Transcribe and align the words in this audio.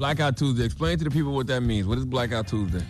Blackout 0.00 0.34
Tuesday. 0.38 0.64
Explain 0.64 0.96
to 0.96 1.04
the 1.04 1.10
people 1.10 1.34
what 1.34 1.46
that 1.48 1.60
means. 1.60 1.86
What 1.86 1.98
is 1.98 2.06
Blackout 2.06 2.48
Tuesday? 2.48 2.82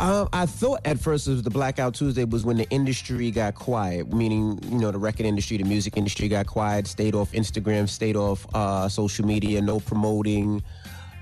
Um, 0.00 0.28
I 0.32 0.44
thought 0.44 0.80
at 0.84 0.98
first 0.98 1.28
it 1.28 1.30
was 1.30 1.42
the 1.44 1.50
Blackout 1.50 1.94
Tuesday 1.94 2.24
was 2.24 2.44
when 2.44 2.56
the 2.56 2.68
industry 2.70 3.30
got 3.30 3.54
quiet, 3.54 4.12
meaning 4.12 4.58
you 4.64 4.78
know 4.78 4.90
the 4.90 4.98
record 4.98 5.24
industry, 5.24 5.56
the 5.56 5.62
music 5.62 5.96
industry 5.96 6.26
got 6.26 6.48
quiet, 6.48 6.88
stayed 6.88 7.14
off 7.14 7.30
Instagram, 7.30 7.88
stayed 7.88 8.16
off 8.16 8.44
uh, 8.56 8.88
social 8.88 9.24
media, 9.24 9.62
no 9.62 9.78
promoting, 9.78 10.64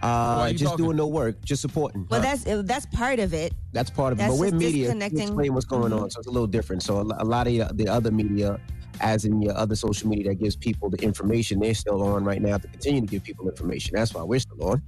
uh, 0.01 0.51
just 0.53 0.65
talking? 0.65 0.87
doing 0.87 0.97
no 0.97 1.07
work, 1.07 1.37
just 1.45 1.61
supporting. 1.61 2.07
Well, 2.09 2.23
Huh? 2.23 2.37
that's 2.37 2.67
that's 2.67 2.87
part 2.87 3.19
of 3.19 3.35
it. 3.35 3.53
That's 3.75 3.91
part 3.91 4.15
of 4.15 4.21
it. 4.21 4.27
But 4.27 4.39
we're 4.39 4.53
media. 4.53 4.95
to. 4.95 5.05
Explain 5.05 5.53
what's 5.53 5.67
going 5.67 5.93
on, 5.93 6.11
so 6.11 6.19
it's 6.19 6.29
a 6.29 6.31
little 6.31 6.47
different. 6.49 6.83
So 6.83 6.97
a 6.97 7.03
a 7.23 7.27
lot 7.27 7.47
of 7.47 7.77
the 7.77 7.89
other 7.89 8.11
media, 8.11 8.59
as 9.01 9.25
in 9.25 9.41
your 9.43 9.57
other 9.57 9.75
social 9.75 10.09
media 10.09 10.31
that 10.31 10.37
gives 10.37 10.57
people 10.57 10.91
the 10.91 10.99
information, 10.99 11.61
they're 11.61 11.75
still 11.75 12.03
on 12.03 12.25
right 12.25 12.41
now 12.41 12.59
to 12.59 12.69
continue 12.69 13.01
to 13.01 13.07
give 13.07 13.25
people 13.25 13.49
information. 13.49 13.95
That's 13.95 14.15
why 14.15 14.23
we're 14.23 14.41
still 14.41 14.63
on. 14.65 14.83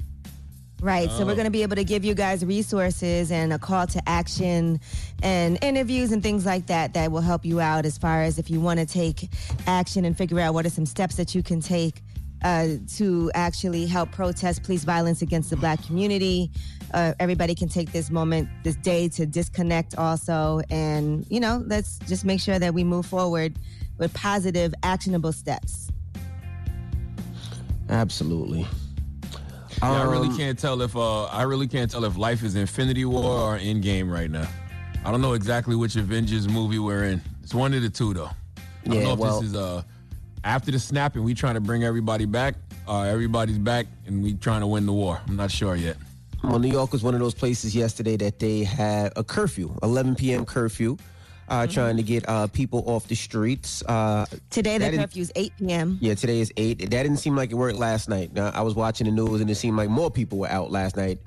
Right. 0.83 1.11
So 1.11 1.25
we're 1.25 1.35
going 1.35 1.47
to 1.47 1.51
be 1.51 1.62
able 1.62 1.77
to 1.77 1.85
give 1.85 2.05
you 2.05 2.15
guys 2.15 2.45
resources 2.45 3.33
and 3.33 3.51
a 3.53 3.59
call 3.59 3.87
to 3.87 4.03
action 4.07 4.79
and 5.23 5.59
interviews 5.62 6.12
and 6.12 6.23
things 6.23 6.45
like 6.45 6.67
that 6.67 6.93
that 6.93 7.11
will 7.11 7.23
help 7.23 7.47
you 7.47 7.61
out 7.61 7.87
as 7.87 7.97
far 7.97 8.23
as 8.23 8.39
if 8.39 8.51
you 8.51 8.61
want 8.61 8.79
to 8.81 8.87
take 8.87 9.31
action 9.67 10.05
and 10.05 10.19
figure 10.19 10.39
out 10.39 10.53
what 10.53 10.67
are 10.67 10.71
some 10.71 10.84
steps 10.84 11.17
that 11.17 11.34
you 11.34 11.43
can 11.43 11.62
take 11.62 12.03
uh, 12.45 12.69
to 12.97 13.31
actually 13.34 13.87
help 13.87 14.12
protest 14.12 14.65
police 14.65 14.84
violence 14.84 15.23
against 15.23 15.49
the 15.49 15.57
black 15.57 15.83
community. 15.87 16.51
Uh, 16.93 17.15
everybody 17.19 17.55
can 17.55 17.69
take 17.69 17.91
this 17.93 18.11
moment, 18.11 18.47
this 18.62 18.77
day 18.77 19.09
to 19.09 19.25
disconnect 19.25 19.97
also. 19.97 20.61
And, 20.69 21.27
you 21.31 21.41
know, 21.41 21.65
let's 21.67 21.99
just 22.01 22.27
make 22.27 22.41
sure 22.41 22.59
that 22.59 22.75
we 22.75 22.84
move 22.84 23.07
forward 23.07 23.59
with 23.99 24.13
positive, 24.15 24.75
actionable 24.83 25.33
steps. 25.33 25.91
Absolutely. 27.89 28.67
Yeah, 29.83 29.93
I 29.93 30.03
really 30.05 30.29
Um, 30.29 30.37
can't 30.37 30.59
tell 30.59 30.81
if 30.83 30.97
uh, 30.97 31.25
I 31.27 31.43
really 31.43 31.69
can't 31.69 31.91
tell 31.91 32.05
if 32.05 32.17
life 32.17 32.43
is 32.43 32.56
Infinity 32.56 33.05
War 33.05 33.25
or 33.55 33.59
Endgame 33.59 34.11
right 34.11 34.31
now. 34.31 34.49
I 35.05 35.11
don't 35.11 35.21
know 35.21 35.35
exactly 35.35 35.77
which 35.77 35.97
Avengers 35.97 36.49
movie 36.49 36.79
we're 36.79 37.05
in. 37.05 37.21
It's 37.43 37.55
one 37.55 37.75
of 37.75 37.83
the 37.83 37.91
two 37.91 38.12
though. 38.15 38.25
I 38.27 38.89
don't 38.89 38.95
Yeah, 38.97 39.03
know 39.05 39.12
if 39.12 39.19
well- 39.19 39.41
this 39.41 39.51
is 39.51 39.56
uh 39.56 39.83
after 40.45 40.71
the 40.71 40.79
snap 40.79 41.15
and 41.17 41.25
we 41.25 41.35
trying 41.35 41.55
to 41.55 41.61
bring 41.61 41.85
everybody 41.85 42.25
back. 42.25 42.55
Uh, 42.89 43.03
everybody's 43.03 43.59
back 43.59 43.87
and 44.06 44.23
we 44.23 44.35
trying 44.35 44.61
to 44.61 44.67
win 44.67 44.87
the 44.87 44.93
war. 44.93 45.21
I'm 45.27 45.35
not 45.37 45.51
sure 45.51 45.75
yet. 45.75 45.97
Well, 46.45 46.61
New 46.61 46.71
York 46.71 46.93
was 46.93 47.03
one 47.03 47.15
of 47.15 47.21
those 47.21 47.35
places 47.35 47.75
yesterday 47.75 48.17
that 48.19 48.39
they 48.39 48.62
had 48.62 49.12
a 49.17 49.25
curfew, 49.25 49.75
11 49.83 50.15
p.m. 50.15 50.45
curfew, 50.45 50.97
uh, 51.49 51.67
trying 51.67 51.97
to 51.97 52.03
get 52.03 52.29
uh, 52.29 52.47
people 52.49 52.83
off 52.87 53.07
the 53.09 53.15
streets. 53.15 53.83
Uh, 53.87 54.27
Today, 54.51 54.75
the 54.79 54.84
That 54.84 54.91
didn't- 54.93 55.07
curfew 55.07 55.23
is 55.23 55.33
8 55.37 55.53
p.m. 55.59 55.99
yeah, 56.01 56.15
today 56.15 56.41
is 56.41 56.53
8. 56.57 56.79
That 56.79 56.91
didn't 56.91 57.19
seem 57.19 57.37
like 57.37 57.51
it 57.51 57.55
worked 57.55 57.79
last 57.79 58.09
night. 58.09 58.33
Now, 58.34 58.51
I 58.55 58.62
was 58.62 58.75
watching 58.75 59.07
the 59.07 59.12
news 59.12 59.41
and 59.41 59.51
it 59.51 59.55
seemed 59.55 59.77
like 59.77 59.89
more 59.89 60.11
people 60.11 60.39
were 60.39 60.49
out 60.51 60.71
last 60.71 60.97
night 60.97 61.19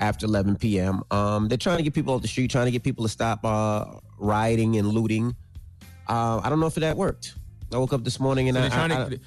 after 0.00 0.26
11 0.26 0.56
p.m. 0.56 1.02
Um, 1.10 1.48
they're 1.48 1.58
trying 1.58 1.78
to 1.78 1.82
get 1.82 1.94
people 1.94 2.14
off 2.14 2.22
the 2.22 2.28
street, 2.28 2.50
trying 2.50 2.66
to 2.66 2.70
get 2.72 2.82
people 2.82 3.04
to 3.04 3.08
stop 3.08 3.44
uh, 3.44 3.86
rioting 4.18 4.76
and 4.76 4.88
looting. 4.88 5.34
Uh, 6.08 6.40
I 6.42 6.50
don't 6.50 6.60
know 6.60 6.66
if 6.66 6.74
that 6.74 6.96
worked. 6.96 7.34
I 7.72 7.78
woke 7.78 7.92
up 7.92 8.04
this 8.04 8.20
morning 8.20 8.48
and 8.48 8.56
So 8.56 8.60
I, 8.60 8.68
they're 8.68 8.76
trying 8.78 8.92
I- 8.92 9.08
to 9.08 9.20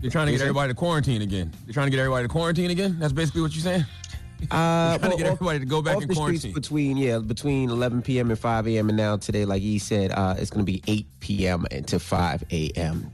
they're 0.00 0.10
trying 0.10 0.26
to 0.26 0.32
get 0.32 0.42
everybody 0.42 0.70
to 0.70 0.74
quarantine 0.76 1.22
again. 1.22 1.50
They're 1.64 1.72
trying 1.72 1.86
to 1.86 1.90
get 1.90 1.98
everybody 1.98 2.24
to 2.24 2.28
quarantine 2.28 2.70
again. 2.70 2.96
That's 2.98 3.14
basically 3.14 3.40
what 3.40 3.54
you're 3.54 3.62
saying. 3.62 3.86
Uh, 4.50 4.90
They're 4.90 4.98
trying 4.98 5.10
to 5.12 5.16
get 5.16 5.26
everybody 5.26 5.58
to 5.60 5.64
go 5.64 5.80
back 5.82 5.96
off 5.96 6.02
in 6.02 6.08
the 6.08 6.14
streets 6.14 6.42
quarantine. 6.42 6.52
between 6.54 6.96
yeah 6.98 7.18
between 7.18 7.70
11 7.70 8.02
p.m. 8.02 8.30
and 8.30 8.38
5 8.38 8.68
a.m. 8.68 8.88
and 8.90 8.96
now 8.98 9.16
today, 9.16 9.44
like 9.44 9.62
he 9.62 9.78
said, 9.78 10.12
uh, 10.12 10.34
it's 10.38 10.50
going 10.50 10.64
to 10.64 10.70
be 10.70 10.82
8 10.86 11.06
p.m. 11.20 11.64
to 11.86 11.98
5 11.98 12.44
a.m. 12.50 13.10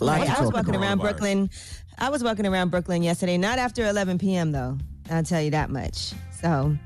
A 0.00 0.04
lot 0.04 0.20
I 0.20 0.40
was 0.40 0.52
walking 0.52 0.76
around. 0.76 0.98
Brooklyn. 0.98 1.50
I 1.98 2.10
was 2.10 2.22
walking 2.22 2.46
around 2.46 2.70
Brooklyn 2.70 3.02
yesterday, 3.02 3.36
not 3.36 3.58
after 3.58 3.84
11 3.86 4.18
p.m. 4.18 4.52
though. 4.52 4.78
I'll 5.10 5.24
tell 5.24 5.42
you 5.42 5.50
that 5.50 5.70
much. 5.70 6.12
So, 6.40 6.76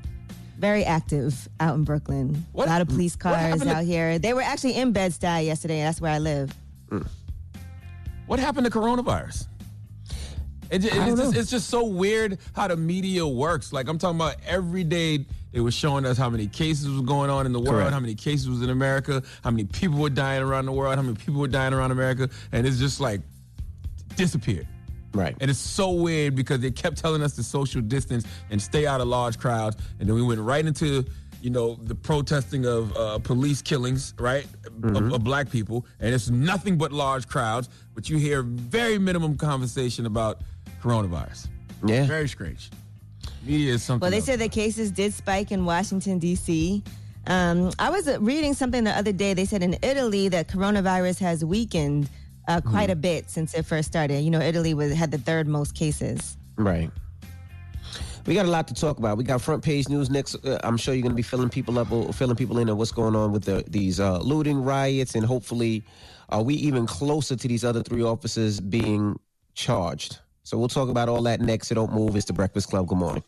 very 0.57 0.83
active 0.83 1.47
out 1.59 1.75
in 1.75 1.83
Brooklyn. 1.83 2.43
What- 2.53 2.67
a 2.67 2.71
lot 2.71 2.81
of 2.81 2.87
police 2.87 3.15
cars 3.15 3.35
happened 3.37 3.61
to- 3.69 3.75
out 3.75 3.83
here. 3.83 4.17
They 4.17 4.33
were 4.33 4.41
actually 4.41 4.75
in 4.77 4.91
Bed 4.93 5.11
Stuy 5.11 5.45
yesterday. 5.45 5.81
That's 5.81 6.01
where 6.01 6.11
I 6.11 6.17
live. 6.17 6.55
What 8.25 8.39
happened 8.39 8.65
to 8.65 8.71
coronavirus? 8.71 9.47
It, 10.73 10.81
don't 10.81 11.07
it's, 11.09 11.21
just, 11.21 11.35
it's 11.35 11.51
just 11.51 11.69
so 11.69 11.83
weird 11.85 12.39
how 12.55 12.67
the 12.67 12.75
media 12.75 13.27
works. 13.27 13.71
Like 13.71 13.87
I'm 13.87 13.99
talking 13.99 14.19
about 14.19 14.37
every 14.45 14.83
day 14.83 15.23
they 15.51 15.59
were 15.59 15.71
showing 15.71 16.03
us 16.03 16.17
how 16.17 16.31
many 16.31 16.47
cases 16.47 16.89
was 16.89 17.01
going 17.01 17.29
on 17.29 17.45
in 17.45 17.53
the 17.53 17.59
world, 17.59 17.75
Correct. 17.75 17.91
how 17.91 17.99
many 17.99 18.15
cases 18.15 18.49
was 18.49 18.63
in 18.63 18.71
America, 18.71 19.21
how 19.43 19.51
many 19.51 19.65
people 19.65 19.99
were 19.99 20.09
dying 20.09 20.41
around 20.41 20.65
the 20.65 20.71
world, 20.71 20.95
how 20.95 21.03
many 21.03 21.15
people 21.15 21.39
were 21.39 21.47
dying 21.47 21.73
around 21.73 21.91
America, 21.91 22.27
and 22.51 22.65
it's 22.65 22.79
just 22.79 22.99
like 22.99 23.21
disappeared. 24.15 24.67
Right. 25.13 25.37
And 25.39 25.51
it's 25.51 25.59
so 25.59 25.91
weird 25.91 26.33
because 26.33 26.59
they 26.59 26.71
kept 26.71 26.97
telling 26.97 27.21
us 27.21 27.35
to 27.35 27.43
social 27.43 27.81
distance 27.81 28.25
and 28.49 28.59
stay 28.59 28.87
out 28.87 28.99
of 28.99 29.07
large 29.07 29.37
crowds, 29.37 29.77
and 29.99 30.09
then 30.09 30.15
we 30.15 30.23
went 30.23 30.41
right 30.41 30.65
into 30.65 31.05
you 31.39 31.49
know 31.49 31.75
the 31.83 31.93
protesting 31.93 32.65
of 32.65 32.95
uh, 32.97 33.19
police 33.19 33.61
killings, 33.61 34.15
right, 34.17 34.47
of, 34.83 35.13
of 35.13 35.23
black 35.23 35.51
people, 35.51 35.85
and 35.99 36.15
it's 36.15 36.31
nothing 36.31 36.79
but 36.79 36.91
large 36.91 37.27
crowds. 37.27 37.69
But 37.93 38.09
you 38.09 38.17
hear 38.17 38.41
very 38.41 38.97
minimum 38.97 39.37
conversation 39.37 40.07
about 40.07 40.41
coronavirus. 40.83 41.47
Yeah. 41.85 42.05
Very 42.05 42.27
strange. 42.27 42.69
Media 43.43 43.73
is 43.73 43.83
something. 43.83 44.01
Well, 44.01 44.11
they 44.11 44.17
else. 44.17 44.25
said 44.25 44.39
the 44.39 44.49
cases 44.49 44.91
did 44.91 45.13
spike 45.13 45.51
in 45.51 45.65
Washington, 45.65 46.19
D.C. 46.19 46.83
Um, 47.27 47.71
I 47.79 47.89
was 47.89 48.07
uh, 48.07 48.19
reading 48.19 48.53
something 48.53 48.83
the 48.83 48.91
other 48.91 49.11
day. 49.11 49.33
They 49.33 49.45
said 49.45 49.63
in 49.63 49.77
Italy 49.81 50.27
that 50.29 50.47
coronavirus 50.47 51.19
has 51.19 51.43
weakened 51.43 52.09
uh, 52.47 52.61
quite 52.61 52.89
a 52.89 52.95
bit 52.95 53.29
since 53.29 53.53
it 53.53 53.65
first 53.65 53.87
started. 53.87 54.21
You 54.21 54.31
know, 54.31 54.41
Italy 54.41 54.73
was, 54.73 54.93
had 54.93 55.11
the 55.11 55.17
third 55.17 55.47
most 55.47 55.75
cases. 55.75 56.37
Right. 56.57 56.91
We 58.25 58.33
got 58.33 58.45
a 58.45 58.49
lot 58.49 58.67
to 58.69 58.73
talk 58.73 58.97
about. 58.99 59.17
We 59.17 59.25
got 59.25 59.41
front 59.41 59.63
page 59.63 59.89
news 59.89 60.09
next. 60.09 60.35
Uh, 60.45 60.57
I'm 60.63 60.77
sure 60.77 60.93
you're 60.93 61.01
going 61.01 61.11
to 61.11 61.15
be 61.15 61.21
filling 61.21 61.49
people 61.49 61.79
up, 61.79 61.87
filling 62.15 62.35
people 62.35 62.57
in 62.59 62.69
on 62.69 62.77
what's 62.77 62.91
going 62.91 63.15
on 63.15 63.31
with 63.33 63.43
the, 63.43 63.63
these 63.67 63.99
uh, 63.99 64.19
looting 64.19 64.63
riots, 64.63 65.15
and 65.15 65.25
hopefully, 65.25 65.83
are 66.29 66.41
we 66.41 66.55
even 66.55 66.85
closer 66.85 67.35
to 67.35 67.47
these 67.47 67.65
other 67.65 67.83
three 67.83 68.01
officers 68.01 68.61
being 68.61 69.19
charged? 69.55 70.19
So 70.43 70.57
we'll 70.57 70.67
talk 70.67 70.89
about 70.89 71.07
all 71.07 71.21
that 71.23 71.39
next. 71.39 71.69
So 71.69 71.75
don't 71.75 71.93
move. 71.93 72.15
It's 72.15 72.25
the 72.25 72.33
Breakfast 72.33 72.69
Club. 72.69 72.87
Good 72.87 72.97
morning. 72.97 73.23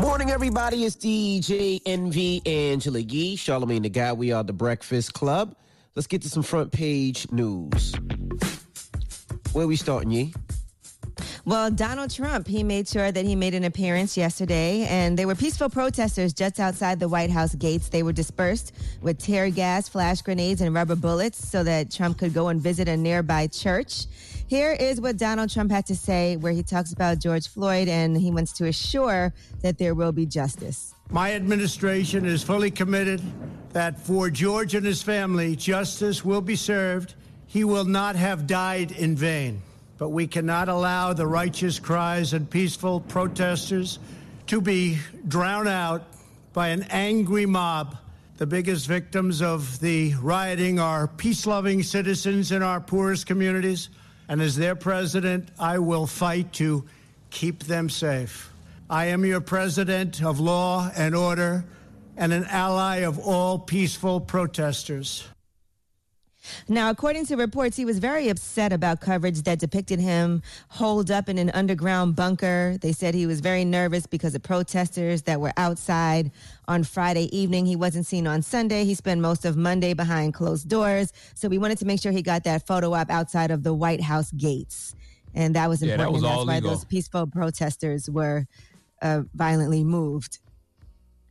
Morning, 0.00 0.30
everybody. 0.30 0.84
It's 0.84 0.96
DJ 0.96 1.80
Envy 1.84 2.40
Angela 2.46 3.00
Yee, 3.00 3.36
Charlamagne 3.36 3.82
the 3.82 3.90
Guy. 3.90 4.12
We 4.12 4.32
are 4.32 4.42
the 4.42 4.52
Breakfast 4.52 5.12
Club. 5.12 5.54
Let's 5.94 6.06
get 6.06 6.22
to 6.22 6.30
some 6.30 6.42
front 6.42 6.72
page 6.72 7.30
news. 7.30 7.94
Where 9.52 9.66
we 9.66 9.76
starting, 9.76 10.10
Yee? 10.10 10.34
Well, 11.44 11.70
Donald 11.72 12.10
Trump, 12.14 12.46
he 12.46 12.62
made 12.62 12.88
sure 12.88 13.10
that 13.10 13.24
he 13.24 13.34
made 13.34 13.52
an 13.52 13.64
appearance 13.64 14.16
yesterday, 14.16 14.86
and 14.88 15.18
they 15.18 15.26
were 15.26 15.34
peaceful 15.34 15.68
protesters 15.68 16.32
just 16.32 16.60
outside 16.60 17.00
the 17.00 17.08
White 17.08 17.30
House 17.30 17.54
gates. 17.56 17.88
They 17.88 18.04
were 18.04 18.12
dispersed 18.12 18.72
with 19.02 19.18
tear 19.18 19.50
gas, 19.50 19.88
flash 19.88 20.22
grenades, 20.22 20.60
and 20.60 20.72
rubber 20.72 20.94
bullets 20.94 21.46
so 21.46 21.64
that 21.64 21.90
Trump 21.90 22.18
could 22.18 22.32
go 22.32 22.48
and 22.48 22.60
visit 22.60 22.88
a 22.88 22.96
nearby 22.96 23.48
church. 23.48 24.06
Here 24.52 24.72
is 24.72 25.00
what 25.00 25.16
Donald 25.16 25.48
Trump 25.48 25.70
had 25.70 25.86
to 25.86 25.96
say, 25.96 26.36
where 26.36 26.52
he 26.52 26.62
talks 26.62 26.92
about 26.92 27.18
George 27.20 27.48
Floyd 27.48 27.88
and 27.88 28.14
he 28.14 28.30
wants 28.30 28.52
to 28.58 28.66
assure 28.66 29.32
that 29.62 29.78
there 29.78 29.94
will 29.94 30.12
be 30.12 30.26
justice. 30.26 30.92
My 31.08 31.32
administration 31.32 32.26
is 32.26 32.42
fully 32.42 32.70
committed 32.70 33.22
that 33.72 33.98
for 33.98 34.28
George 34.28 34.74
and 34.74 34.84
his 34.84 35.02
family, 35.02 35.56
justice 35.56 36.22
will 36.22 36.42
be 36.42 36.54
served 36.54 37.14
he 37.46 37.64
will 37.64 37.86
not 37.86 38.14
have 38.14 38.46
died 38.46 38.92
in 38.92 39.16
vain. 39.16 39.62
But 39.96 40.10
we 40.10 40.26
cannot 40.26 40.68
allow 40.68 41.14
the 41.14 41.26
righteous 41.26 41.78
cries 41.78 42.34
and 42.34 42.50
peaceful 42.50 43.00
protesters 43.00 44.00
to 44.48 44.60
be 44.60 44.98
drowned 45.26 45.68
out 45.68 46.02
by 46.52 46.68
an 46.68 46.82
angry 46.90 47.46
mob. 47.46 47.96
The 48.36 48.46
biggest 48.46 48.86
victims 48.86 49.40
of 49.40 49.80
the 49.80 50.12
rioting 50.20 50.78
are 50.78 51.08
peace 51.08 51.46
loving 51.46 51.82
citizens 51.82 52.52
in 52.52 52.62
our 52.62 52.82
poorest 52.82 53.26
communities. 53.26 53.88
And 54.32 54.40
as 54.40 54.56
their 54.56 54.74
president, 54.74 55.50
I 55.58 55.78
will 55.78 56.06
fight 56.06 56.54
to 56.54 56.86
keep 57.28 57.64
them 57.64 57.90
safe. 57.90 58.50
I 58.88 59.08
am 59.08 59.26
your 59.26 59.42
president 59.42 60.24
of 60.24 60.40
law 60.40 60.90
and 60.96 61.14
order 61.14 61.66
and 62.16 62.32
an 62.32 62.46
ally 62.46 63.00
of 63.00 63.18
all 63.18 63.58
peaceful 63.58 64.22
protesters. 64.22 65.28
Now, 66.68 66.90
according 66.90 67.26
to 67.26 67.36
reports, 67.36 67.76
he 67.76 67.84
was 67.84 67.98
very 67.98 68.28
upset 68.28 68.72
about 68.72 69.00
coverage 69.00 69.42
that 69.42 69.58
depicted 69.58 70.00
him 70.00 70.42
holed 70.68 71.10
up 71.10 71.28
in 71.28 71.38
an 71.38 71.50
underground 71.50 72.16
bunker. 72.16 72.76
They 72.80 72.92
said 72.92 73.14
he 73.14 73.26
was 73.26 73.40
very 73.40 73.64
nervous 73.64 74.06
because 74.06 74.34
of 74.34 74.42
protesters 74.42 75.22
that 75.22 75.40
were 75.40 75.52
outside 75.56 76.30
on 76.68 76.84
Friday 76.84 77.34
evening. 77.36 77.66
He 77.66 77.76
wasn't 77.76 78.06
seen 78.06 78.26
on 78.26 78.42
Sunday. 78.42 78.84
He 78.84 78.94
spent 78.94 79.20
most 79.20 79.44
of 79.44 79.56
Monday 79.56 79.94
behind 79.94 80.34
closed 80.34 80.68
doors. 80.68 81.12
So 81.34 81.48
we 81.48 81.58
wanted 81.58 81.78
to 81.78 81.84
make 81.84 82.00
sure 82.00 82.12
he 82.12 82.22
got 82.22 82.44
that 82.44 82.66
photo 82.66 82.92
op 82.94 83.10
outside 83.10 83.50
of 83.50 83.62
the 83.62 83.74
White 83.74 84.00
House 84.00 84.30
gates. 84.32 84.94
And 85.34 85.54
that 85.56 85.68
was 85.68 85.82
Yeah, 85.82 85.96
that 85.96 86.04
important. 86.04 86.12
was 86.14 86.22
and 86.22 86.30
that's 86.38 86.46
why 86.46 86.54
legal. 86.56 86.70
those 86.70 86.84
peaceful 86.84 87.26
protesters 87.26 88.10
were 88.10 88.46
uh, 89.00 89.22
violently 89.34 89.82
moved. 89.84 90.38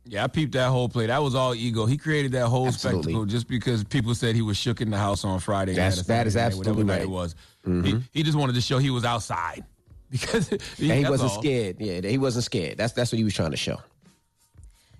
Yeah, 0.04 0.24
I 0.24 0.26
peeped 0.26 0.52
that 0.54 0.68
whole 0.68 0.88
play. 0.88 1.06
That 1.06 1.22
was 1.22 1.34
all 1.34 1.54
ego. 1.54 1.86
He 1.86 1.96
created 1.96 2.32
that 2.32 2.48
whole 2.48 2.66
Absolutely. 2.66 3.02
spectacle 3.02 3.24
just 3.26 3.46
because 3.48 3.84
people 3.84 4.14
said 4.14 4.34
he 4.34 4.42
was 4.42 4.56
shook 4.56 4.80
in 4.80 4.90
the 4.90 4.98
house 4.98 5.24
on 5.24 5.38
Friday. 5.38 5.74
That's- 5.74 5.96
night 5.96 6.02
or 6.04 6.06
that 6.08 6.26
is 6.26 6.32
Saturday 6.34 6.40
night, 6.40 6.46
absolutely 6.46 6.84
whatever 6.84 6.86
night 6.86 7.16
right. 7.16 7.32
Mm-hmm. 7.68 7.86
it 7.86 7.94
was. 7.94 8.02
He, 8.12 8.18
he 8.18 8.22
just 8.24 8.36
wanted 8.36 8.54
to 8.56 8.60
show 8.60 8.78
he 8.78 8.90
was 8.90 9.04
outside 9.04 9.64
because 10.10 10.50
And 10.50 10.60
he 10.80 11.04
wasn't 11.08 11.30
all. 11.30 11.40
scared. 11.40 11.76
Yeah, 11.78 12.00
he 12.00 12.18
wasn't 12.18 12.44
scared. 12.44 12.78
That's 12.78 12.92
that's 12.94 13.12
what 13.12 13.18
he 13.18 13.24
was 13.24 13.34
trying 13.34 13.52
to 13.52 13.56
show. 13.56 13.80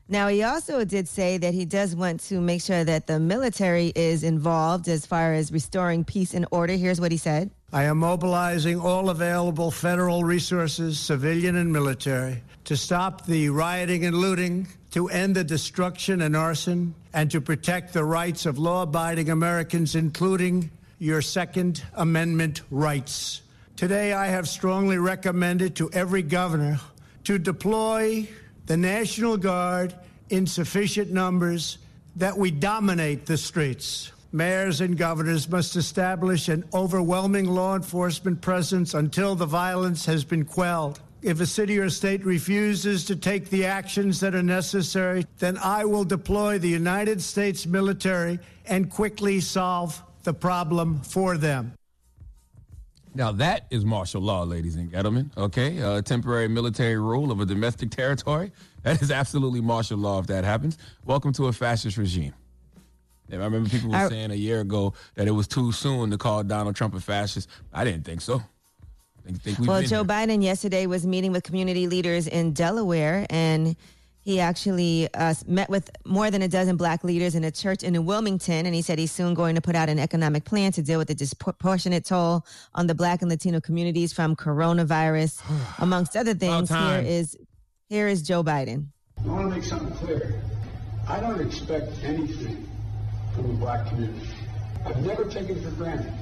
Now, 0.08 0.28
he 0.28 0.42
also 0.42 0.84
did 0.84 1.08
say 1.08 1.38
that 1.38 1.54
he 1.54 1.64
does 1.64 1.96
want 1.96 2.20
to 2.24 2.40
make 2.40 2.60
sure 2.60 2.84
that 2.84 3.06
the 3.06 3.18
military 3.18 3.92
is 3.94 4.24
involved 4.24 4.86
as 4.88 5.06
far 5.06 5.32
as 5.32 5.50
restoring 5.50 6.04
peace 6.04 6.34
and 6.34 6.44
order. 6.50 6.74
Here's 6.74 7.00
what 7.00 7.10
he 7.12 7.16
said. 7.16 7.50
I 7.72 7.84
am 7.84 7.98
mobilizing 7.98 8.78
all 8.78 9.08
available 9.08 9.70
federal 9.70 10.22
resources, 10.24 11.00
civilian 11.00 11.56
and 11.56 11.72
military, 11.72 12.42
to 12.64 12.76
stop 12.76 13.24
the 13.24 13.48
rioting 13.48 14.04
and 14.04 14.14
looting, 14.16 14.68
to 14.92 15.08
end 15.08 15.34
the 15.34 15.44
destruction 15.44 16.22
and 16.22 16.36
arson, 16.36 16.94
and 17.12 17.30
to 17.30 17.40
protect 17.40 17.92
the 17.92 18.04
rights 18.04 18.46
of 18.46 18.58
law 18.58 18.82
abiding 18.82 19.30
Americans, 19.30 19.94
including 19.94 20.70
your 20.98 21.20
Second 21.20 21.82
Amendment 21.94 22.62
rights. 22.70 23.42
Today, 23.76 24.12
I 24.12 24.26
have 24.26 24.48
strongly 24.48 24.98
recommended 24.98 25.74
to 25.76 25.90
every 25.92 26.22
governor 26.22 26.78
to 27.24 27.38
deploy 27.38 28.28
the 28.66 28.76
National 28.76 29.36
Guard 29.36 29.94
in 30.28 30.46
sufficient 30.46 31.10
numbers 31.10 31.78
that 32.16 32.36
we 32.36 32.50
dominate 32.50 33.26
the 33.26 33.36
streets. 33.36 34.12
Mayors 34.30 34.80
and 34.80 34.96
governors 34.96 35.48
must 35.48 35.74
establish 35.76 36.48
an 36.48 36.64
overwhelming 36.72 37.46
law 37.46 37.76
enforcement 37.76 38.40
presence 38.40 38.94
until 38.94 39.34
the 39.34 39.46
violence 39.46 40.06
has 40.06 40.24
been 40.24 40.44
quelled. 40.44 41.00
If 41.22 41.40
a 41.40 41.46
city 41.46 41.78
or 41.78 41.88
state 41.88 42.24
refuses 42.24 43.04
to 43.04 43.14
take 43.14 43.48
the 43.48 43.64
actions 43.66 44.18
that 44.20 44.34
are 44.34 44.42
necessary, 44.42 45.24
then 45.38 45.56
I 45.56 45.84
will 45.84 46.02
deploy 46.04 46.58
the 46.58 46.68
United 46.68 47.22
States 47.22 47.64
military 47.64 48.40
and 48.66 48.90
quickly 48.90 49.40
solve 49.40 50.02
the 50.24 50.34
problem 50.34 51.00
for 51.02 51.36
them. 51.38 51.74
Now 53.14 53.30
that 53.32 53.66
is 53.70 53.84
martial 53.84 54.20
law, 54.20 54.42
ladies 54.42 54.74
and 54.74 54.90
gentlemen. 54.90 55.30
Okay, 55.36 55.80
uh, 55.80 56.02
temporary 56.02 56.48
military 56.48 56.96
rule 56.96 57.30
of 57.30 57.38
a 57.40 57.46
domestic 57.46 57.90
territory. 57.90 58.50
That 58.82 59.00
is 59.00 59.12
absolutely 59.12 59.60
martial 59.60 59.98
law 59.98 60.18
if 60.18 60.26
that 60.26 60.42
happens. 60.44 60.76
Welcome 61.04 61.32
to 61.34 61.46
a 61.46 61.52
fascist 61.52 61.98
regime. 61.98 62.34
I 63.30 63.36
remember 63.36 63.68
people 63.68 63.90
were 63.90 63.96
I- 63.96 64.08
saying 64.08 64.32
a 64.32 64.34
year 64.34 64.60
ago 64.60 64.94
that 65.14 65.28
it 65.28 65.30
was 65.30 65.46
too 65.46 65.70
soon 65.72 66.10
to 66.10 66.18
call 66.18 66.42
Donald 66.42 66.74
Trump 66.74 66.94
a 66.94 67.00
fascist. 67.00 67.48
I 67.72 67.84
didn't 67.84 68.04
think 68.04 68.22
so. 68.22 68.42
Well, 69.24 69.80
been 69.80 69.88
Joe 69.88 69.96
here. 69.96 70.04
Biden 70.04 70.42
yesterday 70.42 70.86
was 70.86 71.06
meeting 71.06 71.32
with 71.32 71.44
community 71.44 71.86
leaders 71.86 72.26
in 72.26 72.52
Delaware, 72.52 73.26
and 73.30 73.76
he 74.22 74.38
actually 74.38 75.08
uh, 75.14 75.34
met 75.46 75.68
with 75.68 75.90
more 76.04 76.30
than 76.30 76.42
a 76.42 76.48
dozen 76.48 76.76
black 76.76 77.02
leaders 77.02 77.34
in 77.34 77.42
a 77.44 77.50
church 77.50 77.82
in 77.82 78.04
Wilmington. 78.04 78.66
And 78.66 78.74
he 78.74 78.82
said 78.82 78.98
he's 78.98 79.10
soon 79.10 79.34
going 79.34 79.56
to 79.56 79.60
put 79.60 79.74
out 79.74 79.88
an 79.88 79.98
economic 79.98 80.44
plan 80.44 80.72
to 80.72 80.82
deal 80.82 80.98
with 80.98 81.08
the 81.08 81.14
disproportionate 81.14 82.04
toll 82.04 82.46
on 82.74 82.86
the 82.86 82.94
black 82.94 83.22
and 83.22 83.30
Latino 83.30 83.60
communities 83.60 84.12
from 84.12 84.36
coronavirus, 84.36 85.42
amongst 85.78 86.16
other 86.16 86.34
things. 86.34 86.68
Here 86.68 86.78
time. 86.78 87.04
is 87.04 87.36
here 87.88 88.08
is 88.08 88.22
Joe 88.22 88.42
Biden. 88.42 88.86
I 89.18 89.26
want 89.26 89.50
to 89.50 89.56
make 89.56 89.64
something 89.64 89.90
clear. 89.98 90.40
I 91.08 91.20
don't 91.20 91.40
expect 91.40 91.92
anything 92.04 92.68
from 93.34 93.48
the 93.48 93.54
black 93.54 93.88
community. 93.88 94.28
I've 94.86 95.04
never 95.04 95.24
taken 95.24 95.58
it 95.58 95.64
for 95.64 95.70
granted. 95.70 96.12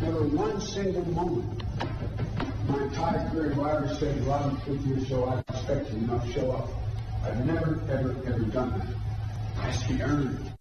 Never 0.00 0.24
one 0.24 0.60
single 0.60 1.04
moment. 1.08 1.62
Entire 2.68 3.30
career, 3.30 3.52
if 3.52 3.58
I 3.58 3.94
said, 3.94 4.26
well, 4.26 4.44
I'm 4.44 4.56
50 4.58 4.88
years 4.88 5.12
old, 5.12 5.28
I 5.28 5.52
expect 5.52 5.92
you, 5.92 6.00
you 6.00 6.06
know, 6.06 6.22
show 6.32 6.50
up. 6.52 6.68
I've 7.24 7.46
never, 7.46 7.80
ever, 7.90 8.16
ever 8.26 8.40
done 8.40 8.78
that. 8.78 9.62
Has 9.62 9.82
to 9.82 9.92
be 9.92 10.02
earned. 10.02 10.52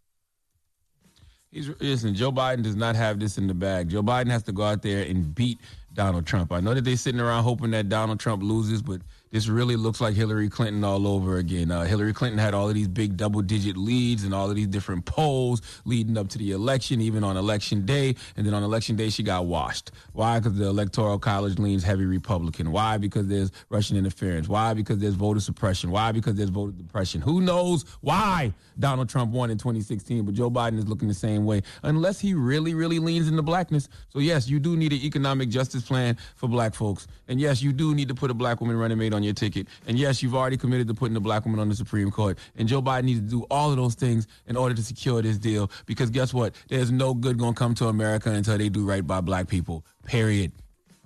He's 1.52 1.69
listen. 1.80 2.14
Joe 2.14 2.31
Biden 2.31 2.62
does 2.62 2.75
not 2.75 2.96
have 2.96 3.19
this 3.19 3.38
in 3.38 3.48
the 3.48 3.54
bag. 3.54 3.90
Joe 3.90 4.04
Biden 4.04 4.30
has 4.30 4.44
to 4.44 4.52
go 4.52 4.64
out 4.64 4.81
there 4.81 5.04
and 5.04 5.34
beat 5.34 5.60
Donald 5.94 6.25
Trump. 6.25 6.52
I 6.52 6.60
know 6.60 6.74
that 6.74 6.84
they're 6.84 6.98
sitting 6.98 7.22
around 7.22 7.44
hoping 7.44 7.72
that 7.72 7.90
Donald 7.90 8.19
Trump 8.19 8.44
loses, 8.44 8.81
but 8.81 9.02
this 9.31 9.47
really 9.47 9.75
looks 9.75 10.00
like 10.01 10.15
Hillary 10.15 10.50
Clinton 10.50 10.83
all 10.83 11.07
over 11.07 11.38
again. 11.38 11.71
Uh, 11.71 11.83
Hillary 11.83 12.13
Clinton 12.13 12.39
had 12.39 12.53
all 12.53 12.69
of 12.69 12.75
these 12.75 12.88
big 12.88 13.18
double-digit 13.18 13.77
leads 13.77 14.24
and 14.24 14.33
all 14.33 14.50
of 14.50 14.56
these 14.56 14.68
different 14.68 15.06
polls 15.06 15.62
leading 15.85 16.18
up 16.18 16.29
to 16.29 16.38
the 16.38 16.51
election, 16.51 17.01
even 17.01 17.24
on 17.24 17.38
election 17.38 17.85
day. 17.85 18.15
And 18.35 18.45
then 18.45 18.53
on 18.53 18.63
election 18.63 18.95
day, 18.95 19.09
she 19.09 19.24
got 19.24 19.45
washed. 19.45 19.91
Why? 20.13 20.39
Because 20.39 20.57
the 20.57 20.65
electoral 20.65 21.19
college 21.19 21.59
leans 21.59 21.83
heavy 21.83 22.06
Republican. 22.06 22.71
Why? 22.71 22.97
Because 22.97 23.27
there's 23.27 23.51
Russian 23.69 23.97
interference. 23.97 24.47
Why? 24.47 24.74
Because 24.74 25.00
there's 25.00 25.15
voter 25.15 25.39
suppression. 25.39 25.91
Why? 25.91 26.12
Because 26.12 26.35
there's 26.35 26.50
voter 26.50 26.71
depression. 26.71 27.21
Who 27.21 27.41
knows 27.41 27.85
why 28.01 28.53
Donald 28.80 29.09
Trump 29.09 29.31
won 29.31 29.50
in 29.50 29.57
2016? 29.57 30.25
But 30.25 30.35
Joe 30.35 30.50
Biden 30.50 30.77
is 30.77 30.88
looking 30.88 31.07
the 31.07 31.13
same 31.13 31.45
way, 31.45 31.62
unless 31.83 32.19
he 32.19 32.33
really, 32.33 32.73
really 32.73 33.00
leans 33.00 33.27
into 33.27 33.41
blackness. 33.41 33.89
So 34.09 34.19
yes, 34.19 34.47
you 34.47 34.59
do 34.59 34.77
need 34.77 34.94
an 34.94 35.00
economic 35.00 35.49
justice 35.49 35.83
plan 35.83 36.18
for 36.35 36.47
black 36.47 36.73
folks, 36.73 37.07
and 37.28 37.40
yes, 37.40 37.61
you 37.61 37.73
do 37.73 37.94
need 37.94 38.07
to 38.07 38.16
put 38.16 38.31
a 38.31 38.33
black 38.33 38.61
woman 38.61 38.78
running 38.78 38.97
mate 38.97 39.13
on 39.13 39.17
your 39.24 39.33
ticket, 39.33 39.68
and 39.88 39.97
yes, 39.97 40.21
you've 40.21 40.36
already 40.36 40.57
committed 40.57 40.88
to 40.88 40.94
putting 40.94 41.16
a 41.18 41.19
black 41.19 41.45
woman 41.45 41.59
on 41.59 41.69
the 41.69 41.76
Supreme 41.76 42.12
Court, 42.12 42.38
and 42.56 42.68
Joe 42.68 42.81
Biden 42.81 43.06
needs 43.06 43.19
to 43.19 43.26
do 43.26 43.45
all 43.50 43.71
of 43.71 43.78
those 43.78 43.95
things 43.95 44.28
in 44.47 44.56
order 44.56 44.76
to 44.76 44.83
secure 44.83 45.21
this 45.21 45.38
deal. 45.38 45.71
Because 45.86 46.09
guess 46.09 46.33
what? 46.33 46.54
There's 46.69 46.92
no 46.92 47.14
good 47.14 47.38
gonna 47.38 47.54
come 47.54 47.74
to 47.76 47.88
America 47.88 48.31
until 48.31 48.57
they 48.57 48.69
do 48.69 48.86
right 48.86 49.06
by 49.06 49.21
black 49.21 49.47
people. 49.47 49.86
Period. 50.06 50.52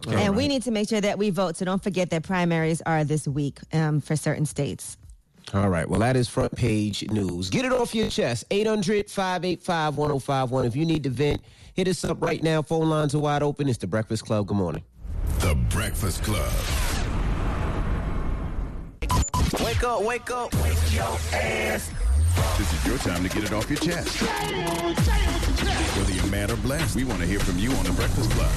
Okay? 0.08 0.26
and 0.26 0.36
we 0.36 0.48
need 0.48 0.64
to 0.64 0.72
make 0.72 0.90
sure 0.90 1.02
that 1.02 1.18
we 1.18 1.30
vote. 1.30 1.58
So 1.58 1.66
don't 1.66 1.84
forget 1.84 2.10
that 2.10 2.24
primaries 2.24 2.82
are 2.86 3.04
this 3.04 3.28
week 3.28 3.60
um, 3.72 4.02
for 4.02 4.16
certain 4.16 4.46
states. 4.46 4.98
All 5.54 5.70
right. 5.70 5.88
Well, 5.88 6.00
that 6.00 6.16
is 6.16 6.30
front 6.30 6.56
page 6.56 7.10
news. 7.12 7.50
Get 7.50 7.66
it 7.66 7.74
off 7.74 7.94
your 7.94 8.10
chest. 8.10 8.46
800 8.52 9.10
585 9.10 9.98
1051. 9.98 10.66
If 10.66 10.76
you 10.76 10.86
need 10.86 11.04
to 11.04 11.10
vent, 11.10 11.42
hit 11.74 11.88
us 11.88 12.04
up 12.04 12.22
right 12.22 12.42
now. 12.42 12.62
Phone 12.62 12.90
lines 12.90 13.14
are 13.16 13.20
wide 13.20 13.44
open. 13.44 13.68
It's 13.68 13.78
the 13.78 13.88
Breakfast 13.88 14.26
Club. 14.26 14.48
Good 14.48 14.58
morning. 14.58 14.84
The 15.40 15.56
Breakfast 15.70 16.24
Club. 16.24 16.52
Wake 19.64 19.84
up, 19.84 20.04
wake 20.04 20.32
up. 20.32 20.52
This 20.52 21.90
is 22.60 22.86
your 22.88 22.98
time 23.00 23.24
to 23.24 23.30
get 23.30 23.44
it 23.44 23.54
off 23.54 23.70
your 23.70 23.80
chest. 23.80 24.22
Whether 25.98 26.14
you're 26.14 26.28
mad 26.28 26.52
or 26.52 26.58
blessed, 26.58 26.96
we 26.96 27.04
want 27.04 27.20
to 27.20 27.26
hear 27.26 27.40
from 27.40 27.58
you 27.58 27.72
on 27.72 27.84
The 27.86 27.92
Breakfast 27.92 28.32
Club. 28.32 28.52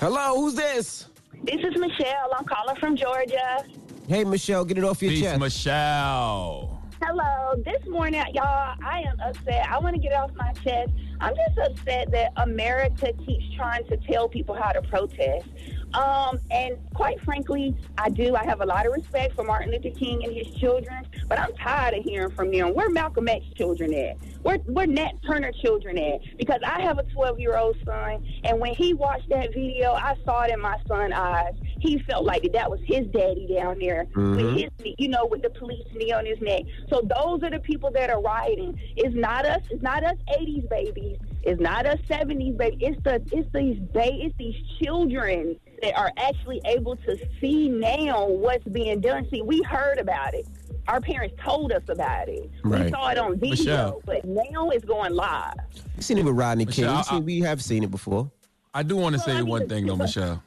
Hello, 0.00 0.34
who's 0.36 0.54
this? 0.54 1.06
This 1.44 1.60
is 1.60 1.76
Michelle. 1.78 2.30
I'm 2.36 2.44
calling 2.44 2.76
from 2.76 2.96
Georgia. 2.96 3.64
Hey, 4.08 4.24
Michelle, 4.24 4.64
get 4.64 4.78
it 4.78 4.84
off 4.84 5.02
your 5.02 5.12
Peace, 5.12 5.22
chest. 5.22 5.40
Michelle. 5.40 6.82
Hello. 7.02 7.62
This 7.64 7.86
morning, 7.86 8.22
y'all, 8.32 8.76
I 8.84 9.04
am 9.06 9.20
upset. 9.20 9.68
I 9.70 9.78
want 9.78 9.94
to 9.94 10.00
get 10.00 10.12
it 10.12 10.18
off 10.18 10.30
my 10.36 10.52
chest. 10.64 10.90
I'm 11.20 11.34
just 11.34 11.58
upset 11.58 12.10
that 12.12 12.32
America 12.36 13.12
keeps 13.24 13.44
trying 13.56 13.86
to 13.86 13.96
tell 13.98 14.28
people 14.28 14.54
how 14.54 14.72
to 14.72 14.82
protest. 14.82 15.46
Um, 15.94 16.40
and 16.50 16.76
quite 16.94 17.20
frankly, 17.20 17.76
I 17.98 18.10
do. 18.10 18.34
I 18.34 18.44
have 18.44 18.60
a 18.60 18.66
lot 18.66 18.86
of 18.86 18.92
respect 18.92 19.34
for 19.36 19.44
Martin 19.44 19.70
Luther 19.70 19.96
King 19.96 20.24
and 20.24 20.34
his 20.34 20.48
children, 20.56 21.06
but 21.28 21.38
I'm 21.38 21.52
tired 21.54 21.94
of 21.94 22.04
hearing 22.04 22.30
from 22.30 22.50
them. 22.50 22.74
Where 22.74 22.90
Malcolm 22.90 23.28
X 23.28 23.44
children 23.54 23.94
at? 23.94 24.16
Where 24.42 24.58
where 24.58 24.86
Nat 24.86 25.12
Turner 25.26 25.52
children 25.52 25.96
at? 25.98 26.20
Because 26.36 26.60
I 26.66 26.80
have 26.82 26.98
a 26.98 27.04
12 27.04 27.38
year 27.38 27.56
old 27.56 27.76
son, 27.84 28.26
and 28.44 28.58
when 28.60 28.74
he 28.74 28.92
watched 28.92 29.28
that 29.28 29.54
video, 29.54 29.92
I 29.92 30.16
saw 30.24 30.42
it 30.42 30.50
in 30.50 30.60
my 30.60 30.78
son's 30.88 31.12
eyes. 31.14 31.54
He 31.78 31.98
felt 32.00 32.24
like 32.24 32.50
that 32.52 32.70
was 32.70 32.80
his 32.84 33.06
daddy 33.08 33.46
down 33.54 33.78
there 33.78 34.06
with 34.14 34.56
his, 34.56 34.94
you 34.98 35.08
know, 35.08 35.26
with 35.26 35.42
the 35.42 35.50
police 35.50 35.86
knee 35.94 36.12
on 36.12 36.26
his 36.26 36.40
neck. 36.40 36.62
So 36.88 37.02
those 37.02 37.42
are 37.42 37.50
the 37.50 37.60
people 37.60 37.90
that 37.92 38.10
are 38.10 38.20
rioting. 38.20 38.80
It's 38.96 39.14
not 39.14 39.46
us. 39.46 39.62
It's 39.70 39.82
not 39.82 40.02
us 40.02 40.16
80s 40.28 40.68
babies. 40.68 41.18
It's 41.42 41.60
not 41.60 41.84
us 41.86 41.98
'70s 42.08 42.56
baby. 42.56 42.78
It's 42.80 43.02
the 43.04 43.22
it's 43.30 43.48
these 43.52 43.78
ba- 43.92 44.24
it's 44.24 44.34
these 44.38 44.56
children 44.82 45.56
that 45.84 45.96
are 45.98 46.10
actually 46.16 46.60
able 46.64 46.96
to 46.96 47.16
see 47.40 47.68
now 47.68 48.26
what's 48.26 48.64
being 48.64 49.00
done. 49.00 49.28
See, 49.30 49.42
we 49.42 49.62
heard 49.62 49.98
about 49.98 50.32
it. 50.34 50.46
Our 50.88 51.00
parents 51.00 51.34
told 51.42 51.72
us 51.72 51.82
about 51.88 52.28
it. 52.28 52.50
We 52.64 52.88
saw 52.90 53.08
it 53.10 53.18
on 53.18 53.38
video, 53.38 53.50
Michelle. 53.50 54.02
but 54.06 54.24
now 54.24 54.70
it's 54.70 54.84
going 54.84 55.14
live. 55.14 55.54
You 55.96 56.02
seen 56.02 56.18
it 56.18 56.24
with 56.24 56.36
Rodney 56.36 56.64
King. 56.66 56.84
Michelle, 56.86 56.96
You 56.98 57.04
seen- 57.04 57.16
I- 57.18 57.20
we 57.20 57.40
have 57.40 57.62
seen 57.62 57.82
it 57.84 57.90
before. 57.90 58.30
I 58.72 58.82
do 58.82 58.96
want 58.96 59.14
to 59.14 59.18
Well, 59.18 59.24
say 59.26 59.32
I 59.32 59.40
mean, 59.40 59.46
one 59.50 59.68
thing 59.68 59.86
though, 59.86 59.96
Michelle. 59.96 60.42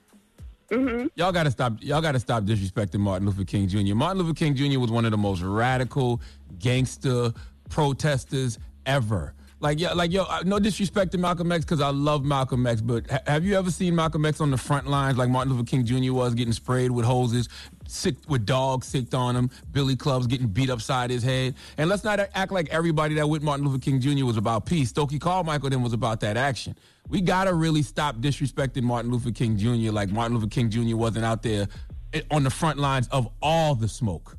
Mm-hmm. 0.71 1.07
Y'all 1.15 1.31
got 1.31 1.43
to 1.43 1.51
stop. 1.51 1.73
Y'all 1.79 2.01
got 2.01 2.11
to 2.11 2.19
stop 2.19 2.43
disrespecting 2.43 2.99
Martin 2.99 3.25
Luther 3.27 3.45
King 3.45 3.67
Jr. 3.69 3.95
Martin 3.95 4.21
Luther 4.21 4.33
King 4.35 4.53
Jr. 4.53 4.79
was 4.79 4.91
one 4.91 5.05
of 5.05 5.11
the 5.11 5.17
most 5.17 5.41
radical 5.41 6.19
gangster 6.59 7.31
protesters 7.69 8.59
ever. 8.85 9.33
Like, 9.59 9.79
yeah, 9.79 9.93
like 9.93 10.11
yo, 10.11 10.23
no 10.45 10.59
disrespect 10.59 11.11
to 11.13 11.17
Malcolm 11.17 11.51
X 11.51 11.65
because 11.65 11.81
I 11.81 11.89
love 11.89 12.23
Malcolm 12.23 12.67
X, 12.67 12.79
but 12.79 13.09
ha- 13.09 13.21
have 13.25 13.43
you 13.43 13.57
ever 13.57 13.71
seen 13.71 13.95
Malcolm 13.95 14.23
X 14.23 14.39
on 14.39 14.51
the 14.51 14.57
front 14.57 14.85
lines 14.87 15.17
like 15.17 15.29
Martin 15.29 15.51
Luther 15.51 15.65
King 15.65 15.83
Jr. 15.83 16.13
was, 16.13 16.35
getting 16.35 16.53
sprayed 16.53 16.91
with 16.91 17.05
hoses, 17.05 17.49
sick 17.87 18.15
with 18.27 18.45
dogs 18.45 18.85
sicked 18.85 19.15
on 19.15 19.35
him, 19.35 19.49
Billy 19.71 19.95
Clubs 19.95 20.27
getting 20.27 20.45
beat 20.45 20.69
upside 20.69 21.09
his 21.09 21.23
head? 21.23 21.55
And 21.79 21.89
let's 21.89 22.03
not 22.03 22.19
act 22.35 22.51
like 22.51 22.69
everybody 22.69 23.15
that 23.15 23.27
with 23.27 23.41
Martin 23.41 23.65
Luther 23.65 23.79
King 23.79 23.99
Jr. 23.99 24.25
was 24.25 24.37
about 24.37 24.67
peace. 24.67 24.89
Stokely 24.89 25.17
Carmichael 25.17 25.71
then 25.71 25.81
was 25.81 25.93
about 25.93 26.19
that 26.19 26.37
action. 26.37 26.75
We 27.09 27.21
gotta 27.21 27.53
really 27.53 27.81
stop 27.81 28.17
disrespecting 28.17 28.83
Martin 28.83 29.09
Luther 29.09 29.31
King 29.31 29.57
Jr. 29.57 29.91
like 29.91 30.09
Martin 30.09 30.35
Luther 30.37 30.49
King 30.49 30.69
Jr. 30.69 30.95
wasn't 30.95 31.25
out 31.25 31.41
there 31.41 31.67
eh, 32.13 32.21
on 32.29 32.43
the 32.43 32.51
front 32.51 32.77
lines 32.77 33.07
of 33.07 33.27
all 33.41 33.73
the 33.73 33.87
smoke. 33.87 34.37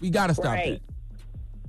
We 0.00 0.08
gotta 0.10 0.34
stop 0.34 0.44
Right. 0.54 0.80
that. 0.86 0.91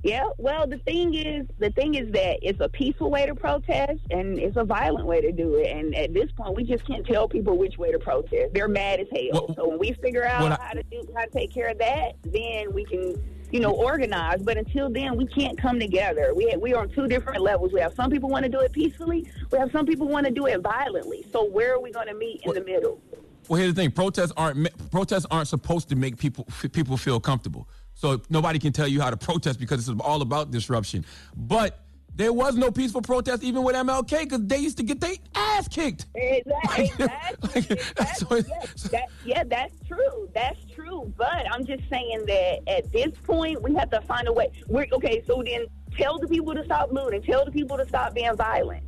Yeah, 0.04 0.28
well, 0.36 0.66
the 0.66 0.76
thing 0.76 1.14
is, 1.14 1.46
the 1.58 1.70
thing 1.70 1.94
is 1.94 2.12
that 2.12 2.36
it's 2.42 2.60
a 2.60 2.68
peaceful 2.68 3.10
way 3.10 3.24
to 3.24 3.34
protest 3.34 4.00
and 4.10 4.38
it's 4.38 4.58
a 4.58 4.62
violent 4.62 5.06
way 5.06 5.22
to 5.22 5.32
do 5.32 5.54
it. 5.54 5.74
And 5.74 5.94
at 5.94 6.12
this 6.12 6.30
point, 6.32 6.54
we 6.54 6.62
just 6.62 6.86
can't 6.86 7.06
tell 7.06 7.26
people 7.26 7.56
which 7.56 7.78
way 7.78 7.90
to 7.90 7.98
protest. 7.98 8.52
They're 8.52 8.68
mad 8.68 9.00
as 9.00 9.06
hell. 9.10 9.46
Well- 9.48 9.54
so 9.56 9.66
when 9.66 9.78
we 9.78 9.94
figure 9.94 10.26
out 10.26 10.42
well, 10.42 10.52
I- 10.52 10.62
how 10.62 10.72
to 10.74 10.82
do, 10.82 11.08
how 11.16 11.24
to 11.24 11.30
take 11.30 11.54
care 11.54 11.68
of 11.68 11.78
that, 11.78 12.16
then 12.22 12.74
we 12.74 12.84
can, 12.84 13.14
you 13.50 13.60
know, 13.60 13.70
organize. 13.70 14.42
But 14.42 14.58
until 14.58 14.90
then, 14.90 15.16
we 15.16 15.26
can't 15.26 15.56
come 15.56 15.80
together. 15.80 16.34
We 16.34 16.54
we 16.60 16.74
are 16.74 16.82
on 16.82 16.90
two 16.90 17.08
different 17.08 17.40
levels. 17.40 17.72
We 17.72 17.80
have 17.80 17.94
some 17.94 18.10
people 18.10 18.28
want 18.28 18.42
to 18.44 18.50
do 18.50 18.60
it 18.60 18.72
peacefully. 18.72 19.26
We 19.50 19.56
have 19.56 19.72
some 19.72 19.86
people 19.86 20.06
want 20.06 20.26
to 20.26 20.32
do 20.32 20.44
it 20.44 20.60
violently. 20.60 21.24
So 21.32 21.46
where 21.46 21.72
are 21.72 21.80
we 21.80 21.90
going 21.90 22.08
to 22.08 22.14
meet 22.14 22.42
in 22.44 22.52
the 22.52 22.60
middle? 22.62 23.00
Well, 23.48 23.58
here's 23.58 23.72
the 23.72 23.80
thing: 23.80 23.90
protests 23.90 24.32
aren't 24.36 24.68
protests 24.90 25.24
aren't 25.30 25.48
supposed 25.48 25.88
to 25.88 25.96
make 25.96 26.18
people 26.18 26.46
people 26.72 26.98
feel 26.98 27.20
comfortable. 27.20 27.66
So 28.04 28.20
nobody 28.28 28.58
can 28.58 28.70
tell 28.74 28.86
you 28.86 29.00
how 29.00 29.08
to 29.08 29.16
protest 29.16 29.58
because 29.58 29.88
it's 29.88 30.00
all 30.00 30.20
about 30.20 30.50
disruption. 30.50 31.06
But 31.34 31.80
there 32.14 32.34
was 32.34 32.54
no 32.54 32.70
peaceful 32.70 33.00
protest 33.00 33.42
even 33.42 33.62
with 33.62 33.74
MLK 33.74 34.24
because 34.24 34.44
they 34.44 34.58
used 34.58 34.76
to 34.76 34.82
get 34.82 35.00
their 35.00 35.14
ass 35.34 35.68
kicked. 35.68 36.04
Exactly. 36.14 36.92
Like, 37.42 37.70
exactly. 37.70 38.44
yes, 38.46 38.82
that, 38.90 39.04
yeah, 39.24 39.42
that's 39.44 39.74
true. 39.88 40.28
That's 40.34 40.62
true. 40.70 41.14
But 41.16 41.50
I'm 41.50 41.64
just 41.64 41.82
saying 41.88 42.24
that 42.26 42.58
at 42.66 42.92
this 42.92 43.12
point, 43.22 43.62
we 43.62 43.74
have 43.74 43.88
to 43.88 44.02
find 44.02 44.28
a 44.28 44.32
way. 44.34 44.52
We're, 44.68 44.86
okay, 44.92 45.22
so 45.26 45.42
then 45.42 45.64
tell 45.96 46.18
the 46.18 46.28
people 46.28 46.54
to 46.54 46.64
stop 46.66 46.92
looting. 46.92 47.22
Tell 47.22 47.46
the 47.46 47.52
people 47.52 47.78
to 47.78 47.88
stop 47.88 48.12
being 48.12 48.36
violent. 48.36 48.84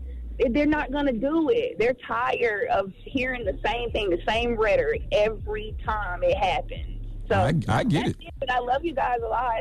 They're 0.50 0.66
not 0.66 0.92
going 0.92 1.06
to 1.06 1.12
do 1.12 1.48
it. 1.48 1.78
They're 1.78 1.94
tired 1.94 2.68
of 2.68 2.92
hearing 2.98 3.46
the 3.46 3.58
same 3.64 3.90
thing, 3.92 4.10
the 4.10 4.20
same 4.28 4.56
rhetoric 4.56 5.04
every 5.10 5.74
time 5.86 6.22
it 6.22 6.36
happens. 6.36 6.95
So 7.28 7.34
I- 7.34 7.52
I 7.68 7.84
get 7.84 8.06
that's 8.06 8.18
it. 8.18 8.34
But 8.38 8.50
I 8.50 8.58
love 8.60 8.84
you 8.84 8.94
guys 8.94 9.18
a 9.24 9.28
lot. 9.28 9.52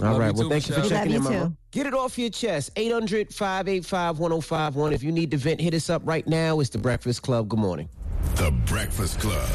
All 0.00 0.06
Love 0.12 0.18
right. 0.18 0.34
Well, 0.34 0.44
too, 0.44 0.48
thank 0.50 0.68
you 0.68 0.74
for 0.74 0.88
checking 0.88 1.12
in, 1.12 1.22
Love 1.24 1.32
you 1.32 1.38
Mama. 1.40 1.56
Get 1.70 1.86
it 1.86 1.94
off 1.94 2.18
your 2.18 2.30
chest. 2.30 2.70
800 2.76 3.32
585 3.34 4.18
1051. 4.18 4.92
If 4.94 5.02
you 5.02 5.12
need 5.12 5.30
to 5.32 5.36
vent, 5.36 5.60
hit 5.60 5.74
us 5.74 5.90
up 5.90 6.02
right 6.04 6.26
now. 6.26 6.60
It's 6.60 6.70
The 6.70 6.78
Breakfast 6.78 7.22
Club. 7.22 7.48
Good 7.48 7.58
morning. 7.58 7.88
The 8.36 8.50
Breakfast 8.66 9.20
Club. 9.20 9.48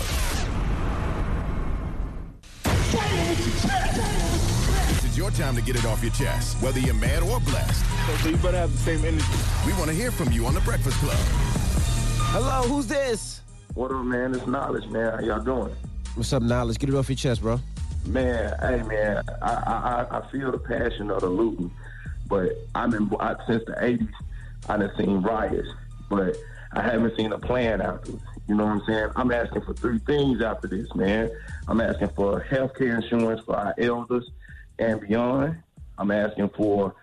This 4.87 5.03
is 5.03 5.17
your 5.17 5.31
time 5.31 5.55
to 5.55 5.61
get 5.61 5.75
it 5.75 5.85
off 5.85 6.01
your 6.03 6.11
chest, 6.13 6.61
whether 6.61 6.79
you're 6.79 6.93
mad 6.93 7.23
or 7.23 7.39
blessed. 7.41 7.83
So 8.21 8.29
you 8.29 8.37
better 8.37 8.57
have 8.57 8.71
the 8.71 8.77
same 8.77 9.03
energy. 9.03 9.25
We 9.65 9.73
want 9.73 9.85
to 9.87 9.93
hear 9.93 10.11
from 10.11 10.31
you 10.31 10.45
on 10.45 10.53
The 10.53 10.61
Breakfast 10.61 10.97
Club. 10.99 11.17
Hello, 12.31 12.61
who's 12.67 12.87
this? 12.87 13.41
What 13.73 13.91
up, 13.91 14.05
man? 14.05 14.33
It's 14.35 14.47
knowledge, 14.47 14.87
man. 14.87 15.13
How 15.13 15.19
y'all 15.19 15.39
doing? 15.39 15.75
What's 16.17 16.33
up, 16.33 16.41
Knowledge? 16.41 16.79
Get 16.79 16.89
it 16.89 16.95
off 16.95 17.09
your 17.09 17.15
chest, 17.15 17.41
bro. 17.41 17.59
Man, 18.07 18.55
hey, 18.59 18.81
man, 18.83 19.23
I, 19.39 20.05
I, 20.11 20.17
I- 20.17 20.31
feel 20.31 20.51
the 20.51 20.57
passion 20.57 21.11
of 21.11 21.21
the 21.21 21.29
looting, 21.29 21.69
but 22.27 22.53
I'm 22.73 22.91
in 22.95 23.11
I, 23.19 23.35
since 23.47 23.63
the 23.65 23.73
'80s. 23.73 24.09
I 24.67 24.77
done 24.77 24.91
seen 24.97 25.21
riots, 25.21 25.67
but 26.09 26.35
I 26.73 26.81
haven't 26.81 27.15
seen 27.15 27.31
a 27.33 27.37
plan 27.37 27.81
afterwards. 27.81 28.23
You 28.47 28.55
know 28.55 28.65
what 28.65 28.71
I'm 28.71 28.83
saying? 28.87 29.09
I'm 29.15 29.31
asking 29.31 29.61
for 29.61 29.75
three 29.75 29.99
things 29.99 30.41
after 30.41 30.67
this, 30.67 30.87
man. 30.95 31.29
I'm 31.67 31.79
asking 31.81 32.09
for 32.09 32.39
health 32.39 32.73
care 32.75 32.95
insurance 32.95 33.41
for 33.45 33.55
our 33.55 33.75
elders 33.77 34.27
and 34.79 34.99
beyond. 35.01 35.57
I'm 35.99 36.09
asking 36.09 36.49
for 36.57 36.95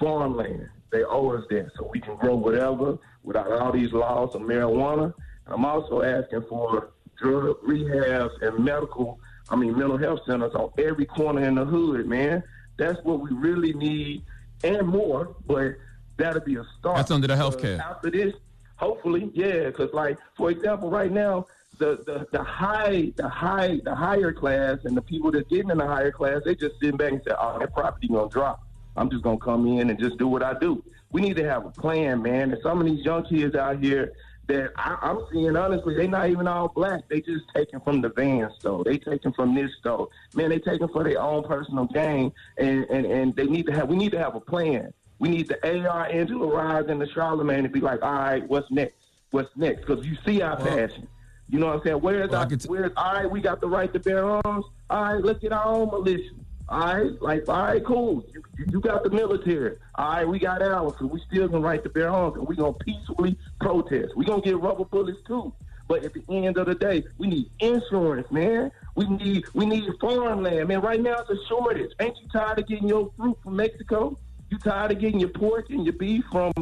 farmland. 0.00 0.68
They 0.90 1.04
owe 1.04 1.30
us 1.36 1.44
that 1.50 1.70
so 1.76 1.90
we 1.92 2.00
can 2.00 2.16
grow 2.16 2.36
whatever 2.36 2.98
without 3.22 3.52
all 3.52 3.70
these 3.72 3.92
laws 3.92 4.34
of 4.34 4.40
marijuana. 4.42 5.12
I'm 5.46 5.64
also 5.64 6.02
asking 6.02 6.44
for 6.48 6.91
drug 7.22 7.56
rehabs 7.62 8.30
and 8.42 8.64
medical, 8.64 9.18
I 9.48 9.56
mean, 9.56 9.78
mental 9.78 9.96
health 9.96 10.20
centers 10.26 10.54
on 10.54 10.70
every 10.78 11.06
corner 11.06 11.42
in 11.42 11.54
the 11.54 11.64
hood, 11.64 12.06
man. 12.06 12.42
That's 12.76 13.02
what 13.04 13.20
we 13.20 13.30
really 13.30 13.72
need 13.72 14.24
and 14.64 14.86
more, 14.86 15.36
but 15.46 15.76
that'll 16.16 16.40
be 16.40 16.56
a 16.56 16.64
start. 16.78 16.96
That's 16.96 17.10
under 17.10 17.26
the 17.26 17.36
health 17.36 17.56
Because 17.56 17.78
care. 17.78 17.80
After 17.80 18.10
this, 18.10 18.34
hopefully, 18.76 19.30
yeah, 19.34 19.66
because 19.66 19.92
like, 19.92 20.18
for 20.36 20.50
example, 20.50 20.90
right 20.90 21.10
now, 21.10 21.46
the, 21.78 21.96
the, 22.06 22.26
the 22.32 22.42
high 22.42 23.12
the 23.16 23.28
high 23.28 23.80
the 23.82 23.94
higher 23.94 24.32
class 24.32 24.78
and 24.84 24.96
the 24.96 25.02
people 25.02 25.30
that's 25.32 25.48
getting 25.48 25.70
in 25.70 25.78
the 25.78 25.86
higher 25.86 26.12
class, 26.12 26.42
they 26.44 26.54
just 26.54 26.78
sitting 26.80 26.96
back 26.96 27.12
and 27.12 27.22
say, 27.26 27.34
"Oh, 27.38 27.58
that 27.58 27.72
property 27.72 28.08
gonna 28.08 28.28
drop. 28.28 28.62
I'm 28.96 29.10
just 29.10 29.22
gonna 29.22 29.38
come 29.38 29.66
in 29.66 29.90
and 29.90 29.98
just 29.98 30.18
do 30.18 30.28
what 30.28 30.42
I 30.42 30.58
do." 30.58 30.84
We 31.10 31.22
need 31.22 31.36
to 31.36 31.48
have 31.48 31.66
a 31.66 31.70
plan, 31.70 32.22
man. 32.22 32.52
And 32.52 32.60
some 32.62 32.80
of 32.80 32.86
these 32.86 33.04
young 33.04 33.24
kids 33.24 33.54
out 33.54 33.82
here 33.82 34.12
that 34.48 34.72
I, 34.76 34.98
I'm 35.02 35.20
seeing, 35.32 35.56
honestly, 35.56 35.94
they're 35.94 36.08
not 36.08 36.28
even 36.28 36.46
all 36.48 36.68
black. 36.68 37.08
They 37.08 37.20
just 37.20 37.44
taking 37.54 37.80
from 37.80 38.00
the 38.00 38.08
van 38.10 38.50
store. 38.58 38.84
They 38.84 38.98
taking 38.98 39.32
from 39.32 39.54
this 39.54 39.70
store. 39.78 40.08
Man, 40.34 40.50
they 40.50 40.58
taking 40.58 40.88
for 40.88 41.04
their 41.04 41.20
own 41.20 41.44
personal 41.44 41.86
gain, 41.86 42.32
and, 42.58 42.84
and 42.84 43.06
and 43.06 43.36
they 43.36 43.46
need 43.46 43.66
to 43.66 43.72
have. 43.72 43.88
We 43.88 43.96
need 43.96 44.12
to 44.12 44.18
have 44.18 44.34
a 44.34 44.40
plan. 44.40 44.92
We 45.18 45.28
need 45.28 45.48
the 45.48 45.88
AR 45.88 46.06
Angela 46.06 46.46
Rise 46.46 46.86
and 46.88 47.00
the 47.00 47.06
Charlamagne 47.06 47.62
to 47.62 47.68
be 47.68 47.80
like, 47.80 48.02
all 48.02 48.12
right, 48.12 48.46
what's 48.48 48.70
next? 48.70 48.96
What's 49.30 49.50
next? 49.56 49.86
Because 49.86 50.04
you 50.04 50.16
see 50.26 50.42
our 50.42 50.56
Well- 50.56 50.66
passion. 50.66 51.06
You 51.48 51.58
know 51.58 51.66
what 51.66 51.76
I'm 51.76 51.82
saying? 51.84 51.96
Where's 52.00 52.30
Well, 52.30 52.40
our, 52.40 52.46
t- 52.46 52.56
where's 52.68 52.92
all 52.96 53.12
right? 53.14 53.30
We 53.30 53.40
got 53.42 53.60
the 53.60 53.68
right 53.68 53.92
to 53.92 54.00
bear 54.00 54.24
arms. 54.24 54.64
All 54.88 55.02
right, 55.02 55.22
let's 55.22 55.38
get 55.38 55.52
our 55.52 55.66
own 55.66 55.88
militia. 55.90 56.30
All 56.68 56.78
right, 56.80 57.20
like 57.22 57.48
all 57.48 57.62
right, 57.64 57.84
cool. 57.84 58.24
You, 58.32 58.42
you, 58.70 58.80
got 58.80 59.02
the 59.04 59.10
military. 59.10 59.76
All 59.96 60.08
right, 60.12 60.26
we 60.28 60.38
got 60.38 60.62
ours. 60.62 60.94
So 60.98 61.06
we 61.06 61.20
still 61.28 61.48
gonna 61.48 61.64
right 61.64 61.82
the 61.82 61.88
bear 61.90 62.08
arms, 62.10 62.36
and 62.36 62.46
we 62.46 62.56
gonna 62.56 62.72
peacefully 62.74 63.36
protest. 63.60 64.16
We 64.16 64.24
gonna 64.24 64.40
get 64.42 64.58
rubber 64.60 64.84
bullets 64.84 65.18
too. 65.26 65.52
But 65.88 66.04
at 66.04 66.14
the 66.14 66.22
end 66.30 66.56
of 66.56 66.66
the 66.66 66.74
day, 66.74 67.04
we 67.18 67.26
need 67.26 67.50
insurance, 67.60 68.30
man. 68.30 68.70
We 68.94 69.06
need 69.06 69.44
we 69.52 69.66
need 69.66 69.84
farmland, 70.00 70.68
man. 70.68 70.80
Right 70.80 71.00
now 71.00 71.16
it's 71.18 71.30
a 71.30 71.46
shortage. 71.48 71.90
Ain't 72.00 72.16
you 72.22 72.28
tired 72.32 72.58
of 72.60 72.68
getting 72.68 72.88
your 72.88 73.10
fruit 73.16 73.36
from 73.42 73.56
Mexico? 73.56 74.16
You 74.48 74.58
tired 74.58 74.92
of 74.92 74.98
getting 75.00 75.20
your 75.20 75.30
pork 75.30 75.68
and 75.70 75.84
your 75.84 75.94
beef 75.94 76.24
from 76.30 76.52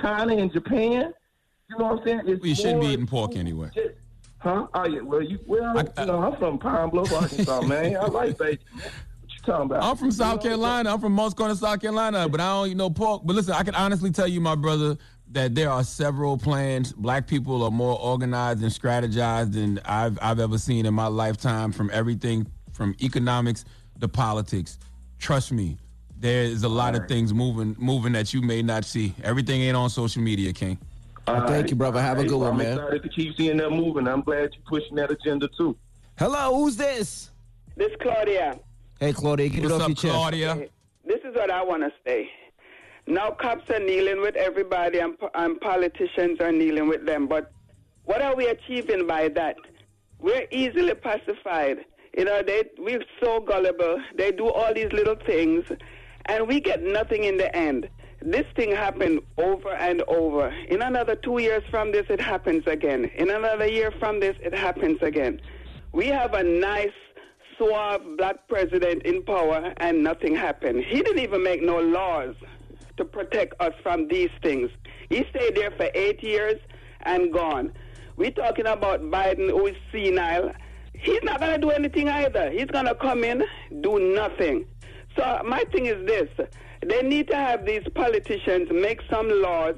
China 0.00 0.36
and 0.36 0.52
Japan? 0.52 1.12
You 1.68 1.78
know 1.78 1.86
what 1.86 2.00
I'm 2.00 2.04
saying? 2.06 2.20
It's 2.26 2.40
Well, 2.40 2.48
you 2.48 2.54
shouldn't 2.54 2.80
be 2.82 2.88
eating 2.88 3.06
pork 3.06 3.34
anyway. 3.36 3.70
just- 3.74 3.94
Huh? 4.38 4.66
Oh 4.72 4.86
yeah. 4.86 5.00
Well, 5.00 5.22
you 5.22 5.38
well, 5.46 5.76
I- 5.78 6.00
you 6.00 6.06
know, 6.06 6.22
I'm 6.22 6.36
from 6.36 6.58
Pine 6.58 6.88
Bluff, 6.90 7.12
Arkansas, 7.12 7.60
man. 7.62 7.96
I 7.96 8.06
like 8.06 8.38
bacon. 8.38 8.64
Man. 9.46 9.58
What 9.58 9.66
you 9.66 9.68
talking 9.68 9.70
about? 9.76 9.82
I'm 9.90 9.96
from 9.96 10.10
South 10.10 10.42
Carolina. 10.42 10.92
I'm 10.92 11.00
from 11.00 11.12
Moncks 11.12 11.34
Corner, 11.34 11.54
South 11.54 11.80
Carolina, 11.80 12.28
but 12.28 12.40
I 12.40 12.48
don't 12.52 12.68
eat 12.68 12.76
no 12.76 12.90
pork. 12.90 13.22
But 13.24 13.36
listen, 13.36 13.54
I 13.54 13.62
can 13.62 13.74
honestly 13.74 14.10
tell 14.10 14.28
you, 14.28 14.40
my 14.40 14.54
brother, 14.54 14.96
that 15.32 15.54
there 15.54 15.70
are 15.70 15.84
several 15.84 16.36
plans. 16.36 16.92
Black 16.92 17.26
people 17.26 17.62
are 17.62 17.70
more 17.70 17.98
organized 18.00 18.62
and 18.62 18.70
strategized 18.72 19.52
than 19.52 19.80
I've 19.84 20.18
I've 20.20 20.40
ever 20.40 20.58
seen 20.58 20.86
in 20.86 20.94
my 20.94 21.06
lifetime. 21.06 21.72
From 21.72 21.90
everything 21.92 22.46
from 22.72 22.94
economics 23.00 23.64
to 24.00 24.08
politics. 24.08 24.78
Trust 25.18 25.52
me, 25.52 25.76
there 26.18 26.42
is 26.44 26.62
a 26.64 26.68
lot 26.68 26.94
of 26.94 27.06
things 27.08 27.32
moving 27.34 27.76
moving 27.78 28.12
that 28.12 28.32
you 28.34 28.42
may 28.42 28.62
not 28.62 28.84
see. 28.84 29.14
Everything 29.22 29.60
ain't 29.62 29.76
on 29.76 29.90
social 29.90 30.22
media, 30.22 30.52
King. 30.52 30.78
all 31.26 31.46
Thank 31.46 31.70
you, 31.70 31.76
brother. 31.76 32.00
Have 32.00 32.18
a 32.18 32.22
Hey, 32.22 32.28
good 32.28 32.38
one, 32.38 32.56
man. 32.56 32.78
I'm 32.78 32.84
excited 32.84 33.02
to 33.02 33.08
keep 33.08 33.36
seeing 33.36 33.56
that 33.58 33.70
moving. 33.70 34.08
I'm 34.08 34.22
glad 34.22 34.50
you're 34.54 34.64
pushing 34.80 34.96
that 34.96 35.10
agenda 35.10 35.48
too. 35.56 35.76
Hello, 36.18 36.54
who's 36.56 36.76
this? 36.76 37.30
This 37.76 37.92
Claudia. 38.00 38.58
Hey, 39.00 39.14
Claudia, 39.14 39.48
get 39.48 39.62
What's 39.62 39.74
it 39.74 39.76
off 39.76 39.82
up, 39.82 39.88
your 39.88 39.94
chest. 39.96 40.14
Claudia? 40.14 40.68
This 41.06 41.20
is 41.24 41.34
what 41.34 41.50
I 41.50 41.62
want 41.62 41.82
to 41.82 41.92
say. 42.06 42.30
Now 43.06 43.30
cops 43.30 43.68
are 43.70 43.80
kneeling 43.80 44.20
with 44.20 44.36
everybody 44.36 44.98
and, 44.98 45.16
and 45.34 45.58
politicians 45.60 46.38
are 46.40 46.52
kneeling 46.52 46.86
with 46.86 47.06
them. 47.06 47.26
But 47.26 47.50
what 48.04 48.20
are 48.20 48.36
we 48.36 48.46
achieving 48.48 49.06
by 49.06 49.28
that? 49.28 49.56
We're 50.18 50.46
easily 50.50 50.94
pacified. 50.94 51.78
You 52.16 52.26
know, 52.26 52.42
they 52.42 52.64
we're 52.78 53.02
so 53.22 53.40
gullible. 53.40 54.02
They 54.16 54.32
do 54.32 54.50
all 54.50 54.74
these 54.74 54.92
little 54.92 55.16
things, 55.26 55.64
and 56.26 56.46
we 56.46 56.60
get 56.60 56.82
nothing 56.82 57.24
in 57.24 57.36
the 57.38 57.54
end. 57.56 57.88
this 58.22 58.44
thing 58.54 58.70
happened 58.70 59.20
over 59.38 59.72
and 59.72 60.02
over. 60.02 60.48
In 60.68 60.82
another 60.82 61.16
two 61.16 61.38
years 61.38 61.62
from 61.70 61.90
this, 61.92 62.04
it 62.10 62.20
happens 62.20 62.64
again. 62.66 63.06
In 63.16 63.30
another 63.30 63.66
year 63.66 63.90
from 63.98 64.20
this, 64.20 64.36
it 64.42 64.54
happens 64.54 64.98
again. 65.00 65.40
We 65.92 66.06
have 66.08 66.34
a 66.34 66.42
nice, 66.42 66.98
suave 67.60 68.16
black 68.16 68.48
president 68.48 69.02
in 69.02 69.22
power, 69.22 69.74
and 69.76 70.02
nothing 70.02 70.34
happened. 70.34 70.82
He 70.84 71.02
didn't 71.02 71.18
even 71.18 71.42
make 71.42 71.62
no 71.62 71.78
laws 71.78 72.34
to 72.96 73.04
protect 73.04 73.60
us 73.60 73.74
from 73.82 74.08
these 74.08 74.30
things. 74.42 74.70
He 75.10 75.26
stayed 75.30 75.56
there 75.56 75.70
for 75.72 75.88
eight 75.94 76.22
years 76.22 76.58
and 77.02 77.32
gone. 77.32 77.72
We're 78.16 78.30
talking 78.30 78.66
about 78.66 79.02
Biden, 79.02 79.50
who 79.50 79.66
is 79.66 79.76
senile. 79.92 80.52
He's 80.94 81.22
not 81.22 81.40
going 81.40 81.52
to 81.52 81.58
do 81.58 81.70
anything 81.70 82.08
either. 82.08 82.50
He's 82.50 82.66
going 82.66 82.86
to 82.86 82.94
come 82.94 83.24
in, 83.24 83.42
do 83.82 84.14
nothing. 84.14 84.66
So 85.16 85.42
my 85.44 85.64
thing 85.72 85.86
is 85.86 86.06
this: 86.06 86.28
they 86.86 87.02
need 87.02 87.28
to 87.28 87.36
have 87.36 87.66
these 87.66 87.82
politicians 87.94 88.68
make 88.70 89.00
some 89.10 89.28
laws, 89.42 89.76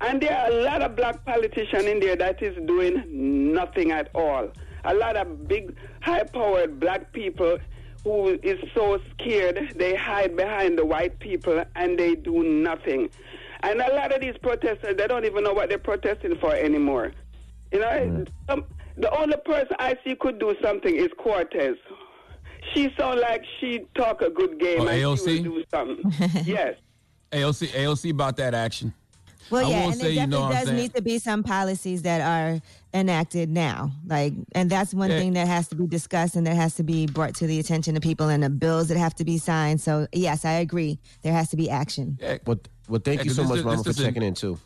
and 0.00 0.20
there 0.20 0.36
are 0.36 0.50
a 0.50 0.62
lot 0.62 0.82
of 0.82 0.96
black 0.96 1.24
politicians 1.24 1.84
in 1.84 2.00
there 2.00 2.16
that 2.16 2.42
is 2.42 2.56
doing 2.66 3.52
nothing 3.52 3.90
at 3.90 4.08
all. 4.14 4.50
A 4.84 4.94
lot 4.94 5.16
of 5.16 5.48
big, 5.48 5.74
high-powered 6.02 6.78
black 6.80 7.12
people 7.12 7.58
who 8.04 8.38
is 8.42 8.58
so 8.74 9.00
scared 9.12 9.72
they 9.76 9.94
hide 9.96 10.36
behind 10.36 10.78
the 10.78 10.84
white 10.86 11.18
people 11.18 11.64
and 11.74 11.98
they 11.98 12.14
do 12.14 12.42
nothing. 12.44 13.08
And 13.62 13.80
a 13.80 13.92
lot 13.94 14.12
of 14.14 14.20
these 14.20 14.36
protesters, 14.42 14.96
they 14.96 15.06
don't 15.08 15.24
even 15.24 15.42
know 15.42 15.52
what 15.52 15.68
they're 15.70 15.78
protesting 15.78 16.36
for 16.38 16.54
anymore. 16.54 17.12
You 17.72 17.80
know, 17.80 18.24
um, 18.48 18.64
the 18.96 19.10
only 19.18 19.36
person 19.44 19.74
I 19.80 19.96
see 20.04 20.14
could 20.14 20.38
do 20.38 20.54
something 20.62 20.94
is 20.94 21.08
Cortez. 21.18 21.76
She 22.74 22.92
sound 22.96 23.20
like 23.20 23.42
she 23.60 23.86
talk 23.96 24.22
a 24.22 24.30
good 24.30 24.60
game 24.60 24.82
Oh, 24.82 24.86
and 24.86 25.02
AOC? 25.02 25.24
she 25.42 25.48
will 25.48 25.56
do 25.56 25.64
something. 25.70 26.12
yes. 26.44 26.74
AOC, 27.32 27.68
AOC 27.68 28.10
about 28.10 28.36
that 28.36 28.54
action. 28.54 28.94
Well, 29.50 29.66
I 29.66 29.70
yeah, 29.70 29.80
won't 29.80 29.92
and 29.92 30.00
say, 30.00 30.14
there 30.14 30.24
you 30.24 30.26
know 30.26 30.48
definitely 30.50 30.72
does 30.74 30.82
need 30.82 30.94
to 30.94 31.02
be 31.02 31.18
some 31.18 31.42
policies 31.42 32.02
that 32.02 32.20
are 32.20 32.60
enacted 32.92 33.48
now. 33.50 33.92
Like, 34.06 34.34
and 34.52 34.70
that's 34.70 34.92
one 34.94 35.10
Yeah. 35.10 35.18
thing 35.18 35.32
that 35.34 35.46
has 35.46 35.68
to 35.68 35.76
be 35.76 35.86
discussed 35.86 36.34
and 36.36 36.46
that 36.46 36.56
has 36.56 36.74
to 36.76 36.82
be 36.82 37.06
brought 37.06 37.34
to 37.36 37.46
the 37.46 37.58
attention 37.60 37.96
of 37.96 38.02
people 38.02 38.28
and 38.28 38.42
the 38.42 38.50
bills 38.50 38.88
that 38.88 38.96
have 38.96 39.14
to 39.16 39.24
be 39.24 39.38
signed. 39.38 39.80
So, 39.80 40.06
yes, 40.12 40.44
I 40.44 40.52
agree. 40.52 40.98
There 41.22 41.32
has 41.32 41.48
to 41.50 41.56
be 41.56 41.70
action. 41.70 42.18
Yeah. 42.20 42.38
Well, 42.46 42.58
well 42.88 43.00
thank 43.04 43.18
Yeah, 43.18 43.24
you 43.24 43.30
'cause 43.30 43.36
so 43.36 43.42
this 43.42 43.48
much, 43.50 43.58
is- 43.58 43.64
Mama, 43.64 43.82
this 43.82 43.96
for 43.96 44.02
checking 44.02 44.22
in 44.22 44.34
too. 44.34 44.58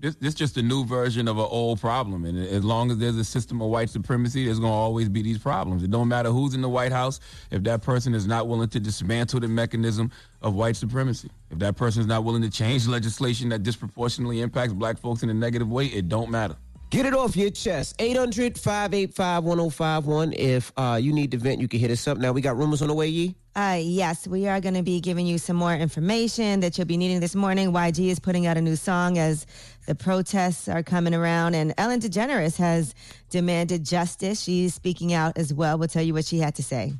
This 0.00 0.14
this 0.14 0.34
just 0.34 0.56
a 0.56 0.62
new 0.62 0.84
version 0.84 1.26
of 1.26 1.38
an 1.38 1.46
old 1.50 1.80
problem, 1.80 2.24
and 2.24 2.38
as 2.38 2.62
long 2.62 2.92
as 2.92 2.98
there's 2.98 3.16
a 3.16 3.24
system 3.24 3.60
of 3.60 3.68
white 3.68 3.90
supremacy, 3.90 4.44
there's 4.44 4.60
going 4.60 4.70
to 4.70 4.76
always 4.76 5.08
be 5.08 5.22
these 5.22 5.38
problems. 5.38 5.82
It 5.82 5.90
don't 5.90 6.06
matter 6.06 6.30
who's 6.30 6.54
in 6.54 6.60
the 6.60 6.68
White 6.68 6.92
House 6.92 7.18
if 7.50 7.64
that 7.64 7.82
person 7.82 8.14
is 8.14 8.24
not 8.24 8.46
willing 8.46 8.68
to 8.68 8.78
dismantle 8.78 9.40
the 9.40 9.48
mechanism 9.48 10.12
of 10.40 10.54
white 10.54 10.76
supremacy. 10.76 11.32
If 11.50 11.58
that 11.58 11.76
person 11.76 12.00
is 12.00 12.06
not 12.06 12.22
willing 12.22 12.42
to 12.42 12.50
change 12.50 12.86
legislation 12.86 13.48
that 13.48 13.64
disproportionately 13.64 14.40
impacts 14.40 14.72
black 14.72 14.98
folks 14.98 15.24
in 15.24 15.30
a 15.30 15.34
negative 15.34 15.68
way, 15.68 15.86
it 15.86 16.08
don't 16.08 16.30
matter. 16.30 16.54
Get 16.90 17.04
it 17.04 17.12
off 17.12 17.36
your 17.36 17.50
chest. 17.50 17.96
800 17.98 18.56
585 18.56 19.44
1051. 19.44 20.32
If 20.32 20.72
uh, 20.76 20.98
you 21.02 21.12
need 21.12 21.32
to 21.32 21.38
vent, 21.38 21.60
you 21.60 21.68
can 21.68 21.80
hit 21.80 21.90
us 21.90 22.08
up. 22.08 22.16
Now, 22.16 22.32
we 22.32 22.40
got 22.40 22.56
rumors 22.56 22.80
on 22.80 22.88
the 22.88 22.94
way, 22.94 23.08
Yee. 23.08 23.34
Uh, 23.54 23.78
yes, 23.82 24.26
we 24.26 24.46
are 24.46 24.60
going 24.60 24.74
to 24.74 24.82
be 24.82 25.00
giving 25.00 25.26
you 25.26 25.36
some 25.36 25.56
more 25.56 25.74
information 25.74 26.60
that 26.60 26.78
you'll 26.78 26.86
be 26.86 26.96
needing 26.96 27.20
this 27.20 27.34
morning. 27.34 27.72
YG 27.72 28.06
is 28.06 28.18
putting 28.18 28.46
out 28.46 28.56
a 28.56 28.60
new 28.62 28.76
song 28.76 29.18
as 29.18 29.46
the 29.88 29.94
protests 29.94 30.68
are 30.68 30.82
coming 30.82 31.14
around, 31.14 31.54
and 31.54 31.72
Ellen 31.78 31.98
DeGeneres 31.98 32.58
has 32.58 32.94
demanded 33.30 33.86
justice. 33.86 34.42
She's 34.42 34.74
speaking 34.74 35.14
out 35.14 35.38
as 35.38 35.54
well. 35.54 35.78
We'll 35.78 35.88
tell 35.88 36.02
you 36.02 36.12
what 36.12 36.26
she 36.26 36.38
had 36.38 36.54
to 36.56 36.62
say. 36.62 36.92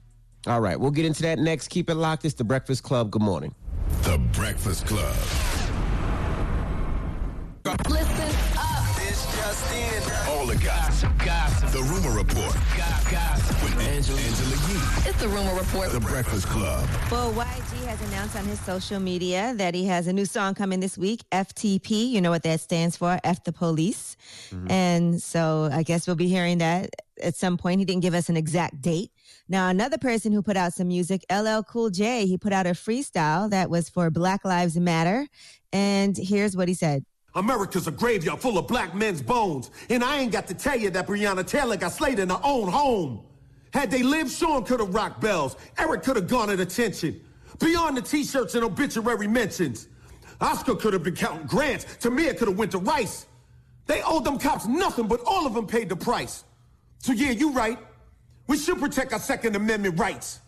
All 0.47 0.63
right, 0.63 0.81
we'll 0.81 0.91
get 0.91 1.05
into 1.05 1.21
that 1.23 1.39
next. 1.39 1.69
Keep 1.69 1.91
it 1.91 1.97
locked. 1.97 2.25
It's 2.25 2.35
the 2.35 2.45
Breakfast 2.45 2.83
Club. 2.85 3.11
Good 3.11 3.21
morning. 3.21 3.55
The 4.05 4.17
Breakfast 4.33 4.87
Club. 4.87 5.15
Listen 7.91 8.58
gossip. 10.69 11.25
Gossip. 11.25 11.71
The 11.71 11.83
Rumor 11.83 12.19
Report. 12.19 12.55
Gossip. 12.77 13.63
With 13.63 13.79
Angela, 13.81 14.21
Angela 14.21 14.51
Yee. 14.69 15.09
It's 15.09 15.21
the 15.21 15.29
Rumor 15.29 15.55
Report. 15.55 15.91
The 15.91 16.01
Breakfast 16.01 16.47
Club. 16.47 16.87
Well, 17.11 17.33
YG 17.33 17.87
has 17.87 18.01
announced 18.09 18.37
on 18.37 18.45
his 18.45 18.61
social 18.61 19.01
media 19.01 19.55
that 19.57 19.75
he 19.75 19.87
has 19.87 20.07
a 20.09 20.13
new 20.13 20.27
song 20.27 20.55
coming 20.55 20.81
this 20.81 20.99
week, 20.99 21.25
FTP. 21.33 22.11
You 22.11 22.21
know 22.21 22.31
what 22.31 22.43
that 22.43 22.61
stands 22.61 22.99
for, 22.99 23.19
F 23.25 23.45
the 23.45 23.53
Police. 23.53 24.17
Mm-hmm. 24.51 24.71
And 24.71 25.23
so 25.23 25.71
I 25.73 25.83
guess 25.83 26.07
we'll 26.07 26.17
be 26.17 26.29
hearing 26.29 26.59
that 26.59 26.91
at 27.23 27.35
some 27.35 27.57
point. 27.57 27.79
He 27.79 27.87
didn't 27.87 28.03
give 28.03 28.15
us 28.15 28.29
an 28.29 28.37
exact 28.37 28.83
date. 28.83 29.11
Now, 29.49 29.69
another 29.69 29.97
person 29.97 30.33
who 30.33 30.43
put 30.43 30.59
out 30.59 30.75
some 30.75 30.89
music, 30.89 31.25
LL 31.33 31.63
Cool 31.63 31.89
J, 31.89 32.27
he 32.27 32.37
put 32.37 32.53
out 32.53 32.67
a 32.67 32.71
freestyle 32.73 33.49
that 33.49 33.71
was 33.71 33.89
for 33.89 34.11
Black 34.11 34.45
Lives 34.45 34.77
Matter. 34.77 35.27
And 35.73 36.15
here's 36.15 36.55
what 36.55 36.69
he 36.69 36.75
said. 36.75 37.07
America's 37.39 37.87
a 37.87 37.91
graveyard 37.91 38.41
full 38.41 38.59
of 38.59 38.67
black 38.67 38.95
men's 38.95 39.23
bones. 39.23 39.71
And 39.89 40.03
I 40.03 40.19
ain't 40.19 40.33
got 40.33 40.47
to 40.49 40.55
tell 40.55 40.79
you 40.79 40.91
that 40.91 41.07
Breonna 41.07 41.47
Taylor 41.47 41.77
got 41.77 41.93
slayed 41.93 42.19
in 42.19 42.29
her 42.31 42.41
own 42.43 42.69
home. 42.69 43.23
Had 43.73 43.91
they 43.91 44.03
lived, 44.03 44.31
Sean 44.31 44.65
could 44.65 44.81
have 44.81 44.95
rocked 44.95 45.21
bells. 45.21 45.57
Eric 45.79 46.03
could 46.03 46.17
have 46.17 46.27
garnered 46.27 46.61
attention. 46.61 47.21
Beyond 47.59 47.97
the 47.97 48.03
t-shirts 48.03 48.55
and 48.55 48.65
obituary 48.65 49.27
mentions. 49.27 49.89
Oscar 50.41 50.75
could 50.75 50.93
have 50.93 51.03
been 51.03 51.17
counting 51.17 51.47
grants. 51.47 51.85
Tamir 52.01 52.37
could 52.37 52.49
have 52.49 52.59
went 52.59 52.73
to 52.73 52.79
Rice. 52.79 53.27
They 53.87 54.03
owed 54.03 54.25
them 54.25 54.39
cops 54.39 54.67
nothing, 54.67 55.09
but 55.09 55.21
all 55.27 55.47
of 55.47 55.55
them 55.55 55.67
paid 55.67 55.89
the 55.89 55.97
price. 55.97 56.45
So 56.99 57.13
yeah, 57.13 57.31
you 57.31 57.53
right. 57.53 57.79
We 58.47 58.59
should 58.59 58.79
protect 58.79 59.13
our 59.13 59.19
Second 59.19 59.57
Amendment 59.57 59.99
rights. 59.99 60.41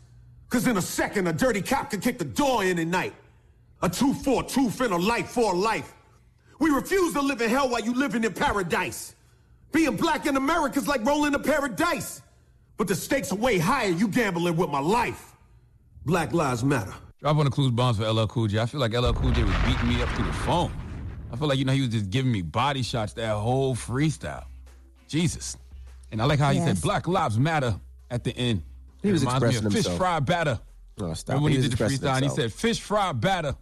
Cause 0.48 0.66
in 0.66 0.76
a 0.76 0.82
second, 0.82 1.26
a 1.28 1.32
dirty 1.32 1.62
cop 1.62 1.90
could 1.90 2.02
kick 2.02 2.18
the 2.18 2.24
door 2.24 2.64
in 2.64 2.78
at 2.78 2.86
night. 2.86 3.14
A 3.82 3.88
two 3.88 4.12
for 4.12 4.42
a 4.42 4.46
tooth 4.46 4.80
and 4.80 4.92
a 4.92 4.96
life 4.96 5.30
for 5.30 5.52
a 5.54 5.56
life. 5.56 5.94
We 6.60 6.70
refuse 6.70 7.12
to 7.14 7.20
live 7.22 7.40
in 7.40 7.50
hell 7.50 7.68
while 7.68 7.80
you 7.80 7.92
living 7.94 8.22
in 8.22 8.32
paradise. 8.32 9.14
Being 9.72 9.96
black 9.96 10.26
in 10.26 10.36
America's 10.36 10.86
like 10.86 11.04
rolling 11.04 11.34
a 11.34 11.38
paradise. 11.38 12.22
But 12.76 12.86
the 12.88 12.94
stakes 12.94 13.32
are 13.32 13.36
way 13.36 13.58
higher. 13.58 13.88
You 13.88 14.08
gambling 14.08 14.56
with 14.56 14.70
my 14.70 14.78
life. 14.80 15.36
Black 16.06 16.32
lives 16.32 16.62
matter. 16.62 16.94
Drop 17.20 17.36
on 17.36 17.44
the 17.44 17.50
clues 17.50 17.70
bombs 17.72 17.98
for 17.98 18.10
LL 18.10 18.26
Cool 18.26 18.46
J. 18.46 18.60
I 18.60 18.66
feel 18.66 18.80
like 18.80 18.92
LL 18.92 19.12
Cool 19.12 19.32
J 19.32 19.42
was 19.42 19.54
beating 19.66 19.88
me 19.88 20.02
up 20.02 20.08
through 20.10 20.26
the 20.26 20.32
phone. 20.32 20.72
I 21.32 21.36
feel 21.36 21.48
like 21.48 21.58
you 21.58 21.64
know 21.64 21.72
he 21.72 21.80
was 21.80 21.90
just 21.90 22.10
giving 22.10 22.32
me 22.32 22.42
body 22.42 22.82
shots 22.82 23.12
that 23.14 23.34
whole 23.34 23.74
freestyle. 23.74 24.44
Jesus. 25.08 25.56
And 26.12 26.20
I 26.20 26.24
like 26.24 26.38
how 26.38 26.52
he 26.52 26.58
said 26.58 26.80
Black 26.80 27.06
Lives 27.06 27.38
Matter 27.38 27.78
at 28.10 28.24
the 28.24 28.36
end. 28.36 28.62
He 29.02 29.10
It 29.10 29.12
was 29.12 29.20
reminds 29.22 29.42
me 29.42 29.48
expressing 29.48 29.66
of 29.66 29.72
fish 29.72 29.84
himself. 29.84 29.98
fry 29.98 30.20
batter. 30.20 30.60
Oh, 31.00 31.14
stop. 31.14 31.28
Remember 31.34 31.44
when 31.44 31.52
he, 31.52 31.58
was 31.58 31.68
did 31.68 31.78
the 31.78 31.84
expressing 31.84 31.98
freestyle 32.08 32.14
and 32.16 32.24
he 32.24 32.30
said 32.30 32.52
fish 32.52 32.80
fry 32.80 33.12
batter. 33.12 33.54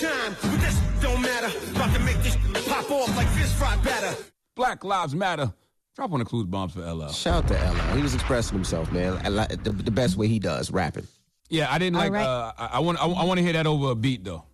Time, 0.00 0.36
but 0.42 0.60
this 0.60 0.80
don't 1.00 1.20
matter. 1.22 1.46
About 1.70 1.92
to 1.94 2.00
make 2.00 2.16
this 2.22 2.36
pop 2.68 2.90
off 2.90 3.16
like 3.16 3.28
fish 3.28 3.52
fry 3.52 3.76
batter. 3.82 4.16
Black 4.54 4.84
Lives 4.84 5.14
Matter. 5.14 5.52
Drop 5.94 6.12
on 6.12 6.20
the 6.20 6.24
clues 6.24 6.46
bombs 6.46 6.74
for 6.74 6.80
LL. 6.80 7.08
Shout 7.08 7.44
out 7.44 7.48
to 7.48 7.54
LL. 7.54 7.96
He 7.96 8.02
was 8.02 8.14
expressing 8.14 8.56
himself, 8.56 8.90
man. 8.92 9.34
Like 9.34 9.62
the, 9.64 9.70
the 9.70 9.90
best 9.90 10.16
way 10.16 10.28
he 10.28 10.38
does, 10.38 10.70
rapping. 10.70 11.06
Yeah, 11.48 11.72
I 11.72 11.78
didn't 11.78 11.96
like. 11.96 12.12
right. 12.12 12.24
Uh, 12.24 12.52
I, 12.56 12.66
I 12.74 12.78
want. 12.78 13.00
I, 13.00 13.06
I 13.06 13.24
want 13.24 13.38
to 13.38 13.44
hear 13.44 13.54
that 13.54 13.66
over 13.66 13.90
a 13.90 13.94
beat 13.94 14.22
though. 14.24 14.44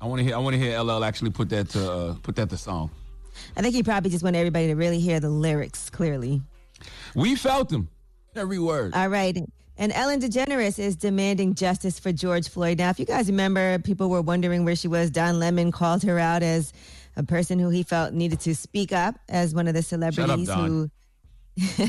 I 0.00 0.06
want 0.06 0.20
to 0.20 0.24
hear. 0.24 0.34
I 0.34 0.38
want 0.38 0.54
to 0.54 0.60
hear 0.60 0.80
LL 0.80 1.04
actually 1.04 1.30
put 1.30 1.48
that 1.50 1.68
to 1.70 1.90
uh, 1.92 2.14
put 2.22 2.36
that 2.36 2.50
to 2.50 2.56
song. 2.56 2.90
I 3.56 3.62
think 3.62 3.74
he 3.74 3.82
probably 3.82 4.10
just 4.10 4.22
wanted 4.22 4.38
everybody 4.38 4.68
to 4.68 4.74
really 4.74 5.00
hear 5.00 5.18
the 5.18 5.30
lyrics 5.30 5.90
clearly. 5.90 6.42
We 7.14 7.34
felt 7.34 7.68
them 7.70 7.88
Every 8.34 8.58
word. 8.58 8.94
All 8.94 9.08
right. 9.08 9.36
And 9.82 9.90
Ellen 9.92 10.20
DeGeneres 10.20 10.78
is 10.78 10.94
demanding 10.94 11.56
justice 11.56 11.98
for 11.98 12.12
George 12.12 12.48
Floyd. 12.48 12.78
Now, 12.78 12.90
if 12.90 13.00
you 13.00 13.04
guys 13.04 13.26
remember, 13.26 13.80
people 13.80 14.10
were 14.10 14.22
wondering 14.22 14.64
where 14.64 14.76
she 14.76 14.86
was. 14.86 15.10
Don 15.10 15.40
Lemon 15.40 15.72
called 15.72 16.04
her 16.04 16.20
out 16.20 16.44
as 16.44 16.72
a 17.16 17.24
person 17.24 17.58
who 17.58 17.68
he 17.68 17.82
felt 17.82 18.14
needed 18.14 18.38
to 18.42 18.54
speak 18.54 18.92
up 18.92 19.16
as 19.28 19.52
one 19.52 19.66
of 19.66 19.74
the 19.74 19.82
celebrities 19.82 20.46
Don. 20.46 20.90
who. 21.56 21.88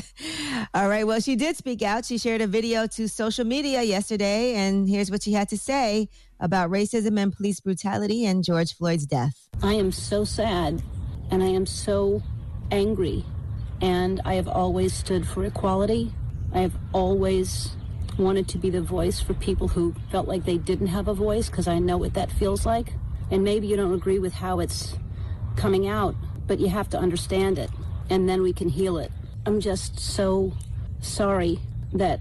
All 0.74 0.88
right. 0.88 1.06
Well, 1.06 1.20
she 1.20 1.36
did 1.36 1.56
speak 1.56 1.82
out. 1.82 2.04
She 2.04 2.18
shared 2.18 2.40
a 2.40 2.48
video 2.48 2.88
to 2.88 3.06
social 3.06 3.44
media 3.44 3.80
yesterday, 3.84 4.56
and 4.56 4.88
here's 4.88 5.08
what 5.08 5.22
she 5.22 5.32
had 5.32 5.48
to 5.50 5.56
say 5.56 6.08
about 6.40 6.70
racism 6.70 7.16
and 7.16 7.32
police 7.32 7.60
brutality 7.60 8.26
and 8.26 8.42
George 8.42 8.74
Floyd's 8.74 9.06
death. 9.06 9.48
I 9.62 9.74
am 9.74 9.92
so 9.92 10.24
sad 10.24 10.82
and 11.30 11.44
I 11.44 11.48
am 11.50 11.64
so 11.64 12.24
angry. 12.72 13.24
And 13.80 14.20
I 14.24 14.34
have 14.34 14.48
always 14.48 14.94
stood 14.94 15.28
for 15.28 15.44
equality. 15.44 16.12
I 16.52 16.58
have 16.58 16.76
always 16.92 17.76
wanted 18.18 18.48
to 18.48 18.58
be 18.58 18.70
the 18.70 18.80
voice 18.80 19.20
for 19.20 19.34
people 19.34 19.68
who 19.68 19.94
felt 20.10 20.28
like 20.28 20.44
they 20.44 20.58
didn't 20.58 20.88
have 20.88 21.08
a 21.08 21.14
voice 21.14 21.48
because 21.48 21.68
I 21.68 21.78
know 21.78 21.96
what 21.96 22.14
that 22.14 22.30
feels 22.30 22.64
like. 22.64 22.92
And 23.30 23.42
maybe 23.42 23.66
you 23.66 23.76
don't 23.76 23.94
agree 23.94 24.18
with 24.18 24.34
how 24.34 24.60
it's 24.60 24.96
coming 25.56 25.88
out, 25.88 26.14
but 26.46 26.60
you 26.60 26.68
have 26.68 26.88
to 26.90 26.98
understand 26.98 27.58
it 27.58 27.70
and 28.10 28.28
then 28.28 28.42
we 28.42 28.52
can 28.52 28.68
heal 28.68 28.98
it. 28.98 29.10
I'm 29.46 29.60
just 29.60 29.98
so 29.98 30.52
sorry 31.00 31.58
that 31.92 32.20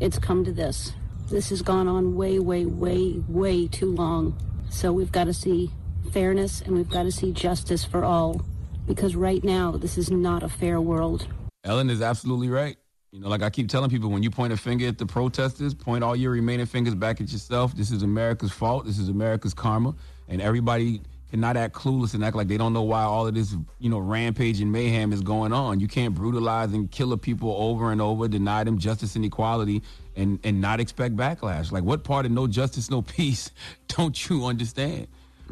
it's 0.00 0.18
come 0.18 0.44
to 0.44 0.52
this. 0.52 0.92
This 1.30 1.50
has 1.50 1.62
gone 1.62 1.86
on 1.86 2.16
way, 2.16 2.38
way, 2.38 2.64
way, 2.64 3.22
way 3.28 3.68
too 3.68 3.94
long. 3.94 4.36
So 4.70 4.92
we've 4.92 5.12
got 5.12 5.24
to 5.24 5.34
see 5.34 5.70
fairness 6.12 6.60
and 6.60 6.74
we've 6.74 6.88
got 6.88 7.04
to 7.04 7.12
see 7.12 7.32
justice 7.32 7.84
for 7.84 8.04
all 8.04 8.42
because 8.86 9.14
right 9.14 9.42
now 9.44 9.72
this 9.72 9.96
is 9.96 10.10
not 10.10 10.42
a 10.42 10.48
fair 10.48 10.80
world. 10.80 11.28
Ellen 11.62 11.90
is 11.90 12.02
absolutely 12.02 12.48
right. 12.48 12.76
You 13.12 13.18
know, 13.18 13.28
like 13.28 13.42
I 13.42 13.50
keep 13.50 13.68
telling 13.68 13.90
people, 13.90 14.08
when 14.08 14.22
you 14.22 14.30
point 14.30 14.52
a 14.52 14.56
finger 14.56 14.86
at 14.86 14.98
the 14.98 15.06
protesters, 15.06 15.74
point 15.74 16.04
all 16.04 16.14
your 16.14 16.30
remaining 16.30 16.66
fingers 16.66 16.94
back 16.94 17.20
at 17.20 17.32
yourself. 17.32 17.74
This 17.74 17.90
is 17.90 18.04
America's 18.04 18.52
fault. 18.52 18.86
This 18.86 19.00
is 19.00 19.08
America's 19.08 19.52
karma. 19.52 19.96
and 20.28 20.40
everybody 20.40 21.02
cannot 21.28 21.56
act 21.56 21.74
clueless 21.74 22.14
and 22.14 22.24
act 22.24 22.36
like 22.36 22.46
they 22.46 22.56
don't 22.56 22.72
know 22.72 22.82
why 22.82 23.02
all 23.02 23.26
of 23.26 23.34
this, 23.34 23.56
you 23.80 23.90
know, 23.90 23.98
rampage 23.98 24.60
and 24.60 24.70
mayhem 24.70 25.12
is 25.12 25.22
going 25.22 25.52
on. 25.52 25.80
You 25.80 25.88
can't 25.88 26.14
brutalize 26.14 26.72
and 26.72 26.88
kill 26.88 27.12
a 27.12 27.18
people 27.18 27.52
over 27.58 27.90
and 27.90 28.00
over, 28.00 28.28
deny 28.28 28.62
them 28.62 28.78
justice 28.78 29.16
and 29.16 29.24
equality, 29.24 29.82
and 30.14 30.38
and 30.44 30.60
not 30.60 30.78
expect 30.78 31.16
backlash. 31.16 31.72
Like, 31.72 31.82
what 31.82 32.04
part 32.04 32.26
of 32.26 32.32
no 32.32 32.46
justice, 32.46 32.90
no 32.90 33.02
peace 33.16 33.50
don't 33.88 34.28
you 34.28 34.46
understand? 34.46 35.08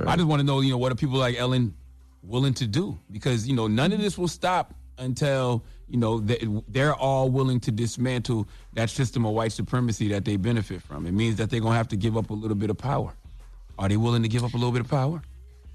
I 0.07 0.15
just 0.15 0.29
want 0.29 0.39
to 0.39 0.47
know, 0.47 0.61
you 0.61 0.71
know, 0.71 0.79
what 0.79 0.93
are 0.93 0.95
people 0.95 1.19
like 1.19 1.37
Ellen 1.37 1.75
willing 2.23 2.55
to 2.55 2.69
do? 2.69 3.01
Because 3.11 3.49
you 3.49 3.57
know, 3.57 3.67
none 3.67 3.93
of 3.93 4.01
this 4.01 4.17
will 4.17 4.29
stop 4.29 4.75
until 4.99 5.65
you 5.89 5.99
know 5.99 6.21
they, 6.21 6.47
they're 6.69 6.95
all 6.95 7.31
willing 7.31 7.61
to 7.61 7.71
dismantle 7.71 8.49
that 8.75 8.91
system 8.91 9.25
of 9.25 9.33
white 9.33 9.53
supremacy 9.53 10.09
that 10.09 10.25
they 10.25 10.37
benefit 10.37 10.83
from. 10.83 11.07
It 11.07 11.13
means 11.13 11.37
that 11.37 11.51
they're 11.51 11.61
gonna 11.61 11.77
have 11.77 11.89
to 11.89 11.97
give 11.97 12.17
up 12.17 12.31
a 12.31 12.35
little 12.35 12.57
bit 12.57 12.71
of 12.71 12.79
power. 12.79 13.15
Are 13.79 13.89
they 13.89 13.97
willing 13.97 14.23
to 14.23 14.29
give 14.29 14.45
up 14.45 14.55
a 14.55 14.57
little 14.57 14.73
bit 14.73 14.81
of 14.81 14.89
power? 14.89 15.23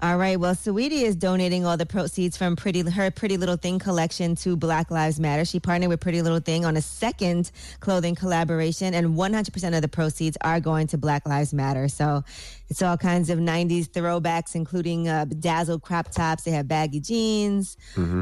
All 0.02 0.18
right. 0.18 0.38
Well, 0.38 0.54
Saweetie 0.54 1.02
is 1.02 1.16
donating 1.16 1.64
all 1.64 1.78
the 1.78 1.86
proceeds 1.86 2.36
from 2.36 2.56
Pretty 2.56 2.82
her 2.82 3.10
Pretty 3.10 3.38
Little 3.38 3.56
Thing 3.56 3.78
collection 3.78 4.34
to 4.36 4.54
Black 4.54 4.90
Lives 4.90 5.18
Matter. 5.18 5.46
She 5.46 5.60
partnered 5.60 5.88
with 5.88 6.00
Pretty 6.00 6.20
Little 6.20 6.40
Thing 6.40 6.66
on 6.66 6.76
a 6.76 6.82
second 6.82 7.50
clothing 7.80 8.14
collaboration, 8.14 8.92
and 8.92 9.16
100% 9.16 9.74
of 9.74 9.80
the 9.80 9.88
proceeds 9.88 10.36
are 10.42 10.60
going 10.60 10.88
to 10.88 10.98
Black 10.98 11.26
Lives 11.26 11.54
Matter. 11.54 11.88
So 11.88 12.22
it's 12.68 12.82
all 12.82 12.98
kinds 12.98 13.30
of 13.30 13.38
90s 13.38 13.88
throwbacks, 13.88 14.54
including 14.54 15.08
uh, 15.08 15.24
bedazzled 15.24 15.80
crop 15.80 16.10
tops. 16.10 16.42
They 16.42 16.50
have 16.50 16.68
baggy 16.68 17.00
jeans. 17.00 17.78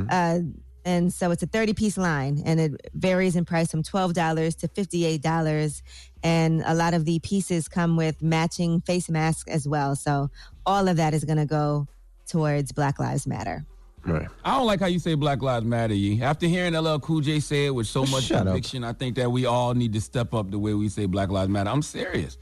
Uh, 0.08 0.38
and 0.84 1.12
so 1.12 1.30
it's 1.30 1.42
a 1.42 1.46
30 1.46 1.74
piece 1.74 1.96
line 1.96 2.42
and 2.44 2.58
it 2.60 2.72
varies 2.94 3.36
in 3.36 3.44
price 3.44 3.70
from 3.70 3.82
$12 3.82 4.56
to 4.58 4.68
$58. 4.68 5.82
And 6.24 6.62
a 6.66 6.74
lot 6.74 6.94
of 6.94 7.04
the 7.04 7.18
pieces 7.20 7.68
come 7.68 7.96
with 7.96 8.20
matching 8.22 8.80
face 8.80 9.08
masks 9.08 9.50
as 9.50 9.66
well. 9.68 9.94
So 9.96 10.30
all 10.66 10.88
of 10.88 10.96
that 10.96 11.14
is 11.14 11.24
going 11.24 11.38
to 11.38 11.46
go 11.46 11.86
towards 12.28 12.72
Black 12.72 12.98
Lives 12.98 13.26
Matter. 13.26 13.64
Right. 14.04 14.26
I 14.44 14.56
don't 14.56 14.66
like 14.66 14.80
how 14.80 14.86
you 14.86 14.98
say 14.98 15.14
Black 15.14 15.42
Lives 15.42 15.64
Matter, 15.64 15.94
Yee. 15.94 16.22
After 16.22 16.46
hearing 16.46 16.74
LL 16.74 16.98
Cool 16.98 17.20
J 17.20 17.38
say 17.38 17.66
it 17.66 17.70
with 17.70 17.86
so 17.86 18.04
much 18.06 18.24
Shut 18.24 18.38
up. 18.40 18.46
conviction, 18.46 18.82
I 18.82 18.92
think 18.92 19.14
that 19.16 19.30
we 19.30 19.46
all 19.46 19.74
need 19.74 19.92
to 19.92 20.00
step 20.00 20.34
up 20.34 20.50
the 20.50 20.58
way 20.58 20.74
we 20.74 20.88
say 20.88 21.06
Black 21.06 21.28
Lives 21.30 21.48
Matter. 21.50 21.70
I'm 21.70 21.82
serious. 21.82 22.36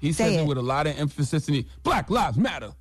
He 0.00 0.12
Say 0.12 0.24
says 0.24 0.36
it. 0.38 0.40
it. 0.42 0.46
with 0.48 0.58
a 0.58 0.62
lot 0.62 0.86
of 0.88 0.98
emphasis 0.98 1.46
and 1.46 1.56
he, 1.56 1.66
Black 1.84 2.10
Lives 2.10 2.36
Matter. 2.36 2.72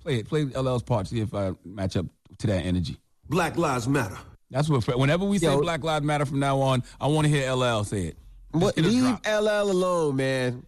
Play 0.00 0.18
it. 0.20 0.28
Play 0.28 0.44
LL's 0.54 0.84
part. 0.84 1.08
See 1.08 1.20
if 1.20 1.34
I 1.34 1.52
match 1.64 1.96
up 1.96 2.06
to 2.38 2.46
that 2.46 2.64
energy. 2.64 2.98
Black 3.28 3.56
Lives 3.56 3.88
Matter. 3.88 4.16
That's 4.50 4.68
what. 4.68 4.86
Whenever 4.98 5.24
we 5.24 5.38
say 5.38 5.46
Yo. 5.46 5.60
Black 5.60 5.82
Lives 5.82 6.04
Matter 6.04 6.24
from 6.26 6.38
now 6.38 6.60
on, 6.60 6.82
I 7.00 7.06
want 7.08 7.26
to 7.26 7.30
hear 7.32 7.50
LL 7.52 7.82
say 7.84 8.06
it. 8.08 8.16
Just 8.52 8.62
What, 8.62 8.76
leave. 8.76 9.04
LL 9.26 9.48
alone, 9.70 10.16
man. 10.16 10.64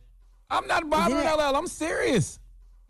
I'm 0.51 0.67
not 0.67 0.88
bothering 0.91 1.25
it- 1.25 1.35
LL. 1.37 1.57
I'm 1.57 1.67
serious. 1.69 2.38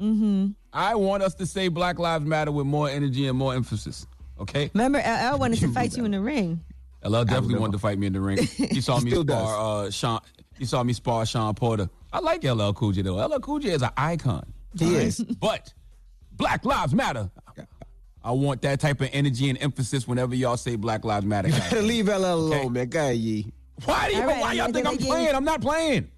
Mm-hmm. 0.01 0.49
I 0.73 0.95
want 0.95 1.23
us 1.23 1.35
to 1.37 1.47
say 1.47 1.69
Black 1.69 1.99
Lives 1.99 2.25
Matter 2.25 2.53
with 2.53 2.67
more 2.67 2.89
energy 2.89 3.27
and 3.27 3.37
more 3.37 3.55
emphasis. 3.55 4.07
Okay. 4.41 4.71
Remember, 4.75 4.99
LL 5.01 5.39
wanted 5.39 5.59
to 5.61 5.69
fight 5.73 5.97
you 5.97 6.05
in 6.05 6.13
the 6.13 6.21
ring. 6.21 6.61
LL 7.05 7.25
definitely 7.25 7.57
wanted 7.59 7.73
to 7.73 7.79
fight 7.79 7.99
me 7.99 8.07
in 8.07 8.13
the 8.13 8.21
ring. 8.21 8.39
He 8.39 8.81
saw 8.81 8.99
me 9.01 9.11
spar 9.11 9.85
uh, 9.87 9.91
Sean. 9.91 10.21
He 10.59 10.65
saw 10.65 10.83
me 10.83 10.93
spar 10.93 11.27
Shawn 11.27 11.55
Porter. 11.55 11.89
I 12.13 12.21
like 12.21 12.45
LL 12.45 12.73
Cool 12.73 12.93
J 12.93 13.03
though. 13.03 13.17
LL 13.25 13.39
Cool 13.41 13.59
J 13.59 13.71
is 13.71 13.83
an 13.83 13.91
icon. 13.97 14.53
He 14.79 14.95
is. 14.95 15.19
But 15.21 15.73
Black 16.33 16.65
Lives 16.65 16.95
Matter. 16.95 17.31
I 18.29 18.33
want 18.33 18.61
that 18.61 18.79
type 18.79 19.01
of 19.01 19.09
energy 19.15 19.49
and 19.49 19.57
emphasis 19.63 20.07
whenever 20.07 20.35
y'all 20.35 20.59
say 20.59 20.77
Black 20.77 21.03
Lives 21.03 21.25
Matter. 21.25 21.49
guys. 21.49 21.61
Gotta 21.71 21.81
leave 21.81 22.09
LL 22.09 22.13
alone, 22.27 22.53
Okay. 22.53 22.69
man. 22.69 22.89
Go 22.91 23.01
ahead, 23.01 23.17
Yee. 23.17 23.53
Why 23.87 24.09
do 24.11 24.17
you, 24.17 24.21
All 24.21 24.27
right, 24.29 24.41
why 24.41 24.53
y'all 24.53 24.71
think 24.71 24.87
I'm 24.87 24.95
again- 24.97 25.07
playing? 25.07 25.35
I'm 25.35 25.45
not 25.45 25.63
playing. 25.63 26.11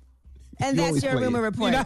And 0.59 0.77
You 0.77 0.83
that's 0.83 1.03
your 1.05 1.13
play 1.13 1.23
it. 1.23 1.25
rumor 1.27 1.43
report. 1.43 1.73
know, 1.73 1.85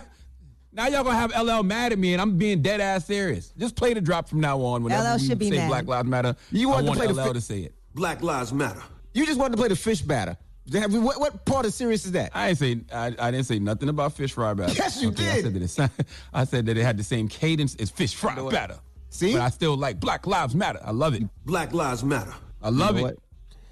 now 0.73 0.87
y'all 0.87 1.05
gonna 1.05 1.19
have 1.19 1.31
LL 1.39 1.63
mad 1.63 1.93
at 1.93 1.99
me, 1.99 2.15
and 2.15 2.23
I'm 2.23 2.39
being 2.39 2.63
dead 2.63 2.81
ass 2.81 3.05
serious. 3.05 3.53
Just 3.59 3.77
play 3.77 3.93
the 3.93 4.01
drop 4.01 4.29
from 4.31 4.41
now 4.41 4.59
on. 4.63 4.83
Whenever 4.83 5.11
LL 5.11 5.17
we 5.19 5.27
should 5.27 5.39
be 5.39 5.51
say 5.51 5.59
mad. 5.59 5.69
Black 5.69 5.87
Lives 5.87 6.09
Matter, 6.09 6.37
You 6.51 6.71
I 6.71 6.73
wanted 6.73 6.83
to 6.85 6.89
want 6.89 6.99
play 7.01 7.07
the 7.09 7.13
LL 7.21 7.27
fi- 7.27 7.33
to 7.35 7.41
say 7.43 7.59
it. 7.61 7.75
Black 7.95 8.23
Lives 8.23 8.53
Matter. 8.55 8.83
You 9.13 9.27
just 9.27 9.39
wanted 9.39 9.53
to 9.53 9.59
play 9.59 9.69
the 9.69 9.77
fish 9.77 10.01
batter. 10.01 10.39
What, 10.73 11.21
what 11.21 11.45
part 11.45 11.67
of 11.67 11.75
serious 11.75 12.07
is 12.07 12.13
that? 12.13 12.31
I 12.35 12.49
ain't 12.49 12.59
say 12.59 12.81
I, 12.91 13.15
I 13.19 13.31
didn't 13.31 13.45
say 13.45 13.59
nothing 13.59 13.91
about 13.91 14.15
fish 14.15 14.33
fry 14.33 14.55
batter. 14.55 14.73
Yes, 14.73 15.03
you 15.03 15.11
I 15.11 15.13
did. 15.15 15.43
said 15.45 15.55
that 15.55 15.63
it, 16.01 16.07
I 16.33 16.45
said 16.45 16.65
that 16.67 16.79
it 16.79 16.83
had 16.83 16.97
the 16.97 17.05
same 17.05 17.29
cadence 17.29 17.75
as 17.77 17.91
fish 17.91 18.15
fry 18.15 18.35
know 18.35 18.45
what? 18.45 18.55
batter. 18.55 18.79
See? 19.15 19.33
but 19.33 19.43
I 19.43 19.49
still 19.51 19.77
like 19.77 20.01
Black 20.01 20.27
Lives 20.27 20.57
Matter. 20.57 20.81
I 20.85 20.91
love 20.91 21.15
it. 21.15 21.23
Black 21.47 21.73
Lives 21.73 22.03
Matter. 22.03 22.35
I 22.61 22.71
love 22.71 22.97
know 22.97 23.01
it. 23.01 23.03
what? 23.03 23.19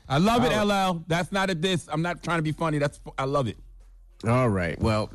I 0.09 0.19
love 0.19 0.45
it, 0.45 0.53
All 0.53 0.67
LL. 0.93 1.05
That's 1.09 1.33
not 1.33 1.51
a 1.51 1.55
diss. 1.57 1.89
I'm 1.91 2.01
not 2.01 2.23
trying 2.23 2.39
to 2.39 2.43
be 2.43 2.53
funny. 2.53 2.79
That's 2.79 3.01
I 3.19 3.25
love 3.25 3.49
it. 3.49 3.57
All 4.25 4.49
right. 4.49 4.79
Well, 4.81 5.11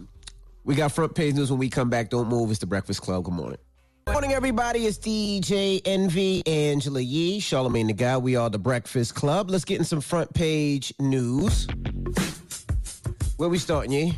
we 0.65 0.75
got 0.75 0.91
front 0.91 1.15
page 1.15 1.35
news 1.35 1.49
when 1.49 1.59
we 1.59 1.69
come 1.69 1.89
back. 1.89 2.09
Don't 2.09 2.27
move. 2.27 2.49
It's 2.49 2.59
the 2.59 2.65
Breakfast 2.65 3.01
Club. 3.01 3.23
Good 3.23 3.35
morning. 3.35 3.57
Good 4.05 4.11
morning, 4.11 4.33
everybody. 4.33 4.85
It's 4.85 4.97
DJ 4.97 5.81
Envy, 5.85 6.45
Angela 6.45 6.99
Yee, 6.99 7.39
Charlamagne 7.39 7.87
the 7.87 7.93
Guy. 7.93 8.17
We 8.17 8.35
are 8.35 8.49
the 8.49 8.59
Breakfast 8.59 9.15
Club. 9.15 9.49
Let's 9.49 9.63
get 9.63 9.79
in 9.79 9.85
some 9.85 10.01
front 10.01 10.33
page 10.33 10.93
news. 10.99 11.67
Where 13.37 13.47
we 13.47 13.59
starting, 13.59 13.91
Yee? 13.93 14.13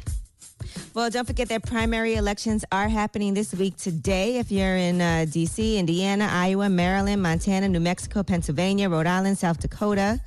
Well, 1.00 1.10
don't 1.10 1.26
forget 1.26 1.48
that 1.48 1.66
primary 1.66 2.16
elections 2.16 2.66
are 2.74 2.90
happening 2.90 3.34
this 3.34 3.54
week 3.54 3.78
today. 3.78 4.36
If 4.36 4.52
you're 4.52 4.76
in 4.76 5.00
uh, 5.00 5.28
D.C., 5.32 5.78
Indiana, 5.78 6.28
Iowa, 6.30 6.68
Maryland, 6.68 7.24
Montana, 7.24 7.70
New 7.70 7.80
Mexico, 7.80 8.22
Pennsylvania, 8.22 8.90
Rhode 8.90 9.08
Island, 9.08 9.38
South 9.38 9.62
Dakota. 9.62 10.20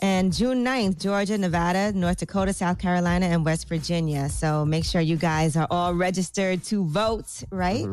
And 0.00 0.32
June 0.32 0.64
9th, 0.64 1.02
Georgia, 1.02 1.36
Nevada, 1.36 1.92
North 1.92 2.16
Dakota, 2.16 2.54
South 2.54 2.78
Carolina, 2.78 3.26
and 3.26 3.44
West 3.44 3.68
Virginia. 3.68 4.30
So 4.30 4.64
make 4.64 4.86
sure 4.86 5.02
you 5.02 5.16
guys 5.16 5.54
are 5.54 5.66
all 5.70 5.92
registered 5.92 6.64
to 6.64 6.86
vote, 6.86 7.42
right? 7.50 7.84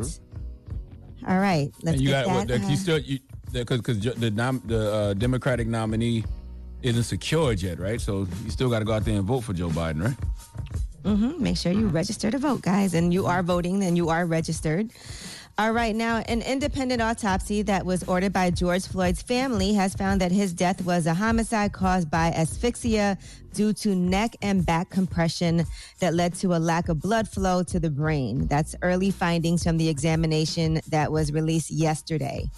All 1.28 1.38
right. 1.38 1.70
Let's 1.82 1.96
and 1.96 2.00
you 2.00 2.08
get 2.08 2.24
got 2.24 2.48
that. 2.48 2.58
what? 2.58 2.64
uh, 2.64 2.70
You 2.70 2.76
still 2.76 2.98
you 3.00 3.18
because 3.52 3.82
because 3.82 4.00
the 4.00 4.30
nom, 4.30 4.62
the 4.64 4.94
uh, 4.94 5.12
Democratic 5.12 5.66
nominee 5.66 6.24
isn't 6.80 7.02
secured 7.02 7.60
yet, 7.60 7.78
right? 7.78 8.00
So 8.00 8.26
you 8.44 8.50
still 8.50 8.70
got 8.70 8.78
to 8.78 8.86
go 8.86 8.94
out 8.94 9.04
there 9.04 9.14
and 9.14 9.24
vote 9.24 9.40
for 9.40 9.52
Joe 9.52 9.68
Biden, 9.68 10.02
right? 10.02 10.16
Mhm. 11.04 11.38
Make 11.38 11.56
sure 11.56 11.72
you 11.72 11.88
register 11.88 12.30
to 12.30 12.38
vote, 12.38 12.62
guys. 12.62 12.94
And 12.94 13.12
you 13.12 13.26
are 13.26 13.42
voting 13.42 13.82
and 13.84 13.96
you 13.96 14.08
are 14.08 14.24
registered. 14.24 14.90
All 15.56 15.70
right. 15.70 15.94
Now, 15.94 16.16
an 16.26 16.42
independent 16.42 17.00
autopsy 17.00 17.62
that 17.62 17.86
was 17.86 18.02
ordered 18.04 18.32
by 18.32 18.50
George 18.50 18.88
Floyd's 18.88 19.22
family 19.22 19.72
has 19.74 19.94
found 19.94 20.20
that 20.20 20.32
his 20.32 20.52
death 20.52 20.84
was 20.84 21.06
a 21.06 21.14
homicide 21.14 21.72
caused 21.72 22.10
by 22.10 22.32
asphyxia 22.32 23.16
due 23.52 23.72
to 23.74 23.94
neck 23.94 24.34
and 24.42 24.66
back 24.66 24.90
compression 24.90 25.64
that 26.00 26.12
led 26.12 26.34
to 26.34 26.54
a 26.56 26.58
lack 26.58 26.88
of 26.88 27.00
blood 27.00 27.28
flow 27.28 27.62
to 27.62 27.78
the 27.78 27.90
brain. 27.90 28.48
That's 28.48 28.74
early 28.82 29.12
findings 29.12 29.62
from 29.62 29.76
the 29.76 29.88
examination 29.88 30.80
that 30.88 31.12
was 31.12 31.32
released 31.32 31.70
yesterday. 31.70 32.50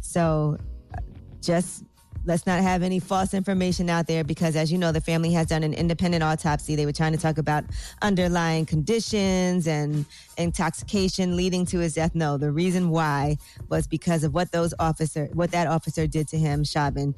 So, 0.00 0.56
uh, 0.96 1.00
just 1.40 1.82
let's 2.26 2.46
not 2.46 2.60
have 2.62 2.82
any 2.82 2.98
false 2.98 3.34
information 3.34 3.90
out 3.90 4.06
there 4.06 4.24
because 4.24 4.56
as 4.56 4.72
you 4.72 4.78
know 4.78 4.92
the 4.92 5.00
family 5.00 5.32
has 5.32 5.46
done 5.46 5.62
an 5.62 5.74
independent 5.74 6.22
autopsy 6.22 6.74
they 6.76 6.86
were 6.86 6.92
trying 6.92 7.12
to 7.12 7.18
talk 7.18 7.38
about 7.38 7.64
underlying 8.02 8.64
conditions 8.66 9.66
and 9.66 10.06
intoxication 10.38 11.36
leading 11.36 11.66
to 11.66 11.78
his 11.78 11.94
death 11.94 12.14
no 12.14 12.36
the 12.38 12.50
reason 12.50 12.90
why 12.90 13.36
was 13.68 13.86
because 13.86 14.24
of 14.24 14.32
what 14.34 14.50
those 14.52 14.72
officer 14.78 15.28
what 15.32 15.50
that 15.50 15.66
officer 15.66 16.06
did 16.06 16.26
to 16.28 16.38
him 16.38 16.64
Chauvin 16.64 17.14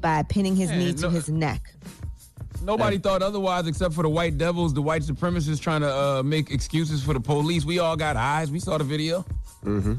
by 0.00 0.22
pinning 0.24 0.54
his 0.56 0.70
Yeah, 0.70 0.78
knee 0.78 0.92
to 0.94 1.02
no- 1.02 1.10
his 1.10 1.28
neck 1.28 1.72
Nobody 2.62 2.98
thought 2.98 3.22
otherwise 3.22 3.66
except 3.66 3.94
for 3.94 4.02
the 4.02 4.08
white 4.08 4.38
devils, 4.38 4.72
the 4.72 4.80
white 4.82 5.02
supremacists 5.02 5.60
trying 5.60 5.82
to 5.82 5.94
uh, 5.94 6.22
make 6.24 6.50
excuses 6.50 7.04
for 7.04 7.12
the 7.12 7.20
police. 7.20 7.64
We 7.66 7.78
all 7.80 7.96
got 7.96 8.16
eyes. 8.16 8.50
We 8.50 8.58
saw 8.60 8.78
the 8.78 8.82
video. 8.82 9.24
Mm-hmm. 9.62 9.94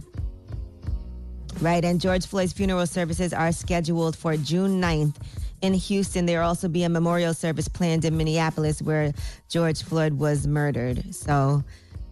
Right, 1.60 1.84
and 1.84 2.00
George 2.00 2.26
Floyd's 2.26 2.54
funeral 2.54 2.86
services 2.86 3.34
are 3.34 3.52
scheduled 3.52 4.16
for 4.16 4.38
June 4.38 4.80
9th 4.80 5.16
in 5.62 5.74
Houston. 5.74 6.26
There 6.28 6.42
will 6.42 6.48
also 6.48 6.68
be 6.68 6.84
a 6.84 6.90
memorial 6.90 7.34
service 7.34 7.68
planned 7.68 8.06
in 8.06 8.16
Minneapolis 8.16 8.82
where 8.82 9.12
George 9.50 9.82
Floyd 9.82 10.14
was 10.14 10.46
murdered. 10.46 11.16
So 11.16 11.64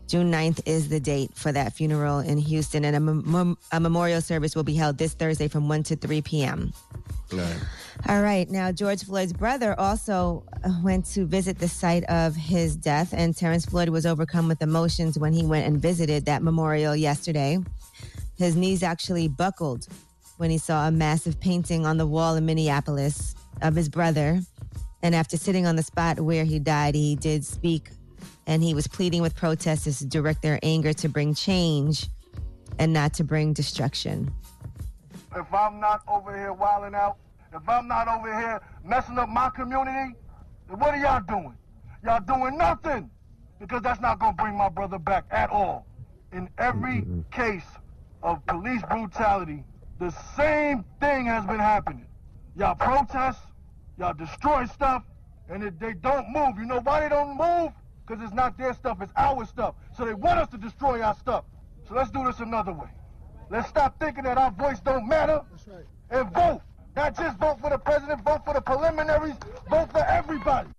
June 0.08 0.32
9th 0.32 0.62
is 0.66 0.90
the 0.90 1.00
date 1.00 1.32
for 1.36 1.52
that 1.52 1.74
funeral 1.74 2.20
in 2.20 2.38
Houston, 2.38 2.86
and 2.86 2.96
a, 2.96 3.00
mem- 3.00 3.58
a 3.72 3.80
memorial 3.80 4.22
service 4.22 4.56
will 4.56 4.64
be 4.64 4.76
held 4.76 4.98
this 4.98 5.14
Thursday 5.14 5.48
from 5.48 5.68
1 5.68 5.84
to 5.84 5.96
3 5.96 6.22
p.m. 6.22 6.74
Right. 7.32 7.60
All 8.08 8.22
right. 8.22 8.50
Now, 8.50 8.72
George 8.72 9.04
Floyd's 9.04 9.34
brother 9.34 9.80
also 9.80 10.44
went 10.84 11.06
to 11.08 11.26
visit 11.26 11.58
the 11.58 11.68
site 11.68 12.04
of 12.06 12.36
his 12.36 12.76
death, 12.76 13.14
and 13.14 13.36
Terrence 13.36 13.66
Floyd 13.66 13.90
was 13.90 14.06
overcome 14.06 14.48
with 14.48 14.62
emotions 14.62 15.18
when 15.18 15.34
he 15.34 15.44
went 15.44 15.66
and 15.66 15.82
visited 15.82 16.26
that 16.26 16.44
memorial 16.44 16.96
yesterday. 16.96 17.58
His 18.38 18.56
knees 18.56 18.84
actually 18.84 19.28
buckled 19.28 19.88
when 20.38 20.50
he 20.50 20.58
saw 20.58 20.88
a 20.88 20.92
massive 20.92 21.40
painting 21.40 21.86
on 21.86 21.98
the 21.98 22.06
wall 22.06 22.36
in 22.36 22.46
Minneapolis 22.46 23.36
of 23.62 23.76
his 23.76 23.90
brother. 23.90 24.40
And 25.02 25.16
after 25.16 25.38
sitting 25.38 25.66
on 25.66 25.76
the 25.76 25.84
spot 25.84 26.20
where 26.20 26.44
he 26.44 26.60
died, 26.60 26.96
he 26.96 27.16
did 27.16 27.46
speak 27.46 27.90
and 28.48 28.64
he 28.64 28.74
was 28.74 28.88
pleading 28.88 29.22
with 29.22 29.36
protesters 29.36 30.00
to 30.00 30.06
direct 30.06 30.42
their 30.42 30.60
anger 30.62 30.94
to 30.94 31.10
bring 31.10 31.34
change 31.34 32.08
and 32.80 32.94
not 32.94 33.14
to 33.16 33.24
bring 33.24 33.54
destruction. 33.54 34.32
if 35.36 35.54
I'm 35.54 35.80
not 35.80 36.02
over 36.08 36.36
here 36.38 36.54
wilding 36.54 36.96
out, 36.96 37.18
if 37.54 37.68
I'm 37.68 37.88
not 37.88 38.08
over 38.08 38.38
here 38.38 38.62
messing 38.84 39.18
up 39.18 39.30
my 39.30 39.50
community, 39.50 40.16
then 40.68 40.80
what 40.80 40.94
are 40.94 40.98
y'all 40.98 41.22
doing? 41.22 41.56
Y'all 42.04 42.20
doing 42.20 42.58
nothing 42.58 43.10
because 43.60 43.82
that's 43.82 44.02
not 44.02 44.20
going 44.20 44.36
to 44.36 44.44
bring 44.44 44.56
my 44.56 44.70
brother 44.70 45.00
back 45.00 45.26
at 45.32 45.50
all. 45.50 45.86
In 46.34 46.50
every 46.58 47.02
mm-hmm. 47.02 47.22
case, 47.32 47.64
of 48.26 48.44
police 48.48 48.82
brutality, 48.90 49.64
the 50.00 50.10
same 50.36 50.84
thing 51.00 51.28
has 51.28 51.46
been 51.46 51.60
happening. 51.60 52.08
Y'all 52.58 52.74
protest, 52.74 53.40
y'all 54.00 54.16
destroy 54.16 54.66
stuff, 54.66 55.04
and 55.48 55.64
if 55.64 55.78
they 55.78 55.94
don't 55.94 56.28
move, 56.34 56.58
you 56.58 56.66
know 56.66 56.82
why 56.82 57.02
they 57.02 57.10
don't 57.10 57.38
move? 57.38 57.72
Because 58.06 58.24
it's 58.24 58.34
not 58.34 58.58
their 58.58 58.74
stuff, 58.74 58.98
it's 59.02 59.14
our 59.16 59.46
stuff. 59.46 59.76
So 59.96 60.06
they 60.06 60.16
want 60.16 60.40
us 60.40 60.50
to 60.50 60.58
destroy 60.58 61.02
our 61.02 61.16
stuff. 61.16 61.46
So 61.88 61.94
let's 61.94 62.10
do 62.10 62.26
this 62.26 62.40
another 62.40 62.74
way. 62.74 62.90
Let's 63.52 63.70
stop 63.70 64.00
thinking 64.00 64.24
that 64.24 64.40
our 64.40 64.52
voice 64.52 64.80
don't 64.80 65.08
matter 65.08 65.42
and 66.10 66.34
vote. 66.34 66.62
Not 66.96 67.16
just 67.16 67.38
vote 67.38 67.60
for 67.62 67.70
the 67.70 67.78
president, 67.78 68.24
vote 68.24 68.44
for 68.44 68.56
the 68.56 68.62
preliminaries, 68.62 69.36
vote 69.70 69.92
for 69.92 70.04
everybody. 70.04 70.70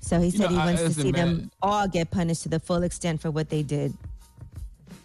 So 0.00 0.18
he 0.18 0.26
You 0.26 0.30
said 0.32 0.40
know, 0.40 0.48
he 0.48 0.56
I- 0.56 0.64
wants 0.66 0.80
to 0.82 0.88
listen, 0.88 1.02
see 1.02 1.10
them 1.12 1.50
all 1.62 1.86
get 1.88 2.10
punished 2.10 2.42
to 2.44 2.48
the 2.48 2.60
full 2.60 2.82
extent 2.82 3.20
for 3.20 3.30
what 3.30 3.48
they 3.50 3.62
did. 3.62 3.94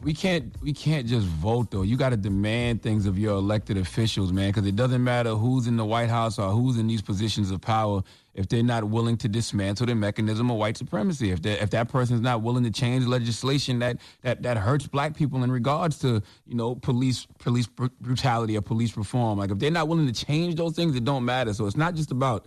we 0.03 0.13
can't 0.13 0.53
we 0.61 0.71
can't 0.71 1.07
just 1.07 1.25
vote 1.25 1.71
though. 1.71 1.81
You 1.81 1.97
got 1.97 2.09
to 2.09 2.17
demand 2.17 2.81
things 2.83 3.05
of 3.07 3.17
your 3.17 3.33
elected 3.37 3.75
officials, 3.77 4.31
man, 4.31 4.49
because 4.49 4.65
it 4.67 4.75
doesn't 4.75 5.03
matter 5.03 5.31
who's 5.35 5.65
in 5.67 5.77
the 5.77 5.85
White 5.85 6.09
House 6.09 6.37
or 6.37 6.51
who's 6.51 6.77
in 6.77 6.85
these 6.87 7.01
positions 7.01 7.49
of 7.51 7.59
power 7.61 8.03
if 8.35 8.47
they're 8.49 8.61
not 8.63 8.83
willing 8.83 9.15
to 9.17 9.27
dismantle 9.29 9.85
the 9.87 9.95
mechanism 9.95 10.51
of 10.51 10.57
white 10.57 10.77
supremacy. 10.77 11.31
If 11.31 11.43
if 11.45 11.69
that 11.71 11.89
person's 11.89 12.21
not 12.21 12.41
willing 12.43 12.63
to 12.65 12.71
change 12.71 13.05
legislation 13.05 13.79
that 13.79 13.97
that 14.21 14.43
that 14.43 14.57
hurts 14.57 14.85
black 14.87 15.15
people 15.15 15.43
in 15.43 15.51
regards 15.51 15.97
to 15.99 16.21
you 16.47 16.55
know 16.55 16.75
police 16.75 17.25
police 17.39 17.65
br- 17.67 17.87
brutality 17.99 18.55
or 18.57 18.61
police 18.61 18.95
reform, 18.95 19.39
like 19.39 19.49
if 19.51 19.57
they're 19.59 19.71
not 19.71 19.87
willing 19.87 20.05
to 20.11 20.25
change 20.25 20.55
those 20.55 20.73
things, 20.75 20.95
it 20.95 21.03
don't 21.03 21.25
matter. 21.25 21.53
So 21.53 21.65
it's 21.65 21.77
not 21.77 21.95
just 21.95 22.11
about 22.11 22.45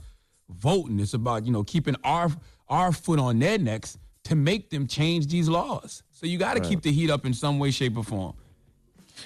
voting; 0.51 0.99
it's 1.01 1.15
about 1.15 1.45
you 1.47 1.53
know 1.53 1.65
keeping 1.65 1.97
our 2.05 2.31
our 2.69 2.93
foot 2.93 3.19
on 3.19 3.39
their 3.39 3.59
necks 3.59 3.99
to 4.25 4.35
make 4.37 4.71
them 4.71 4.87
change 4.87 5.27
these 5.29 5.49
laws. 5.49 6.03
So 6.11 6.27
you 6.27 6.37
got 6.39 6.55
to 6.55 6.61
Right. 6.61 6.69
keep 6.69 6.83
the 6.83 6.93
heat 6.93 7.11
up 7.11 7.25
in 7.25 7.33
some 7.33 7.59
way, 7.59 7.71
shape, 7.71 7.97
or 7.97 8.05
form. 8.05 8.35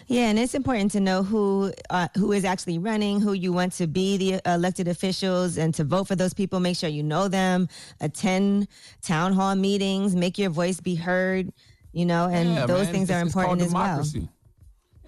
Yeah, 0.06 0.28
and 0.30 0.38
it's 0.38 0.54
important 0.54 0.90
to 0.92 1.00
know 1.00 1.22
who 1.22 1.72
uh, 1.90 2.08
who 2.16 2.32
is 2.32 2.44
actually 2.44 2.78
running, 2.78 3.20
who 3.20 3.32
you 3.34 3.52
want 3.52 3.72
to 3.74 3.86
be 3.86 4.16
the 4.16 4.40
elected 4.50 4.88
officials, 4.88 5.58
and 5.58 5.74
to 5.74 5.84
vote 5.84 6.08
for 6.08 6.16
those 6.16 6.32
people. 6.34 6.60
Make 6.60 6.76
sure 6.76 6.88
you 6.88 7.02
know 7.02 7.28
them. 7.28 7.68
Attend 8.00 8.68
town 9.02 9.32
hall 9.34 9.54
meetings. 9.54 10.16
Make 10.16 10.38
your 10.38 10.50
voice 10.50 10.80
be 10.80 10.94
heard. 10.94 11.52
You 11.92 12.06
know, 12.06 12.26
and 12.26 12.54
Yeah, 12.54 12.66
those 12.66 12.84
man, 12.86 12.92
things 12.94 13.10
it's- 13.10 13.18
are 13.22 13.26
important 13.26 13.60
as 13.60 13.72
well. 13.72 13.82
democracy. 13.84 14.20
Yeah, 14.20 14.26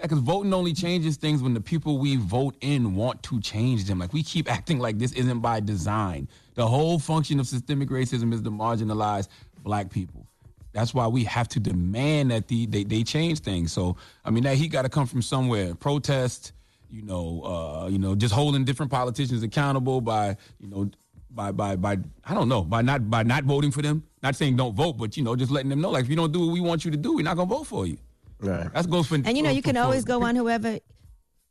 because 0.00 0.18
voting 0.18 0.52
only 0.52 0.72
changes 0.72 1.16
things 1.16 1.42
when 1.42 1.54
the 1.54 1.60
people 1.60 1.98
we 1.98 2.16
vote 2.16 2.56
in 2.60 2.94
want 2.94 3.22
to 3.24 3.40
change 3.40 3.84
them. 3.84 3.98
Like 3.98 4.12
we 4.12 4.22
keep 4.22 4.50
acting 4.52 4.78
like 4.78 4.98
this 4.98 5.12
isn't 5.12 5.40
by 5.40 5.60
design. 5.60 6.28
The 6.54 6.66
whole 6.66 6.98
function 6.98 7.40
of 7.40 7.46
systemic 7.46 7.88
racism 7.88 8.32
is 8.32 8.42
to 8.42 8.50
marginalize 8.50 9.28
black 9.62 9.90
people. 9.90 10.26
That's 10.72 10.92
why 10.92 11.06
we 11.06 11.22
have 11.24 11.46
to 11.48 11.60
demand 11.60 12.32
that 12.32 12.48
the, 12.48 12.66
they, 12.66 12.82
they 12.82 13.04
change 13.04 13.40
things. 13.40 13.72
So 13.72 13.96
I 14.24 14.30
mean 14.30 14.44
that 14.44 14.56
he 14.56 14.68
got 14.68 14.82
to 14.82 14.88
come 14.88 15.06
from 15.06 15.22
somewhere. 15.22 15.74
Protest, 15.74 16.52
you 16.90 17.02
know, 17.02 17.42
uh, 17.42 17.88
you 17.88 17.98
know, 17.98 18.14
just 18.14 18.34
holding 18.34 18.64
different 18.64 18.90
politicians 18.90 19.42
accountable 19.42 20.00
by, 20.00 20.36
you 20.58 20.68
know, 20.68 20.90
by 21.30 21.52
by 21.52 21.76
by 21.76 21.98
I 22.24 22.34
don't 22.34 22.48
know 22.48 22.62
by 22.62 22.82
not 22.82 23.08
by 23.10 23.22
not 23.22 23.44
voting 23.44 23.70
for 23.70 23.82
them. 23.82 24.04
Not 24.22 24.36
saying 24.36 24.56
don't 24.56 24.74
vote, 24.74 24.94
but 24.98 25.16
you 25.16 25.22
know, 25.22 25.36
just 25.36 25.50
letting 25.50 25.70
them 25.70 25.80
know 25.80 25.90
like 25.90 26.04
if 26.04 26.10
you 26.10 26.16
don't 26.16 26.32
do 26.32 26.40
what 26.40 26.52
we 26.52 26.60
want 26.60 26.84
you 26.84 26.90
to 26.90 26.96
do, 26.96 27.14
we're 27.14 27.22
not 27.24 27.36
gonna 27.36 27.48
vote 27.48 27.64
for 27.64 27.86
you. 27.86 27.98
Right. 28.44 28.72
That 28.72 28.90
goes 28.90 29.06
for 29.08 29.14
And 29.16 29.36
you 29.36 29.42
know, 29.42 29.48
for- 29.48 29.54
you 29.54 29.58
uh, 29.60 29.62
can 29.62 29.74
for- 29.76 29.82
always 29.82 30.04
go 30.04 30.22
on 30.22 30.36
whoever 30.36 30.78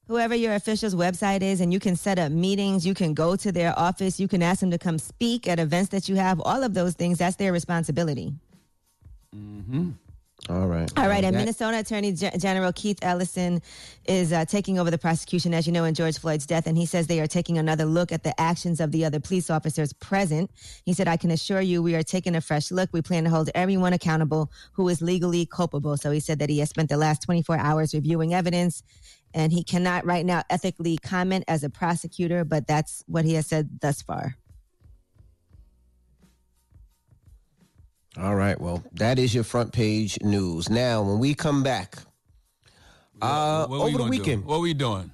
whoever 0.08 0.36
your 0.36 0.54
official's 0.54 0.94
website 0.96 1.42
is 1.42 1.62
and 1.62 1.72
you 1.72 1.80
can 1.80 1.96
set 1.96 2.20
up 2.20 2.30
meetings, 2.32 2.86
you 2.86 2.94
can 2.94 3.14
go 3.14 3.36
to 3.38 3.52
their 3.54 3.78
office, 3.80 4.20
you 4.20 4.28
can 4.28 4.44
ask 4.44 4.60
them 4.60 4.70
to 4.70 4.78
come 4.78 5.00
speak 5.00 5.48
at 5.48 5.60
events 5.60 5.90
that 5.90 6.10
you 6.10 6.16
have. 6.16 6.42
All 6.42 6.62
of 6.62 6.74
those 6.74 6.94
things, 6.94 7.18
that's 7.20 7.38
their 7.38 7.54
responsibility. 7.54 8.34
Mm-hmm. 9.36 9.92
All 10.50 10.68
right. 10.68 10.92
All 10.98 11.08
right, 11.08 11.24
and 11.24 11.34
that- 11.36 11.40
Minnesota 11.40 11.80
Attorney 11.80 12.12
Gen- 12.12 12.38
General 12.38 12.74
Keith 12.74 13.00
Ellison 13.02 13.62
is 14.06 14.34
uh, 14.34 14.44
taking 14.44 14.78
over 14.78 14.92
the 14.92 14.98
prosecution, 14.98 15.54
as 15.54 15.66
you 15.66 15.72
know, 15.72 15.86
in 15.86 15.94
George 15.94 16.18
Floyd's 16.20 16.46
death, 16.46 16.68
and 16.68 16.78
he 16.78 16.86
says 16.86 17.08
they 17.08 17.22
are 17.22 17.28
taking 17.28 17.58
another 17.58 17.86
look 17.86 18.12
at 18.12 18.24
the 18.24 18.38
actions 18.40 18.82
of 18.82 18.92
the 18.92 19.06
other 19.06 19.22
police 19.22 19.50
officers 19.50 19.94
present. 19.94 20.52
He 20.84 20.92
said, 20.94 21.08
"I 21.08 21.16
can 21.16 21.32
assure 21.32 21.62
you, 21.62 21.82
we 21.82 21.96
are 21.96 22.04
taking 22.04 22.36
a 22.36 22.42
fresh 22.42 22.72
look. 22.72 22.90
We 22.92 23.02
plan 23.02 23.24
to 23.24 23.30
hold 23.30 23.50
everyone 23.56 23.94
accountable 23.94 24.52
who 24.74 24.90
is 24.90 25.02
legally 25.02 25.46
culpable." 25.46 25.96
So 25.96 26.12
he 26.12 26.20
said 26.20 26.40
that 26.40 26.50
he 26.50 26.60
has 26.60 26.70
spent 26.70 26.90
the 26.90 26.98
last 26.98 27.22
24 27.22 27.58
hours 27.58 27.94
reviewing 27.94 28.34
evidence, 28.34 28.84
and 29.34 29.54
he 29.54 29.64
cannot 29.64 30.06
right 30.06 30.26
now 30.26 30.44
ethically 30.50 30.98
comment 30.98 31.46
as 31.48 31.64
a 31.64 31.70
prosecutor, 31.70 32.44
but 32.44 32.68
that's 32.68 33.02
what 33.08 33.24
he 33.24 33.36
has 33.36 33.48
said 33.48 33.80
thus 33.82 34.02
far. 34.02 34.36
All 38.18 38.36
right. 38.36 38.60
Well, 38.60 38.84
that 38.94 39.18
is 39.20 39.34
your 39.34 39.44
front 39.44 39.72
page 39.74 40.20
news. 40.22 40.70
Now, 40.70 41.02
when 41.02 41.20
we 41.20 41.34
come 41.34 41.64
back, 41.64 41.98
uh, 43.22 43.66
What 43.68 43.78
over 43.78 43.92
the 43.92 43.98
gonna 43.98 44.04
do? 44.06 44.10
weekend, 44.10 44.46
What 44.46 44.62
we 44.62 44.74
doing? 44.74 45.12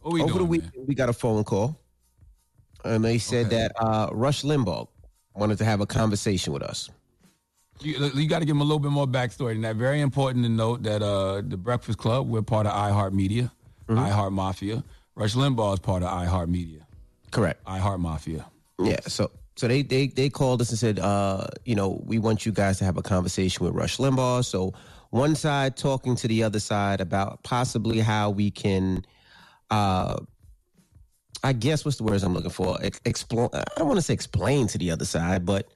What 0.00 0.12
we 0.12 0.20
over 0.22 0.32
doing? 0.32 0.38
the 0.38 0.42
man? 0.42 0.50
weekend, 0.50 0.88
we 0.88 0.94
got 0.94 1.08
a 1.08 1.12
phone 1.12 1.44
call, 1.44 1.78
and 2.84 3.04
they 3.04 3.18
said 3.18 3.50
that 3.50 3.72
uh, 3.80 4.08
Rush 4.12 4.42
Limbaugh 4.42 4.88
wanted 5.34 5.58
to 5.58 5.64
have 5.64 5.80
a 5.80 5.86
conversation 5.86 6.52
with 6.52 6.62
us. 6.62 6.90
You, 7.80 8.10
you 8.14 8.28
got 8.28 8.40
to 8.40 8.44
give 8.44 8.54
him 8.54 8.60
a 8.60 8.64
little 8.64 8.78
bit 8.78 8.90
more 8.90 9.06
backstory 9.06 9.54
than 9.54 9.62
that. 9.62 9.76
Very 9.76 10.00
important 10.02 10.44
to 10.44 10.48
note 10.50 10.82
that 10.82 11.02
uh, 11.02 11.40
the 11.44 11.56
Breakfast 11.56 11.98
Club, 11.98 12.28
we're 12.28 12.42
part 12.42 12.66
of 12.66 12.72
iHeartMedia, 12.72 13.50
Mm-hmm. 13.88 13.98
iHeart 13.98 14.32
Mafia. 14.32 14.84
Rush 15.16 15.34
Limbaugh 15.34 15.74
is 15.74 15.80
part 15.80 16.02
of 16.04 16.08
iHeartMedia, 16.10 16.82
Correct. 17.32 17.62
iHeart 17.64 17.98
Mafia. 17.98 18.46
Yeah. 18.78 19.00
So 19.08 19.30
so 19.56 19.68
they 19.68 19.82
they 19.82 20.06
they 20.06 20.30
called 20.30 20.60
us 20.60 20.70
and 20.70 20.78
said, 20.78 20.98
uh, 20.98 21.46
you 21.64 21.74
know, 21.74 22.02
we 22.04 22.18
want 22.18 22.46
you 22.46 22.52
guys 22.52 22.78
to 22.78 22.84
have 22.84 22.96
a 22.96 23.02
conversation 23.02 23.64
with 23.64 23.74
Rush 23.74 23.98
Limbaugh. 23.98 24.44
So 24.44 24.72
one 25.10 25.34
side 25.34 25.76
talking 25.76 26.16
to 26.16 26.28
the 26.28 26.42
other 26.42 26.60
side 26.60 27.00
about 27.00 27.42
possibly 27.42 28.00
how 28.00 28.30
we 28.30 28.50
can 28.50 29.04
uh 29.70 30.16
I 31.44 31.52
guess 31.52 31.84
what's 31.84 31.96
the 31.96 32.04
words 32.04 32.22
I'm 32.22 32.34
looking 32.34 32.50
for? 32.50 32.78
Ex- 32.82 33.00
explain 33.04 33.48
I 33.52 33.62
don't 33.76 33.88
want 33.88 33.98
to 33.98 34.02
say 34.02 34.14
explain 34.14 34.68
to 34.68 34.78
the 34.78 34.90
other 34.90 35.04
side, 35.04 35.44
but 35.44 35.68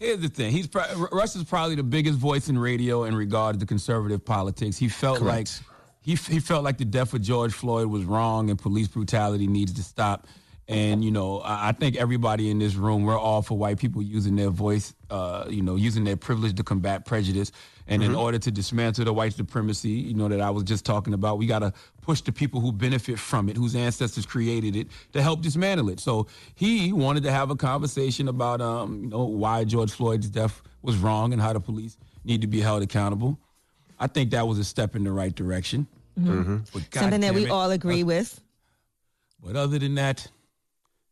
Here's 0.00 0.20
the 0.20 0.28
thing: 0.28 0.52
he's 0.52 0.68
pro- 0.68 1.08
Russ 1.10 1.34
is 1.34 1.42
probably 1.42 1.74
the 1.74 1.82
biggest 1.82 2.18
voice 2.18 2.48
in 2.48 2.56
radio 2.56 3.02
in 3.04 3.16
regard 3.16 3.58
to 3.58 3.66
conservative 3.66 4.24
politics. 4.24 4.76
He 4.76 4.88
felt 4.88 5.18
Correct. 5.18 5.60
like 5.60 5.76
he 6.02 6.14
he 6.14 6.38
felt 6.38 6.62
like 6.62 6.78
the 6.78 6.84
death 6.84 7.12
of 7.14 7.20
George 7.20 7.52
Floyd 7.52 7.88
was 7.88 8.04
wrong 8.04 8.48
and 8.48 8.58
police 8.58 8.86
brutality 8.86 9.48
needs 9.48 9.72
to 9.72 9.82
stop. 9.82 10.28
And 10.68 11.02
you 11.02 11.10
know, 11.10 11.40
I 11.40 11.68
I 11.70 11.72
think 11.72 11.96
everybody 11.96 12.50
in 12.50 12.58
this 12.58 12.74
room, 12.74 13.04
we're 13.04 13.18
all 13.18 13.40
for 13.42 13.56
white 13.56 13.78
people 13.78 14.02
using 14.02 14.36
their 14.36 14.50
voice, 14.50 14.94
uh, 15.10 15.46
you 15.48 15.62
know, 15.62 15.76
using 15.76 16.04
their 16.04 16.16
privilege 16.16 16.56
to 16.56 16.62
combat 16.62 17.06
prejudice. 17.06 17.50
And 17.90 18.02
in 18.02 18.12
Mhm. 18.12 18.18
order 18.18 18.38
to 18.38 18.50
dismantle 18.50 19.06
the 19.06 19.14
white 19.14 19.32
supremacy, 19.32 19.88
you 19.88 20.12
know, 20.12 20.28
that 20.28 20.42
I 20.42 20.50
was 20.50 20.62
just 20.64 20.84
talking 20.84 21.14
about, 21.14 21.38
we 21.38 21.46
got 21.46 21.60
to 21.60 21.72
push 22.02 22.20
the 22.20 22.32
people 22.32 22.60
who 22.60 22.70
benefit 22.70 23.18
from 23.18 23.48
it, 23.48 23.56
whose 23.56 23.74
ancestors 23.74 24.26
created 24.26 24.76
it, 24.76 24.88
to 25.14 25.22
help 25.22 25.40
dismantle 25.40 25.88
it. 25.88 25.98
So 25.98 26.26
he 26.54 26.92
wanted 26.92 27.22
to 27.22 27.30
have 27.30 27.48
a 27.50 27.56
conversation 27.56 28.28
about, 28.28 28.60
um, 28.60 29.04
you 29.04 29.08
know, 29.08 29.24
why 29.24 29.64
George 29.64 29.90
Floyd's 29.90 30.28
death 30.28 30.60
was 30.82 30.98
wrong 30.98 31.32
and 31.32 31.40
how 31.40 31.54
the 31.54 31.60
police 31.60 31.96
need 32.24 32.42
to 32.42 32.46
be 32.46 32.60
held 32.60 32.82
accountable. 32.82 33.38
I 33.98 34.06
think 34.06 34.32
that 34.32 34.46
was 34.46 34.58
a 34.58 34.64
step 34.64 34.94
in 34.94 35.02
the 35.04 35.12
right 35.12 35.34
direction. 35.34 35.86
Mm-hmm. 36.20 36.56
But 36.74 36.82
Something 36.92 37.22
that 37.22 37.34
we 37.34 37.44
it, 37.46 37.50
all 37.50 37.70
agree 37.70 38.04
with. 38.04 38.38
But 39.42 39.56
other 39.56 39.78
than 39.78 39.94
that, 39.94 40.28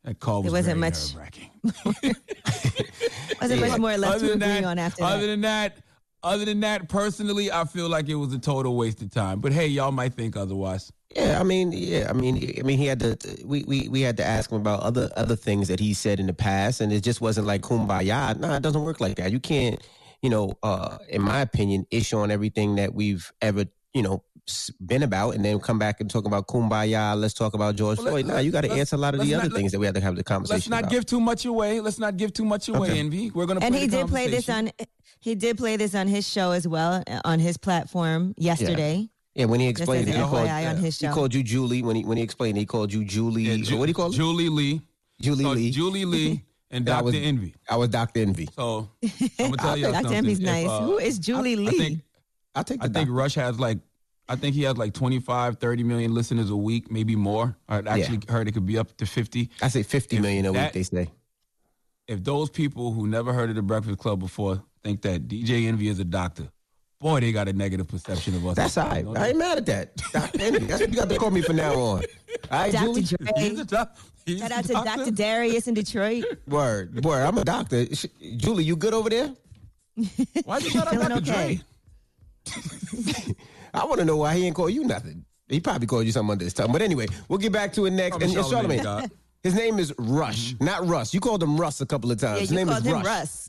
that 0.06 0.18
call 0.20 0.42
was 0.42 0.52
There 0.52 0.58
wasn't 0.60 0.78
very 0.78 0.90
much- 0.90 1.14
nerve-wracking. 1.14 2.14
Wasn't 3.40 3.60
much 3.60 3.78
more 3.78 3.96
left 3.98 4.14
Other 4.16 4.26
to 4.28 4.32
than 4.38 4.42
agree 4.42 4.60
that- 4.62 4.64
on 4.64 4.78
after 4.78 5.04
Other 5.04 5.20
that. 5.22 5.26
than 5.26 5.40
that, 5.42 5.76
other 6.22 6.44
than 6.44 6.60
that, 6.60 6.88
personally, 6.88 7.52
I 7.52 7.64
feel 7.64 7.88
like 7.88 8.08
it 8.08 8.14
was 8.14 8.32
a 8.32 8.38
total 8.38 8.76
waste 8.76 9.02
of 9.02 9.10
time. 9.12 9.40
But 9.40 9.52
hey, 9.52 9.66
y'all 9.66 9.92
might 9.92 10.14
think 10.14 10.36
otherwise. 10.36 10.90
Yeah, 11.14 11.38
I 11.38 11.44
mean, 11.44 11.70
yeah, 11.72 12.06
I 12.08 12.12
mean, 12.14 12.36
I 12.58 12.62
mean, 12.62 12.78
he 12.78 12.86
had 12.86 13.00
to. 13.00 13.16
We, 13.44 13.62
we 13.64 13.88
we 13.88 14.00
had 14.00 14.16
to 14.18 14.24
ask 14.24 14.50
him 14.50 14.56
about 14.58 14.80
other 14.80 15.10
other 15.16 15.36
things 15.36 15.68
that 15.68 15.78
he 15.80 15.92
said 15.94 16.18
in 16.18 16.26
the 16.26 16.32
past, 16.34 16.80
and 16.80 16.92
it 16.92 17.02
just 17.02 17.20
wasn't 17.20 17.46
like 17.46 17.62
kumbaya. 17.62 18.36
No, 18.38 18.54
it 18.54 18.62
doesn't 18.62 18.82
work 18.82 19.00
like 19.00 19.16
that. 19.16 19.30
You 19.30 19.38
can't, 19.40 19.80
you 20.22 20.30
know, 20.30 20.52
uh, 20.62 20.98
in 21.08 21.22
my 21.22 21.40
opinion, 21.40 21.86
issue 21.90 22.16
on 22.18 22.30
everything 22.30 22.76
that 22.76 22.92
we've 22.94 23.30
ever, 23.40 23.66
you 23.94 24.02
know, 24.02 24.24
s- 24.35 24.35
been 24.84 25.02
about, 25.02 25.34
and 25.34 25.44
then 25.44 25.58
come 25.60 25.78
back 25.78 26.00
and 26.00 26.08
talk 26.10 26.24
about 26.24 26.46
kumbaya. 26.46 27.18
Let's 27.18 27.34
talk 27.34 27.54
about 27.54 27.76
George 27.76 27.98
Well, 27.98 28.08
Floyd. 28.08 28.26
let- 28.26 28.34
No, 28.36 28.40
you 28.40 28.50
got 28.50 28.62
to 28.62 28.70
answer 28.72 28.96
a 28.96 28.98
lot 28.98 29.14
of 29.14 29.20
the 29.20 29.32
not- 29.32 29.46
other 29.46 29.54
things 29.54 29.72
that 29.72 29.78
we 29.78 29.86
have 29.86 29.94
to 29.94 30.00
have 30.00 30.16
the 30.16 30.24
conversation. 30.24 30.56
Let's 30.56 30.68
not 30.68 30.80
about. 30.80 30.90
give 30.92 31.06
too 31.06 31.20
much 31.20 31.44
away. 31.44 31.80
Let's 31.80 31.98
not 31.98 32.16
give 32.16 32.32
too 32.32 32.44
much 32.44 32.68
away, 32.68 32.90
Okay. 32.90 32.98
Envy. 33.00 33.30
We're 33.30 33.46
gonna. 33.46 33.60
and 33.60 33.72
play 33.74 33.80
he 33.82 33.86
the 33.88 33.96
did 33.98 34.08
play 34.08 34.28
this 34.28 34.48
on 34.48 34.70
he 35.20 35.34
did 35.34 35.56
play 35.58 35.76
this 35.76 35.94
on 35.94 36.06
his 36.08 36.28
show 36.28 36.52
as 36.52 36.68
well 36.68 37.02
uh, 37.06 37.20
on 37.24 37.38
his 37.40 37.56
platform 37.56 38.34
yesterday. 38.36 39.08
Yeah, 39.34 39.46
when 39.46 39.60
he 39.60 39.68
explained 39.68 40.08
it, 40.08 40.14
he 40.14 40.20
called, 40.22 40.46
FYI 40.48 40.70
on 40.70 40.76
his 40.76 40.98
he 40.98 41.08
called 41.08 41.34
you 41.34 41.42
Julie. 41.42 41.82
When 41.82 41.96
he 41.96 42.04
when 42.04 42.16
he 42.16 42.22
explained, 42.22 42.56
it, 42.56 42.60
he 42.60 42.66
called 42.66 42.92
you 42.92 43.04
Julie. 43.04 43.42
Yeah, 43.44 43.56
Ju- 43.56 43.76
what 43.78 43.86
do 43.86 43.90
you 43.90 43.94
call 43.94 44.10
it? 44.10 44.14
Julie 44.14 44.48
Lee. 44.48 44.80
Julie 45.20 45.44
So 45.44 45.50
Lee. 45.50 45.70
Julie 45.70 46.04
Lee 46.04 46.30
and 46.70 46.86
And 46.86 46.88
I 46.88 46.92
Dr. 46.92 47.04
was- 47.06 47.14
Envy. 47.16 47.54
I 47.68 47.76
was 47.76 47.88
Doctor 47.88 48.20
Envy. 48.20 48.48
So 48.54 48.88
I'm 49.02 49.10
gonna 49.38 49.56
tell 49.56 49.76
you 49.76 49.84
Dr. 49.84 49.94
something. 49.94 50.12
Envy's 50.16 50.38
If, 50.38 50.44
nice. 50.44 50.66
uh, 50.68 50.80
Who 50.82 50.98
is 50.98 51.18
Julie 51.18 51.52
I, 51.52 51.56
Lee? 51.56 51.66
I 51.68 51.78
think 51.78 52.00
I 52.54 52.62
think 52.62 52.84
I 52.84 52.88
think 52.88 53.10
Rush 53.10 53.34
has 53.34 53.58
like 53.60 53.78
I 54.28 54.34
think 54.36 54.54
he 54.56 54.62
has 54.64 54.76
like 54.76 54.92
25, 54.92 55.58
30 55.58 55.82
million 55.84 56.12
listeners 56.14 56.50
a 56.50 56.56
week, 56.56 56.90
maybe 56.90 57.14
more. 57.14 57.56
I 57.68 57.78
actually 57.78 58.20
heard 58.28 58.48
it 58.48 58.52
could 58.52 58.66
be 58.66 58.76
up 58.78 58.96
to 58.96 59.06
50. 59.06 59.50
I 59.62 59.68
say 59.68 59.82
fifty 59.84 60.16
If 60.16 60.22
million 60.22 60.46
a 60.46 60.52
that- 60.52 60.64
week. 60.64 60.72
They 60.72 60.82
say. 60.82 61.10
If 62.08 62.22
those 62.22 62.50
people 62.50 62.92
who 62.92 63.06
never 63.08 63.32
heard 63.32 63.50
of 63.50 63.56
the 63.56 63.62
Breakfast 63.62 63.98
Club 63.98 64.20
before 64.20 64.62
think 64.84 65.02
that 65.02 65.26
DJ 65.26 65.66
Envy 65.66 65.88
is 65.88 65.98
a 65.98 66.04
doctor. 66.04 66.48
Boy, 67.00 67.18
they 67.20 67.30
got 67.32 67.48
a 67.48 67.52
negative 67.52 67.88
perception 67.88 68.34
of 68.36 68.46
us. 68.46 68.54
That's 68.56 68.78
all 68.78 68.88
right. 68.88 69.04
I 69.16 69.28
ain't 69.28 69.38
mad 69.38 69.58
at 69.58 69.66
that. 69.66 69.96
Dr. 70.12 70.40
Envy. 70.40 70.66
That's 70.66 70.80
what 70.80 70.90
you 70.90 70.96
got 70.96 71.08
to 71.08 71.18
call 71.18 71.30
me 71.30 71.42
from 71.42 71.56
now 71.56 71.74
on. 71.74 71.78
All 71.80 72.02
right, 72.50 72.72
Dr. 72.72 73.00
Julie? 73.02 73.02
Dre. 73.02 74.36
Shout 74.38 74.52
out 74.52 74.64
to 74.64 74.72
Dr. 74.72 75.10
Darius 75.10 75.66
in 75.68 75.74
Detroit. 75.74 76.24
Word, 76.48 77.04
word. 77.04 77.22
I'm 77.26 77.38
a 77.38 77.44
doctor. 77.44 77.84
Julie, 78.36 78.64
you 78.64 78.76
good 78.76 78.94
over 78.94 79.10
there? 79.10 79.34
Why'd 80.44 80.62
you 80.62 80.70
shout 80.70 80.92
out 80.92 81.08
Dr. 81.08 81.14
okay. 81.30 81.60
Dre? 82.44 82.54
I 83.76 83.84
want 83.84 83.98
to 84.00 84.04
know 84.04 84.16
why 84.16 84.34
he 84.34 84.46
ain't 84.46 84.56
call 84.56 84.70
you 84.70 84.84
nothing. 84.84 85.24
He 85.48 85.60
probably 85.60 85.86
called 85.86 86.06
you 86.06 86.12
something 86.12 86.32
under 86.32 86.44
his 86.44 86.54
tongue. 86.54 86.72
But 86.72 86.82
anyway, 86.82 87.06
we'll 87.28 87.38
get 87.38 87.52
back 87.52 87.72
to 87.74 87.86
it 87.86 87.92
next. 87.92 88.18
Probably 88.18 88.36
And, 88.36 88.36
and 88.36 88.46
Charlamagne, 88.46 88.82
Charlamagne, 88.84 89.10
his 89.42 89.54
name 89.54 89.78
is 89.78 89.94
Rush, 89.98 90.54
not 90.60 90.86
Russ. 90.86 91.14
You 91.14 91.20
called 91.20 91.42
him 91.42 91.56
Russ 91.56 91.80
a 91.80 91.86
couple 91.86 92.10
of 92.10 92.18
times. 92.18 92.34
Yeah, 92.34 92.40
his 92.40 92.50
you 92.50 92.56
name 92.56 92.66
called 92.68 92.80
is 92.80 92.86
him 92.86 92.94
Rush. 92.94 93.04
Russ 93.04 93.48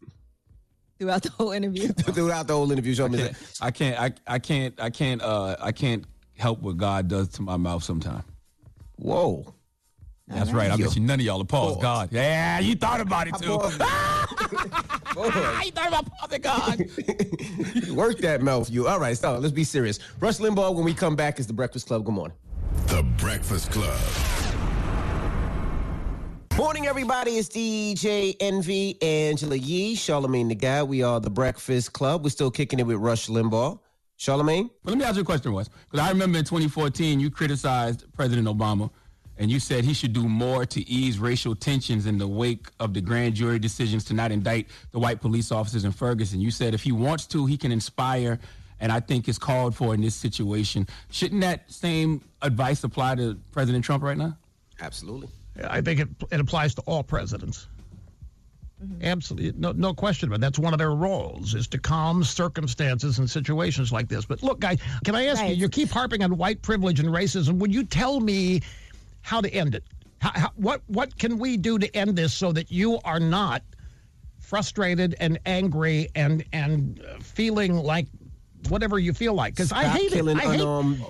throughout 1.00 1.24
the 1.24 1.30
whole 1.32 1.52
interview. 1.52 1.88
Throughout 1.94 2.48
the 2.48 2.54
whole 2.54 2.72
interview, 2.72 2.94
Charlamagne. 2.94 3.36
I 3.62 3.72
can't. 3.72 4.00
I, 4.00 4.12
I 4.36 4.40
can't. 4.40 4.80
I 4.80 4.90
can't. 4.90 5.22
Uh, 5.22 5.56
I 5.60 5.72
can't 5.72 6.06
help 6.38 6.62
what 6.62 6.78
God 6.78 7.08
does 7.08 7.30
to 7.30 7.42
my 7.42 7.58
mouth 7.58 7.84
sometimes. 7.84 8.24
Whoa. 8.98 9.54
That's 10.28 10.52
right. 10.52 10.70
I 10.70 10.76
bet 10.76 10.96
you 10.96 11.02
none 11.02 11.20
of 11.20 11.26
y'all 11.26 11.42
are 11.42 11.46
pause 11.46 11.76
Pause. 11.76 11.82
God. 11.82 12.10
Yeah, 12.12 12.60
you 12.60 12.76
thought 12.76 13.00
about 13.00 13.28
it 13.28 13.36
too. 13.36 13.58
paused 13.58 13.78
Ah, 13.82 15.64
you 15.64 15.72
thought 15.72 15.88
about 15.88 16.06
pausing 16.18 16.42
God. 16.42 17.90
Work 17.96 18.18
that 18.20 18.42
mouth, 18.42 18.70
you. 18.70 18.88
All 18.88 19.00
right, 19.00 19.16
stop. 19.16 19.42
Let's 19.42 19.54
be 19.54 19.64
serious. 19.64 20.00
Rush 20.20 20.38
Limbaugh, 20.38 20.76
when 20.76 20.84
we 20.84 20.94
come 20.94 21.16
back, 21.16 21.40
is 21.40 21.48
the 21.48 21.54
Breakfast 21.54 21.88
Club. 21.88 22.04
Good 22.04 22.14
morning. 22.14 22.38
The 22.88 23.04
Breakfast 23.18 23.72
Club. 23.72 23.98
Morning, 26.58 26.88
everybody. 26.88 27.38
It's 27.38 27.50
DJ 27.50 28.36
Envy, 28.40 29.02
Angela 29.02 29.56
Yee, 29.56 29.96
Charlamagne 29.96 30.50
the 30.50 30.56
Guy. 30.56 30.84
We 30.84 31.04
are 31.04 31.20
the 31.20 31.30
Breakfast 31.30 31.94
Club. 31.94 32.24
We're 32.24 32.32
still 32.32 32.52
kicking 32.52 32.80
it 32.80 32.84
with 32.86 32.98
Rush 32.98 33.28
Limbaugh. 33.28 33.80
Charlamagne? 34.20 34.70
But 34.84 34.92
let 34.92 34.98
me 34.98 35.06
ask 35.06 35.16
you 35.16 35.22
a 35.22 35.26
question, 35.26 35.54
Wes. 35.54 35.70
Because 35.70 36.06
I 36.06 36.10
remember 36.10 36.40
in 36.40 36.44
2014, 36.44 37.20
you 37.20 37.30
criticized 37.30 38.12
President 38.14 38.48
Obama, 38.48 38.90
and 39.40 39.52
you 39.52 39.60
said 39.60 39.84
he 39.84 39.94
should 39.94 40.14
do 40.14 40.28
more 40.28 40.66
to 40.66 40.88
ease 40.90 41.20
racial 41.20 41.56
tensions 41.56 42.06
in 42.06 42.18
the 42.18 42.28
wake 42.28 42.68
of 42.80 42.94
the 42.94 43.02
grand 43.02 43.36
jury 43.36 43.60
decisions 43.60 44.04
to 44.06 44.14
not 44.14 44.32
indict 44.32 44.68
the 44.92 45.00
white 45.00 45.22
police 45.22 45.52
officers 45.52 45.86
in 45.86 45.92
Ferguson. 45.92 46.42
You 46.42 46.52
said 46.52 46.74
if 46.74 46.84
he 46.84 46.92
wants 46.92 47.26
to, 47.28 47.46
he 47.46 47.58
can 47.58 47.72
inspire, 47.72 48.40
and 48.80 48.92
I 48.92 49.00
think 49.00 49.28
is 49.28 49.38
called 49.38 49.76
for 49.76 49.94
in 49.94 50.02
this 50.02 50.16
situation. 50.16 50.88
Shouldn't 51.12 51.42
that 51.42 51.72
same 51.72 52.24
advice 52.42 52.84
apply 52.84 53.16
to 53.16 53.40
President 53.52 53.86
Trump 53.86 54.04
right 54.04 54.18
now? 54.18 54.38
Absolutely. 54.82 55.30
I 55.68 55.82
think 55.82 56.00
it, 56.00 56.10
it 56.32 56.40
applies 56.40 56.76
to 56.76 56.82
all 56.82 57.04
presidents. 57.04 57.68
Mm-hmm. 58.84 59.06
Absolutely, 59.06 59.60
no, 59.60 59.72
no 59.72 59.92
question 59.92 60.30
about 60.30 60.36
it. 60.36 60.42
That's 60.42 60.60
one 60.60 60.72
of 60.72 60.78
their 60.78 60.94
roles 60.94 61.56
is 61.56 61.68
to 61.70 61.80
calm 61.80 62.24
circumstances 62.24 63.18
and 63.18 63.28
situations 63.28 63.92
like 63.92 64.08
this. 64.08 64.26
But 64.26 64.44
look, 64.44 64.60
guys, 64.60 64.80
can 65.04 65.16
I 65.16 65.26
ask 65.26 65.44
you? 65.44 65.56
You 65.56 65.68
keep 65.68 65.90
harping 65.90 66.22
on 66.24 66.38
white 66.38 66.62
privilege 66.62 67.00
and 67.00 67.10
racism. 67.10 67.54
Would 67.54 67.74
you 67.74 67.84
tell 67.84 68.20
me 68.20 68.62
how 69.28 69.42
to 69.42 69.50
end 69.54 69.76
it? 69.76 69.84
How, 70.20 70.32
how, 70.34 70.52
what 70.56 70.82
what 70.88 71.18
can 71.20 71.38
we 71.38 71.58
do 71.58 71.78
to 71.78 71.94
end 71.96 72.16
this 72.18 72.34
so 72.34 72.52
that 72.54 72.72
you 72.72 72.98
are 73.04 73.20
not 73.20 73.62
frustrated 74.40 75.16
and 75.20 75.38
angry 75.46 76.08
and 76.16 76.44
and 76.54 77.02
uh, 77.06 77.20
feeling 77.20 77.76
like 77.76 78.08
whatever 78.70 78.98
you 79.00 79.14
feel 79.14 79.34
like? 79.34 79.54
Because 79.54 79.72
I 79.74 79.84
Stop 79.84 79.98
hate 79.98 80.14
it. 80.14 80.28
I 80.28 80.40
hate 80.40 80.60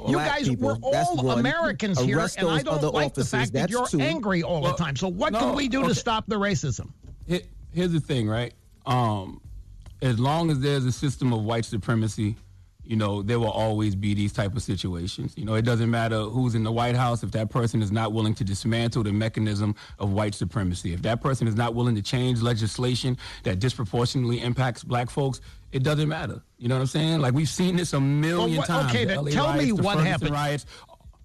you 0.09 0.15
guys. 0.17 0.49
people. 0.49 0.67
We're 0.81 0.91
That's 0.91 1.09
all 1.09 1.23
one. 1.23 1.39
Americans 1.39 1.99
here, 2.01 2.17
Arrest 2.17 2.37
and 2.39 2.47
I 2.49 2.55
those 2.55 2.63
don't 2.63 2.73
other 2.79 2.89
like 2.89 3.13
the 3.13 3.21
officers. 3.21 3.29
fact 3.29 3.53
that 3.53 3.59
That's 3.69 3.71
you're 3.71 3.87
two. 3.87 3.99
angry 4.01 4.41
all 4.43 4.61
Well, 4.61 4.71
the 4.71 4.77
time. 4.83 4.95
So 4.95 5.07
what 5.07 5.31
no, 5.33 5.39
can 5.39 5.55
we 5.55 5.69
do 5.69 5.79
okay. 5.81 5.89
to 5.89 5.95
stop 5.95 6.25
the 6.27 6.37
racism? 6.39 6.89
Here's 7.27 7.91
the 7.91 7.99
thing, 7.99 8.27
right? 8.27 8.53
Um, 8.87 9.41
as 10.01 10.19
long 10.19 10.49
as 10.49 10.59
there's 10.59 10.85
a 10.85 10.91
system 10.91 11.31
of 11.33 11.43
white 11.43 11.65
supremacy, 11.65 12.35
you 12.87 12.95
know, 12.95 13.21
there 13.21 13.39
will 13.39 13.51
always 13.51 13.95
be 13.95 14.13
these 14.13 14.31
type 14.31 14.55
of 14.55 14.61
situations. 14.63 15.33
You 15.37 15.45
know, 15.45 15.55
it 15.55 15.63
doesn't 15.63 15.89
matter 15.91 16.21
who's 16.21 16.55
in 16.55 16.63
the 16.63 16.71
White 16.71 16.95
House 16.95 17.21
if 17.23 17.31
that 17.31 17.49
person 17.49 17.81
is 17.81 17.91
not 17.91 18.13
willing 18.13 18.33
to 18.35 18.43
dismantle 18.43 19.03
the 19.03 19.11
mechanism 19.11 19.75
of 19.99 20.13
white 20.13 20.33
supremacy. 20.35 20.93
If 20.93 21.01
that 21.01 21.21
person 21.21 21.47
is 21.47 21.55
not 21.55 21.75
willing 21.75 21.95
to 21.95 22.01
change 22.01 22.41
legislation 22.41 23.17
that 23.43 23.59
disproportionately 23.59 24.41
impacts 24.41 24.83
black 24.83 25.09
folks, 25.09 25.41
it 25.71 25.83
doesn't 25.83 26.07
matter. 26.07 26.41
You 26.57 26.69
know 26.69 26.75
what 26.75 26.81
I'm 26.81 26.87
saying? 26.87 27.19
Like 27.19 27.33
we've 27.33 27.49
seen 27.49 27.75
this 27.75 27.93
a 27.93 27.99
million 27.99 28.57
what- 28.59 28.67
times. 28.67 28.89
okay, 28.91 29.03
The 29.05 29.15
then 29.15 29.25
LA 29.25 29.31
tell 29.31 29.53
me 29.53 29.59
riots, 29.71 29.77
the 29.77 29.83
what 29.83 29.97
happened. 29.99 30.31
Riots. 30.31 30.65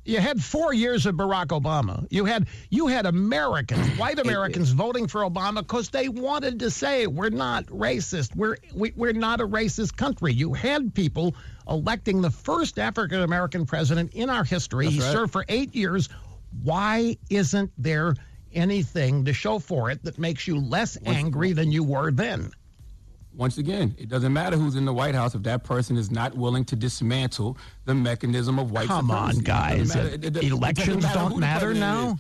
You 0.05 0.19
had 0.19 0.43
four 0.43 0.75
years 0.75 1.07
of 1.07 1.15
Barack 1.15 1.47
Obama. 1.59 2.09
You 2.11 2.25
had 2.25 2.49
you 2.71 2.89
had 2.89 3.07
Americans, 3.07 3.87
white 3.99 4.19
Americans, 4.19 4.71
voting 4.73 5.07
for 5.07 5.21
Obama 5.21 5.59
because 5.59 5.91
they 5.91 6.09
wanted 6.09 6.59
to 6.59 6.73
say 6.73 7.07
we're 7.07 7.31
not 7.31 7.67
racist. 7.67 8.35
We're 8.35 8.57
we, 8.75 8.93
we're 8.97 9.13
not 9.13 9.41
a 9.41 9.47
racist 9.47 9.97
country. 9.97 10.33
You 10.33 10.55
had 10.55 10.93
people 10.93 11.37
electing 11.69 12.21
the 12.21 12.31
first 12.31 12.79
African 12.79 13.21
American 13.23 13.65
president 13.67 14.13
in 14.15 14.31
our 14.31 14.45
history. 14.45 14.87
That's 14.87 14.97
he 14.97 15.03
right. 15.03 15.13
served 15.13 15.33
for 15.33 15.45
eight 15.49 15.75
years. 15.75 16.09
Why 16.63 17.17
isn't 17.31 17.71
there 17.79 18.15
anything 18.53 19.25
to 19.25 19.33
show 19.33 19.59
for 19.59 19.91
it 19.91 20.03
that 20.05 20.19
makes 20.19 20.47
you 20.47 20.59
less 20.59 20.99
angry 21.07 21.53
than 21.53 21.73
you 21.73 21.83
were 21.83 22.11
then? 22.11 22.51
Once 23.35 23.57
again, 23.57 23.95
it 23.97 24.11
doesn't 24.11 24.33
matter 24.35 24.59
who's 24.59 24.77
in 24.77 24.85
the 24.85 24.93
White 24.93 25.15
House 25.15 25.35
if 25.35 25.43
that 25.45 25.65
person 25.65 25.97
is 25.97 26.11
not 26.11 26.35
willing 26.37 26.67
to 26.67 26.77
dismantle 26.77 27.57
the 27.87 27.95
mechanism 27.95 28.59
of 28.59 28.71
white 28.71 28.89
Come 28.89 29.11
on, 29.11 29.33
supremacy. 29.33 29.41
It 29.41 29.45
guys. 29.47 29.89
doesn't. 29.95 30.25
It- 30.25 30.37
it- 30.37 30.45
it 30.45 30.53
Elections 30.53 31.05
don't 31.15 31.39
matter 31.39 31.73
now? 31.73 32.13
is. 32.13 32.19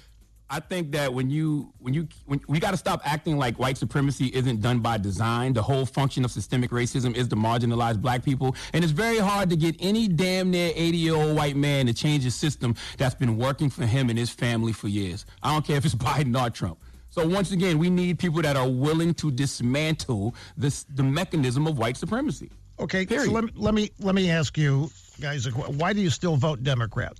I 0.52 0.60
think 0.60 0.92
that 0.92 1.14
when 1.14 1.30
you 1.30 1.72
when 1.78 1.94
you 1.94 2.06
when 2.26 2.38
we 2.46 2.60
got 2.60 2.72
to 2.72 2.76
stop 2.76 3.00
acting 3.06 3.38
like 3.38 3.58
white 3.58 3.78
supremacy 3.78 4.26
isn't 4.34 4.60
done 4.60 4.80
by 4.80 4.98
design. 4.98 5.54
The 5.54 5.62
whole 5.62 5.86
function 5.86 6.26
of 6.26 6.30
systemic 6.30 6.70
racism 6.70 7.16
is 7.16 7.26
to 7.28 7.36
marginalize 7.36 7.98
black 7.98 8.22
people, 8.22 8.54
and 8.74 8.84
it's 8.84 8.92
very 8.92 9.16
hard 9.16 9.48
to 9.48 9.56
get 9.56 9.76
any 9.80 10.08
damn 10.08 10.50
near 10.50 10.70
80 10.74 10.98
year 10.98 11.14
old 11.14 11.34
white 11.34 11.56
man 11.56 11.86
to 11.86 11.94
change 11.94 12.26
a 12.26 12.30
system 12.30 12.74
that's 12.98 13.14
been 13.14 13.38
working 13.38 13.70
for 13.70 13.86
him 13.86 14.10
and 14.10 14.18
his 14.18 14.28
family 14.28 14.74
for 14.74 14.88
years. 14.88 15.24
I 15.42 15.54
don't 15.54 15.64
care 15.64 15.78
if 15.78 15.86
it's 15.86 15.94
Biden 16.10 16.38
or 16.38 16.50
Trump. 16.50 16.78
So 17.08 17.26
once 17.26 17.52
again, 17.52 17.78
we 17.78 17.88
need 17.88 18.18
people 18.18 18.42
that 18.42 18.54
are 18.54 18.68
willing 18.68 19.14
to 19.14 19.30
dismantle 19.30 20.34
this 20.58 20.84
the 20.84 21.02
mechanism 21.02 21.66
of 21.66 21.78
white 21.78 21.96
supremacy. 21.96 22.50
Okay, 22.78 23.06
Period. 23.06 23.28
so 23.28 23.32
let 23.32 23.44
me, 23.44 23.52
let 23.56 23.72
me 23.72 23.90
let 24.00 24.14
me 24.14 24.30
ask 24.30 24.58
you 24.58 24.90
guys, 25.18 25.46
why 25.46 25.94
do 25.94 26.02
you 26.02 26.10
still 26.10 26.36
vote 26.36 26.62
Democrat? 26.62 27.18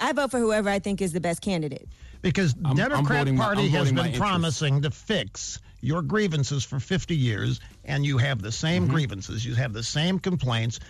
I 0.00 0.12
vote 0.12 0.32
for 0.32 0.40
whoever 0.40 0.68
I 0.68 0.80
think 0.80 1.00
is 1.00 1.12
the 1.12 1.20
best 1.20 1.40
candidate. 1.40 1.88
Because 2.24 2.54
I'm- 2.64 2.70
I'm 2.70 2.76
Democrat 2.76 3.28
my- 3.28 3.36
Party 3.44 3.68
has 3.68 3.92
my 3.92 3.96
been 4.02 4.06
interest. 4.12 4.18
promising 4.20 4.82
to 4.82 4.90
fix 4.90 5.58
your 5.82 6.00
grievances 6.00 6.64
for 6.64 6.80
50 6.80 7.14
years, 7.14 7.60
and 7.84 8.04
you 8.06 8.16
have 8.16 8.40
the 8.40 8.50
same 8.50 8.84
Mm-hmm. 8.84 8.94
grievances. 8.94 9.44
You 9.44 9.54
have 9.56 9.74
the 9.74 9.82
same 9.82 10.18
complaints. 10.18 10.80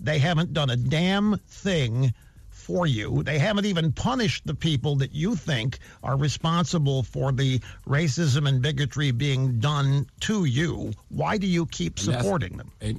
They 0.00 0.18
haven't 0.18 0.52
done 0.52 0.68
a 0.70 0.76
damn 0.76 1.38
thing 1.46 2.12
for 2.48 2.88
you. 2.88 3.22
They 3.22 3.38
haven't 3.38 3.66
even 3.66 3.92
punished 3.92 4.44
the 4.46 4.54
people 4.54 4.96
that 4.96 5.14
you 5.14 5.36
think 5.36 5.78
are 6.02 6.16
responsible 6.16 7.04
for 7.04 7.30
the 7.30 7.60
racism 7.86 8.48
and 8.48 8.60
bigotry 8.60 9.12
being 9.12 9.60
done 9.60 10.06
to 10.20 10.44
you. 10.44 10.92
Why 11.08 11.38
do 11.38 11.46
you 11.46 11.66
keep 11.66 11.98
And 11.98 12.00
supporting 12.00 12.56
them? 12.56 12.72
And, 12.80 12.98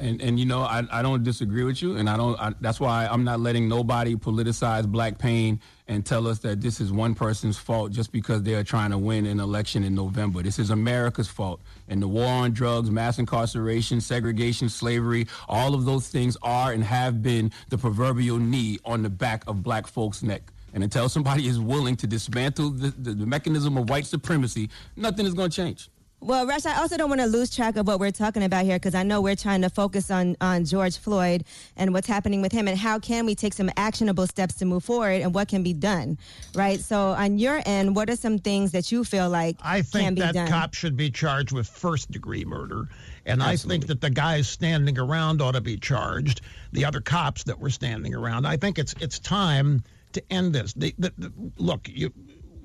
and 0.00 0.20
and 0.20 0.38
you 0.40 0.46
know 0.46 0.62
I, 0.62 0.82
I 0.90 1.02
don't 1.02 1.22
disagree 1.22 1.64
with 1.64 1.80
you, 1.82 1.96
and 1.96 2.08
I 2.08 2.16
don't. 2.16 2.38
I, 2.40 2.52
that's 2.60 2.80
why 2.80 3.06
I'm 3.06 3.24
not 3.24 3.40
letting 3.40 3.68
nobody 3.68 4.16
politicize 4.16 4.86
black 4.86 5.18
pain 5.18 5.60
and 5.86 6.04
tell 6.04 6.26
us 6.26 6.38
that 6.40 6.60
this 6.60 6.80
is 6.80 6.92
one 6.92 7.14
person's 7.14 7.58
fault 7.58 7.92
just 7.92 8.12
because 8.12 8.42
they 8.42 8.54
are 8.54 8.64
trying 8.64 8.90
to 8.90 8.98
win 8.98 9.26
an 9.26 9.40
election 9.40 9.84
in 9.84 9.94
November. 9.94 10.42
This 10.42 10.58
is 10.58 10.70
America's 10.70 11.28
fault, 11.28 11.60
and 11.88 12.00
the 12.02 12.08
war 12.08 12.26
on 12.26 12.52
drugs, 12.52 12.90
mass 12.90 13.18
incarceration, 13.18 14.00
segregation, 14.00 14.68
slavery, 14.68 15.26
all 15.48 15.74
of 15.74 15.84
those 15.84 16.08
things 16.08 16.36
are 16.42 16.72
and 16.72 16.82
have 16.82 17.22
been 17.22 17.52
the 17.68 17.78
proverbial 17.78 18.38
knee 18.38 18.78
on 18.84 19.02
the 19.02 19.10
back 19.10 19.44
of 19.46 19.62
black 19.62 19.86
folks' 19.86 20.22
neck. 20.22 20.42
And 20.72 20.84
until 20.84 21.08
somebody 21.08 21.46
is 21.48 21.58
willing 21.58 21.96
to 21.96 22.06
dismantle 22.06 22.70
the, 22.70 22.90
the, 22.90 23.12
the 23.12 23.26
mechanism 23.26 23.76
of 23.76 23.90
white 23.90 24.06
supremacy, 24.06 24.70
nothing 24.96 25.26
is 25.26 25.34
going 25.34 25.50
to 25.50 25.56
change. 25.56 25.90
Well, 26.22 26.46
Rush, 26.46 26.66
I 26.66 26.76
also 26.76 26.98
don't 26.98 27.08
want 27.08 27.22
to 27.22 27.26
lose 27.26 27.54
track 27.54 27.76
of 27.76 27.86
what 27.86 27.98
we're 27.98 28.10
talking 28.10 28.42
about 28.42 28.66
here 28.66 28.76
because 28.76 28.94
I 28.94 29.02
know 29.02 29.22
we're 29.22 29.36
trying 29.36 29.62
to 29.62 29.70
focus 29.70 30.10
on, 30.10 30.36
on 30.42 30.66
George 30.66 30.98
Floyd 30.98 31.44
and 31.78 31.94
what's 31.94 32.06
happening 32.06 32.42
with 32.42 32.52
him 32.52 32.68
and 32.68 32.78
how 32.78 32.98
can 32.98 33.24
we 33.24 33.34
take 33.34 33.54
some 33.54 33.70
actionable 33.78 34.26
steps 34.26 34.54
to 34.56 34.66
move 34.66 34.84
forward 34.84 35.22
and 35.22 35.34
what 35.34 35.48
can 35.48 35.62
be 35.62 35.72
done, 35.72 36.18
right? 36.54 36.78
So, 36.78 37.12
on 37.12 37.38
your 37.38 37.62
end, 37.64 37.96
what 37.96 38.10
are 38.10 38.16
some 38.16 38.38
things 38.38 38.72
that 38.72 38.92
you 38.92 39.02
feel 39.02 39.30
like 39.30 39.56
I 39.62 39.80
think 39.80 40.18
that 40.18 40.34
done? 40.34 40.48
cop 40.48 40.74
should 40.74 40.94
be 40.94 41.10
charged 41.10 41.52
with 41.52 41.66
first 41.66 42.10
degree 42.10 42.44
murder. 42.44 42.88
And 43.24 43.42
I 43.42 43.56
think 43.56 43.86
that 43.86 44.02
the 44.02 44.10
guys 44.10 44.46
standing 44.46 44.98
around 44.98 45.40
ought 45.40 45.52
to 45.52 45.60
be 45.62 45.78
charged, 45.78 46.42
the 46.72 46.84
other 46.84 47.00
cops 47.00 47.44
that 47.44 47.58
were 47.58 47.70
standing 47.70 48.14
around. 48.14 48.46
I 48.46 48.58
think 48.58 48.78
it's 48.78 48.94
it's 49.00 49.18
time 49.18 49.82
to 50.12 50.22
end 50.30 50.52
this. 50.54 50.72
The, 50.74 50.94
the, 50.98 51.12
the, 51.16 51.32
look, 51.56 51.88
you, 51.88 52.12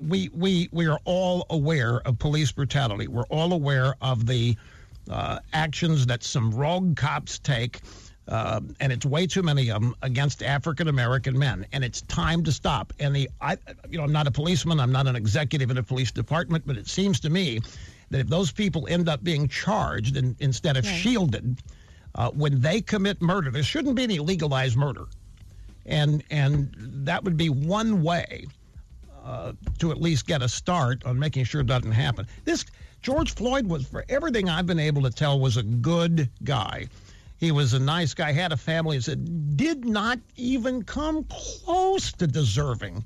we, 0.00 0.28
we, 0.32 0.68
we 0.72 0.86
are 0.86 0.98
all 1.04 1.46
aware 1.50 2.00
of 2.06 2.18
police 2.18 2.52
brutality. 2.52 3.08
We're 3.08 3.26
all 3.26 3.52
aware 3.52 3.94
of 4.00 4.26
the 4.26 4.56
uh, 5.10 5.38
actions 5.52 6.06
that 6.06 6.22
some 6.22 6.50
rogue 6.52 6.96
cops 6.96 7.38
take. 7.38 7.80
Uh, 8.28 8.60
and 8.80 8.92
it's 8.92 9.06
way 9.06 9.24
too 9.24 9.42
many 9.42 9.70
of 9.70 9.80
them 9.80 9.94
against 10.02 10.42
African 10.42 10.88
American 10.88 11.38
men, 11.38 11.64
and 11.72 11.84
it's 11.84 12.02
time 12.02 12.42
to 12.42 12.50
stop. 12.50 12.92
And 12.98 13.14
the, 13.14 13.30
I, 13.40 13.56
you 13.88 13.98
know, 13.98 14.02
I'm 14.02 14.10
not 14.10 14.26
a 14.26 14.32
policeman, 14.32 14.80
I'm 14.80 14.90
not 14.90 15.06
an 15.06 15.14
executive 15.14 15.70
in 15.70 15.78
a 15.78 15.82
police 15.84 16.10
department, 16.10 16.64
but 16.66 16.76
it 16.76 16.88
seems 16.88 17.20
to 17.20 17.30
me 17.30 17.60
that 18.10 18.18
if 18.18 18.26
those 18.26 18.50
people 18.50 18.88
end 18.90 19.08
up 19.08 19.22
being 19.22 19.46
charged 19.46 20.16
instead 20.40 20.76
of 20.76 20.84
Right. 20.84 20.92
shielded, 20.92 21.62
uh, 22.16 22.32
when 22.32 22.60
they 22.60 22.80
commit 22.80 23.22
murder, 23.22 23.52
there 23.52 23.62
shouldn't 23.62 23.94
be 23.94 24.02
any 24.02 24.18
legalized 24.18 24.76
murder, 24.76 25.04
and 25.84 26.24
and 26.28 26.74
that 27.06 27.22
would 27.22 27.36
be 27.36 27.48
one 27.48 28.02
way 28.02 28.46
uh, 29.26 29.52
to 29.80 29.90
at 29.90 30.00
least 30.00 30.26
get 30.26 30.40
a 30.42 30.48
start 30.48 31.04
on 31.04 31.18
making 31.18 31.44
sure 31.44 31.60
it 31.60 31.66
doesn't 31.66 31.90
happen. 31.92 32.26
This 32.44 32.64
George 33.02 33.34
Floyd 33.34 33.66
was, 33.66 33.86
for 33.86 34.04
everything 34.08 34.48
I've 34.48 34.66
been 34.66 34.78
able 34.78 35.02
to 35.02 35.10
tell, 35.10 35.40
was 35.40 35.56
a 35.56 35.62
good 35.62 36.30
guy. 36.44 36.86
He 37.38 37.50
was 37.52 37.74
a 37.74 37.78
nice 37.78 38.14
guy, 38.14 38.32
had 38.32 38.52
a 38.52 38.56
family, 38.56 38.98
that 38.98 39.56
did 39.56 39.84
not 39.84 40.18
even 40.36 40.82
come 40.82 41.24
close 41.24 42.12
to 42.12 42.26
deserving 42.26 43.04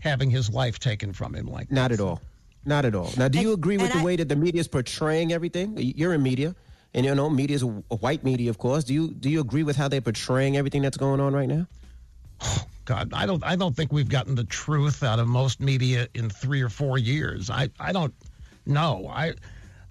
having 0.00 0.30
his 0.30 0.50
life 0.50 0.78
taken 0.78 1.12
from 1.12 1.34
him 1.34 1.46
like 1.46 1.70
Not 1.70 1.90
this. 1.90 2.00
at 2.00 2.04
all. 2.04 2.20
Not 2.64 2.84
at 2.84 2.94
all. 2.94 3.10
Now, 3.16 3.28
do 3.28 3.38
you 3.40 3.52
agree 3.52 3.78
with 3.78 3.92
the 3.92 4.00
I- 4.00 4.04
way 4.04 4.16
that 4.16 4.28
the 4.28 4.36
media 4.36 4.60
is 4.60 4.68
portraying 4.68 5.32
everything? 5.32 5.74
You're 5.78 6.12
in 6.12 6.22
media, 6.22 6.54
and 6.92 7.06
you 7.06 7.14
know 7.14 7.30
media 7.30 7.56
is 7.56 7.62
a, 7.62 7.68
a 7.90 7.96
white 7.96 8.22
media, 8.24 8.50
of 8.50 8.58
course. 8.58 8.84
Do 8.84 8.92
you 8.92 9.08
do 9.14 9.30
you 9.30 9.40
agree 9.40 9.62
with 9.62 9.76
how 9.76 9.88
they're 9.88 10.00
portraying 10.02 10.56
everything 10.58 10.82
that's 10.82 10.98
going 10.98 11.20
on 11.20 11.32
right 11.32 11.48
now? 11.48 11.66
God, 12.84 13.12
I 13.12 13.24
don't 13.24 13.44
I 13.44 13.56
don't 13.56 13.76
think 13.76 13.92
we've 13.92 14.08
gotten 14.08 14.34
the 14.34 14.44
truth 14.44 15.02
out 15.02 15.18
of 15.18 15.28
most 15.28 15.60
media 15.60 16.08
in 16.14 16.28
three 16.28 16.60
or 16.60 16.68
four 16.68 16.98
years. 16.98 17.48
I, 17.48 17.70
I 17.78 17.92
don't 17.92 18.12
know. 18.66 19.06
I 19.08 19.34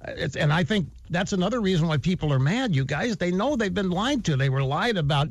it's, 0.05 0.35
and 0.35 0.51
I 0.51 0.63
think 0.63 0.89
that's 1.09 1.33
another 1.33 1.61
reason 1.61 1.87
why 1.87 1.97
people 1.97 2.31
are 2.33 2.39
mad. 2.39 2.75
You 2.75 2.85
guys, 2.85 3.17
they 3.17 3.31
know 3.31 3.55
they've 3.55 3.73
been 3.73 3.89
lied 3.89 4.23
to. 4.25 4.35
They 4.35 4.49
were 4.49 4.63
lied 4.63 4.97
about 4.97 5.29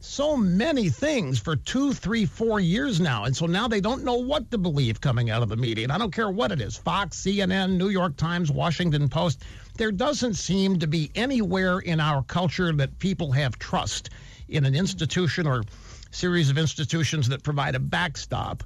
so 0.00 0.36
many 0.36 0.88
things 0.88 1.38
for 1.38 1.56
two, 1.56 1.92
three, 1.92 2.26
four 2.26 2.60
years 2.60 3.00
now, 3.00 3.24
and 3.24 3.36
so 3.36 3.46
now 3.46 3.66
they 3.66 3.80
don't 3.80 4.04
know 4.04 4.16
what 4.16 4.50
to 4.50 4.58
believe 4.58 5.00
coming 5.00 5.30
out 5.30 5.42
of 5.42 5.48
the 5.48 5.56
media. 5.56 5.84
And 5.84 5.92
I 5.92 5.98
don't 5.98 6.12
care 6.12 6.30
what 6.30 6.52
it 6.52 6.60
is: 6.60 6.76
Fox, 6.76 7.18
CNN, 7.18 7.76
New 7.76 7.88
York 7.88 8.16
Times, 8.16 8.50
Washington 8.50 9.08
Post. 9.08 9.42
There 9.76 9.92
doesn't 9.92 10.34
seem 10.34 10.78
to 10.78 10.86
be 10.86 11.10
anywhere 11.14 11.78
in 11.78 12.00
our 12.00 12.22
culture 12.22 12.72
that 12.72 12.98
people 12.98 13.32
have 13.32 13.58
trust 13.58 14.10
in 14.48 14.64
an 14.64 14.74
institution 14.74 15.46
or 15.46 15.64
series 16.10 16.50
of 16.50 16.58
institutions 16.58 17.28
that 17.28 17.42
provide 17.42 17.74
a 17.74 17.80
backstop 17.80 18.62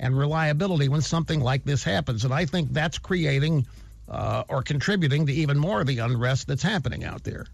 and 0.00 0.16
reliability 0.18 0.88
when 0.88 1.00
something 1.00 1.40
like 1.40 1.64
this 1.64 1.84
happens. 1.84 2.24
And 2.24 2.34
I 2.34 2.46
think 2.46 2.72
that's 2.72 2.98
creating 2.98 3.66
uh, 4.08 4.44
or 4.48 4.62
contributing 4.62 5.26
to 5.26 5.32
even 5.32 5.58
more 5.58 5.80
of 5.80 5.86
the 5.86 5.98
unrest 5.98 6.46
that's 6.46 6.62
happening 6.62 7.04
out 7.04 7.24
there. 7.24 7.46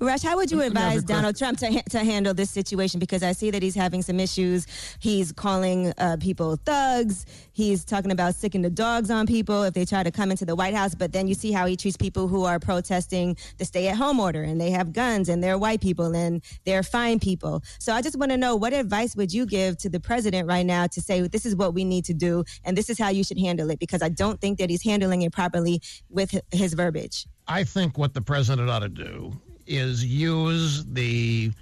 Rush, 0.00 0.22
how 0.22 0.36
would 0.36 0.50
you 0.50 0.58
Let 0.58 0.72
me 0.74 0.80
ask 0.80 0.86
advise 0.86 1.02
you 1.02 1.08
Donald 1.08 1.36
Trump 1.36 1.58
to, 1.58 1.72
ha- 1.72 1.82
to 1.90 1.98
handle 1.98 2.32
this 2.32 2.50
situation? 2.50 3.00
Because 3.00 3.24
I 3.24 3.32
see 3.32 3.50
that 3.50 3.64
he's 3.64 3.74
having 3.74 4.02
some 4.02 4.20
issues. 4.20 4.66
He's 5.00 5.32
calling 5.32 5.92
uh, 5.98 6.18
people 6.20 6.54
thugs. 6.56 7.26
He's 7.52 7.84
talking 7.84 8.12
about 8.12 8.36
sicking 8.36 8.62
the 8.62 8.70
dogs 8.70 9.10
on 9.10 9.26
people 9.26 9.64
if 9.64 9.74
they 9.74 9.84
try 9.84 10.04
to 10.04 10.12
come 10.12 10.30
into 10.30 10.44
the 10.44 10.54
White 10.54 10.74
House. 10.74 10.94
But 10.94 11.12
then 11.12 11.26
you 11.26 11.34
see 11.34 11.50
how 11.50 11.66
he 11.66 11.76
treats 11.76 11.96
people 11.96 12.28
who 12.28 12.44
are 12.44 12.60
protesting 12.60 13.36
the 13.56 13.64
stay 13.64 13.88
at 13.88 13.96
home 13.96 14.20
order 14.20 14.44
and 14.44 14.60
they 14.60 14.70
have 14.70 14.92
guns 14.92 15.28
and 15.28 15.42
they're 15.42 15.58
white 15.58 15.80
people 15.80 16.14
and 16.14 16.42
they're 16.64 16.84
fine 16.84 17.18
people. 17.18 17.64
So 17.80 17.92
I 17.92 18.00
just 18.00 18.16
want 18.16 18.30
to 18.30 18.36
know 18.36 18.54
what 18.54 18.72
advice 18.72 19.16
would 19.16 19.32
you 19.32 19.46
give 19.46 19.78
to 19.78 19.88
the 19.88 19.98
president 19.98 20.46
right 20.46 20.64
now 20.64 20.86
to 20.86 21.00
say, 21.00 21.26
this 21.26 21.44
is 21.44 21.56
what 21.56 21.74
we 21.74 21.82
need 21.82 22.04
to 22.04 22.14
do 22.14 22.44
and 22.64 22.78
this 22.78 22.88
is 22.88 23.00
how 23.00 23.08
you 23.08 23.24
should 23.24 23.38
handle 23.38 23.68
it? 23.70 23.80
Because 23.80 24.02
I 24.02 24.10
don't 24.10 24.40
think 24.40 24.58
that 24.58 24.70
he's 24.70 24.84
handling 24.84 25.22
it 25.22 25.32
properly 25.32 25.82
with 26.08 26.40
his 26.52 26.74
verbiage. 26.74 27.26
I 27.48 27.64
think 27.64 27.98
what 27.98 28.14
the 28.14 28.20
president 28.20 28.68
ought 28.70 28.80
to 28.80 28.88
do 28.90 29.40
is 29.68 30.04
use 30.04 30.84
the 30.86 31.52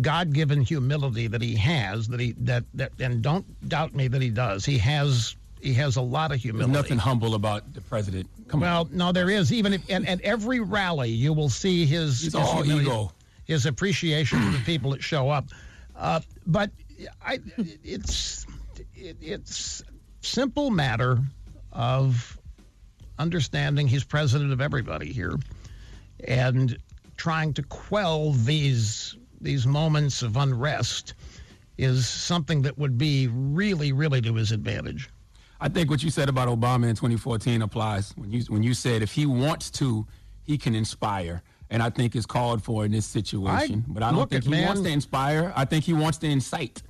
God-given 0.00 0.60
humility 0.60 1.26
that 1.26 1.40
he 1.40 1.56
has, 1.56 2.06
that 2.08 2.20
he 2.20 2.32
that 2.40 2.64
that, 2.74 2.92
and 3.00 3.22
don't 3.22 3.68
doubt 3.68 3.94
me 3.94 4.08
that 4.08 4.20
he 4.20 4.28
does. 4.30 4.64
He 4.64 4.78
has 4.78 5.34
he 5.60 5.72
has 5.74 5.96
a 5.96 6.02
lot 6.02 6.26
of 6.26 6.30
There's 6.32 6.42
humility. 6.42 6.72
nothing 6.72 6.98
humble 6.98 7.34
about 7.34 7.72
the 7.72 7.80
president. 7.80 8.28
Come 8.48 8.62
on. 8.62 8.68
well, 8.68 8.88
no, 8.92 9.12
there 9.12 9.30
is. 9.30 9.52
Even 9.52 9.72
if, 9.72 9.82
and 9.88 10.06
at 10.08 10.20
every 10.20 10.60
rally, 10.60 11.10
you 11.10 11.32
will 11.32 11.48
see 11.48 11.86
his, 11.86 12.20
his 12.20 12.34
all 12.34 12.64
ego. 12.64 13.10
his 13.46 13.66
appreciation 13.66 14.38
for 14.40 14.58
the 14.58 14.64
people 14.64 14.90
that 14.90 15.02
show 15.02 15.30
up. 15.30 15.46
Uh, 15.96 16.20
but 16.46 16.70
I, 17.24 17.40
it's 17.82 18.46
it, 18.94 19.16
it's 19.20 19.82
simple 20.20 20.70
matter 20.70 21.18
of 21.72 22.38
understanding 23.18 23.88
he's 23.88 24.04
president 24.04 24.52
of 24.52 24.60
everybody 24.60 25.10
here, 25.10 25.36
and 26.28 26.76
trying 27.16 27.52
to 27.54 27.62
quell 27.64 28.32
these 28.32 29.16
these 29.40 29.66
moments 29.66 30.22
of 30.22 30.36
unrest 30.36 31.14
is 31.78 32.08
something 32.08 32.62
that 32.62 32.76
would 32.78 32.96
be 32.96 33.28
really, 33.28 33.92
really 33.92 34.20
to 34.22 34.34
his 34.34 34.50
advantage. 34.50 35.10
I 35.60 35.68
think 35.68 35.90
what 35.90 36.02
you 36.02 36.10
said 36.10 36.28
about 36.28 36.48
Obama 36.48 36.84
in 36.88 36.96
2014 36.96 37.62
applies. 37.62 38.12
When 38.16 38.30
you 38.30 38.42
when 38.48 38.62
you 38.62 38.74
said 38.74 39.02
if 39.02 39.12
he 39.12 39.26
wants 39.26 39.70
to, 39.72 40.06
he 40.44 40.58
can 40.58 40.74
inspire, 40.74 41.42
and 41.70 41.82
I 41.82 41.90
think 41.90 42.14
is 42.16 42.26
called 42.26 42.62
for 42.62 42.84
in 42.84 42.92
this 42.92 43.06
situation. 43.06 43.84
I- 43.88 43.92
but 43.92 44.02
I 44.02 44.10
don't 44.12 44.28
think 44.28 44.44
he 44.44 44.50
man. 44.50 44.66
wants 44.66 44.82
to 44.82 44.88
inspire. 44.88 45.52
I 45.56 45.64
think 45.64 45.84
he 45.84 45.92
wants 45.92 46.18
to 46.18 46.26
incite. 46.26 46.82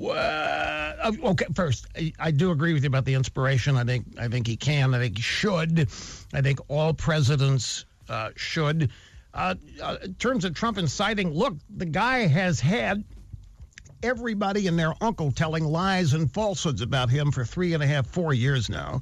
Uh, 0.00 1.12
okay, 1.24 1.46
first, 1.54 1.86
I, 1.96 2.12
I 2.20 2.30
do 2.30 2.52
agree 2.52 2.72
with 2.72 2.84
you 2.84 2.86
about 2.88 3.04
the 3.04 3.14
inspiration. 3.14 3.76
I 3.76 3.84
think 3.84 4.04
I 4.18 4.28
think 4.28 4.46
he 4.46 4.56
can. 4.56 4.94
I 4.94 4.98
think 4.98 5.16
he 5.16 5.22
should. 5.22 5.88
I 6.32 6.40
think 6.40 6.60
all 6.68 6.94
presidents 6.94 7.84
uh, 8.08 8.30
should. 8.36 8.90
Uh, 9.38 9.54
uh, 9.80 9.96
in 10.02 10.14
terms 10.14 10.44
of 10.44 10.52
Trump 10.52 10.78
inciting, 10.78 11.30
look, 11.30 11.56
the 11.76 11.86
guy 11.86 12.26
has 12.26 12.58
had 12.58 13.04
everybody 14.02 14.66
and 14.66 14.76
their 14.76 14.94
uncle 15.00 15.30
telling 15.30 15.64
lies 15.64 16.12
and 16.12 16.32
falsehoods 16.32 16.82
about 16.82 17.08
him 17.08 17.30
for 17.30 17.44
three 17.44 17.72
and 17.72 17.80
a 17.80 17.86
half, 17.86 18.04
four 18.08 18.34
years 18.34 18.68
now, 18.68 19.00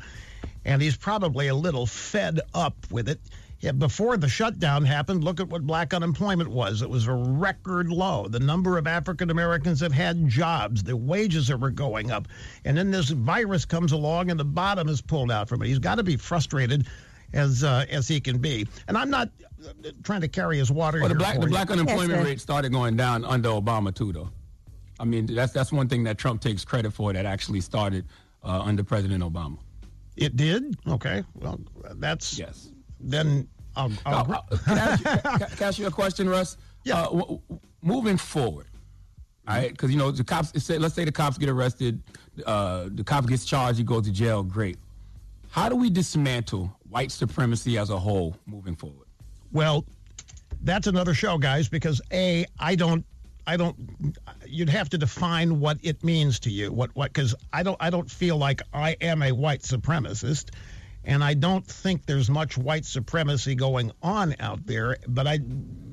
and 0.66 0.82
he's 0.82 0.94
probably 0.94 1.48
a 1.48 1.54
little 1.54 1.86
fed 1.86 2.40
up 2.52 2.76
with 2.90 3.08
it. 3.08 3.18
Yeah, 3.60 3.72
before 3.72 4.18
the 4.18 4.28
shutdown 4.28 4.84
happened, 4.84 5.24
look 5.24 5.40
at 5.40 5.48
what 5.48 5.62
black 5.62 5.94
unemployment 5.94 6.50
was. 6.50 6.82
It 6.82 6.90
was 6.90 7.06
a 7.06 7.14
record 7.14 7.88
low. 7.88 8.28
The 8.28 8.38
number 8.38 8.76
of 8.76 8.86
African 8.86 9.30
Americans 9.30 9.80
that 9.80 9.92
had 9.92 10.28
jobs, 10.28 10.82
the 10.82 10.94
wages 10.94 11.50
were 11.50 11.70
going 11.70 12.10
up. 12.10 12.28
And 12.66 12.76
then 12.76 12.90
this 12.90 13.08
virus 13.08 13.64
comes 13.64 13.92
along 13.92 14.30
and 14.30 14.38
the 14.38 14.44
bottom 14.44 14.90
is 14.90 15.00
pulled 15.00 15.30
out 15.30 15.48
from 15.48 15.62
it. 15.62 15.68
He's 15.68 15.78
got 15.78 15.94
to 15.94 16.02
be 16.02 16.18
frustrated 16.18 16.86
as 17.32 17.64
uh, 17.64 17.86
as 17.90 18.06
he 18.06 18.20
can 18.20 18.38
be. 18.38 18.66
And 18.88 18.98
I'm 18.98 19.10
not 19.10 19.30
trying 20.02 20.20
to 20.20 20.28
carry 20.28 20.58
his 20.58 20.70
water 20.70 21.00
Well, 21.00 21.08
the 21.08 21.14
black 21.14 21.34
for 21.34 21.40
the 21.40 21.46
you. 21.46 21.50
black 21.52 21.70
unemployment 21.70 22.10
Yes, 22.20 22.24
rate 22.24 22.40
started 22.40 22.72
going 22.72 22.96
down 22.96 23.24
under 23.24 23.48
Obama 23.50 23.94
too, 23.94 24.12
though. 24.12 24.30
I 24.98 25.04
mean, 25.04 25.26
that's 25.26 25.52
that's 25.52 25.72
one 25.72 25.88
thing 25.88 26.04
that 26.04 26.18
Trump 26.18 26.40
takes 26.40 26.64
credit 26.64 26.92
for 26.92 27.12
that 27.12 27.26
actually 27.26 27.60
started 27.60 28.06
uh, 28.42 28.60
under 28.62 28.82
President 28.84 29.22
Obama. 29.22 29.58
It 30.16 30.36
did? 30.36 30.76
Okay. 30.88 31.22
Well, 31.34 31.60
that's 31.96 32.38
Yes. 32.38 32.72
then 33.00 33.48
I'll, 33.76 33.92
I'll 34.06 34.32
Uh, 34.32 34.56
can, 34.64 34.78
I 34.78 34.80
ask 34.80 35.00
you, 35.00 35.04
can, 35.04 35.38
can 35.38 35.64
I 35.64 35.68
ask 35.68 35.78
you 35.78 35.86
a 35.86 35.90
question, 35.90 36.28
Russ? 36.28 36.56
Yeah. 36.84 37.00
Uh, 37.00 37.04
w- 37.04 37.20
w- 37.26 37.40
moving 37.82 38.16
forward, 38.16 38.66
all 39.46 39.56
right? 39.56 39.70
Because 39.70 39.90
you 39.90 39.98
know 39.98 40.10
the 40.10 40.24
cops. 40.24 40.52
Let's 40.70 40.94
say 40.94 41.04
the 41.04 41.12
cops 41.12 41.36
get 41.36 41.50
arrested, 41.50 42.02
uh, 42.46 42.88
the 42.90 43.04
cop 43.04 43.26
gets 43.26 43.44
charged, 43.44 43.76
he 43.78 43.84
goes 43.84 44.04
to 44.06 44.12
jail. 44.12 44.42
Great. 44.42 44.78
How 45.50 45.68
do 45.68 45.76
we 45.76 45.90
dismantle 45.90 46.74
white 46.88 47.10
supremacy 47.12 47.76
as 47.76 47.90
a 47.90 47.98
whole 47.98 48.34
moving 48.46 48.76
forward? 48.76 49.05
Well, 49.52 49.84
that's 50.62 50.86
another 50.86 51.14
show, 51.14 51.38
guys, 51.38 51.68
because 51.68 52.00
A, 52.12 52.46
I 52.58 52.74
don't 52.74 53.04
I 53.46 53.56
don't 53.56 53.76
you'd 54.46 54.68
have 54.68 54.88
to 54.90 54.98
define 54.98 55.60
what 55.60 55.78
it 55.82 56.02
means 56.02 56.40
to 56.40 56.50
you. 56.50 56.72
What 56.72 56.94
what 56.94 57.12
cuz 57.12 57.34
I 57.52 57.62
don't 57.62 57.76
I 57.80 57.90
don't 57.90 58.10
feel 58.10 58.36
like 58.36 58.60
I 58.72 58.96
am 59.00 59.22
a 59.22 59.32
white 59.32 59.62
supremacist 59.62 60.50
and 61.06 61.22
I 61.22 61.34
don't 61.34 61.64
think 61.64 62.04
there's 62.06 62.28
much 62.28 62.58
white 62.58 62.84
supremacy 62.84 63.54
going 63.54 63.92
on 64.02 64.34
out 64.40 64.66
there, 64.66 64.96
but 65.06 65.26
I 65.26 65.38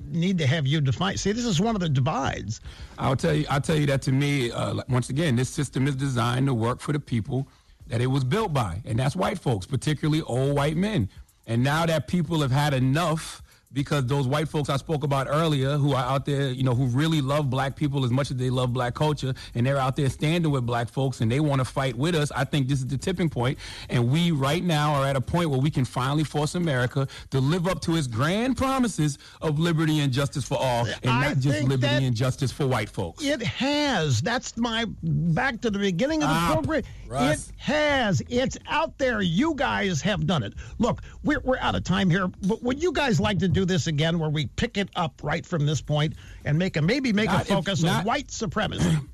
need 0.10 0.40
to 0.40 0.48
have 0.48 0.66
you 0.66 0.82
define. 0.82 1.18
See, 1.18 1.32
this 1.32 1.46
is 1.46 1.62
one 1.62 1.76
of 1.76 1.82
the 1.82 1.90
divides. 1.90 2.60
I'll 2.98 3.16
tell 3.16 3.34
you. 3.34 3.46
I'll 3.50 3.62
tell 3.62 3.78
you 3.78 3.86
that 3.88 4.02
to 4.04 4.12
me. 4.12 4.52
Uh, 4.52 4.82
once 4.90 5.10
again, 5.10 5.36
this 5.36 5.50
system 5.50 5.88
is 5.88 5.96
designed 5.96 6.48
to 6.48 6.54
work 6.54 6.80
for 6.80 6.92
the 6.92 7.00
people 7.00 7.48
that 7.88 8.02
it 8.02 8.08
was 8.08 8.24
built 8.24 8.54
by, 8.54 8.82
and 8.86 8.98
that's 8.98 9.16
white 9.16 9.40
folks, 9.40 9.66
particularly 9.66 10.22
old 10.24 10.56
white 10.56 10.78
men. 10.78 11.10
And 11.46 11.64
now 11.64 11.86
that 11.86 12.08
people 12.08 12.42
have 12.42 12.52
had 12.52 12.74
enough, 12.74 13.43
because 13.74 14.06
those 14.06 14.28
white 14.28 14.48
folks 14.48 14.70
I 14.70 14.78
spoke 14.78 15.04
about 15.04 15.28
earlier, 15.30 15.78
who 15.78 15.94
are 15.94 16.04
out 16.04 16.26
there, 16.26 16.50
you 16.52 16.64
know, 16.64 16.76
who 16.76 16.86
really 16.86 17.22
love 17.22 17.50
black 17.50 17.76
people 17.76 18.06
as 18.06 18.12
much 18.12 18.32
as 18.32 18.38
they 18.38 18.50
love 18.50 18.72
black 18.74 18.94
culture, 18.94 19.34
and 19.56 19.66
they're 19.66 19.78
out 19.78 19.96
there 19.96 20.10
standing 20.10 20.52
with 20.52 20.66
black 20.66 20.90
folks, 20.90 21.22
and 21.22 21.32
they 21.32 21.40
want 21.40 21.60
to 21.60 21.66
fight 21.66 21.96
with 21.96 22.16
us. 22.16 22.32
I 22.32 22.44
think 22.44 22.68
this 22.68 22.80
is 22.80 22.88
the 22.88 22.98
tipping 22.98 23.30
point. 23.30 23.58
and 23.90 24.10
we 24.12 24.32
right 24.32 24.64
now 24.64 24.94
are 24.94 25.06
at 25.08 25.16
a 25.16 25.22
point 25.22 25.50
where 25.50 25.60
we 25.60 25.70
can 25.72 25.86
finally 25.86 26.24
force 26.24 26.56
America 26.56 27.08
to 27.32 27.40
live 27.40 27.68
up 27.68 27.82
to 27.82 27.96
its 27.96 28.08
grand 28.08 28.58
promises 28.58 29.18
of 29.42 29.60
liberty 29.60 30.00
and 30.00 30.14
justice 30.14 30.44
for 30.44 30.58
all, 30.60 30.86
and 30.86 31.12
I 31.12 31.30
not 31.30 31.40
just 31.40 31.64
liberty 31.64 32.06
and 32.06 32.16
justice 32.16 32.52
for 32.52 32.68
white 32.68 32.90
folks. 32.90 33.24
It 33.24 33.42
has. 33.42 34.22
That's 34.22 34.56
my 34.58 34.86
back 35.02 35.62
to 35.62 35.70
the 35.70 35.80
beginning 35.80 36.22
of 36.24 36.30
the 36.30 36.36
Stop, 36.36 36.54
program. 36.54 36.84
Russ. 37.08 37.50
It 37.50 37.56
has. 37.58 38.22
It's 38.30 38.58
out 38.68 38.98
there. 38.98 39.22
You 39.22 39.56
guys 39.56 40.02
have 40.02 40.26
done 40.28 40.44
it. 40.44 40.54
Look, 40.80 41.02
we're, 41.24 41.40
we're 41.42 41.58
out 41.60 41.76
of 41.76 41.84
time 41.84 42.10
here, 42.10 42.28
but 42.48 42.62
would 42.64 42.82
you 42.82 42.92
guys 42.92 43.20
like 43.20 43.40
to 43.40 43.48
do 43.48 43.63
this 43.66 43.88
again 43.88 44.20
where 44.20 44.30
we 44.30 44.48
pick 44.48 44.78
it 44.78 44.90
up 44.96 45.20
right 45.24 45.46
from 45.46 45.66
this 45.66 45.82
point 45.82 46.14
and 46.46 46.58
make 46.58 46.78
a 46.78 46.82
maybe 46.82 47.14
make 47.14 47.28
Not 47.28 47.40
a 47.40 47.42
if- 47.42 47.48
focus 47.48 47.82
not- 47.84 48.00
on 48.02 48.06
white 48.06 48.32
supremacy? 48.32 48.98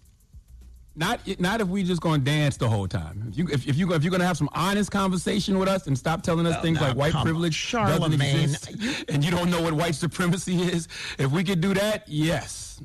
Not 0.95 1.21
not 1.39 1.61
if 1.61 1.67
we 1.69 1.83
just 1.83 2.01
gonna 2.01 2.17
dance 2.21 2.57
the 2.57 2.67
whole 2.67 2.87
time. 2.87 3.23
If 3.29 3.37
you 3.37 3.47
if, 3.49 3.67
if 3.69 3.77
you 3.77 3.93
if 3.93 4.03
you're 4.03 4.11
gonna 4.11 4.25
have 4.25 4.35
some 4.37 4.49
honest 4.51 4.91
conversation 4.91 5.57
with 5.57 5.69
us 5.69 5.87
and 5.87 5.97
stop 5.97 6.23
telling 6.23 6.45
us 6.45 6.55
Oh, 6.57 6.61
things 6.61 6.81
now, 6.81 6.87
like 6.89 6.97
white 6.97 7.11
come 7.13 7.19
on. 7.21 7.25
privilege 7.25 7.71
doesn't 7.71 8.13
exist, 8.13 8.69
and 9.07 9.23
you 9.23 9.31
don't 9.31 9.49
know 9.49 9.61
what 9.61 9.71
white 9.73 9.95
supremacy 9.95 10.57
is. 10.61 10.89
If 11.17 11.31
we 11.31 11.45
could 11.45 11.61
do 11.61 11.73
that, 11.75 12.03
yes. 12.07 12.81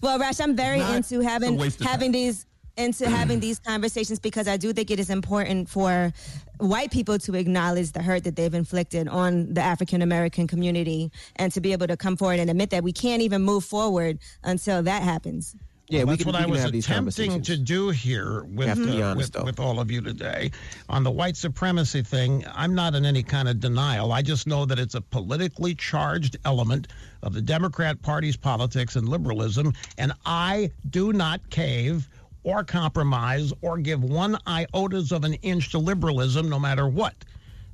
Well, 0.00 0.18
Rash, 0.18 0.40
I'm 0.40 0.56
very 0.56 0.78
Not 0.78 0.96
into 0.96 1.20
a 1.20 1.24
having 1.24 1.58
waste 1.58 1.80
of 1.82 1.86
having 1.88 2.10
these 2.10 2.46
into 2.78 3.10
having 3.10 3.40
these 3.40 3.58
conversations 3.58 4.18
because 4.18 4.46
I 4.46 4.56
do 4.56 4.72
think 4.72 4.90
it 4.90 5.00
is 5.00 5.10
important 5.10 5.68
for 5.68 6.12
white 6.58 6.90
people 6.90 7.18
to 7.18 7.34
acknowledge 7.34 7.92
the 7.92 8.02
hurt 8.02 8.24
that 8.24 8.36
they've 8.36 8.54
inflicted 8.54 9.08
on 9.08 9.52
the 9.52 9.60
African 9.60 10.00
American 10.00 10.46
community 10.46 11.10
and 11.36 11.52
to 11.52 11.60
be 11.60 11.72
able 11.72 11.88
to 11.88 11.96
come 11.96 12.16
forward 12.16 12.38
and 12.38 12.48
admit 12.48 12.70
that 12.70 12.84
we 12.84 12.92
can't 12.92 13.22
even 13.22 13.42
move 13.42 13.64
forward 13.64 14.18
until 14.44 14.82
that 14.84 15.02
happens. 15.02 15.56
Yeah, 15.90 16.00
Well, 16.00 16.06
we 16.06 16.10
that's 16.12 16.24
can, 16.24 16.32
what 16.32 16.50
we 16.50 16.58
I 16.58 16.64
was 16.64 16.86
attempting 16.86 17.42
to 17.42 17.56
do 17.56 17.88
here 17.88 18.44
with, 18.44 18.74
to 18.76 19.02
uh, 19.02 19.10
honest, 19.10 19.34
with, 19.34 19.44
with 19.44 19.60
all 19.60 19.80
of 19.80 19.90
you 19.90 20.02
today 20.02 20.50
on 20.90 21.02
the 21.02 21.10
white 21.10 21.34
supremacy 21.34 22.02
thing. 22.02 22.44
I'm 22.54 22.74
not 22.74 22.94
in 22.94 23.06
any 23.06 23.22
kind 23.22 23.48
of 23.48 23.58
denial. 23.58 24.12
I 24.12 24.20
just 24.20 24.46
know 24.46 24.66
that 24.66 24.78
it's 24.78 24.94
a 24.94 25.00
politically 25.00 25.74
charged 25.74 26.36
element 26.44 26.88
of 27.22 27.32
the 27.32 27.40
Democrat 27.40 28.02
Party's 28.02 28.36
politics 28.36 28.96
and 28.96 29.08
liberalism, 29.08 29.72
and 29.96 30.12
I 30.26 30.70
do 30.90 31.14
not 31.14 31.48
cave 31.48 32.06
or 32.48 32.64
compromise 32.64 33.52
or 33.60 33.76
give 33.76 34.02
one 34.02 34.34
iotas 34.46 35.12
of 35.12 35.22
an 35.22 35.34
inch 35.34 35.70
to 35.70 35.78
liberalism, 35.78 36.48
no 36.48 36.58
matter 36.58 36.88
what. 36.88 37.14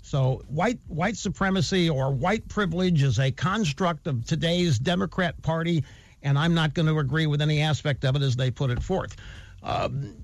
So 0.03 0.43
white 0.49 0.81
white 0.89 1.17
supremacy 1.17 1.89
or 1.89 2.13
white 2.13 2.47
privilege 2.49 3.05
is 3.05 3.21
a 3.21 3.31
construct 3.31 4.09
of 4.09 4.27
today's 4.27 4.81
Democrat 4.81 5.41
Party, 5.43 5.85
and 6.25 6.37
I'm 6.37 6.55
not 6.55 6.75
going 6.75 6.87
to 6.87 6.99
agree 6.99 7.27
with 7.27 7.41
any 7.41 7.61
aspect 7.61 8.05
of 8.05 8.17
it 8.17 8.23
as 8.23 8.35
they 8.35 8.51
put 8.51 8.71
it 8.71 8.83
forth. 8.83 9.15
Um, 9.63 10.17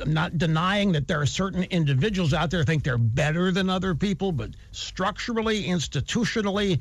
I'm 0.00 0.12
not 0.12 0.36
denying 0.36 0.90
that 0.92 1.06
there 1.06 1.20
are 1.20 1.26
certain 1.26 1.62
individuals 1.70 2.34
out 2.34 2.50
there 2.50 2.64
think 2.64 2.82
they're 2.82 2.98
better 2.98 3.52
than 3.52 3.70
other 3.70 3.94
people, 3.94 4.32
but 4.32 4.50
structurally, 4.72 5.64
institutionally, 5.64 6.80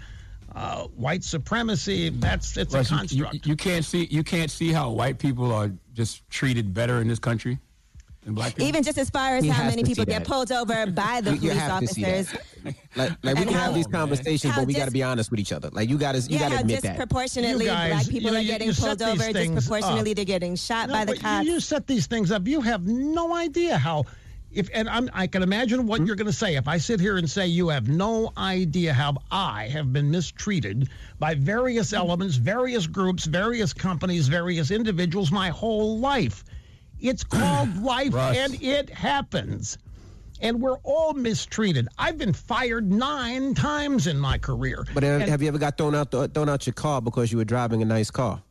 uh, 0.56 0.84
white 0.96 1.24
supremacy, 1.24 2.10
that's 2.10 2.58
it's 2.58 2.74
Russ, 2.74 2.90
a 2.90 2.94
you- 2.94 2.98
construct. 3.00 3.34
You, 3.36 3.42
you 3.46 3.56
can't 3.56 3.86
see 3.86 4.08
you 4.10 4.24
can't 4.24 4.52
see 4.52 4.72
how 4.72 4.90
white 4.90 5.20
people 5.20 5.52
are 5.54 5.72
just 5.94 6.28
treated 6.30 6.74
better 6.74 7.02
in 7.02 7.08
this 7.08 7.20
country 7.20 7.60
than 8.24 8.34
black 8.34 8.50
people. 8.56 8.68
Even 8.68 8.84
just 8.84 8.98
as 8.98 9.10
far 9.10 9.36
as 9.38 9.44
He 9.44 9.50
how 9.50 9.64
many 9.66 9.84
people 9.84 10.06
get 10.06 10.24
pulled 10.26 10.52
over 10.52 10.86
by 10.92 11.22
the 11.22 11.32
You- 11.32 11.36
you 11.36 11.50
police 11.50 11.58
have 11.64 11.80
to 11.82 11.88
see 11.88 12.02
that. 12.04 12.20
officers. 12.20 12.40
Like, 12.96 13.12
like 13.24 13.38
we 13.38 13.46
can 13.46 13.54
how- 13.54 13.60
have 13.66 13.74
these 13.76 13.88
conversations, 13.88 14.54
but 14.56 14.66
we 14.68 14.74
got 14.74 14.86
to 14.86 14.92
be 14.92 15.04
honest 15.04 15.32
with 15.32 15.40
each 15.40 15.52
other. 15.54 15.70
Like 15.72 15.88
you 15.90 15.98
got 15.98 16.16
to 16.16 16.22
you 16.22 16.28
yeah, 16.32 16.40
got 16.40 16.50
to 16.50 16.56
how 16.56 16.62
admit 16.62 16.82
that. 16.82 16.88
disproportionately 16.98 17.66
You 17.66 17.72
guys, 17.72 17.92
black 17.92 18.10
people 18.10 18.32
you- 18.34 18.38
are 18.40 18.44
getting 18.44 18.74
pulled 18.74 19.02
over, 19.02 19.32
disproportionately 19.34 20.12
up. 20.12 20.16
they're 20.16 20.26
getting 20.26 20.56
shot 20.56 20.88
No, 20.90 20.94
by 20.96 21.06
the 21.06 21.16
cops. 21.18 21.46
You, 21.46 21.54
you 21.54 21.60
set 21.60 21.88
these 21.88 22.08
things 22.08 22.32
up. 22.32 22.48
You 22.48 22.62
have 22.62 22.86
no 22.88 23.34
idea 23.36 23.78
how. 23.78 24.06
If 24.52 24.68
and 24.74 24.90
I'm, 24.90 25.10
I 25.14 25.28
can 25.28 25.44
imagine 25.44 25.86
what 25.86 26.06
you're 26.06 26.16
going 26.16 26.26
to 26.28 26.34
say. 26.34 26.56
If 26.56 26.68
I 26.68 26.78
sit 26.80 27.00
here 27.00 27.18
and 27.18 27.30
say 27.30 27.46
you 27.46 27.70
have 27.70 27.88
no 27.88 28.32
idea 28.38 28.94
how 28.94 29.16
I 29.32 29.68
have 29.68 29.94
been 29.94 30.10
mistreated 30.10 30.90
by 31.20 31.36
various 31.36 31.94
elements, 31.94 32.36
various 32.36 32.88
groups, 32.88 33.26
various 33.26 33.74
companies, 33.74 34.28
various 34.28 34.72
individuals 34.72 35.32
my 35.32 35.50
whole 35.50 36.00
life, 36.00 36.44
it's 37.00 37.24
called 37.24 37.78
life, 37.84 38.14
Russ. 38.14 38.36
and 38.38 38.62
it 38.64 38.90
happens. 38.90 39.78
And 40.42 40.60
we're 40.62 40.78
all 40.84 41.14
mistreated. 41.14 41.88
I've 41.98 42.18
been 42.18 42.34
fired 42.34 42.90
nine 42.92 43.54
times 43.54 44.08
in 44.08 44.18
my 44.18 44.38
career. 44.38 44.86
But 44.94 45.04
uh, 45.04 45.08
And 45.08 45.30
have 45.30 45.42
you 45.42 45.50
ever 45.50 45.58
got 45.60 45.78
thrown 45.78 45.94
out 45.94 46.12
thrown 46.12 46.50
out 46.50 46.66
your 46.66 46.74
car 46.74 47.02
because 47.02 47.32
you 47.32 47.38
were 47.38 47.46
driving 47.46 47.82
a 47.82 47.86
nice 47.86 48.10
car? 48.10 48.42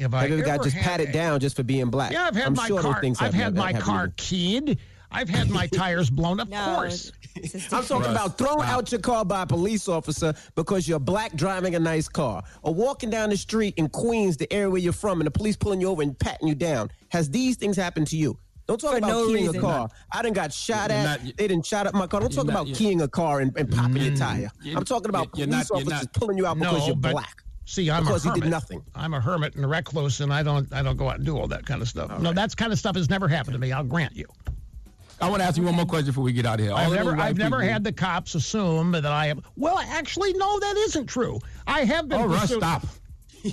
have 0.00 0.14
I 0.14 0.24
you 0.26 0.34
ever 0.38 0.42
got 0.46 0.62
just 0.64 0.76
patted 0.76 1.10
a- 1.10 1.12
down 1.12 1.38
just 1.40 1.54
for 1.56 1.62
being 1.62 1.90
black? 1.90 2.10
Yeah, 2.10 2.24
I've 2.24 2.34
had 2.34 2.46
I'm 2.46 2.54
my 2.54 2.66
sure 2.66 2.80
car. 2.80 3.00
things 3.02 3.20
I've 3.20 3.34
have- 3.34 3.54
had 3.54 3.54
my 3.54 3.74
car 3.74 4.10
keyed. 4.16 4.78
I've 5.12 5.28
had 5.28 5.50
my 5.50 5.66
tires 5.66 6.08
blown. 6.10 6.40
Of 6.40 6.48
No, 6.50 6.74
course. 6.76 7.12
I'm 7.36 7.84
talking 7.84 7.98
Russ, 7.98 8.06
about 8.10 8.38
throwing 8.38 8.60
stop. 8.60 8.68
out 8.76 8.92
your 8.92 9.00
car 9.00 9.24
by 9.24 9.42
a 9.42 9.46
police 9.46 9.88
officer 9.88 10.34
because 10.56 10.88
you're 10.88 10.98
black 10.98 11.34
driving 11.34 11.74
a 11.74 11.78
nice 11.78 12.08
car, 12.08 12.42
or 12.62 12.74
walking 12.74 13.10
down 13.10 13.30
the 13.30 13.36
street 13.36 13.74
in 13.76 13.88
Queens, 13.88 14.36
the 14.36 14.52
area 14.52 14.68
where 14.70 14.80
you're 14.80 14.92
from, 14.92 15.20
and 15.20 15.26
the 15.26 15.30
police 15.30 15.56
pulling 15.56 15.80
you 15.80 15.88
over 15.88 16.02
and 16.02 16.18
patting 16.18 16.48
you 16.48 16.54
down. 16.54 16.90
Has 17.10 17.30
these 17.30 17.56
things 17.56 17.76
happened 17.76 18.06
to 18.08 18.16
you? 18.16 18.38
Don't 18.66 18.80
talk 18.80 18.92
For 18.92 18.98
about 18.98 19.08
no 19.08 19.26
keying 19.26 19.46
reason. 19.46 19.56
a 19.56 19.60
car. 19.60 19.88
I 20.12 20.22
didn't 20.22 20.36
got 20.36 20.52
shot 20.52 20.90
at. 20.92 21.02
not- 21.24 21.36
they 21.36 21.48
didn't 21.48 21.66
shot 21.66 21.86
up 21.88 21.94
my 21.94 22.06
car. 22.06 22.20
Don't 22.20 22.32
talk 22.32 22.46
not- 22.46 22.62
about 22.66 22.76
keying 22.76 23.00
a 23.02 23.08
car 23.08 23.40
and, 23.40 23.56
and 23.56 23.70
popping 23.70 23.96
your 23.96 24.12
mm. 24.12 24.18
tire. 24.18 24.50
I'm 24.76 24.84
talking 24.84 25.08
about 25.08 25.36
you're 25.36 25.46
police 25.48 25.70
not- 25.70 25.80
you're 25.80 25.86
officers 25.88 26.02
not- 26.06 26.12
pulling 26.12 26.38
you 26.38 26.46
out 26.46 26.58
because 26.58 26.78
no, 26.80 26.86
you're 26.86 26.96
but 26.96 27.12
black. 27.12 27.42
see, 27.64 27.90
I'm 27.90 28.04
because 28.04 28.24
a 28.24 28.28
he 28.28 28.30
hermit. 28.30 28.42
did 28.44 28.50
nothing. 28.50 28.82
I'm 28.94 29.14
a 29.14 29.20
hermit 29.20 29.54
and 29.56 29.64
a 29.64 29.68
recluse, 29.68 30.20
and 30.20 30.32
I 30.32 30.42
don't 30.44 30.72
I 30.72 30.82
don't 30.82 30.96
go 30.96 31.08
out 31.08 31.16
and 31.16 31.24
do 31.26 31.36
all 31.36 31.48
that 31.48 31.66
kind 31.66 31.82
of 31.82 31.88
stuff. 31.88 32.20
no, 32.20 32.32
that 32.32 32.56
kind 32.56 32.72
of 32.72 32.78
stuff 32.78 32.94
has 32.96 33.08
never 33.10 33.26
happened 33.28 33.54
to 33.54 33.58
me. 33.58 33.72
I'll 33.72 33.82
grant 33.84 34.16
you. 34.16 34.26
I 35.20 35.28
want 35.28 35.42
to 35.42 35.46
ask 35.46 35.56
you 35.56 35.62
one 35.64 35.74
more 35.74 35.84
question 35.86 36.06
before 36.06 36.24
we 36.24 36.32
get 36.32 36.46
out 36.46 36.60
of 36.60 36.64
here. 36.66 36.72
All 36.72 36.78
I've 36.78 36.92
never 36.92 37.16
I've 37.16 37.36
never 37.38 37.60
had 37.62 37.84
the 37.84 37.92
cops 37.92 38.34
assume 38.34 38.92
that 38.92 39.04
I 39.06 39.26
am. 39.26 39.42
Well, 39.56 39.78
actually, 39.78 40.32
no, 40.34 40.58
that 40.60 40.76
isn't 40.76 41.06
true. 41.06 41.38
I 41.66 41.84
have 41.84 42.08
been 42.08 42.20
Oh, 42.20 42.26
Russ, 42.26 42.42
pursued. 42.42 42.58
stop. 42.58 42.86